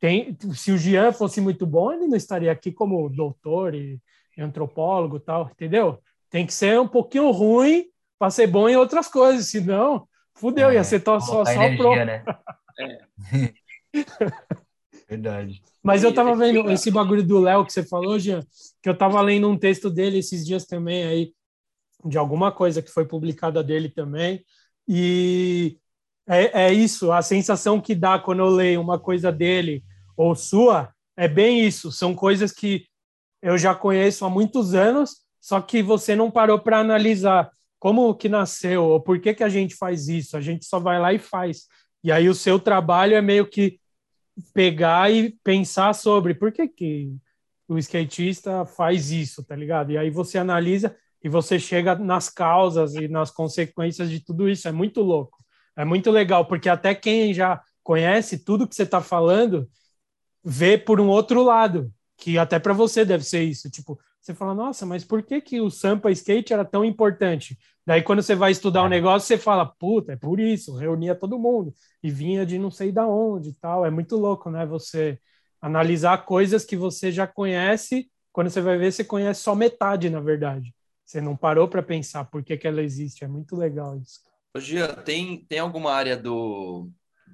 Tem, 0.00 0.36
se 0.54 0.72
o 0.72 0.78
Jean 0.78 1.12
fosse 1.12 1.40
muito 1.40 1.66
bom, 1.66 1.92
ele 1.92 2.06
não 2.06 2.16
estaria 2.16 2.52
aqui 2.52 2.72
como 2.72 3.08
doutor 3.10 3.74
e, 3.74 4.00
e 4.36 4.40
antropólogo 4.40 5.20
tal, 5.20 5.50
entendeu? 5.52 5.98
Tem 6.30 6.46
que 6.46 6.54
ser 6.54 6.80
um 6.80 6.88
pouquinho 6.88 7.30
ruim 7.30 7.86
para 8.18 8.30
ser 8.30 8.46
bom 8.46 8.68
em 8.68 8.76
outras 8.76 9.08
coisas, 9.08 9.46
senão, 9.46 10.06
fudeu, 10.34 10.70
é, 10.70 10.74
ia 10.74 10.84
ser 10.84 11.02
só, 11.02 11.20
só, 11.20 11.44
só 11.44 11.76
pro. 11.76 11.96
Né? 11.96 12.24
É. 12.80 13.52
Verdade. 15.08 15.62
Mas 15.82 16.04
eu 16.04 16.12
tava 16.12 16.34
vendo 16.34 16.70
esse 16.70 16.90
bagulho 16.90 17.22
do 17.22 17.40
Léo 17.40 17.64
que 17.64 17.72
você 17.72 17.82
falou, 17.82 18.18
Jean, 18.18 18.40
que 18.82 18.88
eu 18.88 18.96
tava 18.96 19.20
lendo 19.22 19.48
um 19.48 19.58
texto 19.58 19.88
dele 19.88 20.18
esses 20.18 20.46
dias 20.46 20.66
também 20.66 21.04
aí, 21.04 21.32
de 22.04 22.18
alguma 22.18 22.52
coisa 22.52 22.82
que 22.82 22.90
foi 22.90 23.06
publicada 23.06 23.62
dele 23.62 23.88
também, 23.88 24.44
e 24.86 25.78
é, 26.26 26.66
é 26.66 26.72
isso, 26.72 27.10
a 27.10 27.22
sensação 27.22 27.80
que 27.80 27.94
dá 27.94 28.18
quando 28.18 28.40
eu 28.40 28.50
leio 28.50 28.80
uma 28.80 28.98
coisa 28.98 29.32
dele 29.32 29.82
ou 30.16 30.34
sua, 30.34 30.92
é 31.16 31.26
bem 31.26 31.66
isso, 31.66 31.90
são 31.90 32.14
coisas 32.14 32.52
que 32.52 32.84
eu 33.40 33.56
já 33.56 33.74
conheço 33.74 34.24
há 34.24 34.30
muitos 34.30 34.74
anos, 34.74 35.22
só 35.40 35.60
que 35.60 35.82
você 35.82 36.14
não 36.14 36.30
parou 36.30 36.58
para 36.58 36.80
analisar 36.80 37.50
como 37.78 38.14
que 38.14 38.28
nasceu, 38.28 38.84
ou 38.84 39.00
por 39.00 39.20
que, 39.20 39.32
que 39.32 39.44
a 39.44 39.48
gente 39.48 39.74
faz 39.74 40.08
isso, 40.08 40.36
a 40.36 40.40
gente 40.40 40.64
só 40.64 40.78
vai 40.78 41.00
lá 41.00 41.12
e 41.12 41.18
faz. 41.18 41.66
E 42.02 42.12
aí 42.12 42.28
o 42.28 42.34
seu 42.34 42.58
trabalho 42.58 43.14
é 43.14 43.20
meio 43.20 43.46
que 43.46 43.80
pegar 44.54 45.10
e 45.10 45.30
pensar 45.42 45.94
sobre 45.94 46.34
por 46.34 46.52
que, 46.52 46.68
que 46.68 47.12
o 47.66 47.76
skatista 47.78 48.64
faz 48.64 49.10
isso, 49.10 49.44
tá 49.44 49.54
ligado? 49.54 49.92
E 49.92 49.98
aí 49.98 50.10
você 50.10 50.38
analisa 50.38 50.96
e 51.22 51.28
você 51.28 51.58
chega 51.58 51.94
nas 51.96 52.30
causas 52.30 52.94
e 52.94 53.08
nas 53.08 53.30
consequências 53.30 54.08
de 54.08 54.20
tudo 54.20 54.48
isso. 54.48 54.68
É 54.68 54.72
muito 54.72 55.02
louco. 55.02 55.38
É 55.76 55.84
muito 55.84 56.10
legal, 56.10 56.46
porque 56.46 56.68
até 56.68 56.94
quem 56.94 57.32
já 57.32 57.60
conhece 57.82 58.44
tudo 58.44 58.66
que 58.66 58.74
você 58.74 58.82
está 58.82 59.00
falando 59.00 59.68
vê 60.44 60.78
por 60.78 61.00
um 61.00 61.08
outro 61.08 61.42
lado, 61.42 61.92
que 62.16 62.38
até 62.38 62.58
para 62.58 62.72
você 62.72 63.04
deve 63.04 63.24
ser 63.24 63.42
isso. 63.42 63.70
Tipo, 63.70 63.98
você 64.20 64.34
fala, 64.34 64.54
nossa, 64.54 64.84
mas 64.84 65.04
por 65.04 65.22
que, 65.22 65.40
que 65.40 65.60
o 65.60 65.70
Sampa 65.70 66.10
Skate 66.10 66.52
era 66.52 66.64
tão 66.64 66.84
importante? 66.84 67.58
Daí, 67.88 68.02
quando 68.02 68.20
você 68.20 68.34
vai 68.34 68.50
estudar 68.52 68.82
o 68.82 68.84
um 68.84 68.88
negócio, 68.90 69.26
você 69.26 69.38
fala, 69.38 69.64
puta, 69.64 70.12
é 70.12 70.16
por 70.16 70.38
isso, 70.38 70.76
reunia 70.76 71.14
todo 71.14 71.38
mundo 71.38 71.74
e 72.02 72.10
vinha 72.10 72.44
de 72.44 72.58
não 72.58 72.70
sei 72.70 72.92
da 72.92 73.08
onde 73.08 73.48
e 73.48 73.54
tal. 73.54 73.82
É 73.82 73.90
muito 73.90 74.14
louco, 74.14 74.50
né? 74.50 74.66
Você 74.66 75.18
analisar 75.58 76.26
coisas 76.26 76.66
que 76.66 76.76
você 76.76 77.10
já 77.10 77.26
conhece, 77.26 78.10
quando 78.30 78.50
você 78.50 78.60
vai 78.60 78.76
ver, 78.76 78.92
você 78.92 79.02
conhece 79.02 79.40
só 79.40 79.54
metade, 79.54 80.10
na 80.10 80.20
verdade. 80.20 80.74
Você 81.02 81.18
não 81.18 81.34
parou 81.34 81.66
para 81.66 81.82
pensar 81.82 82.26
por 82.26 82.44
que, 82.44 82.58
que 82.58 82.68
ela 82.68 82.82
existe. 82.82 83.24
É 83.24 83.26
muito 83.26 83.56
legal 83.56 83.96
isso. 83.96 84.20
Gia, 84.58 84.88
tem, 84.88 85.46
tem 85.46 85.58
alguma 85.58 85.90
área 85.90 86.14
do, 86.14 86.90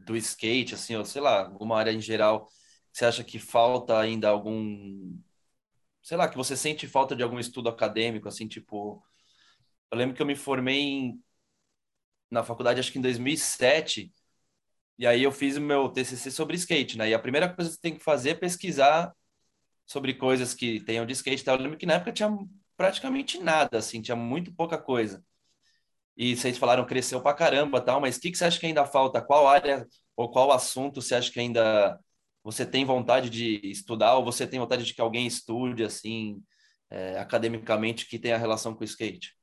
do 0.06 0.16
skate, 0.16 0.76
assim, 0.76 0.94
ou 0.94 1.04
sei 1.04 1.20
lá, 1.20 1.46
alguma 1.46 1.76
área 1.76 1.90
em 1.90 2.00
geral, 2.00 2.46
que 2.92 2.98
você 2.98 3.04
acha 3.04 3.24
que 3.24 3.40
falta 3.40 3.98
ainda 3.98 4.28
algum 4.28 5.18
sei 6.00 6.16
lá, 6.16 6.28
que 6.28 6.36
você 6.36 6.56
sente 6.56 6.86
falta 6.86 7.16
de 7.16 7.24
algum 7.24 7.40
estudo 7.40 7.68
acadêmico, 7.68 8.28
assim, 8.28 8.46
tipo. 8.46 9.02
Eu 9.94 9.98
lembro 9.98 10.16
que 10.16 10.22
eu 10.22 10.26
me 10.26 10.34
formei 10.34 10.80
em, 10.80 11.22
na 12.30 12.42
faculdade, 12.42 12.80
acho 12.80 12.92
que 12.92 12.98
em 12.98 13.02
2007, 13.02 14.12
e 14.98 15.06
aí 15.06 15.22
eu 15.22 15.32
fiz 15.32 15.56
o 15.56 15.60
meu 15.60 15.88
TCC 15.88 16.30
sobre 16.30 16.56
skate, 16.56 16.98
né? 16.98 17.10
E 17.10 17.14
a 17.14 17.18
primeira 17.18 17.48
coisa 17.52 17.70
que 17.70 17.76
você 17.76 17.80
tem 17.80 17.96
que 17.96 18.04
fazer 18.04 18.30
é 18.30 18.34
pesquisar 18.34 19.14
sobre 19.86 20.14
coisas 20.14 20.54
que 20.54 20.80
tenham 20.80 21.06
de 21.06 21.12
skate. 21.14 21.44
Tá? 21.44 21.52
Eu 21.52 21.58
lembro 21.58 21.78
que 21.78 21.86
na 21.86 21.94
época 21.94 22.12
tinha 22.12 22.30
praticamente 22.76 23.38
nada, 23.38 23.78
assim, 23.78 24.02
tinha 24.02 24.16
muito 24.16 24.52
pouca 24.54 24.78
coisa. 24.78 25.24
E 26.16 26.36
vocês 26.36 26.58
falaram 26.58 26.86
cresceu 26.86 27.20
pra 27.22 27.34
caramba, 27.34 27.80
tal, 27.80 28.00
mas 28.00 28.16
o 28.16 28.20
que, 28.20 28.30
que 28.30 28.38
você 28.38 28.44
acha 28.46 28.60
que 28.60 28.66
ainda 28.66 28.86
falta? 28.86 29.22
Qual 29.22 29.48
área 29.48 29.86
ou 30.16 30.30
qual 30.30 30.52
assunto 30.52 31.02
você 31.02 31.14
acha 31.16 31.30
que 31.32 31.40
ainda 31.40 31.98
você 32.42 32.66
tem 32.66 32.84
vontade 32.84 33.30
de 33.30 33.60
estudar 33.64 34.16
ou 34.16 34.24
você 34.24 34.46
tem 34.46 34.60
vontade 34.60 34.84
de 34.84 34.94
que 34.94 35.00
alguém 35.00 35.26
estude 35.26 35.84
assim 35.84 36.42
é, 36.90 37.18
academicamente 37.18 38.06
que 38.08 38.18
tenha 38.18 38.38
relação 38.38 38.74
com 38.74 38.82
o 38.82 38.84
skate? 38.84 39.34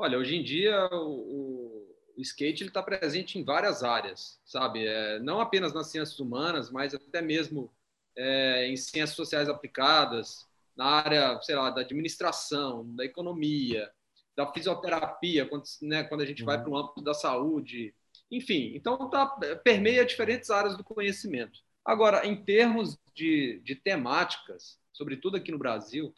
Olha, 0.00 0.16
hoje 0.16 0.36
em 0.36 0.44
dia 0.44 0.88
o, 0.92 1.92
o 2.16 2.20
skate 2.20 2.64
está 2.64 2.80
presente 2.80 3.36
em 3.36 3.42
várias 3.42 3.82
áreas, 3.82 4.40
sabe? 4.44 4.86
É, 4.86 5.18
não 5.18 5.40
apenas 5.40 5.74
nas 5.74 5.88
ciências 5.88 6.20
humanas, 6.20 6.70
mas 6.70 6.94
até 6.94 7.20
mesmo 7.20 7.68
é, 8.16 8.68
em 8.68 8.76
ciências 8.76 9.16
sociais 9.16 9.48
aplicadas, 9.48 10.46
na 10.76 10.84
área, 10.84 11.42
sei 11.42 11.56
lá, 11.56 11.70
da 11.70 11.80
administração, 11.80 12.94
da 12.94 13.04
economia, 13.04 13.90
da 14.36 14.46
fisioterapia, 14.52 15.46
quando, 15.46 15.64
né, 15.82 16.04
quando 16.04 16.20
a 16.20 16.26
gente 16.26 16.42
uhum. 16.42 16.46
vai 16.46 16.62
para 16.62 16.70
o 16.70 16.76
âmbito 16.76 17.02
da 17.02 17.12
saúde, 17.12 17.92
enfim. 18.30 18.70
Então, 18.76 19.10
tá, 19.10 19.26
permeia 19.64 20.06
diferentes 20.06 20.48
áreas 20.48 20.76
do 20.76 20.84
conhecimento. 20.84 21.58
Agora, 21.84 22.24
em 22.24 22.36
termos 22.44 22.96
de, 23.12 23.60
de 23.64 23.74
temáticas, 23.74 24.78
sobretudo 24.92 25.36
aqui 25.36 25.50
no 25.50 25.58
Brasil, 25.58 26.14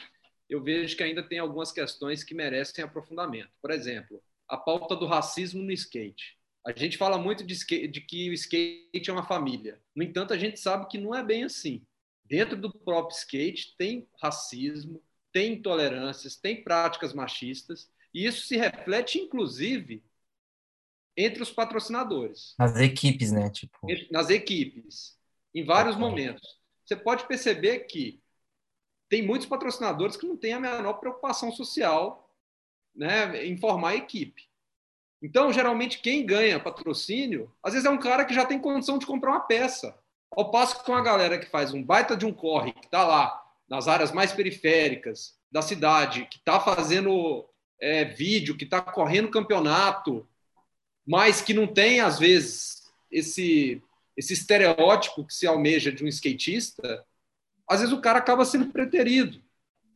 eu 0.50 0.62
vejo 0.62 0.96
que 0.96 1.02
ainda 1.02 1.22
tem 1.22 1.38
algumas 1.38 1.72
questões 1.72 2.24
que 2.24 2.34
merecem 2.34 2.84
aprofundamento. 2.84 3.50
Por 3.62 3.70
exemplo, 3.70 4.22
a 4.48 4.56
pauta 4.56 4.96
do 4.96 5.06
racismo 5.06 5.62
no 5.62 5.72
skate. 5.72 6.36
A 6.66 6.72
gente 6.72 6.98
fala 6.98 7.16
muito 7.16 7.44
de, 7.44 7.54
skate, 7.54 7.88
de, 7.88 8.00
que 8.00 8.28
o 8.28 8.34
skate 8.34 9.08
é 9.08 9.12
uma 9.12 9.26
família. 9.26 9.80
No 9.94 10.02
entanto, 10.02 10.34
a 10.34 10.38
gente 10.38 10.60
sabe 10.60 10.88
que 10.88 10.98
não 10.98 11.14
é 11.14 11.24
bem 11.24 11.44
assim. 11.44 11.86
Dentro 12.24 12.56
do 12.56 12.72
próprio 12.72 13.16
skate 13.16 13.74
tem 13.78 14.06
racismo, 14.20 15.02
tem 15.32 15.54
intolerâncias, 15.54 16.36
tem 16.36 16.62
práticas 16.62 17.14
machistas, 17.14 17.90
e 18.12 18.26
isso 18.26 18.46
se 18.46 18.56
reflete, 18.56 19.18
inclusive, 19.18 20.02
entre 21.16 21.42
os 21.42 21.50
patrocinadores. 21.50 22.54
Nas 22.58 22.76
equipes, 22.76 23.32
né? 23.32 23.48
Tipo... 23.50 23.78
Nas 24.10 24.28
equipes 24.28 25.18
em 25.54 25.64
vários 25.64 25.96
momentos. 25.96 26.58
Você 26.84 26.96
pode 26.96 27.26
perceber 27.26 27.80
que 27.80 28.20
tem 29.10 29.20
muitos 29.20 29.46
patrocinadores 29.48 30.16
que 30.16 30.26
não 30.26 30.36
têm 30.36 30.54
a 30.54 30.60
menor 30.60 30.94
preocupação 30.94 31.50
social 31.52 32.32
né, 32.94 33.44
em 33.44 33.58
formar 33.58 33.90
a 33.90 33.96
equipe. 33.96 34.48
Então, 35.20 35.52
geralmente, 35.52 35.98
quem 35.98 36.24
ganha 36.24 36.60
patrocínio, 36.60 37.52
às 37.62 37.74
vezes 37.74 37.86
é 37.86 37.90
um 37.90 37.98
cara 37.98 38.24
que 38.24 38.32
já 38.32 38.46
tem 38.46 38.58
condição 38.58 38.96
de 38.96 39.04
comprar 39.04 39.32
uma 39.32 39.40
peça. 39.40 39.98
Ao 40.30 40.50
passo 40.50 40.78
que 40.78 40.86
com 40.86 40.94
a 40.94 41.02
galera 41.02 41.38
que 41.38 41.50
faz 41.50 41.74
um 41.74 41.82
baita 41.82 42.16
de 42.16 42.24
um 42.24 42.32
corre, 42.32 42.72
que 42.72 42.86
está 42.86 43.04
lá 43.04 43.42
nas 43.68 43.88
áreas 43.88 44.12
mais 44.12 44.32
periféricas 44.32 45.36
da 45.50 45.60
cidade, 45.60 46.26
que 46.30 46.38
está 46.38 46.60
fazendo 46.60 47.44
é, 47.80 48.04
vídeo, 48.04 48.56
que 48.56 48.64
está 48.64 48.80
correndo 48.80 49.28
campeonato, 49.30 50.26
mas 51.04 51.42
que 51.42 51.52
não 51.52 51.66
tem, 51.66 52.00
às 52.00 52.18
vezes, 52.18 52.88
esse 53.10 53.82
esse 54.16 54.34
estereótipo 54.34 55.24
que 55.24 55.32
se 55.32 55.46
almeja 55.46 55.90
de 55.90 56.04
um 56.04 56.08
skatista, 56.08 57.06
às 57.70 57.78
vezes 57.78 57.94
o 57.94 58.00
cara 58.00 58.18
acaba 58.18 58.44
sendo 58.44 58.66
preterido, 58.66 59.40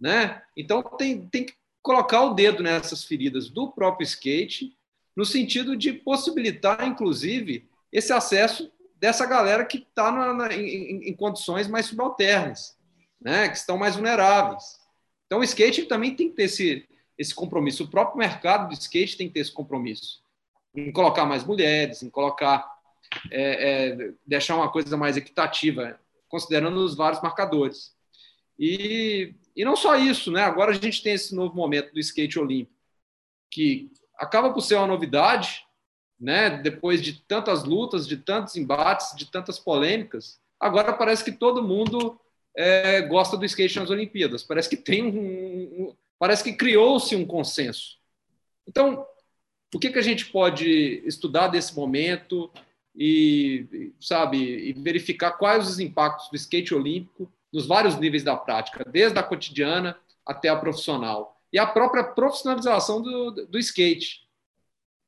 né? 0.00 0.40
Então 0.56 0.80
tem, 0.80 1.26
tem 1.26 1.44
que 1.44 1.54
colocar 1.82 2.22
o 2.22 2.32
dedo 2.32 2.62
nessas 2.62 3.02
feridas 3.02 3.50
do 3.50 3.72
próprio 3.72 4.04
skate, 4.04 4.78
no 5.16 5.26
sentido 5.26 5.76
de 5.76 5.92
possibilitar, 5.92 6.86
inclusive, 6.86 7.68
esse 7.92 8.12
acesso 8.12 8.72
dessa 8.96 9.26
galera 9.26 9.64
que 9.64 9.78
está 9.78 10.08
em, 10.52 11.08
em, 11.08 11.14
condições 11.14 11.66
mais 11.66 11.86
subalternas, 11.86 12.78
né? 13.20 13.48
Que 13.48 13.56
estão 13.56 13.76
mais 13.76 13.96
vulneráveis. 13.96 14.78
Então 15.26 15.40
o 15.40 15.44
skate 15.44 15.86
também 15.86 16.14
tem 16.14 16.28
que 16.28 16.36
ter 16.36 16.44
esse, 16.44 16.88
esse 17.18 17.34
compromisso. 17.34 17.82
O 17.82 17.90
próprio 17.90 18.18
mercado 18.18 18.68
do 18.68 18.74
skate 18.74 19.16
tem 19.16 19.26
que 19.26 19.34
ter 19.34 19.40
esse 19.40 19.52
compromisso 19.52 20.22
em 20.76 20.92
colocar 20.92 21.26
mais 21.26 21.44
mulheres, 21.44 22.04
em 22.04 22.10
colocar 22.10 22.72
é, 23.32 23.88
é, 23.88 24.12
deixar 24.24 24.54
uma 24.54 24.70
coisa 24.70 24.96
mais 24.96 25.16
equitativa, 25.16 25.98
considerando 26.34 26.78
os 26.78 26.96
vários 26.96 27.22
marcadores. 27.22 27.94
E, 28.58 29.36
e 29.54 29.64
não 29.64 29.76
só 29.76 29.94
isso, 29.94 30.32
né? 30.32 30.42
Agora 30.42 30.72
a 30.72 30.74
gente 30.74 31.00
tem 31.00 31.12
esse 31.12 31.32
novo 31.32 31.54
momento 31.54 31.92
do 31.92 32.00
skate 32.00 32.40
olímpico, 32.40 32.76
que 33.48 33.92
acaba 34.18 34.52
por 34.52 34.60
ser 34.60 34.74
uma 34.74 34.88
novidade, 34.88 35.64
né? 36.18 36.50
Depois 36.50 37.00
de 37.00 37.22
tantas 37.22 37.62
lutas, 37.62 38.04
de 38.04 38.16
tantos 38.16 38.56
embates, 38.56 39.14
de 39.16 39.30
tantas 39.30 39.60
polêmicas, 39.60 40.40
agora 40.58 40.92
parece 40.92 41.24
que 41.24 41.30
todo 41.30 41.62
mundo 41.62 42.20
é, 42.56 43.02
gosta 43.02 43.36
do 43.36 43.44
skate 43.44 43.78
nas 43.78 43.90
Olimpíadas. 43.90 44.42
Parece 44.42 44.68
que 44.68 44.76
tem 44.76 45.04
um, 45.04 45.84
um 45.84 45.96
parece 46.18 46.42
que 46.42 46.54
criou-se 46.54 47.14
um 47.14 47.24
consenso. 47.24 47.96
Então, 48.66 49.06
o 49.72 49.78
que, 49.78 49.90
que 49.90 49.98
a 50.00 50.02
gente 50.02 50.26
pode 50.26 51.00
estudar 51.06 51.46
desse 51.46 51.76
momento? 51.76 52.50
E, 52.94 53.92
sabe, 54.00 54.38
e 54.38 54.72
verificar 54.72 55.32
quais 55.32 55.68
os 55.68 55.80
impactos 55.80 56.28
do 56.30 56.36
skate 56.36 56.74
olímpico 56.74 57.30
nos 57.52 57.66
vários 57.66 57.96
níveis 57.96 58.22
da 58.22 58.36
prática, 58.36 58.84
desde 58.88 59.18
a 59.18 59.22
cotidiana 59.22 59.96
até 60.24 60.48
a 60.48 60.56
profissional. 60.56 61.40
E 61.52 61.58
a 61.58 61.66
própria 61.66 62.04
profissionalização 62.04 63.00
do, 63.00 63.30
do 63.46 63.58
skate, 63.58 64.28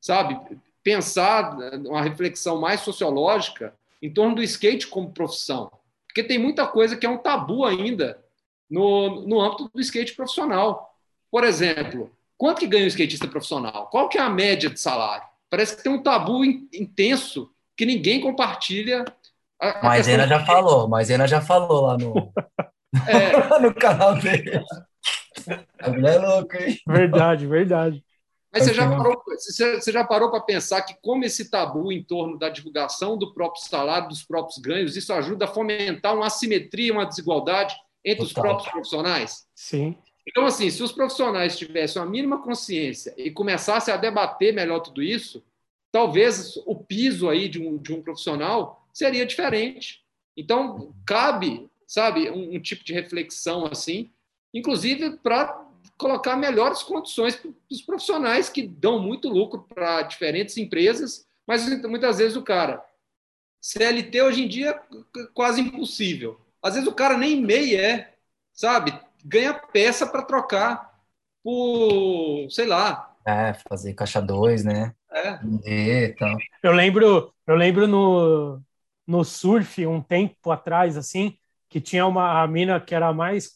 sabe? 0.00 0.38
Pensar 0.82 1.56
uma 1.84 2.02
reflexão 2.02 2.60
mais 2.60 2.80
sociológica 2.80 3.74
em 4.00 4.12
torno 4.12 4.36
do 4.36 4.42
skate 4.42 4.86
como 4.86 5.12
profissão. 5.12 5.70
Porque 6.06 6.22
tem 6.22 6.38
muita 6.38 6.66
coisa 6.66 6.96
que 6.96 7.04
é 7.04 7.08
um 7.08 7.18
tabu 7.18 7.64
ainda 7.64 8.22
no, 8.70 9.26
no 9.26 9.40
âmbito 9.40 9.70
do 9.74 9.80
skate 9.80 10.14
profissional. 10.14 10.94
Por 11.30 11.44
exemplo, 11.44 12.10
quanto 12.38 12.60
que 12.60 12.66
ganha 12.66 12.84
um 12.84 12.88
skatista 12.88 13.26
profissional? 13.26 13.88
Qual 13.88 14.08
que 14.08 14.18
é 14.18 14.20
a 14.20 14.30
média 14.30 14.70
de 14.70 14.78
salário? 14.78 15.26
Parece 15.50 15.76
que 15.76 15.82
tem 15.82 15.92
um 15.92 16.02
tabu 16.02 16.44
intenso 16.44 17.50
que 17.76 17.86
ninguém 17.86 18.20
compartilha. 18.20 19.04
A, 19.60 19.80
a 19.80 19.82
Maisena 19.82 20.26
já 20.26 20.44
falou, 20.44 20.88
Maisena 20.88 21.26
já 21.26 21.40
falou 21.40 21.82
lá 21.82 21.98
no, 21.98 22.32
é. 23.06 23.58
no 23.60 23.74
canal 23.74 24.14
dele. 24.14 24.64
A 25.78 25.90
mulher 25.90 26.16
é 26.16 26.18
louca, 26.18 26.62
hein? 26.62 26.78
Verdade, 26.86 27.46
verdade. 27.46 28.04
Mas 28.52 28.64
você 28.64 28.74
já 28.74 28.88
parou, 28.88 29.22
você 29.26 29.92
já 29.92 30.04
parou 30.04 30.30
para 30.30 30.40
pensar 30.40 30.80
que 30.82 30.94
como 31.02 31.24
esse 31.24 31.50
tabu 31.50 31.92
em 31.92 32.02
torno 32.02 32.38
da 32.38 32.48
divulgação 32.48 33.18
do 33.18 33.34
próprio 33.34 33.62
salário, 33.62 34.08
dos 34.08 34.24
próprios 34.24 34.58
ganhos, 34.58 34.96
isso 34.96 35.12
ajuda 35.12 35.44
a 35.44 35.48
fomentar 35.48 36.14
uma 36.14 36.26
assimetria, 36.26 36.92
uma 36.92 37.04
desigualdade 37.04 37.76
entre 38.02 38.26
Total. 38.26 38.26
os 38.26 38.32
próprios 38.32 38.72
profissionais? 38.72 39.46
Sim. 39.54 39.96
Então, 40.26 40.46
assim, 40.46 40.70
se 40.70 40.82
os 40.82 40.90
profissionais 40.90 41.58
tivessem 41.58 42.00
uma 42.00 42.10
mínima 42.10 42.42
consciência 42.42 43.14
e 43.16 43.30
começassem 43.30 43.92
a 43.92 43.96
debater 43.96 44.54
melhor 44.54 44.80
tudo 44.80 45.02
isso, 45.02 45.44
talvez 45.96 46.58
o 46.66 46.74
piso 46.74 47.26
aí 47.26 47.48
de 47.48 47.58
um, 47.58 47.78
de 47.78 47.90
um 47.90 48.02
profissional 48.02 48.86
seria 48.92 49.24
diferente. 49.24 50.04
Então, 50.36 50.94
cabe, 51.06 51.70
sabe, 51.86 52.28
um, 52.28 52.54
um 52.54 52.60
tipo 52.60 52.84
de 52.84 52.92
reflexão 52.92 53.64
assim, 53.64 54.10
inclusive 54.52 55.16
para 55.16 55.66
colocar 55.96 56.36
melhores 56.36 56.82
condições 56.82 57.34
para 57.34 57.50
os 57.70 57.80
profissionais 57.80 58.50
que 58.50 58.66
dão 58.66 58.98
muito 58.98 59.30
lucro 59.30 59.62
para 59.62 60.02
diferentes 60.02 60.58
empresas, 60.58 61.26
mas 61.46 61.66
muitas 61.84 62.18
vezes 62.18 62.36
o 62.36 62.42
cara 62.42 62.84
CLT 63.62 64.20
hoje 64.20 64.44
em 64.44 64.48
dia 64.48 64.78
é 65.16 65.24
quase 65.32 65.62
impossível. 65.62 66.38
Às 66.62 66.74
vezes 66.74 66.86
o 66.86 66.94
cara 66.94 67.16
nem 67.16 67.40
MEI 67.40 67.74
é, 67.74 68.14
sabe? 68.52 68.92
Ganha 69.24 69.54
peça 69.54 70.06
para 70.06 70.20
trocar 70.20 71.00
por, 71.42 72.50
sei 72.50 72.66
lá. 72.66 73.16
É, 73.24 73.54
fazer 73.66 73.94
caixa 73.94 74.20
2, 74.20 74.62
né? 74.62 74.94
É. 75.12 75.38
E, 75.64 76.06
então. 76.06 76.36
Eu 76.62 76.72
lembro, 76.72 77.32
eu 77.46 77.54
lembro 77.54 77.86
no, 77.86 78.60
no 79.06 79.24
surf 79.24 79.86
um 79.86 80.00
tempo 80.00 80.50
atrás 80.50 80.96
assim, 80.96 81.36
que 81.68 81.80
tinha 81.80 82.06
uma 82.06 82.42
a 82.42 82.46
mina 82.46 82.80
que 82.80 82.94
era 82.94 83.12
mais 83.12 83.52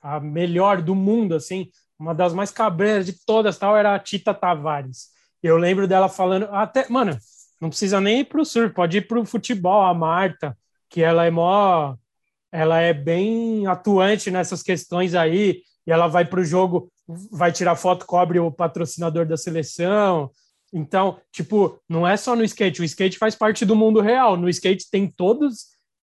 a 0.00 0.18
melhor 0.20 0.82
do 0.82 0.94
mundo 0.94 1.34
assim, 1.34 1.70
uma 1.98 2.14
das 2.14 2.34
mais 2.34 2.50
cabreiras 2.50 3.06
de 3.06 3.24
todas, 3.24 3.58
tal, 3.58 3.76
era 3.76 3.94
a 3.94 3.98
Tita 3.98 4.34
Tavares. 4.34 5.08
Eu 5.42 5.56
lembro 5.56 5.86
dela 5.86 6.08
falando, 6.08 6.48
até, 6.50 6.88
mano, 6.88 7.16
não 7.60 7.68
precisa 7.68 8.00
nem 8.00 8.20
ir 8.20 8.24
pro 8.24 8.44
surf, 8.44 8.74
pode 8.74 8.98
ir 8.98 9.06
pro 9.06 9.24
futebol, 9.24 9.82
a 9.82 9.94
Marta, 9.94 10.56
que 10.88 11.02
ela 11.02 11.24
é 11.24 11.30
mó, 11.30 11.94
ela 12.50 12.80
é 12.80 12.92
bem 12.92 13.66
atuante 13.66 14.30
nessas 14.30 14.62
questões 14.62 15.14
aí, 15.14 15.62
e 15.86 15.90
ela 15.92 16.06
vai 16.06 16.24
pro 16.24 16.44
jogo, 16.44 16.92
vai 17.30 17.52
tirar 17.52 17.76
foto, 17.76 18.04
cobre 18.04 18.38
o 18.38 18.50
patrocinador 18.50 19.26
da 19.26 19.36
seleção. 19.36 20.30
Então, 20.72 21.20
tipo, 21.30 21.78
não 21.88 22.06
é 22.06 22.16
só 22.16 22.34
no 22.34 22.44
skate, 22.44 22.80
o 22.80 22.84
skate 22.84 23.18
faz 23.18 23.34
parte 23.34 23.64
do 23.64 23.76
mundo 23.76 24.00
real. 24.00 24.36
No 24.36 24.48
skate 24.48 24.90
tem 24.90 25.06
todos 25.06 25.72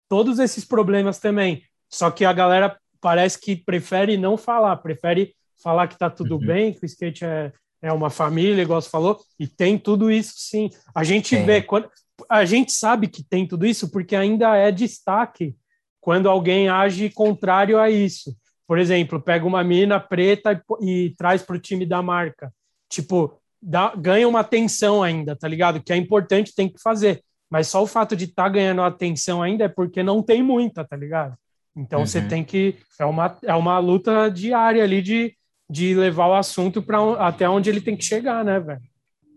todos 0.08 0.38
esses 0.38 0.64
problemas 0.64 1.18
também. 1.18 1.62
Só 1.88 2.10
que 2.10 2.24
a 2.24 2.32
galera 2.32 2.76
parece 3.00 3.38
que 3.38 3.54
prefere 3.54 4.16
não 4.16 4.36
falar, 4.36 4.76
prefere 4.76 5.34
falar 5.62 5.86
que 5.86 5.94
está 5.94 6.10
tudo 6.10 6.36
uhum. 6.36 6.46
bem, 6.46 6.72
que 6.72 6.82
o 6.82 6.86
skate 6.86 7.24
é, 7.24 7.52
é 7.82 7.92
uma 7.92 8.10
família, 8.10 8.62
igual 8.62 8.80
você 8.80 8.88
falou, 8.88 9.20
e 9.38 9.46
tem 9.46 9.78
tudo 9.78 10.10
isso 10.10 10.34
sim. 10.36 10.70
A 10.94 11.04
gente 11.04 11.36
vê, 11.36 11.62
quando, 11.62 11.88
a 12.28 12.44
gente 12.44 12.72
sabe 12.72 13.06
que 13.08 13.22
tem 13.22 13.46
tudo 13.46 13.66
isso 13.66 13.90
porque 13.90 14.16
ainda 14.16 14.56
é 14.56 14.72
destaque 14.72 15.54
quando 16.00 16.28
alguém 16.28 16.68
age 16.68 17.10
contrário 17.10 17.78
a 17.78 17.90
isso. 17.90 18.36
Por 18.66 18.78
exemplo, 18.78 19.20
pega 19.20 19.46
uma 19.46 19.64
mina 19.64 19.98
preta 19.98 20.62
e, 20.80 21.06
e 21.06 21.14
traz 21.16 21.42
para 21.42 21.56
o 21.56 21.60
time 21.60 21.86
da 21.86 22.02
marca. 22.02 22.52
Tipo, 22.88 23.37
dá, 23.60 23.94
ganha 23.96 24.28
uma 24.28 24.40
atenção 24.40 25.02
ainda, 25.02 25.36
tá 25.36 25.48
ligado? 25.48 25.82
Que 25.82 25.92
é 25.92 25.96
importante, 25.96 26.54
tem 26.54 26.68
que 26.68 26.80
fazer. 26.80 27.22
Mas 27.50 27.68
só 27.68 27.82
o 27.82 27.86
fato 27.86 28.14
de 28.14 28.24
estar 28.26 28.44
tá 28.44 28.48
ganhando 28.48 28.82
atenção 28.82 29.42
ainda 29.42 29.64
é 29.64 29.68
porque 29.68 30.02
não 30.02 30.22
tem 30.22 30.42
muita, 30.42 30.84
tá 30.84 30.96
ligado? 30.96 31.36
Então 31.76 32.00
uhum. 32.00 32.06
você 32.06 32.20
tem 32.20 32.44
que. 32.44 32.76
É 32.98 33.04
uma, 33.04 33.38
é 33.42 33.54
uma 33.54 33.78
luta 33.78 34.28
diária 34.28 34.82
ali 34.82 35.00
de 35.00 35.38
de 35.70 35.94
levar 35.94 36.28
o 36.28 36.34
assunto 36.34 36.80
para 36.82 36.98
até 37.26 37.48
onde 37.48 37.68
ele 37.68 37.80
tem 37.80 37.96
que 37.96 38.04
chegar, 38.04 38.44
né, 38.44 38.58
velho? 38.58 38.80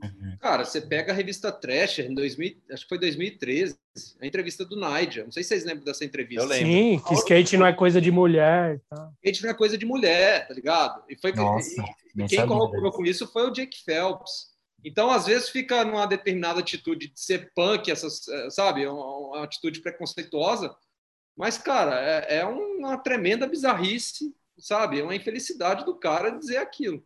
Uhum. 0.01 0.37
Cara, 0.39 0.65
você 0.65 0.81
pega 0.81 1.11
a 1.11 1.15
revista 1.15 1.51
Thrasher 1.51 2.09
em 2.09 2.13
2000, 2.13 2.57
acho 2.71 2.83
que 2.83 2.89
foi 2.89 2.97
2013, 2.97 3.77
a 4.19 4.25
entrevista 4.25 4.65
do 4.65 4.75
Nigel. 4.75 5.25
Não 5.25 5.31
sei 5.31 5.43
se 5.43 5.49
vocês 5.49 5.65
lembram 5.65 5.85
dessa 5.85 6.03
entrevista. 6.03 6.43
Eu 6.43 6.47
lembro. 6.47 6.67
Sim, 6.67 6.99
que 7.07 7.13
skate 7.15 7.57
não 7.57 7.65
é 7.65 7.73
coisa 7.73 8.01
de 8.01 8.11
mulher. 8.11 8.81
Tá. 8.89 9.11
Skate 9.23 9.43
não 9.43 9.49
é 9.49 9.53
coisa 9.53 9.77
de 9.77 9.85
mulher, 9.85 10.47
tá 10.47 10.53
ligado? 10.53 11.03
E 11.09 11.15
foi 11.15 11.31
Nossa, 11.33 11.83
e, 12.15 12.25
quem 12.25 12.45
corroborou 12.45 12.91
com 12.91 13.05
isso 13.05 13.27
foi 13.27 13.47
o 13.47 13.51
Jake 13.51 13.83
Phelps. 13.83 14.51
Então, 14.83 15.11
às 15.11 15.27
vezes, 15.27 15.49
fica 15.49 15.85
numa 15.85 16.07
determinada 16.07 16.59
atitude 16.59 17.07
de 17.07 17.19
ser 17.19 17.51
punk, 17.53 17.91
essas, 17.91 18.27
eh, 18.27 18.49
sabe, 18.49 18.87
uma, 18.87 19.17
uma 19.17 19.43
atitude 19.43 19.79
preconceituosa. 19.79 20.75
Mas, 21.37 21.59
cara, 21.59 22.01
é, 22.27 22.37
é 22.37 22.45
uma 22.45 22.97
tremenda 22.97 23.45
bizarrice 23.45 24.33
sabe? 24.61 24.99
É 24.99 25.03
uma 25.03 25.15
infelicidade 25.15 25.83
do 25.85 25.95
cara 25.95 26.29
dizer 26.29 26.57
aquilo. 26.57 27.03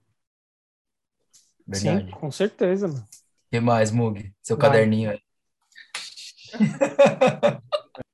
Verdade. 1.68 2.06
Sim, 2.06 2.12
com 2.12 2.32
certeza, 2.32 2.88
mano. 2.88 3.02
O 3.02 3.50
que 3.52 3.60
mais, 3.60 3.92
Mug? 3.92 4.32
Seu 4.42 4.58
Vai. 4.58 4.70
caderninho 4.70 5.12
aí. 5.12 5.20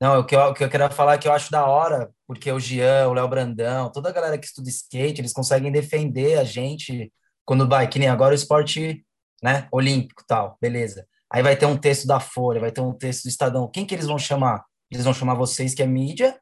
Não, 0.00 0.20
o 0.20 0.24
que, 0.24 0.34
eu, 0.34 0.40
o 0.40 0.54
que 0.54 0.64
eu 0.64 0.70
quero 0.70 0.92
falar 0.92 1.14
é 1.14 1.18
que 1.18 1.28
eu 1.28 1.32
acho 1.32 1.50
da 1.50 1.66
hora, 1.66 2.10
porque 2.26 2.50
o 2.50 2.58
Jean, 2.58 3.08
o 3.08 3.14
Léo 3.14 3.28
Brandão, 3.28 3.90
toda 3.90 4.08
a 4.08 4.12
galera 4.12 4.38
que 4.38 4.46
estuda 4.46 4.68
skate, 4.68 5.20
eles 5.20 5.32
conseguem 5.32 5.70
defender 5.70 6.38
a 6.38 6.44
gente 6.44 7.12
quando 7.44 7.68
vai, 7.68 7.88
que 7.88 7.98
nem 7.98 8.08
agora 8.08 8.32
o 8.32 8.34
esporte 8.34 9.04
né, 9.42 9.68
olímpico 9.72 10.24
tal, 10.26 10.56
beleza. 10.60 11.06
Aí 11.30 11.42
vai 11.42 11.56
ter 11.56 11.66
um 11.66 11.76
texto 11.76 12.06
da 12.06 12.20
Folha, 12.20 12.60
vai 12.60 12.70
ter 12.70 12.80
um 12.80 12.92
texto 12.92 13.24
do 13.24 13.28
Estadão. 13.28 13.68
Quem 13.68 13.84
que 13.84 13.94
eles 13.94 14.06
vão 14.06 14.18
chamar? 14.18 14.64
Eles 14.90 15.04
vão 15.04 15.14
chamar 15.14 15.34
vocês 15.34 15.74
que 15.74 15.82
é 15.82 15.86
mídia, 15.86 16.38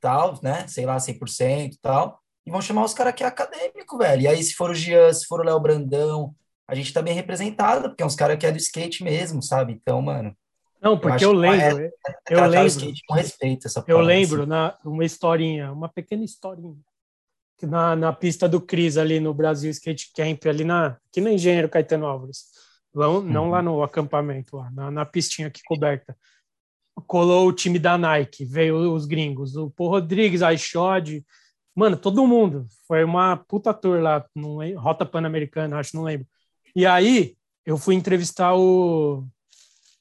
tal, 0.00 0.38
né? 0.42 0.66
Sei 0.68 0.84
lá, 0.84 0.96
100% 0.96 1.78
tal 1.80 2.20
e 2.46 2.50
vão 2.50 2.62
chamar 2.62 2.84
os 2.84 2.94
caras 2.94 3.12
que 3.12 3.24
é 3.24 3.26
acadêmico, 3.26 3.98
velho. 3.98 4.22
E 4.22 4.28
aí, 4.28 4.42
se 4.42 4.54
for 4.54 4.70
o 4.70 4.74
Jean, 4.74 5.12
se 5.12 5.26
for 5.26 5.40
o 5.40 5.42
Léo 5.42 5.58
Brandão, 5.58 6.34
a 6.68 6.74
gente 6.74 6.92
tá 6.92 7.02
bem 7.02 7.14
representado, 7.14 7.88
porque 7.88 8.02
é 8.02 8.06
uns 8.06 8.14
caras 8.14 8.38
que 8.38 8.46
é 8.46 8.52
do 8.52 8.58
skate 8.58 9.02
mesmo, 9.02 9.42
sabe? 9.42 9.72
Então, 9.72 10.00
mano. 10.00 10.34
Não, 10.80 10.98
porque 10.98 11.24
eu, 11.24 11.30
eu 11.30 11.36
lembro. 11.36 11.84
É, 11.84 11.90
é 12.30 12.34
eu 12.34 12.46
lembro. 12.46 12.92
com 13.08 13.14
respeito, 13.14 13.66
essa 13.66 13.84
eu 13.88 14.00
lembro 14.00 14.42
assim. 14.42 14.48
na, 14.48 14.78
uma 14.84 15.04
historinha, 15.04 15.72
uma 15.72 15.88
pequena 15.88 16.24
historinha. 16.24 16.76
Que 17.58 17.66
na, 17.66 17.96
na 17.96 18.12
pista 18.12 18.48
do 18.48 18.60
Cris, 18.60 18.96
ali 18.96 19.18
no 19.18 19.34
Brasil 19.34 19.70
Skate 19.70 20.12
Camp, 20.14 20.44
ali 20.46 20.62
na, 20.62 20.98
aqui 21.08 21.20
no 21.20 21.30
Engenheiro 21.30 21.68
Caetano 21.68 22.06
Álvares. 22.06 22.44
Não, 22.94 23.20
não 23.20 23.44
uhum. 23.44 23.50
lá 23.50 23.62
no 23.62 23.82
acampamento, 23.82 24.56
lá, 24.56 24.70
na, 24.70 24.90
na 24.90 25.04
pistinha 25.04 25.48
aqui 25.48 25.60
coberta. 25.66 26.16
Colou 27.06 27.48
o 27.48 27.52
time 27.52 27.78
da 27.78 27.98
Nike, 27.98 28.44
veio 28.44 28.92
os 28.94 29.04
gringos, 29.04 29.56
o 29.56 29.70
Paul 29.70 29.90
Rodrigues, 29.90 30.42
a 30.42 30.52
Ishod, 30.52 31.24
Mano, 31.76 31.96
todo 31.96 32.26
mundo. 32.26 32.66
Foi 32.88 33.04
uma 33.04 33.36
puta 33.36 33.74
tour 33.74 34.00
lá, 34.00 34.24
Rota 34.78 35.04
Pan-Americana, 35.04 35.78
acho, 35.78 35.94
não 35.94 36.04
lembro. 36.04 36.26
E 36.74 36.86
aí, 36.86 37.36
eu 37.66 37.76
fui 37.76 37.94
entrevistar 37.94 38.54
o. 38.56 39.26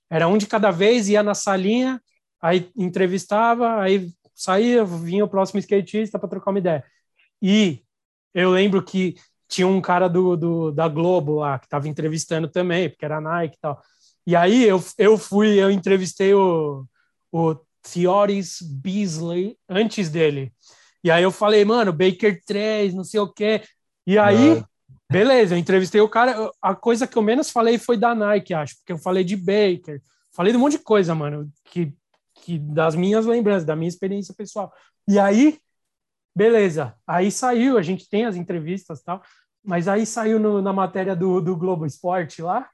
Era 0.09 0.27
um 0.27 0.37
de 0.37 0.47
cada 0.47 0.71
vez, 0.71 1.09
ia 1.09 1.21
na 1.21 1.33
salinha, 1.33 2.01
aí 2.41 2.69
entrevistava, 2.77 3.81
aí 3.81 4.09
saía, 4.33 4.85
vinha 4.85 5.25
o 5.25 5.27
próximo 5.27 5.59
skatista 5.59 6.17
para 6.17 6.29
trocar 6.29 6.51
uma 6.51 6.59
ideia. 6.59 6.83
E 7.41 7.83
eu 8.33 8.51
lembro 8.51 8.83
que 8.83 9.15
tinha 9.47 9.67
um 9.67 9.81
cara 9.81 10.07
do, 10.07 10.37
do 10.37 10.71
da 10.71 10.87
Globo 10.87 11.35
lá, 11.39 11.59
que 11.59 11.65
estava 11.65 11.87
entrevistando 11.87 12.47
também, 12.47 12.89
porque 12.89 13.05
era 13.05 13.21
Nike 13.21 13.55
e 13.57 13.59
tal. 13.59 13.81
E 14.27 14.35
aí 14.35 14.63
eu, 14.63 14.83
eu 14.97 15.17
fui, 15.17 15.59
eu 15.59 15.69
entrevistei 15.69 16.33
o, 16.33 16.85
o 17.31 17.55
Theoris 17.81 18.61
Beasley 18.61 19.57
antes 19.69 20.09
dele. 20.09 20.53
E 21.05 21.11
aí 21.11 21.21
eu 21.21 21.31
falei, 21.31 21.63
mano, 21.63 21.93
Baker 21.93 22.41
3, 22.43 22.91
não 22.95 23.03
sei 23.03 23.19
o 23.19 23.31
quê. 23.31 23.61
E 24.07 24.17
aí, 24.17 24.63
beleza, 25.07 25.53
eu 25.53 25.59
entrevistei 25.59 26.01
o 26.01 26.09
cara. 26.09 26.49
A 26.59 26.73
coisa 26.73 27.05
que 27.05 27.15
eu 27.15 27.21
menos 27.21 27.51
falei 27.51 27.77
foi 27.77 27.95
da 27.95 28.15
Nike, 28.15 28.55
acho, 28.55 28.77
porque 28.77 28.91
eu 28.91 28.97
falei 28.97 29.23
de 29.23 29.35
Baker, 29.35 30.01
falei 30.31 30.51
de 30.51 30.57
um 30.57 30.61
monte 30.61 30.79
de 30.79 30.83
coisa, 30.83 31.13
mano, 31.13 31.47
que, 31.65 31.93
que 32.33 32.57
das 32.57 32.95
minhas 32.95 33.27
lembranças, 33.27 33.63
da 33.63 33.75
minha 33.75 33.87
experiência 33.87 34.33
pessoal. 34.33 34.73
E 35.07 35.19
aí, 35.19 35.59
beleza, 36.35 36.95
aí 37.05 37.31
saiu, 37.31 37.77
a 37.77 37.83
gente 37.83 38.09
tem 38.09 38.25
as 38.25 38.35
entrevistas 38.35 39.01
e 39.01 39.03
tal, 39.03 39.21
mas 39.63 39.87
aí 39.87 40.07
saiu 40.07 40.39
no, 40.39 40.59
na 40.59 40.73
matéria 40.73 41.15
do, 41.15 41.39
do 41.39 41.55
Globo 41.55 41.85
Esporte 41.85 42.41
lá, 42.41 42.67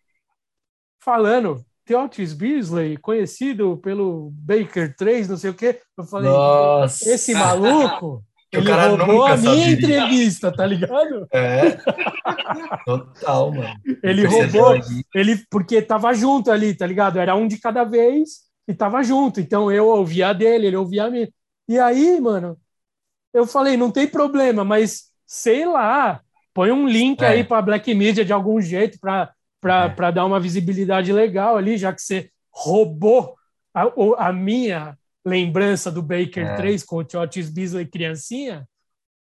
falando 1.01 1.65
Theotis 1.85 2.33
Beasley, 2.33 2.97
conhecido 2.97 3.77
pelo 3.77 4.31
Baker 4.33 4.95
3, 4.95 5.27
não 5.27 5.37
sei 5.37 5.49
o 5.49 5.53
quê. 5.53 5.79
Eu 5.97 6.03
falei, 6.03 6.29
Nossa. 6.29 7.09
esse 7.09 7.33
maluco, 7.33 8.23
ele 8.51 8.71
roubou 8.71 9.25
a 9.25 9.37
minha 9.37 9.55
sabia. 9.55 9.71
entrevista, 9.71 10.51
tá 10.51 10.65
ligado? 10.65 11.27
É. 11.31 11.77
Total, 12.85 13.51
mano. 13.51 13.75
Ele 14.03 14.25
roubou, 14.25 14.75
ele, 15.15 15.43
porque 15.49 15.81
tava 15.81 16.13
junto 16.13 16.51
ali, 16.51 16.73
tá 16.73 16.85
ligado? 16.85 17.17
Era 17.17 17.35
um 17.35 17.47
de 17.47 17.57
cada 17.57 17.83
vez, 17.83 18.51
e 18.67 18.73
tava 18.73 19.03
junto. 19.03 19.39
Então 19.39 19.71
eu 19.71 19.87
ouvia 19.87 20.29
a 20.29 20.33
dele, 20.33 20.67
ele 20.67 20.75
ouvia 20.75 21.05
a 21.05 21.09
minha. 21.09 21.29
E 21.67 21.79
aí, 21.79 22.19
mano, 22.19 22.57
eu 23.33 23.45
falei, 23.45 23.77
não 23.77 23.91
tem 23.91 24.07
problema, 24.07 24.63
mas 24.63 25.11
sei 25.25 25.65
lá, 25.65 26.21
põe 26.53 26.71
um 26.71 26.87
link 26.87 27.21
é. 27.21 27.27
aí 27.27 27.43
para 27.43 27.61
Black 27.61 27.93
Media 27.93 28.25
de 28.25 28.33
algum 28.33 28.59
jeito 28.59 28.99
para 29.61 30.07
é. 30.07 30.11
dar 30.11 30.25
uma 30.25 30.39
visibilidade 30.39 31.13
legal 31.13 31.55
ali, 31.55 31.77
já 31.77 31.93
que 31.93 32.01
você 32.01 32.29
roubou 32.51 33.35
a, 33.73 33.85
a 34.17 34.33
minha 34.33 34.97
lembrança 35.23 35.91
do 35.91 36.01
Baker 36.01 36.45
é. 36.45 36.55
3 36.55 36.83
com 36.83 36.97
o 36.97 36.99
Otis 36.99 37.49
Beasley 37.49 37.85
criancinha, 37.85 38.67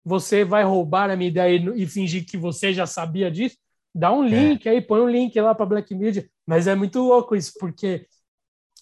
você 0.02 0.44
vai 0.44 0.64
roubar 0.64 1.10
a 1.10 1.16
minha 1.16 1.28
ideia 1.28 1.56
e, 1.56 1.82
e 1.82 1.86
fingir 1.86 2.24
que 2.24 2.38
você 2.38 2.72
já 2.72 2.86
sabia 2.86 3.30
disso? 3.30 3.56
Dá 3.94 4.10
um 4.10 4.24
é. 4.24 4.28
link 4.28 4.68
aí, 4.68 4.80
põe 4.80 5.00
um 5.00 5.08
link 5.08 5.38
lá 5.38 5.54
para 5.54 5.66
Black 5.66 5.94
Media. 5.94 6.28
Mas 6.46 6.66
é 6.66 6.74
muito 6.74 7.00
louco 7.00 7.36
isso, 7.36 7.52
porque 7.60 8.06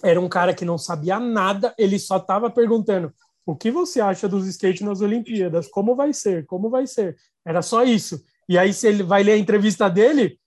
era 0.02 0.20
um 0.20 0.28
cara 0.28 0.54
que 0.54 0.64
não 0.64 0.78
sabia 0.78 1.18
nada, 1.18 1.74
ele 1.76 1.98
só 1.98 2.18
estava 2.18 2.48
perguntando 2.48 3.12
o 3.44 3.56
que 3.56 3.70
você 3.70 4.00
acha 4.00 4.28
dos 4.28 4.46
skates 4.46 4.82
nas 4.82 5.00
Olimpíadas? 5.00 5.66
Como 5.68 5.96
vai 5.96 6.12
ser? 6.12 6.44
Como 6.44 6.68
vai 6.68 6.86
ser? 6.86 7.16
Era 7.46 7.62
só 7.62 7.82
isso. 7.82 8.22
E 8.46 8.59
aí, 8.59 8.74
se 8.74 8.86
ele 8.86 9.02
vai 9.02 9.22
ler 9.22 9.32
a 9.32 9.38
entrevista 9.38 9.88
dele, 9.88 10.38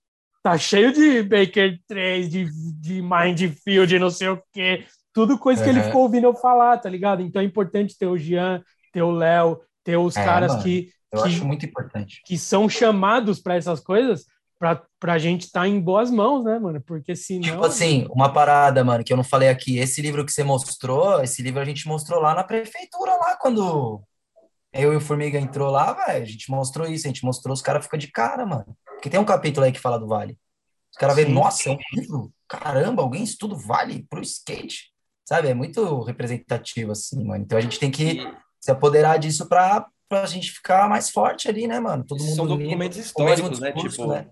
tá 0.42 0.58
cheio 0.58 0.92
de 0.92 1.22
Baker 1.22 1.78
3, 1.86 2.28
de, 2.28 2.46
de 2.80 3.02
Mindfield, 3.02 3.98
não 3.98 4.10
sei 4.10 4.28
o 4.28 4.42
quê. 4.52 4.84
Tudo 5.12 5.38
coisa 5.38 5.62
que 5.62 5.68
ele 5.68 5.82
ficou 5.82 6.02
ouvindo 6.02 6.24
eu 6.24 6.34
falar, 6.34 6.78
tá 6.78 6.88
ligado? 6.88 7.22
Então 7.22 7.40
é 7.40 7.44
importante 7.44 7.96
ter 7.96 8.06
o 8.06 8.16
Jean, 8.16 8.62
ter 8.92 9.02
o 9.02 9.10
Léo, 9.10 9.60
ter 9.84 9.96
os 9.96 10.16
é, 10.16 10.24
caras 10.24 10.52
mano, 10.52 10.62
que, 10.62 10.90
eu 11.12 11.22
que, 11.22 11.28
acho 11.28 11.44
muito 11.44 11.66
importante. 11.66 12.22
que 12.24 12.38
são 12.38 12.68
chamados 12.68 13.40
para 13.40 13.56
essas 13.56 13.78
coisas, 13.78 14.24
para 14.58 15.12
a 15.14 15.18
gente 15.18 15.42
estar 15.42 15.62
tá 15.62 15.68
em 15.68 15.80
boas 15.80 16.10
mãos, 16.10 16.44
né, 16.44 16.58
mano? 16.58 16.80
Porque 16.80 17.14
senão. 17.14 17.42
Tipo 17.42 17.64
assim, 17.66 18.06
uma 18.10 18.32
parada, 18.32 18.82
mano, 18.82 19.04
que 19.04 19.12
eu 19.12 19.16
não 19.16 19.24
falei 19.24 19.48
aqui. 19.48 19.78
Esse 19.78 20.00
livro 20.00 20.24
que 20.24 20.32
você 20.32 20.42
mostrou, 20.42 21.22
esse 21.22 21.42
livro 21.42 21.60
a 21.60 21.64
gente 21.64 21.86
mostrou 21.86 22.20
lá 22.20 22.34
na 22.34 22.44
prefeitura, 22.44 23.12
lá 23.16 23.36
quando 23.36 24.02
eu 24.72 24.92
e 24.92 24.96
o 24.96 25.00
Formiga 25.00 25.38
entrou 25.38 25.70
lá, 25.70 25.92
velho. 25.92 26.22
A 26.22 26.26
gente 26.26 26.50
mostrou 26.50 26.86
isso, 26.86 27.06
a 27.06 27.10
gente 27.10 27.24
mostrou, 27.24 27.52
os 27.52 27.60
caras 27.60 27.84
ficam 27.84 27.98
de 27.98 28.08
cara, 28.08 28.46
mano. 28.46 28.76
Porque 29.02 29.10
tem 29.10 29.18
um 29.18 29.24
capítulo 29.24 29.66
aí 29.66 29.72
que 29.72 29.80
fala 29.80 29.98
do 29.98 30.06
Vale. 30.06 30.38
Os 30.92 30.96
caras 30.96 31.16
veem, 31.16 31.28
nossa, 31.28 31.70
é 31.70 31.72
um 31.72 31.78
livro? 31.92 32.32
Caramba, 32.46 33.02
alguém 33.02 33.24
estuda 33.24 33.54
o 33.54 33.58
Vale 33.58 34.06
pro 34.08 34.22
skate. 34.22 34.92
Sabe? 35.28 35.48
É 35.48 35.54
muito 35.54 36.02
representativo, 36.02 36.92
assim, 36.92 37.24
mano. 37.24 37.42
Então 37.42 37.58
a 37.58 37.60
gente 37.60 37.80
tem 37.80 37.90
que 37.90 38.18
se 38.60 38.70
apoderar 38.70 39.18
disso 39.18 39.48
pra, 39.48 39.88
pra 40.08 40.24
gente 40.26 40.52
ficar 40.52 40.88
mais 40.88 41.10
forte 41.10 41.48
ali, 41.48 41.66
né, 41.66 41.80
mano? 41.80 42.04
Todo 42.06 42.22
mundo 42.22 42.36
São 42.36 42.46
documentos 42.46 42.96
históricos, 42.96 43.58
né? 43.58 43.72
Tipo, 43.72 44.06
né? 44.06 44.28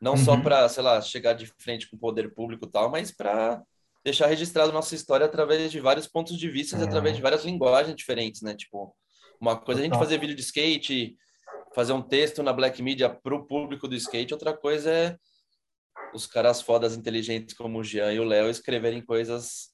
Não 0.00 0.12
uhum. 0.12 0.18
só 0.18 0.36
para, 0.36 0.68
sei 0.68 0.82
lá, 0.82 1.00
chegar 1.00 1.34
de 1.34 1.46
frente 1.60 1.88
com 1.88 1.94
o 1.94 2.00
poder 2.00 2.34
público 2.34 2.64
e 2.64 2.68
tal, 2.68 2.90
mas 2.90 3.12
para 3.12 3.62
deixar 4.04 4.26
registrado 4.26 4.72
nossa 4.72 4.96
história 4.96 5.26
através 5.26 5.70
de 5.70 5.78
vários 5.78 6.08
pontos 6.08 6.36
de 6.36 6.50
vista, 6.50 6.76
é. 6.76 6.82
através 6.82 7.14
de 7.14 7.22
várias 7.22 7.44
linguagens 7.44 7.94
diferentes, 7.94 8.42
né? 8.42 8.52
Tipo, 8.56 8.96
uma 9.40 9.56
coisa 9.56 9.80
é 9.80 9.82
a 9.82 9.84
gente 9.84 9.96
fazer 9.96 10.18
vídeo 10.18 10.34
de 10.34 10.42
skate, 10.42 11.16
fazer 11.74 11.92
um 11.92 12.02
texto 12.02 12.42
na 12.42 12.52
Black 12.52 12.82
Media 12.82 13.08
para 13.08 13.34
o 13.34 13.44
público 13.44 13.88
do 13.88 13.94
skate, 13.94 14.34
outra 14.34 14.56
coisa 14.56 14.90
é 14.90 15.18
os 16.14 16.26
caras 16.26 16.60
fodas 16.60 16.96
inteligentes 16.96 17.54
como 17.54 17.78
o 17.78 17.84
Jean 17.84 18.12
e 18.12 18.20
o 18.20 18.24
Léo 18.24 18.50
escreverem 18.50 19.04
coisas 19.04 19.72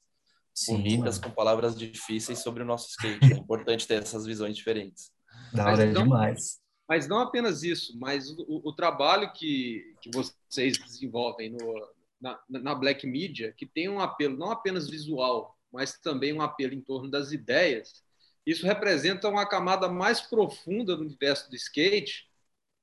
Sim, 0.53 0.77
bonitas 0.77 1.19
mano. 1.19 1.29
com 1.29 1.35
palavras 1.35 1.77
difíceis 1.77 2.39
sobre 2.39 2.63
o 2.63 2.65
nosso 2.65 2.89
skate. 2.89 3.33
É 3.33 3.37
importante 3.37 3.87
ter 3.87 4.01
essas 4.01 4.25
visões 4.25 4.55
diferentes. 4.55 5.11
Da 5.53 5.71
hora 5.71 5.83
é 5.83 5.91
demais. 5.91 6.59
Mas 6.87 7.07
não 7.07 7.19
apenas 7.19 7.61
isso, 7.61 7.97
mas 7.99 8.29
o, 8.31 8.61
o 8.63 8.73
trabalho 8.73 9.31
que, 9.33 9.95
que 10.01 10.09
vocês 10.11 10.77
desenvolvem 10.77 11.51
no, 11.51 11.87
na, 12.19 12.39
na 12.49 12.75
Black 12.75 13.05
Media, 13.05 13.53
que 13.55 13.65
tem 13.65 13.87
um 13.87 13.99
apelo 13.99 14.35
não 14.35 14.51
apenas 14.51 14.89
visual, 14.89 15.55
mas 15.71 15.99
também 15.99 16.33
um 16.33 16.41
apelo 16.41 16.73
em 16.73 16.81
torno 16.81 17.09
das 17.09 17.31
ideias, 17.31 18.03
isso 18.45 18.65
representa 18.65 19.27
uma 19.27 19.45
camada 19.45 19.87
mais 19.87 20.21
profunda 20.21 20.95
do 20.95 21.03
universo 21.03 21.49
do 21.49 21.55
skate, 21.55 22.27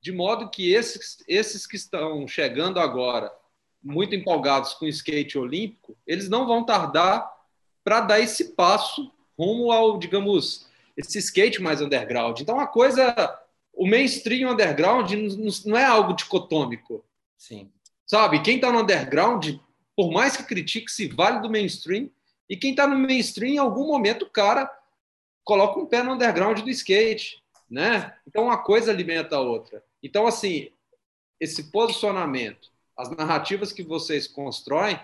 de 0.00 0.12
modo 0.12 0.50
que 0.50 0.72
esses, 0.72 1.18
esses 1.26 1.66
que 1.66 1.76
estão 1.76 2.26
chegando 2.28 2.78
agora, 2.78 3.32
muito 3.82 4.14
empolgados 4.14 4.74
com 4.74 4.84
o 4.84 4.88
skate 4.88 5.38
olímpico, 5.38 5.96
eles 6.06 6.28
não 6.28 6.46
vão 6.46 6.64
tardar 6.64 7.28
para 7.82 8.00
dar 8.00 8.20
esse 8.20 8.54
passo 8.54 9.12
rumo 9.38 9.70
ao, 9.70 9.98
digamos, 9.98 10.68
esse 10.96 11.18
skate 11.18 11.60
mais 11.60 11.80
underground. 11.80 12.40
Então, 12.40 12.58
a 12.58 12.66
coisa 12.66 13.14
o 13.76 13.86
mainstream 13.86 14.50
underground 14.50 15.12
não 15.66 15.76
é 15.76 15.84
algo 15.84 16.14
dicotômico. 16.14 17.04
Sim. 17.36 17.70
Sabe? 18.06 18.42
Quem 18.42 18.56
está 18.56 18.72
no 18.72 18.80
underground, 18.80 19.56
por 19.94 20.10
mais 20.10 20.34
que 20.36 20.44
critique, 20.44 20.90
se 20.90 21.06
vale 21.08 21.40
do 21.40 21.50
mainstream. 21.50 22.08
E 22.48 22.56
quem 22.56 22.70
está 22.70 22.86
no 22.86 22.96
mainstream, 22.98 23.54
em 23.54 23.58
algum 23.58 23.86
momento, 23.86 24.24
o 24.24 24.30
cara 24.30 24.70
coloca 25.46 25.78
um 25.78 25.86
pé 25.86 26.02
no 26.02 26.12
underground 26.12 26.58
do 26.60 26.68
skate. 26.68 27.42
Né? 27.70 28.14
Então, 28.26 28.44
uma 28.44 28.58
coisa 28.58 28.90
alimenta 28.90 29.36
a 29.36 29.40
outra. 29.40 29.82
Então, 30.02 30.26
assim, 30.26 30.70
esse 31.40 31.70
posicionamento, 31.70 32.70
as 32.96 33.08
narrativas 33.10 33.72
que 33.72 33.82
vocês 33.82 34.26
constroem, 34.26 34.98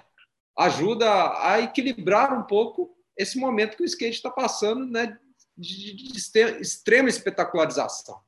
ajuda 0.59 1.09
a 1.41 1.61
equilibrar 1.61 2.39
um 2.39 2.43
pouco 2.43 2.95
esse 3.17 3.39
momento 3.39 3.77
que 3.77 3.83
o 3.83 3.87
skate 3.87 4.17
está 4.17 4.31
passando 4.31 4.85
né, 4.85 5.19
de, 5.57 5.95
de, 5.95 6.11
de 6.11 6.19
extrema 6.61 7.09
espetacularização. 7.09 8.21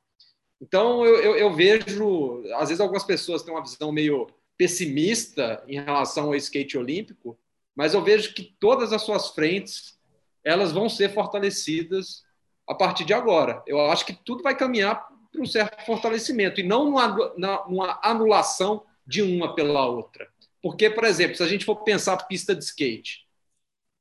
Então, 0.61 1.05
eu, 1.05 1.15
eu, 1.21 1.35
eu, 1.35 1.53
vejo, 1.53 2.43
às 2.55 2.69
vezes, 2.69 2.79
algumas 2.79 3.03
pessoas 3.03 3.43
têm 3.43 3.53
uma 3.53 3.63
visão 3.63 3.91
meio 3.91 4.27
pessimista 4.57 5.61
em 5.67 5.81
relação 5.81 6.27
ao 6.27 6.35
skate 6.35 6.77
olímpico, 6.77 7.37
mas 7.75 7.93
eu 7.93 8.01
vejo 8.01 8.33
que 8.33 8.55
todas 8.57 8.93
as 8.93 9.01
suas 9.01 9.29
frentes 9.29 9.94
elas 10.45 10.71
vão 10.71 10.87
ser 10.87 11.13
fortalecidas 11.13 12.23
a 12.67 12.73
partir 12.73 13.03
de 13.03 13.13
agora. 13.13 13.61
Eu 13.67 13.81
acho 13.91 14.05
que 14.05 14.13
tudo 14.13 14.43
vai 14.43 14.55
caminhar 14.55 15.07
para 15.31 15.41
um 15.41 15.45
certo 15.45 15.85
fortalecimento 15.85 16.61
e 16.61 16.63
não 16.63 16.87
uma 16.87 17.99
anulação 18.01 18.85
de 19.05 19.21
uma 19.21 19.53
pela 19.53 19.85
outra. 19.85 20.29
Porque, 20.61 20.89
por 20.89 21.03
exemplo, 21.03 21.35
se 21.35 21.43
a 21.43 21.47
gente 21.47 21.65
for 21.65 21.75
pensar 21.83 22.15
pista 22.27 22.55
de 22.55 22.63
skate, 22.63 23.25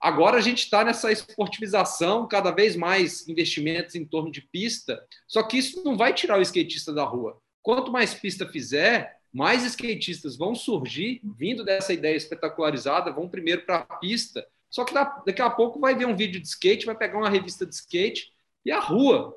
Agora 0.05 0.37
a 0.37 0.41
gente 0.43 0.59
está 0.59 0.85
nessa 0.85 1.11
esportivização, 1.11 2.29
cada 2.29 2.51
vez 2.51 2.77
mais 2.77 3.27
investimentos 3.27 3.95
em 3.95 4.05
torno 4.05 4.31
de 4.31 4.43
pista, 4.43 5.03
só 5.27 5.43
que 5.43 5.57
isso 5.57 5.83
não 5.83 5.97
vai 5.97 6.13
tirar 6.13 6.39
o 6.39 6.43
skatista 6.43 6.93
da 6.93 7.05
rua. 7.05 7.41
Quanto 7.63 7.91
mais 7.91 8.13
pista 8.13 8.47
fizer, 8.47 9.19
mais 9.33 9.65
skatistas 9.65 10.37
vão 10.37 10.55
surgir, 10.55 11.23
vindo 11.25 11.65
dessa 11.65 11.95
ideia 11.95 12.15
espetacularizada, 12.15 13.13
vão 13.13 13.31
primeiro 13.31 13.65
para 13.65 13.79
a 13.79 13.97
pista. 13.97 14.47
Só 14.75 14.85
que 14.85 14.93
daqui 14.93 15.41
a 15.41 15.49
pouco 15.49 15.79
vai 15.79 15.95
ver 15.95 16.05
um 16.05 16.17
vídeo 16.17 16.41
de 16.41 16.49
skate, 16.49 16.85
vai 16.85 16.97
pegar 16.97 17.17
uma 17.17 17.31
revista 17.31 17.65
de 17.65 17.73
skate 17.73 18.33
e 18.67 18.73
a 18.73 18.81
rua. 18.81 19.33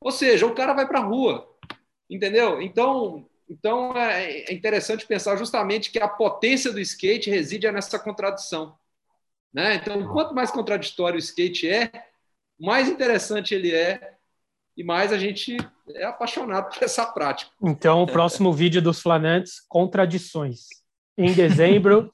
Ou 0.00 0.10
seja, 0.10 0.44
o 0.44 0.52
cara 0.52 0.72
vai 0.72 0.84
para 0.84 0.98
a 0.98 1.04
rua. 1.04 1.48
Entendeu? 2.10 2.60
Então, 2.60 3.24
então 3.48 3.96
é, 3.96 4.50
é 4.50 4.52
interessante 4.52 5.06
pensar 5.06 5.36
justamente 5.36 5.92
que 5.92 6.00
a 6.00 6.08
potência 6.08 6.72
do 6.72 6.80
skate 6.80 7.30
reside 7.30 7.70
nessa 7.70 8.00
contradição. 8.00 8.76
Né? 9.54 9.76
Então, 9.76 10.08
quanto 10.08 10.34
mais 10.34 10.50
contraditório 10.50 11.14
o 11.14 11.20
skate 11.20 11.68
é, 11.68 11.92
mais 12.58 12.88
interessante 12.88 13.54
ele 13.54 13.72
é 13.72 14.16
e 14.76 14.82
mais 14.82 15.12
a 15.12 15.18
gente 15.18 15.56
é 15.90 16.02
apaixonado 16.02 16.74
por 16.74 16.82
essa 16.82 17.06
prática. 17.06 17.52
Então, 17.62 18.02
o 18.02 18.08
próximo 18.08 18.52
vídeo 18.52 18.82
dos 18.82 19.00
Flanantes, 19.00 19.60
contradições. 19.68 20.66
Em 21.16 21.32
dezembro, 21.32 22.12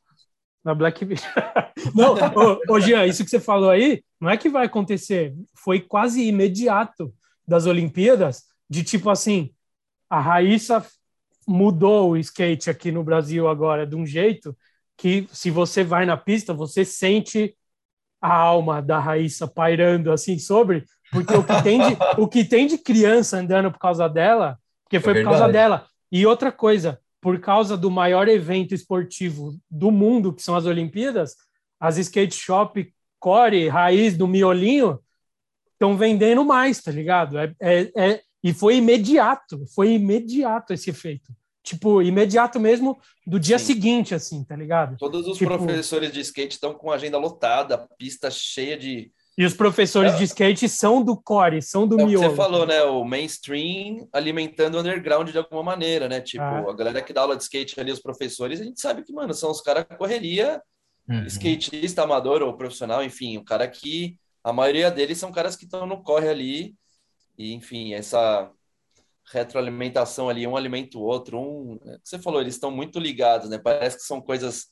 na 0.66 0.74
Black 0.74 1.06
Não, 1.94 2.14
ô, 2.14 2.74
ô 2.74 2.80
Jean, 2.80 3.06
isso 3.06 3.24
que 3.24 3.30
você 3.30 3.38
falou 3.38 3.70
aí, 3.70 4.02
não 4.20 4.28
é 4.28 4.36
que 4.36 4.48
vai 4.48 4.66
acontecer. 4.66 5.32
Foi 5.54 5.78
quase 5.78 6.26
imediato 6.26 7.14
das 7.46 7.66
Olimpíadas, 7.66 8.42
de 8.68 8.82
tipo 8.82 9.08
assim, 9.08 9.52
a 10.10 10.18
Raíssa 10.18 10.84
mudou 11.46 12.10
o 12.10 12.16
skate 12.16 12.68
aqui 12.68 12.90
no 12.90 13.04
Brasil 13.04 13.46
agora 13.46 13.86
de 13.86 13.94
um 13.94 14.04
jeito 14.04 14.56
que 14.96 15.28
se 15.30 15.52
você 15.52 15.84
vai 15.84 16.04
na 16.04 16.16
pista, 16.16 16.52
você 16.52 16.84
sente 16.84 17.56
a 18.20 18.34
alma 18.34 18.82
da 18.82 18.98
Raíssa 18.98 19.46
pairando 19.46 20.10
assim 20.10 20.36
sobre, 20.36 20.84
porque 21.12 21.32
o 21.32 21.44
que 21.44 21.62
tem 21.62 21.78
de, 21.78 21.96
o 22.18 22.26
que 22.26 22.44
tem 22.44 22.66
de 22.66 22.76
criança 22.76 23.38
andando 23.38 23.70
por 23.70 23.78
causa 23.78 24.08
dela, 24.08 24.58
porque 24.82 24.98
foi 24.98 25.12
é 25.12 25.22
por 25.22 25.30
causa 25.30 25.48
dela. 25.48 25.86
E 26.10 26.26
outra 26.26 26.50
coisa, 26.50 26.98
por 27.20 27.40
causa 27.40 27.76
do 27.76 27.90
maior 27.90 28.28
evento 28.28 28.74
esportivo 28.74 29.58
do 29.70 29.90
mundo, 29.90 30.32
que 30.32 30.42
são 30.42 30.54
as 30.54 30.66
Olimpíadas, 30.66 31.34
as 31.80 31.98
skate 31.98 32.34
shop 32.34 32.92
core, 33.18 33.68
raiz 33.68 34.16
do 34.16 34.28
miolinho, 34.28 35.00
estão 35.72 35.96
vendendo 35.96 36.44
mais, 36.44 36.80
tá 36.80 36.90
ligado? 36.90 37.38
É, 37.38 37.54
é, 37.60 37.92
é, 37.96 38.22
e 38.42 38.52
foi 38.52 38.76
imediato, 38.76 39.66
foi 39.74 39.92
imediato 39.92 40.72
esse 40.72 40.90
efeito 40.90 41.32
tipo, 41.66 42.00
imediato 42.00 42.60
mesmo 42.60 42.96
do 43.26 43.40
dia 43.40 43.58
Sim. 43.58 43.64
seguinte, 43.64 44.14
assim, 44.14 44.44
tá 44.44 44.54
ligado? 44.54 44.96
Todos 44.96 45.26
os 45.26 45.36
tipo... 45.36 45.50
professores 45.50 46.12
de 46.12 46.20
skate 46.20 46.54
estão 46.54 46.72
com 46.72 46.92
agenda 46.92 47.18
lotada, 47.18 47.76
pista 47.98 48.30
cheia 48.30 48.78
de. 48.78 49.10
E 49.38 49.44
os 49.44 49.52
professores 49.52 50.14
é... 50.14 50.16
de 50.16 50.24
skate 50.24 50.68
são 50.68 51.02
do 51.02 51.16
core, 51.16 51.60
são 51.60 51.86
do 51.86 52.00
é 52.00 52.04
miolo. 52.06 52.30
Você 52.30 52.36
falou, 52.36 52.66
né? 52.66 52.82
O 52.84 53.04
mainstream 53.04 54.08
alimentando 54.12 54.76
o 54.76 54.80
underground 54.80 55.30
de 55.30 55.36
alguma 55.36 55.62
maneira, 55.62 56.08
né? 56.08 56.20
Tipo, 56.20 56.42
ah. 56.42 56.70
a 56.70 56.72
galera 56.72 57.02
que 57.02 57.12
dá 57.12 57.20
aula 57.20 57.36
de 57.36 57.42
skate 57.42 57.78
ali, 57.78 57.92
os 57.92 58.00
professores, 58.00 58.60
a 58.60 58.64
gente 58.64 58.80
sabe 58.80 59.02
que, 59.02 59.12
mano, 59.12 59.34
são 59.34 59.50
os 59.50 59.60
caras 59.60 59.84
correria 59.98 60.62
uhum. 61.08 61.24
skatista 61.26 62.02
amador 62.02 62.42
ou 62.42 62.56
profissional, 62.56 63.04
enfim, 63.04 63.36
o 63.36 63.44
cara 63.44 63.68
que 63.68 64.18
a 64.42 64.52
maioria 64.52 64.90
deles 64.90 65.18
são 65.18 65.32
caras 65.32 65.56
que 65.56 65.64
estão 65.64 65.86
no 65.86 66.02
corre 66.02 66.28
ali 66.28 66.74
e 67.36 67.52
enfim, 67.52 67.92
essa 67.92 68.50
retroalimentação 69.30 70.28
ali, 70.28 70.46
um 70.46 70.56
alimenta 70.56 70.96
o 70.96 71.02
outro, 71.02 71.38
um, 71.38 71.78
é 71.84 71.98
você 72.02 72.18
falou, 72.18 72.40
eles 72.40 72.54
estão 72.54 72.70
muito 72.70 72.98
ligados, 72.98 73.50
né? 73.50 73.58
Parece 73.58 73.96
que 73.96 74.02
são 74.02 74.20
coisas 74.20 74.66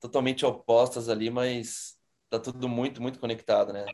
totalmente 0.00 0.44
opostas 0.46 1.08
ali, 1.08 1.30
mas 1.30 1.96
tá 2.30 2.38
tudo 2.38 2.68
muito, 2.68 3.02
muito 3.02 3.20
conectado, 3.20 3.72
né? 3.72 3.84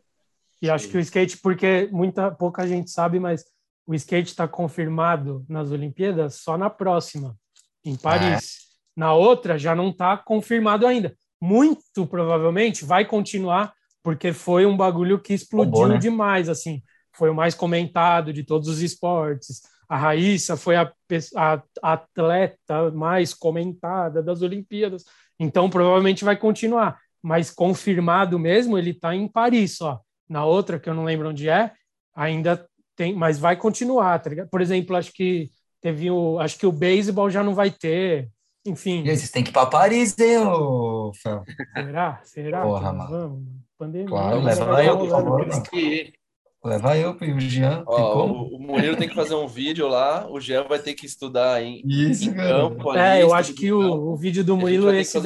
E 0.65 0.71
acho 0.71 0.89
que 0.89 0.97
o 0.97 1.01
skate, 1.01 1.37
porque 1.43 1.91
muita 1.93 2.31
pouca 2.31 2.67
gente 2.67 2.91
sabe, 2.91 3.21
mas 3.21 3.45
o 3.87 3.95
skate 3.95 4.31
está 4.31 4.49
confirmado 4.49 5.45
nas 5.47 5.71
Olimpíadas 5.71 6.37
só 6.37 6.57
na 6.57 6.71
próxima, 6.71 7.37
em 7.85 7.95
Paris. 7.97 8.61
É. 8.97 9.01
Na 9.01 9.13
outra 9.13 9.59
já 9.59 9.75
não 9.75 9.91
está 9.91 10.17
confirmado 10.17 10.87
ainda. 10.87 11.15
Muito 11.39 12.07
provavelmente 12.07 12.83
vai 12.83 13.05
continuar, 13.05 13.75
porque 14.03 14.33
foi 14.33 14.65
um 14.65 14.75
bagulho 14.75 15.21
que 15.21 15.35
explodiu 15.35 15.89
né? 15.89 15.99
demais, 15.99 16.49
assim. 16.49 16.83
Foi 17.13 17.29
o 17.29 17.35
mais 17.35 17.55
comentado 17.55 18.33
de 18.33 18.43
todos 18.43 18.67
os 18.67 18.81
esportes. 18.81 19.61
A 19.87 19.99
Raíssa 19.99 20.57
foi 20.57 20.77
a, 20.77 20.91
a, 21.37 21.63
a 21.83 21.93
atleta 21.93 22.91
mais 22.91 23.35
comentada 23.35 24.23
das 24.23 24.41
Olimpíadas. 24.41 25.05
Então, 25.39 25.69
provavelmente 25.69 26.25
vai 26.25 26.39
continuar. 26.39 26.99
Mas 27.23 27.51
confirmado 27.51 28.39
mesmo, 28.39 28.79
ele 28.79 28.93
está 28.93 29.15
em 29.15 29.29
Paris 29.29 29.77
só. 29.77 30.01
Na 30.35 30.45
outra, 30.45 30.81
que 30.81 30.91
eu 30.91 30.95
não 30.95 31.05
lembro 31.05 31.29
onde 31.29 31.49
é, 31.49 31.71
ainda 32.13 32.67
tem, 32.97 33.15
mas 33.15 33.39
vai 33.39 33.55
continuar, 33.55 34.19
tá 34.19 34.29
ligado? 34.29 34.49
Por 34.49 34.61
exemplo, 34.61 34.97
acho 34.97 35.13
que 35.13 35.49
teve 35.81 36.11
o, 36.11 36.41
acho 36.41 36.59
que 36.59 36.67
o 36.67 36.73
beisebol 36.73 37.31
já 37.31 37.45
não 37.45 37.55
vai 37.55 37.71
ter, 37.71 38.29
enfim. 38.67 39.05
E 39.05 39.17
vocês 39.17 39.31
têm 39.31 39.45
que 39.45 39.51
ir 39.51 39.53
para 39.53 39.67
Paris, 39.67 40.19
hein, 40.19 40.39
ô 40.39 41.13
Fel? 41.15 41.45
Será? 41.73 42.21
Será? 42.25 42.63
Porra, 42.63 42.93
mano. 42.93 43.11
Vamos? 43.11 43.43
Pandemia. 43.79 44.09
Claro, 44.09 44.43
leva 44.43 44.85
eu, 44.85 44.99
por 44.99 45.09
favor. 45.09 45.47
Leva 46.65 46.99
eu 46.99 47.17
e 47.21 47.33
o 47.33 47.39
Jean. 47.39 47.85
Ó, 47.87 48.27
o, 48.27 48.57
o 48.57 48.59
Murilo 48.59 48.97
tem 48.97 49.09
que 49.09 49.15
fazer 49.15 49.37
um 49.37 49.47
vídeo 49.47 49.87
lá, 49.87 50.27
o 50.29 50.41
Jean 50.41 50.65
vai 50.65 50.81
ter 50.81 50.95
que 50.95 51.07
estudar 51.07 51.63
em, 51.63 51.81
Isso, 51.87 52.29
em 52.29 52.35
campo. 52.35 52.91
Ali, 52.91 53.01
é, 53.01 53.23
eu 53.23 53.33
acho 53.33 53.55
que 53.55 53.71
o, 53.71 54.11
o, 54.11 54.17
vídeo 54.17 54.43
do 54.43 54.57
Murilo 54.57 54.93
esse 54.93 55.17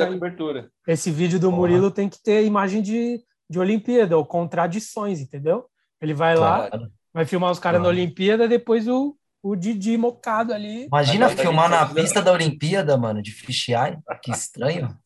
esse 0.86 1.10
vídeo 1.10 1.40
do 1.40 1.50
Murilo 1.50 1.84
Porra. 1.84 1.94
tem 1.94 2.08
que 2.10 2.22
ter 2.22 2.44
imagem 2.44 2.82
de, 2.82 3.22
de 3.48 3.58
Olimpíada 3.58 4.16
ou 4.16 4.24
contradições, 4.24 5.20
entendeu? 5.20 5.66
Ele 6.00 6.14
vai 6.14 6.36
claro. 6.36 6.80
lá, 6.80 6.88
Vai 7.12 7.24
filmar 7.24 7.50
os 7.50 7.58
caras 7.58 7.82
na 7.82 7.88
Olimpíada, 7.88 8.46
depois 8.46 8.86
o, 8.86 9.16
o 9.42 9.56
Didi 9.56 9.96
mocado 9.96 10.52
ali. 10.52 10.84
Imagina 10.84 11.28
filmar 11.30 11.68
na 11.68 11.86
pista 11.86 12.22
da 12.22 12.32
Olimpíada, 12.32 12.96
mano, 12.96 13.22
de 13.22 13.32
fisheye. 13.32 13.98
Que 14.22 14.30
estranho. 14.30 14.96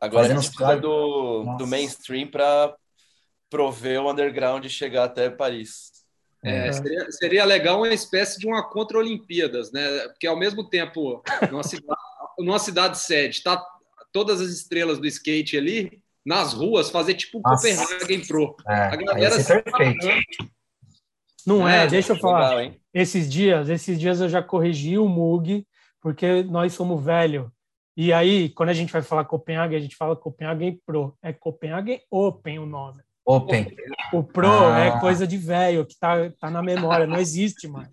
Agora 0.00 0.24
Fazendo 0.24 0.38
a 0.38 0.42
gente 0.42 0.56
precisa 0.56 0.80
do, 0.80 1.56
do 1.58 1.66
mainstream 1.66 2.26
para 2.26 2.74
prover 3.50 4.00
o 4.00 4.10
underground 4.10 4.64
e 4.64 4.70
chegar 4.70 5.04
até 5.04 5.28
Paris. 5.28 5.90
É, 6.42 6.68
é. 6.68 6.72
seria, 6.72 7.12
seria, 7.12 7.44
legal 7.44 7.76
uma 7.76 7.92
espécie 7.92 8.38
de 8.38 8.46
uma 8.46 8.66
contra-Olimpíadas, 8.66 9.70
né? 9.70 10.08
Porque 10.08 10.26
ao 10.26 10.38
mesmo 10.38 10.68
tempo, 10.68 11.22
numa 11.52 11.62
cidade, 11.62 12.00
numa 12.38 12.58
cidade 12.58 12.98
sede, 12.98 13.42
tá 13.42 13.62
todas 14.10 14.40
as 14.40 14.48
estrelas 14.48 14.98
do 14.98 15.06
skate 15.06 15.58
ali 15.58 16.02
nas 16.24 16.52
ruas, 16.52 16.90
fazer 16.90 17.14
tipo 17.14 17.40
Nossa. 17.42 17.68
Copenhagen 17.68 18.26
Pro. 18.26 18.56
É, 18.68 18.74
a 18.74 18.96
galera 18.96 19.40
se 19.40 19.62
perfeito. 19.62 20.06
Não 21.46 21.66
é, 21.66 21.84
é 21.84 21.86
deixa 21.86 22.12
eu 22.12 22.16
falar. 22.16 22.54
Legal, 22.54 22.74
esses 22.92 23.30
dias, 23.30 23.68
esses 23.68 23.98
dias 23.98 24.20
eu 24.20 24.28
já 24.28 24.42
corrigi 24.42 24.98
o 24.98 25.08
Mug, 25.08 25.66
porque 26.00 26.42
nós 26.44 26.72
somos 26.72 27.02
velho. 27.02 27.52
E 27.96 28.12
aí, 28.12 28.48
quando 28.50 28.70
a 28.70 28.74
gente 28.74 28.92
vai 28.92 29.02
falar 29.02 29.24
Copenhague, 29.24 29.76
a 29.76 29.80
gente 29.80 29.96
fala 29.96 30.16
Copenhagen 30.16 30.80
Pro. 30.86 31.16
É 31.22 31.32
Copenhagen 31.32 32.00
Open 32.10 32.58
o 32.58 32.66
nome. 32.66 33.00
Open. 33.24 33.74
O 34.12 34.22
Pro 34.22 34.48
ah. 34.48 34.80
é 34.80 35.00
coisa 35.00 35.26
de 35.26 35.36
velho, 35.36 35.86
que 35.86 35.98
tá, 35.98 36.30
tá 36.40 36.50
na 36.50 36.62
memória, 36.62 37.06
não 37.06 37.18
existe 37.18 37.68
mais. 37.68 37.90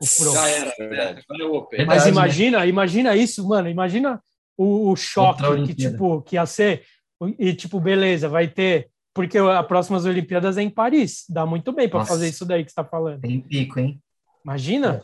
O 0.00 0.06
Pro. 0.16 0.32
Já 0.32 0.48
era, 0.48 0.74
né? 0.78 1.44
Open. 1.44 1.86
Mas 1.86 2.06
imagina, 2.06 2.66
imagina 2.66 3.16
isso, 3.16 3.46
mano. 3.46 3.68
Imagina 3.68 4.20
o, 4.56 4.90
o 4.90 4.96
choque 4.96 5.42
que, 5.66 5.74
tipo, 5.74 6.22
que 6.22 6.36
ia 6.36 6.46
ser. 6.46 6.84
E, 7.38 7.54
tipo, 7.54 7.80
beleza, 7.80 8.28
vai 8.28 8.48
ter 8.48 8.90
porque 9.14 9.38
as 9.38 9.66
próximas 9.66 10.04
Olimpíadas 10.04 10.58
é 10.58 10.62
em 10.62 10.68
Paris. 10.68 11.24
Dá 11.28 11.46
muito 11.46 11.72
bem 11.72 11.88
para 11.88 12.04
fazer 12.04 12.28
isso 12.28 12.44
daí 12.44 12.64
que 12.64 12.70
você 12.70 12.72
está 12.72 12.84
falando. 12.84 13.20
Tem 13.20 13.40
pico, 13.40 13.78
hein? 13.78 14.02
Imagina. 14.44 15.00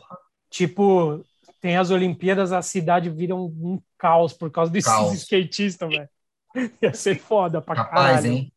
Tipo, 0.49 1.23
tem 1.61 1.77
as 1.77 1.91
Olimpíadas, 1.91 2.51
a 2.51 2.61
cidade 2.61 3.09
vira 3.09 3.33
um, 3.33 3.45
um 3.45 3.81
caos 3.97 4.33
por 4.33 4.51
causa 4.51 4.69
desses 4.69 4.91
caos. 4.91 5.13
skatistas, 5.13 5.89
velho. 5.89 6.09
Ia 6.83 6.93
ser 6.93 7.17
foda 7.17 7.61
pra 7.61 7.75
Capaz, 7.75 8.17
caralho. 8.17 8.27
hein? 8.27 8.53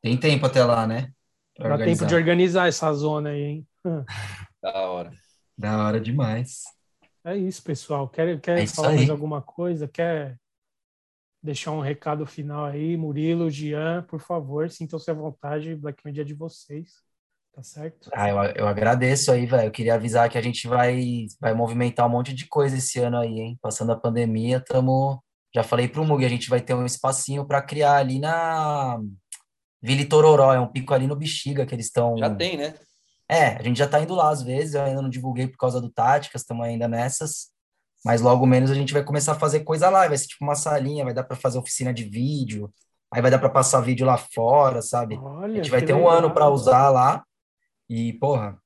Tem 0.00 0.16
tempo 0.16 0.46
até 0.46 0.64
lá, 0.64 0.86
né? 0.86 1.12
Dá 1.58 1.76
tempo 1.76 2.06
de 2.06 2.14
organizar 2.14 2.66
essa 2.66 2.90
zona 2.94 3.30
aí, 3.30 3.42
hein? 3.42 3.66
Da 4.62 4.88
hora. 4.88 5.12
Da 5.56 5.86
hora 5.86 6.00
demais. 6.00 6.64
É 7.22 7.36
isso, 7.36 7.62
pessoal. 7.62 8.08
Quer, 8.08 8.40
quer 8.40 8.58
é 8.58 8.66
falar 8.66 8.94
mais 8.94 9.10
alguma 9.10 9.40
coisa? 9.40 9.86
Quer 9.86 10.36
deixar 11.46 11.70
um 11.70 11.80
recado 11.80 12.26
final 12.26 12.66
aí, 12.66 12.96
Murilo, 12.96 13.48
Gian, 13.48 14.02
por 14.02 14.20
favor, 14.20 14.68
sintam-se 14.68 15.10
à 15.10 15.14
vontade, 15.14 15.76
Black 15.76 16.02
Media 16.04 16.22
é 16.22 16.24
de 16.24 16.34
vocês, 16.34 16.90
tá 17.54 17.62
certo? 17.62 18.10
Ah, 18.12 18.28
eu, 18.28 18.36
eu 18.56 18.68
agradeço 18.68 19.30
aí, 19.30 19.46
velho, 19.46 19.68
eu 19.68 19.70
queria 19.70 19.94
avisar 19.94 20.28
que 20.28 20.36
a 20.36 20.42
gente 20.42 20.66
vai, 20.66 21.26
vai 21.40 21.54
movimentar 21.54 22.06
um 22.06 22.10
monte 22.10 22.34
de 22.34 22.46
coisa 22.48 22.76
esse 22.76 22.98
ano 22.98 23.18
aí, 23.18 23.38
hein, 23.38 23.58
passando 23.62 23.92
a 23.92 23.96
pandemia, 23.96 24.60
tamo, 24.60 25.22
já 25.54 25.62
falei 25.62 25.88
pro 25.88 26.04
Mug, 26.04 26.24
a 26.24 26.28
gente 26.28 26.50
vai 26.50 26.60
ter 26.60 26.74
um 26.74 26.84
espacinho 26.84 27.46
para 27.46 27.62
criar 27.62 27.96
ali 27.96 28.18
na 28.18 29.00
Vila 29.80 30.06
Tororó, 30.08 30.52
é 30.52 30.60
um 30.60 30.70
pico 30.70 30.92
ali 30.92 31.06
no 31.06 31.16
Bexiga 31.16 31.64
que 31.64 31.74
eles 31.74 31.86
estão... 31.86 32.18
Já 32.18 32.34
tem, 32.34 32.56
né? 32.56 32.74
É, 33.28 33.56
a 33.56 33.62
gente 33.62 33.78
já 33.78 33.88
tá 33.88 34.00
indo 34.00 34.14
lá 34.14 34.30
às 34.30 34.42
vezes, 34.42 34.74
eu 34.74 34.82
ainda 34.82 35.02
não 35.02 35.08
divulguei 35.08 35.48
por 35.48 35.56
causa 35.56 35.80
do 35.80 35.90
Táticas, 35.90 36.42
estamos 36.42 36.64
ainda 36.64 36.86
nessas, 36.86 37.50
mas 38.06 38.20
logo 38.20 38.46
menos 38.46 38.70
a 38.70 38.74
gente 38.74 38.92
vai 38.92 39.02
começar 39.02 39.32
a 39.32 39.38
fazer 39.38 39.64
coisa 39.64 39.90
lá, 39.90 40.06
vai 40.06 40.16
ser 40.16 40.28
tipo 40.28 40.44
uma 40.44 40.54
salinha, 40.54 41.04
vai 41.04 41.12
dar 41.12 41.24
para 41.24 41.36
fazer 41.36 41.58
oficina 41.58 41.92
de 41.92 42.04
vídeo, 42.04 42.72
aí 43.12 43.20
vai 43.20 43.32
dar 43.32 43.40
para 43.40 43.50
passar 43.50 43.80
vídeo 43.80 44.06
lá 44.06 44.16
fora, 44.16 44.80
sabe? 44.80 45.16
Olha, 45.16 45.54
a 45.54 45.56
gente 45.56 45.70
vai 45.72 45.80
ter 45.80 45.92
legal. 45.92 46.02
um 46.02 46.08
ano 46.08 46.32
para 46.32 46.48
usar 46.48 46.88
lá 46.88 47.24
e, 47.90 48.12
porra, 48.12 48.56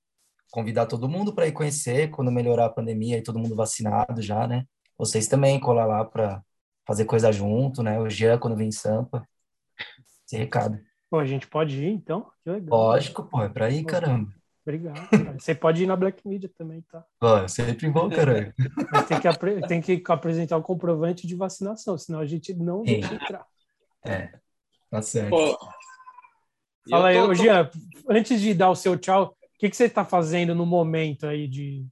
convidar 0.52 0.84
todo 0.84 1.08
mundo 1.08 1.34
para 1.34 1.46
ir 1.46 1.52
conhecer 1.52 2.10
quando 2.10 2.30
melhorar 2.30 2.66
a 2.66 2.70
pandemia 2.70 3.16
e 3.16 3.22
todo 3.22 3.38
mundo 3.38 3.56
vacinado 3.56 4.20
já, 4.20 4.46
né? 4.46 4.66
Vocês 4.98 5.26
também 5.26 5.58
colar 5.58 5.86
lá 5.86 6.04
para 6.04 6.42
fazer 6.86 7.06
coisa 7.06 7.32
junto, 7.32 7.82
né? 7.82 7.98
O 7.98 8.10
Jean 8.10 8.36
quando 8.38 8.56
vem 8.56 8.68
em 8.68 8.72
Sampa. 8.72 9.26
Esse 10.26 10.36
recado. 10.36 10.78
Pô, 11.08 11.18
a 11.18 11.24
gente 11.24 11.46
pode 11.46 11.82
ir 11.82 11.88
então? 11.88 12.26
Que 12.44 12.50
legal. 12.50 12.78
Lógico, 12.78 13.24
pô, 13.24 13.42
é 13.42 13.48
para 13.48 13.70
ir, 13.70 13.84
caramba. 13.84 14.30
Obrigado. 14.62 15.08
Cara. 15.08 15.38
Você 15.38 15.54
pode 15.54 15.82
ir 15.82 15.86
na 15.86 15.96
Black 15.96 16.26
Media 16.26 16.50
também, 16.56 16.82
tá? 16.82 17.04
Ó, 17.20 17.48
sempre 17.48 17.88
bom, 17.88 18.10
caralho. 18.10 18.52
Mas 18.92 19.06
tem 19.06 19.20
que, 19.20 19.66
tem 19.66 19.80
que 19.80 20.02
apresentar 20.12 20.56
o 20.56 20.62
comprovante 20.62 21.26
de 21.26 21.34
vacinação, 21.34 21.96
senão 21.96 22.20
a 22.20 22.26
gente 22.26 22.52
não 22.54 22.82
deixa 22.82 23.14
entrar. 23.14 23.46
É, 24.04 24.32
tá 24.90 25.02
certo. 25.02 25.30
Pô, 25.30 25.58
Fala 26.88 27.08
aí, 27.08 27.16
tô, 27.16 27.34
Jean, 27.34 27.70
antes 28.08 28.40
de 28.40 28.54
dar 28.54 28.70
o 28.70 28.74
seu 28.74 28.96
tchau, 28.98 29.36
o 29.42 29.58
que, 29.58 29.68
que 29.68 29.76
você 29.76 29.84
está 29.84 30.04
fazendo 30.04 30.54
no 30.54 30.66
momento 30.66 31.26
aí 31.26 31.46
de... 31.46 31.86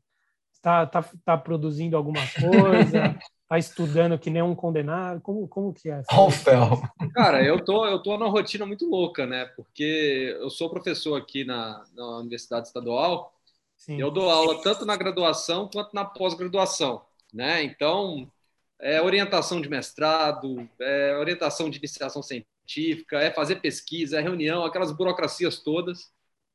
Tá, 0.61 0.86
tá, 0.86 1.05
tá 1.24 1.39
produzindo 1.39 1.97
alguma 1.97 2.23
coisa? 2.40 3.16
tá 3.49 3.59
estudando 3.59 4.19
que 4.19 4.29
nem 4.29 4.43
um 4.43 4.55
condenado? 4.55 5.20
Como, 5.23 5.49
como 5.49 5.73
que 5.73 5.89
é? 5.89 6.03
Fel. 6.31 6.83
Cara, 7.15 7.43
eu 7.43 7.65
tô, 7.65 7.87
eu 7.87 7.99
tô 8.03 8.19
numa 8.19 8.31
rotina 8.31 8.66
muito 8.66 8.87
louca, 8.89 9.27
né? 9.27 9.47
Porque 9.57 10.37
eu 10.39 10.51
sou 10.51 10.69
professor 10.69 11.16
aqui 11.16 11.45
na, 11.45 11.83
na 11.97 12.19
Universidade 12.19 12.66
Estadual. 12.66 13.33
Sim. 13.75 13.99
Eu 13.99 14.11
dou 14.11 14.29
aula 14.29 14.61
tanto 14.62 14.85
na 14.85 14.97
graduação 14.97 15.69
quanto 15.73 15.95
na 15.95 16.05
pós-graduação, 16.05 17.03
né? 17.33 17.62
Então, 17.62 18.31
é 18.79 19.01
orientação 19.01 19.61
de 19.61 19.69
mestrado, 19.69 20.69
é 20.79 21.16
orientação 21.16 21.70
de 21.70 21.79
iniciação 21.79 22.23
científica, 22.23 23.19
é 23.19 23.31
fazer 23.31 23.57
pesquisa, 23.57 24.19
é 24.19 24.20
reunião, 24.20 24.65
aquelas 24.65 24.93
burocracias 24.93 25.59
todas. 25.61 26.12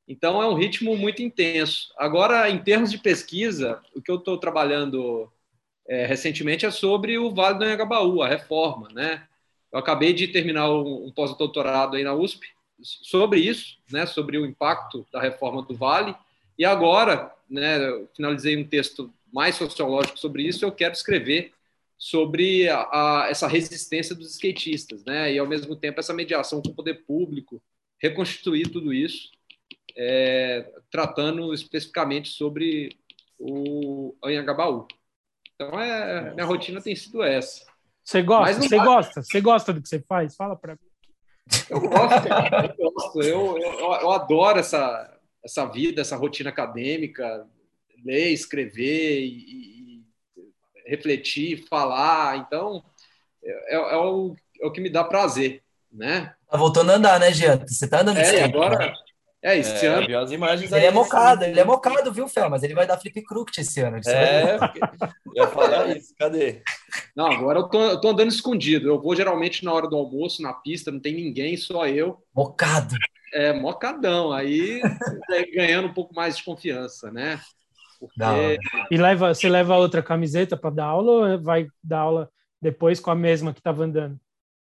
Então, 0.07 0.43
é 0.43 0.47
um 0.47 0.53
ritmo 0.53 0.95
muito 0.95 1.23
intenso. 1.23 1.91
Agora, 1.97 2.49
em 2.49 2.61
termos 2.61 2.91
de 2.91 2.99
pesquisa, 2.99 3.81
o 3.95 4.01
que 4.01 4.11
eu 4.11 4.17
estou 4.17 4.37
trabalhando 4.37 5.31
é, 5.87 6.05
recentemente 6.05 6.65
é 6.65 6.71
sobre 6.71 7.17
o 7.17 7.33
Vale 7.33 7.57
do 7.57 7.63
Anhangabaú, 7.63 8.21
a 8.21 8.27
reforma, 8.27 8.89
né? 8.93 9.27
Eu 9.71 9.79
acabei 9.79 10.13
de 10.13 10.27
terminar 10.27 10.71
um, 10.71 11.11
pós-doutorado 11.11 11.95
aí 11.95 12.03
na 12.03 12.13
USP 12.13 12.47
sobre 12.81 13.39
isso, 13.39 13.77
né? 13.91 14.05
Sobre 14.05 14.37
o 14.37 14.45
impacto 14.45 15.05
da 15.11 15.19
reforma 15.19 15.61
do 15.63 15.75
Vale. 15.75 16.15
E 16.57 16.63
agora, 16.63 17.33
né? 17.49 17.79
finalizei 18.15 18.55
um 18.55 18.67
texto 18.67 19.11
mais 19.31 19.55
sociológico 19.55 20.19
sobre 20.19 20.43
isso. 20.43 20.63
Eu 20.63 20.71
quero 20.71 20.93
escrever 20.93 21.51
sobre 21.97 22.69
a, 22.69 22.81
a, 22.91 23.27
essa 23.29 23.47
resistência 23.47 24.15
dos 24.15 24.31
skatistas, 24.35 25.03
né? 25.03 25.33
E 25.33 25.39
ao 25.39 25.47
mesmo 25.47 25.75
tempo 25.75 25.99
essa 25.99 26.13
mediação 26.13 26.61
com 26.61 26.69
o 26.69 26.75
poder 26.75 27.03
público, 27.05 27.61
reconstituir 27.97 28.69
tudo 28.69 28.93
isso, 28.93 29.31
é, 29.95 30.69
tratando 30.91 31.53
especificamente 31.53 32.29
sobre 32.29 32.95
o 33.39 34.15
Anhangabaú. 34.23 34.87
Então, 35.67 35.79
é, 35.79 36.33
minha 36.33 36.45
rotina 36.45 36.81
tem 36.81 36.95
sido 36.95 37.23
essa. 37.23 37.65
Você 38.03 38.21
gosta? 38.21 38.61
Você 38.61 38.77
vai... 38.77 38.85
gosta? 38.85 39.23
Você 39.23 39.41
gosta 39.41 39.73
do 39.73 39.81
que 39.81 39.89
você 39.89 39.99
faz? 39.99 40.35
Fala 40.35 40.55
para 40.55 40.73
mim. 40.73 40.79
Eu 41.69 41.79
gosto, 41.81 42.27
cara. 42.27 42.75
Eu 42.77 42.91
gosto. 42.91 43.21
Eu, 43.21 43.57
eu, 43.57 43.79
eu 43.79 44.11
adoro 44.11 44.59
essa, 44.59 45.17
essa 45.43 45.65
vida, 45.65 46.01
essa 46.01 46.15
rotina 46.15 46.49
acadêmica, 46.49 47.47
ler, 48.03 48.29
escrever 48.29 49.21
e, 49.21 49.99
e 49.99 50.05
refletir, 50.85 51.65
falar. 51.67 52.37
Então, 52.37 52.83
é, 53.43 53.75
é, 53.75 53.97
o, 53.97 54.35
é 54.61 54.65
o 54.65 54.71
que 54.71 54.81
me 54.81 54.89
dá 54.89 55.03
prazer, 55.03 55.61
né? 55.91 56.33
Tá 56.49 56.57
voltando 56.57 56.91
a 56.91 56.95
andar, 56.95 57.19
né, 57.19 57.31
Jean? 57.31 57.65
Você 57.65 57.87
tá 57.87 58.01
andando 58.01 58.17
de 58.17 58.35
é, 58.35 58.43
agora... 58.43 58.77
Né? 58.77 58.93
É, 59.43 59.57
esse 59.57 59.85
é, 59.85 59.89
ano. 59.89 60.07
Viu 60.07 60.17
as 60.17 60.31
imagens 60.31 60.71
ele 60.71 60.85
é 60.85 60.91
mocado, 60.91 61.43
ele 61.43 61.59
é 61.59 61.65
mocado, 61.65 62.13
viu, 62.13 62.29
Fel? 62.29 62.49
Mas 62.49 62.63
ele 62.63 62.73
vai 62.73 62.87
dar 62.87 62.97
flip 62.97 63.21
crooked 63.23 63.59
esse 63.59 63.81
ano. 63.81 63.99
É, 64.07 64.55
eu 64.55 65.33
ia 65.35 65.47
falar 65.47 65.89
isso, 65.97 66.15
cadê? 66.17 66.61
Não, 67.13 67.27
agora 67.27 67.59
eu 67.59 67.67
tô, 67.67 67.81
eu 67.81 67.99
tô 67.99 68.09
andando 68.09 68.31
escondido. 68.31 68.87
Eu 68.87 69.01
vou 69.01 69.13
geralmente 69.13 69.65
na 69.65 69.73
hora 69.73 69.89
do 69.89 69.97
almoço, 69.97 70.41
na 70.41 70.53
pista, 70.53 70.91
não 70.91 70.99
tem 71.01 71.13
ninguém, 71.13 71.57
só 71.57 71.85
eu. 71.85 72.23
Mocado. 72.33 72.95
É, 73.33 73.51
mocadão. 73.51 74.31
Aí 74.31 74.81
é, 75.31 75.45
ganhando 75.51 75.89
um 75.89 75.93
pouco 75.93 76.15
mais 76.15 76.37
de 76.37 76.43
confiança, 76.45 77.11
né? 77.11 77.41
Porque... 77.99 78.57
E 78.91 78.97
leva, 78.97 79.33
você 79.33 79.49
leva 79.49 79.75
outra 79.75 80.01
camiseta 80.01 80.55
para 80.55 80.75
dar 80.75 80.85
aula 80.85 81.11
ou 81.11 81.41
vai 81.41 81.67
dar 81.83 81.99
aula 81.99 82.29
depois 82.61 82.99
com 82.99 83.11
a 83.11 83.15
mesma 83.15 83.53
que 83.53 83.59
estava 83.59 83.83
andando? 83.83 84.17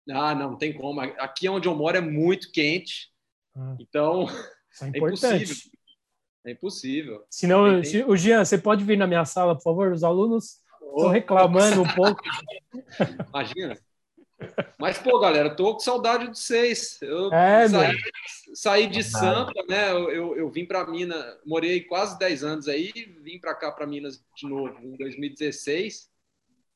Ah, 0.10 0.34
não, 0.34 0.52
não 0.52 0.58
tem 0.58 0.74
como. 0.74 1.02
Aqui 1.02 1.48
onde 1.50 1.68
eu 1.68 1.76
moro 1.76 1.98
é 1.98 2.02
muito 2.02 2.52
quente. 2.52 3.10
Ah. 3.56 3.76
Então, 3.80 4.26
é, 4.82 4.86
é 4.86 4.90
impossível. 4.90 5.56
É 6.46 6.52
impossível. 6.52 7.26
Senão, 7.30 7.82
tem... 7.82 8.06
o 8.06 8.16
Jean, 8.16 8.46
você 8.46 8.58
pode 8.58 8.84
vir 8.84 8.98
na 8.98 9.08
minha 9.08 9.26
sala, 9.26 9.56
por 9.56 9.64
favor? 9.64 9.92
Os 9.92 10.04
alunos 10.04 10.60
estão 10.96 11.10
reclamando 11.10 11.82
um 11.82 11.94
pouco. 11.96 12.22
Imagina. 13.30 13.78
Mas, 14.78 14.98
pô, 14.98 15.20
galera, 15.20 15.56
tô 15.56 15.74
com 15.74 15.80
saudade 15.80 16.30
de 16.30 16.38
vocês. 16.38 17.00
Eu 17.02 17.34
é, 17.34 17.68
saí, 17.68 17.98
saí, 18.54 18.88
de 18.88 19.04
Sampa, 19.04 19.64
né? 19.68 19.92
Eu, 19.92 20.12
eu, 20.12 20.38
eu 20.38 20.50
vim 20.50 20.66
para 20.66 20.86
Minas, 20.86 21.38
morei 21.46 21.82
quase 21.82 22.20
10 22.20 22.44
anos 22.44 22.68
aí, 22.68 22.92
vim 23.22 23.40
para 23.40 23.56
cá, 23.56 23.72
para 23.72 23.88
Minas 23.88 24.24
de 24.36 24.48
novo, 24.48 24.78
em 24.84 24.96
2016. 24.98 26.10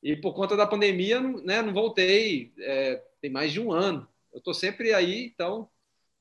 E 0.01 0.15
por 0.15 0.33
conta 0.33 0.55
da 0.55 0.65
pandemia, 0.65 1.19
né, 1.19 1.61
não 1.61 1.73
voltei. 1.73 2.53
É, 2.59 3.03
tem 3.21 3.29
mais 3.29 3.51
de 3.51 3.59
um 3.59 3.71
ano. 3.71 4.07
Eu 4.33 4.41
tô 4.41 4.53
sempre 4.53 4.93
aí, 4.93 5.25
então 5.25 5.69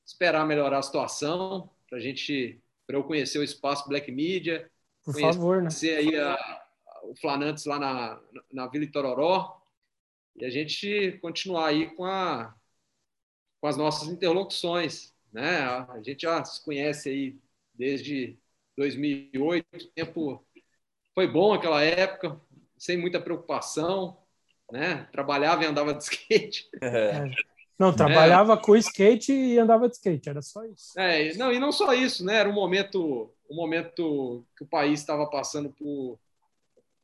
esperar 0.09 0.45
melhorar 0.45 0.79
a 0.79 0.83
situação 0.83 1.69
para 1.87 1.99
a 1.99 2.01
gente, 2.01 2.59
para 2.87 2.97
eu 2.97 3.03
conhecer 3.03 3.37
o 3.37 3.43
espaço 3.43 3.87
Black 3.87 4.11
Media, 4.11 4.69
por 5.05 5.19
favor, 5.19 5.57
né? 5.57 5.61
conhecer 5.61 5.97
aí 5.97 6.17
a, 6.17 6.63
o 7.03 7.15
Flanantes 7.15 7.65
lá 7.65 7.79
na, 7.79 8.21
na 8.51 8.67
Vila 8.67 8.85
Itororó 8.85 9.61
e 10.35 10.45
a 10.45 10.49
gente 10.49 11.19
continuar 11.21 11.67
aí 11.67 11.93
com, 11.95 12.05
a, 12.05 12.55
com 13.61 13.67
as 13.67 13.77
nossas 13.77 14.09
interlocuções, 14.09 15.13
né? 15.31 15.59
A 15.59 16.01
gente 16.01 16.23
já 16.23 16.43
se 16.43 16.63
conhece 16.63 17.09
aí 17.09 17.39
desde 17.73 18.37
2008, 18.77 19.65
o 19.73 19.87
tempo 19.89 20.45
foi 21.13 21.27
bom 21.27 21.53
aquela 21.53 21.83
época, 21.83 22.39
sem 22.77 22.97
muita 22.97 23.21
preocupação, 23.21 24.17
né? 24.71 25.07
Trabalhava 25.11 25.63
e 25.63 25.67
andava 25.67 25.93
de 25.93 26.01
skate. 26.03 26.67
É. 26.81 27.29
Não, 27.79 27.93
trabalhava 27.93 28.53
é. 28.53 28.57
com 28.57 28.75
skate 28.75 29.31
e 29.31 29.57
andava 29.57 29.87
de 29.87 29.95
skate, 29.95 30.27
era 30.27 30.41
só 30.41 30.65
isso. 30.65 30.99
É, 30.99 31.33
não, 31.35 31.53
e 31.53 31.59
não 31.59 31.71
só 31.71 31.93
isso, 31.93 32.25
né? 32.25 32.35
Era 32.35 32.49
um 32.49 32.53
momento, 32.53 33.31
um 33.49 33.55
momento 33.55 34.45
que 34.57 34.65
o 34.65 34.67
país 34.67 34.99
estava 34.99 35.25
passando 35.27 35.69
por, 35.69 36.19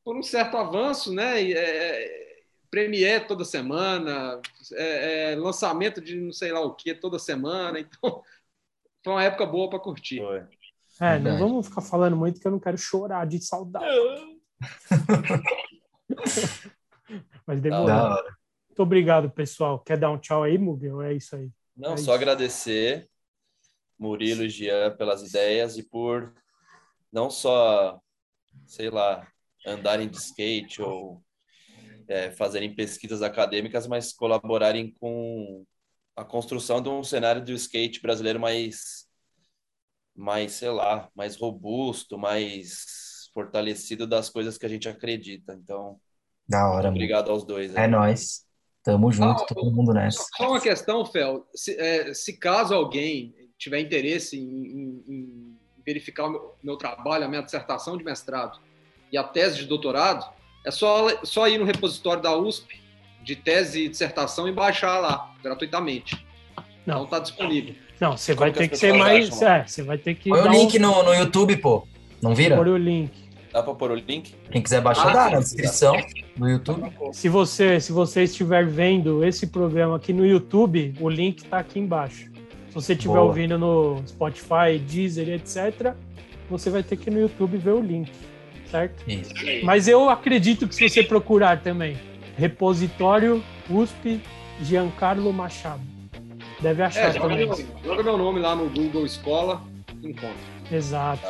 por 0.03 0.17
um 0.17 0.21
certo 0.21 0.57
avanço, 0.57 1.13
né? 1.13 1.41
E, 1.41 1.53
é, 1.53 2.43
Premiere 2.69 3.25
toda 3.25 3.45
semana, 3.45 4.41
é, 4.73 5.31
é, 5.31 5.35
lançamento 5.37 6.01
de 6.01 6.19
não 6.19 6.33
sei 6.33 6.51
lá 6.51 6.59
o 6.59 6.75
que 6.75 6.93
toda 6.93 7.17
semana, 7.17 7.79
então 7.79 7.97
foi 9.01 9.13
uma 9.13 9.23
época 9.23 9.45
boa 9.45 9.69
para 9.69 9.79
curtir. 9.79 10.19
Foi. 10.19 10.43
É, 10.99 11.17
não 11.19 11.37
vamos 11.37 11.67
ficar 11.67 11.81
falando 11.81 12.17
muito 12.17 12.41
que 12.41 12.45
eu 12.45 12.51
não 12.51 12.59
quero 12.59 12.77
chorar 12.77 13.25
de 13.25 13.41
saudade. 13.41 13.85
Mas 17.47 17.61
demorou. 17.61 18.17
Muito 18.75 18.83
obrigado, 18.83 19.31
pessoal. 19.31 19.79
Quer 19.79 19.97
dar 19.97 20.11
um 20.11 20.17
tchau 20.17 20.43
aí, 20.43 20.57
Mugel? 20.57 21.01
É 21.01 21.13
isso 21.13 21.33
aí. 21.33 21.49
Não, 21.77 21.93
é 21.93 21.95
só 21.95 22.01
isso. 22.01 22.11
agradecer 22.11 23.09
Murilo 23.97 24.43
e 24.43 24.49
Jean 24.49 24.93
pelas 24.97 25.23
ideias 25.23 25.77
e 25.77 25.83
por 25.83 26.33
não 27.09 27.29
só, 27.29 28.01
sei 28.67 28.89
lá, 28.89 29.25
andarem 29.65 30.09
de 30.09 30.17
skate 30.17 30.81
ou 30.81 31.23
é, 32.09 32.31
fazerem 32.31 32.75
pesquisas 32.75 33.21
acadêmicas, 33.21 33.87
mas 33.87 34.11
colaborarem 34.11 34.93
com 34.99 35.65
a 36.13 36.25
construção 36.25 36.81
de 36.81 36.89
um 36.89 37.01
cenário 37.01 37.41
do 37.41 37.53
skate 37.53 38.01
brasileiro 38.01 38.41
mais, 38.41 39.07
mais 40.13 40.51
sei 40.51 40.69
lá, 40.69 41.09
mais 41.15 41.37
robusto, 41.37 42.17
mais 42.17 43.29
fortalecido 43.33 44.05
das 44.05 44.29
coisas 44.29 44.57
que 44.57 44.65
a 44.65 44.69
gente 44.69 44.89
acredita. 44.89 45.53
Então, 45.53 45.97
da 46.45 46.69
hora. 46.69 46.89
Obrigado 46.89 47.31
aos 47.31 47.45
dois. 47.45 47.73
É 47.73 47.87
nóis. 47.87 48.44
Tamo 48.85 49.11
junto, 49.11 49.41
ah, 49.41 49.45
todo 49.47 49.71
mundo 49.71 49.91
nessa. 49.91 50.23
Só 50.37 50.47
uma 50.47 50.61
questão, 50.61 51.03
Fel. 51.03 51.43
Se, 51.55 51.75
é, 51.75 52.13
se 52.13 52.37
caso 52.37 52.75
alguém 52.75 53.33
tiver 53.57 53.79
interesse 53.79 54.37
em, 54.37 54.43
em, 54.43 55.03
em 55.09 55.57
verificar 55.83 56.27
o 56.27 56.29
meu, 56.29 56.55
meu, 56.61 56.77
trabalho, 56.77 57.25
a 57.25 57.27
minha 57.27 57.41
dissertação 57.41 57.97
de 57.97 58.03
mestrado 58.03 58.59
e 59.11 59.17
a 59.17 59.23
tese 59.23 59.57
de 59.57 59.65
doutorado, 59.65 60.23
é 60.63 60.69
só, 60.69 61.07
só 61.23 61.47
ir 61.47 61.57
no 61.57 61.65
repositório 61.65 62.21
da 62.21 62.37
USP 62.37 62.79
de 63.23 63.35
tese 63.35 63.85
e 63.85 63.89
dissertação 63.89 64.47
e 64.47 64.51
baixar 64.51 64.99
lá, 64.99 65.33
gratuitamente. 65.41 66.23
Não. 66.85 66.93
Então 66.93 67.03
está 67.05 67.17
disponível. 67.17 67.73
Não, 67.99 68.15
você 68.15 68.35
vai 68.35 68.51
ter 68.51 68.67
que 68.67 68.77
ser 68.77 68.93
mais. 68.93 69.41
É, 69.41 69.65
você 69.65 69.81
vai 69.81 69.97
ter 69.97 70.13
que. 70.13 70.29
Põe 70.29 70.41
o 70.41 70.47
link 70.47 70.77
um... 70.77 70.81
no, 70.81 71.03
no 71.03 71.13
YouTube, 71.15 71.57
pô. 71.57 71.87
Não 72.21 72.35
vira? 72.35 72.55
Põe 72.55 72.69
o 72.69 72.77
link. 72.77 73.11
Dá 73.55 73.63
para 73.63 73.73
pôr 73.73 73.91
o 73.91 73.95
link? 73.95 74.35
Quem 74.51 74.61
quiser 74.61 74.81
baixar, 74.81 75.11
ah, 75.11 75.13
dá 75.13 75.29
na 75.29 75.39
descrição 75.39 75.95
no 76.35 76.49
YouTube. 76.49 76.91
Se 77.13 77.29
você, 77.29 77.79
se 77.79 77.93
você 77.93 78.23
estiver 78.23 78.67
vendo 78.67 79.23
esse 79.23 79.47
programa 79.47 79.95
aqui 79.95 80.11
no 80.11 80.25
YouTube, 80.25 80.93
o 80.99 81.07
link 81.07 81.37
está 81.37 81.59
aqui 81.59 81.79
embaixo. 81.79 82.29
Se 82.67 82.75
você 82.75 82.91
estiver 82.91 83.17
ouvindo 83.17 83.57
no 83.57 84.03
Spotify, 84.05 84.77
Deezer, 84.77 85.29
etc., 85.29 85.93
você 86.49 86.69
vai 86.69 86.83
ter 86.83 86.97
que 86.97 87.09
ir 87.09 87.13
no 87.13 87.21
YouTube 87.21 87.55
ver 87.55 87.71
o 87.71 87.79
link, 87.79 88.11
certo? 88.69 89.09
Isso. 89.09 89.31
Mas 89.63 89.87
eu 89.87 90.09
acredito 90.09 90.67
que 90.67 90.75
se 90.75 90.89
você 90.89 91.01
procurar 91.01 91.61
também, 91.61 91.95
repositório 92.35 93.41
USP 93.69 94.19
Giancarlo 94.63 95.31
Machado, 95.31 95.81
deve 96.59 96.83
achar 96.83 97.07
é, 97.07 97.13
joga 97.13 97.29
também. 97.29 97.47
Meu, 97.47 97.65
joga 97.85 98.03
meu 98.03 98.17
nome 98.17 98.41
lá 98.41 98.53
no 98.53 98.69
Google 98.69 99.05
Escola, 99.05 99.61
encontra. 100.03 100.35
Exato. 100.69 101.25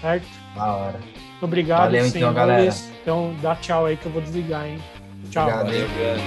Certo? 0.00 0.26
Da 0.56 0.66
hora. 0.72 1.21
Obrigado, 1.42 1.80
Valeu, 1.80 2.06
então, 2.06 2.32
galera. 2.32 2.72
Então, 3.02 3.34
dá 3.42 3.56
tchau 3.56 3.86
aí 3.86 3.96
que 3.96 4.06
eu 4.06 4.12
vou 4.12 4.22
desligar, 4.22 4.64
hein? 4.64 4.78
Tchau. 5.28 5.48
Obrigado, 5.48 5.66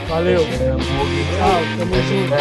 Valeu. 0.10 0.42
Valeu. 0.42 0.42
Tchau, 0.42 1.62
tamo 1.80 1.96
junto. 1.96 2.36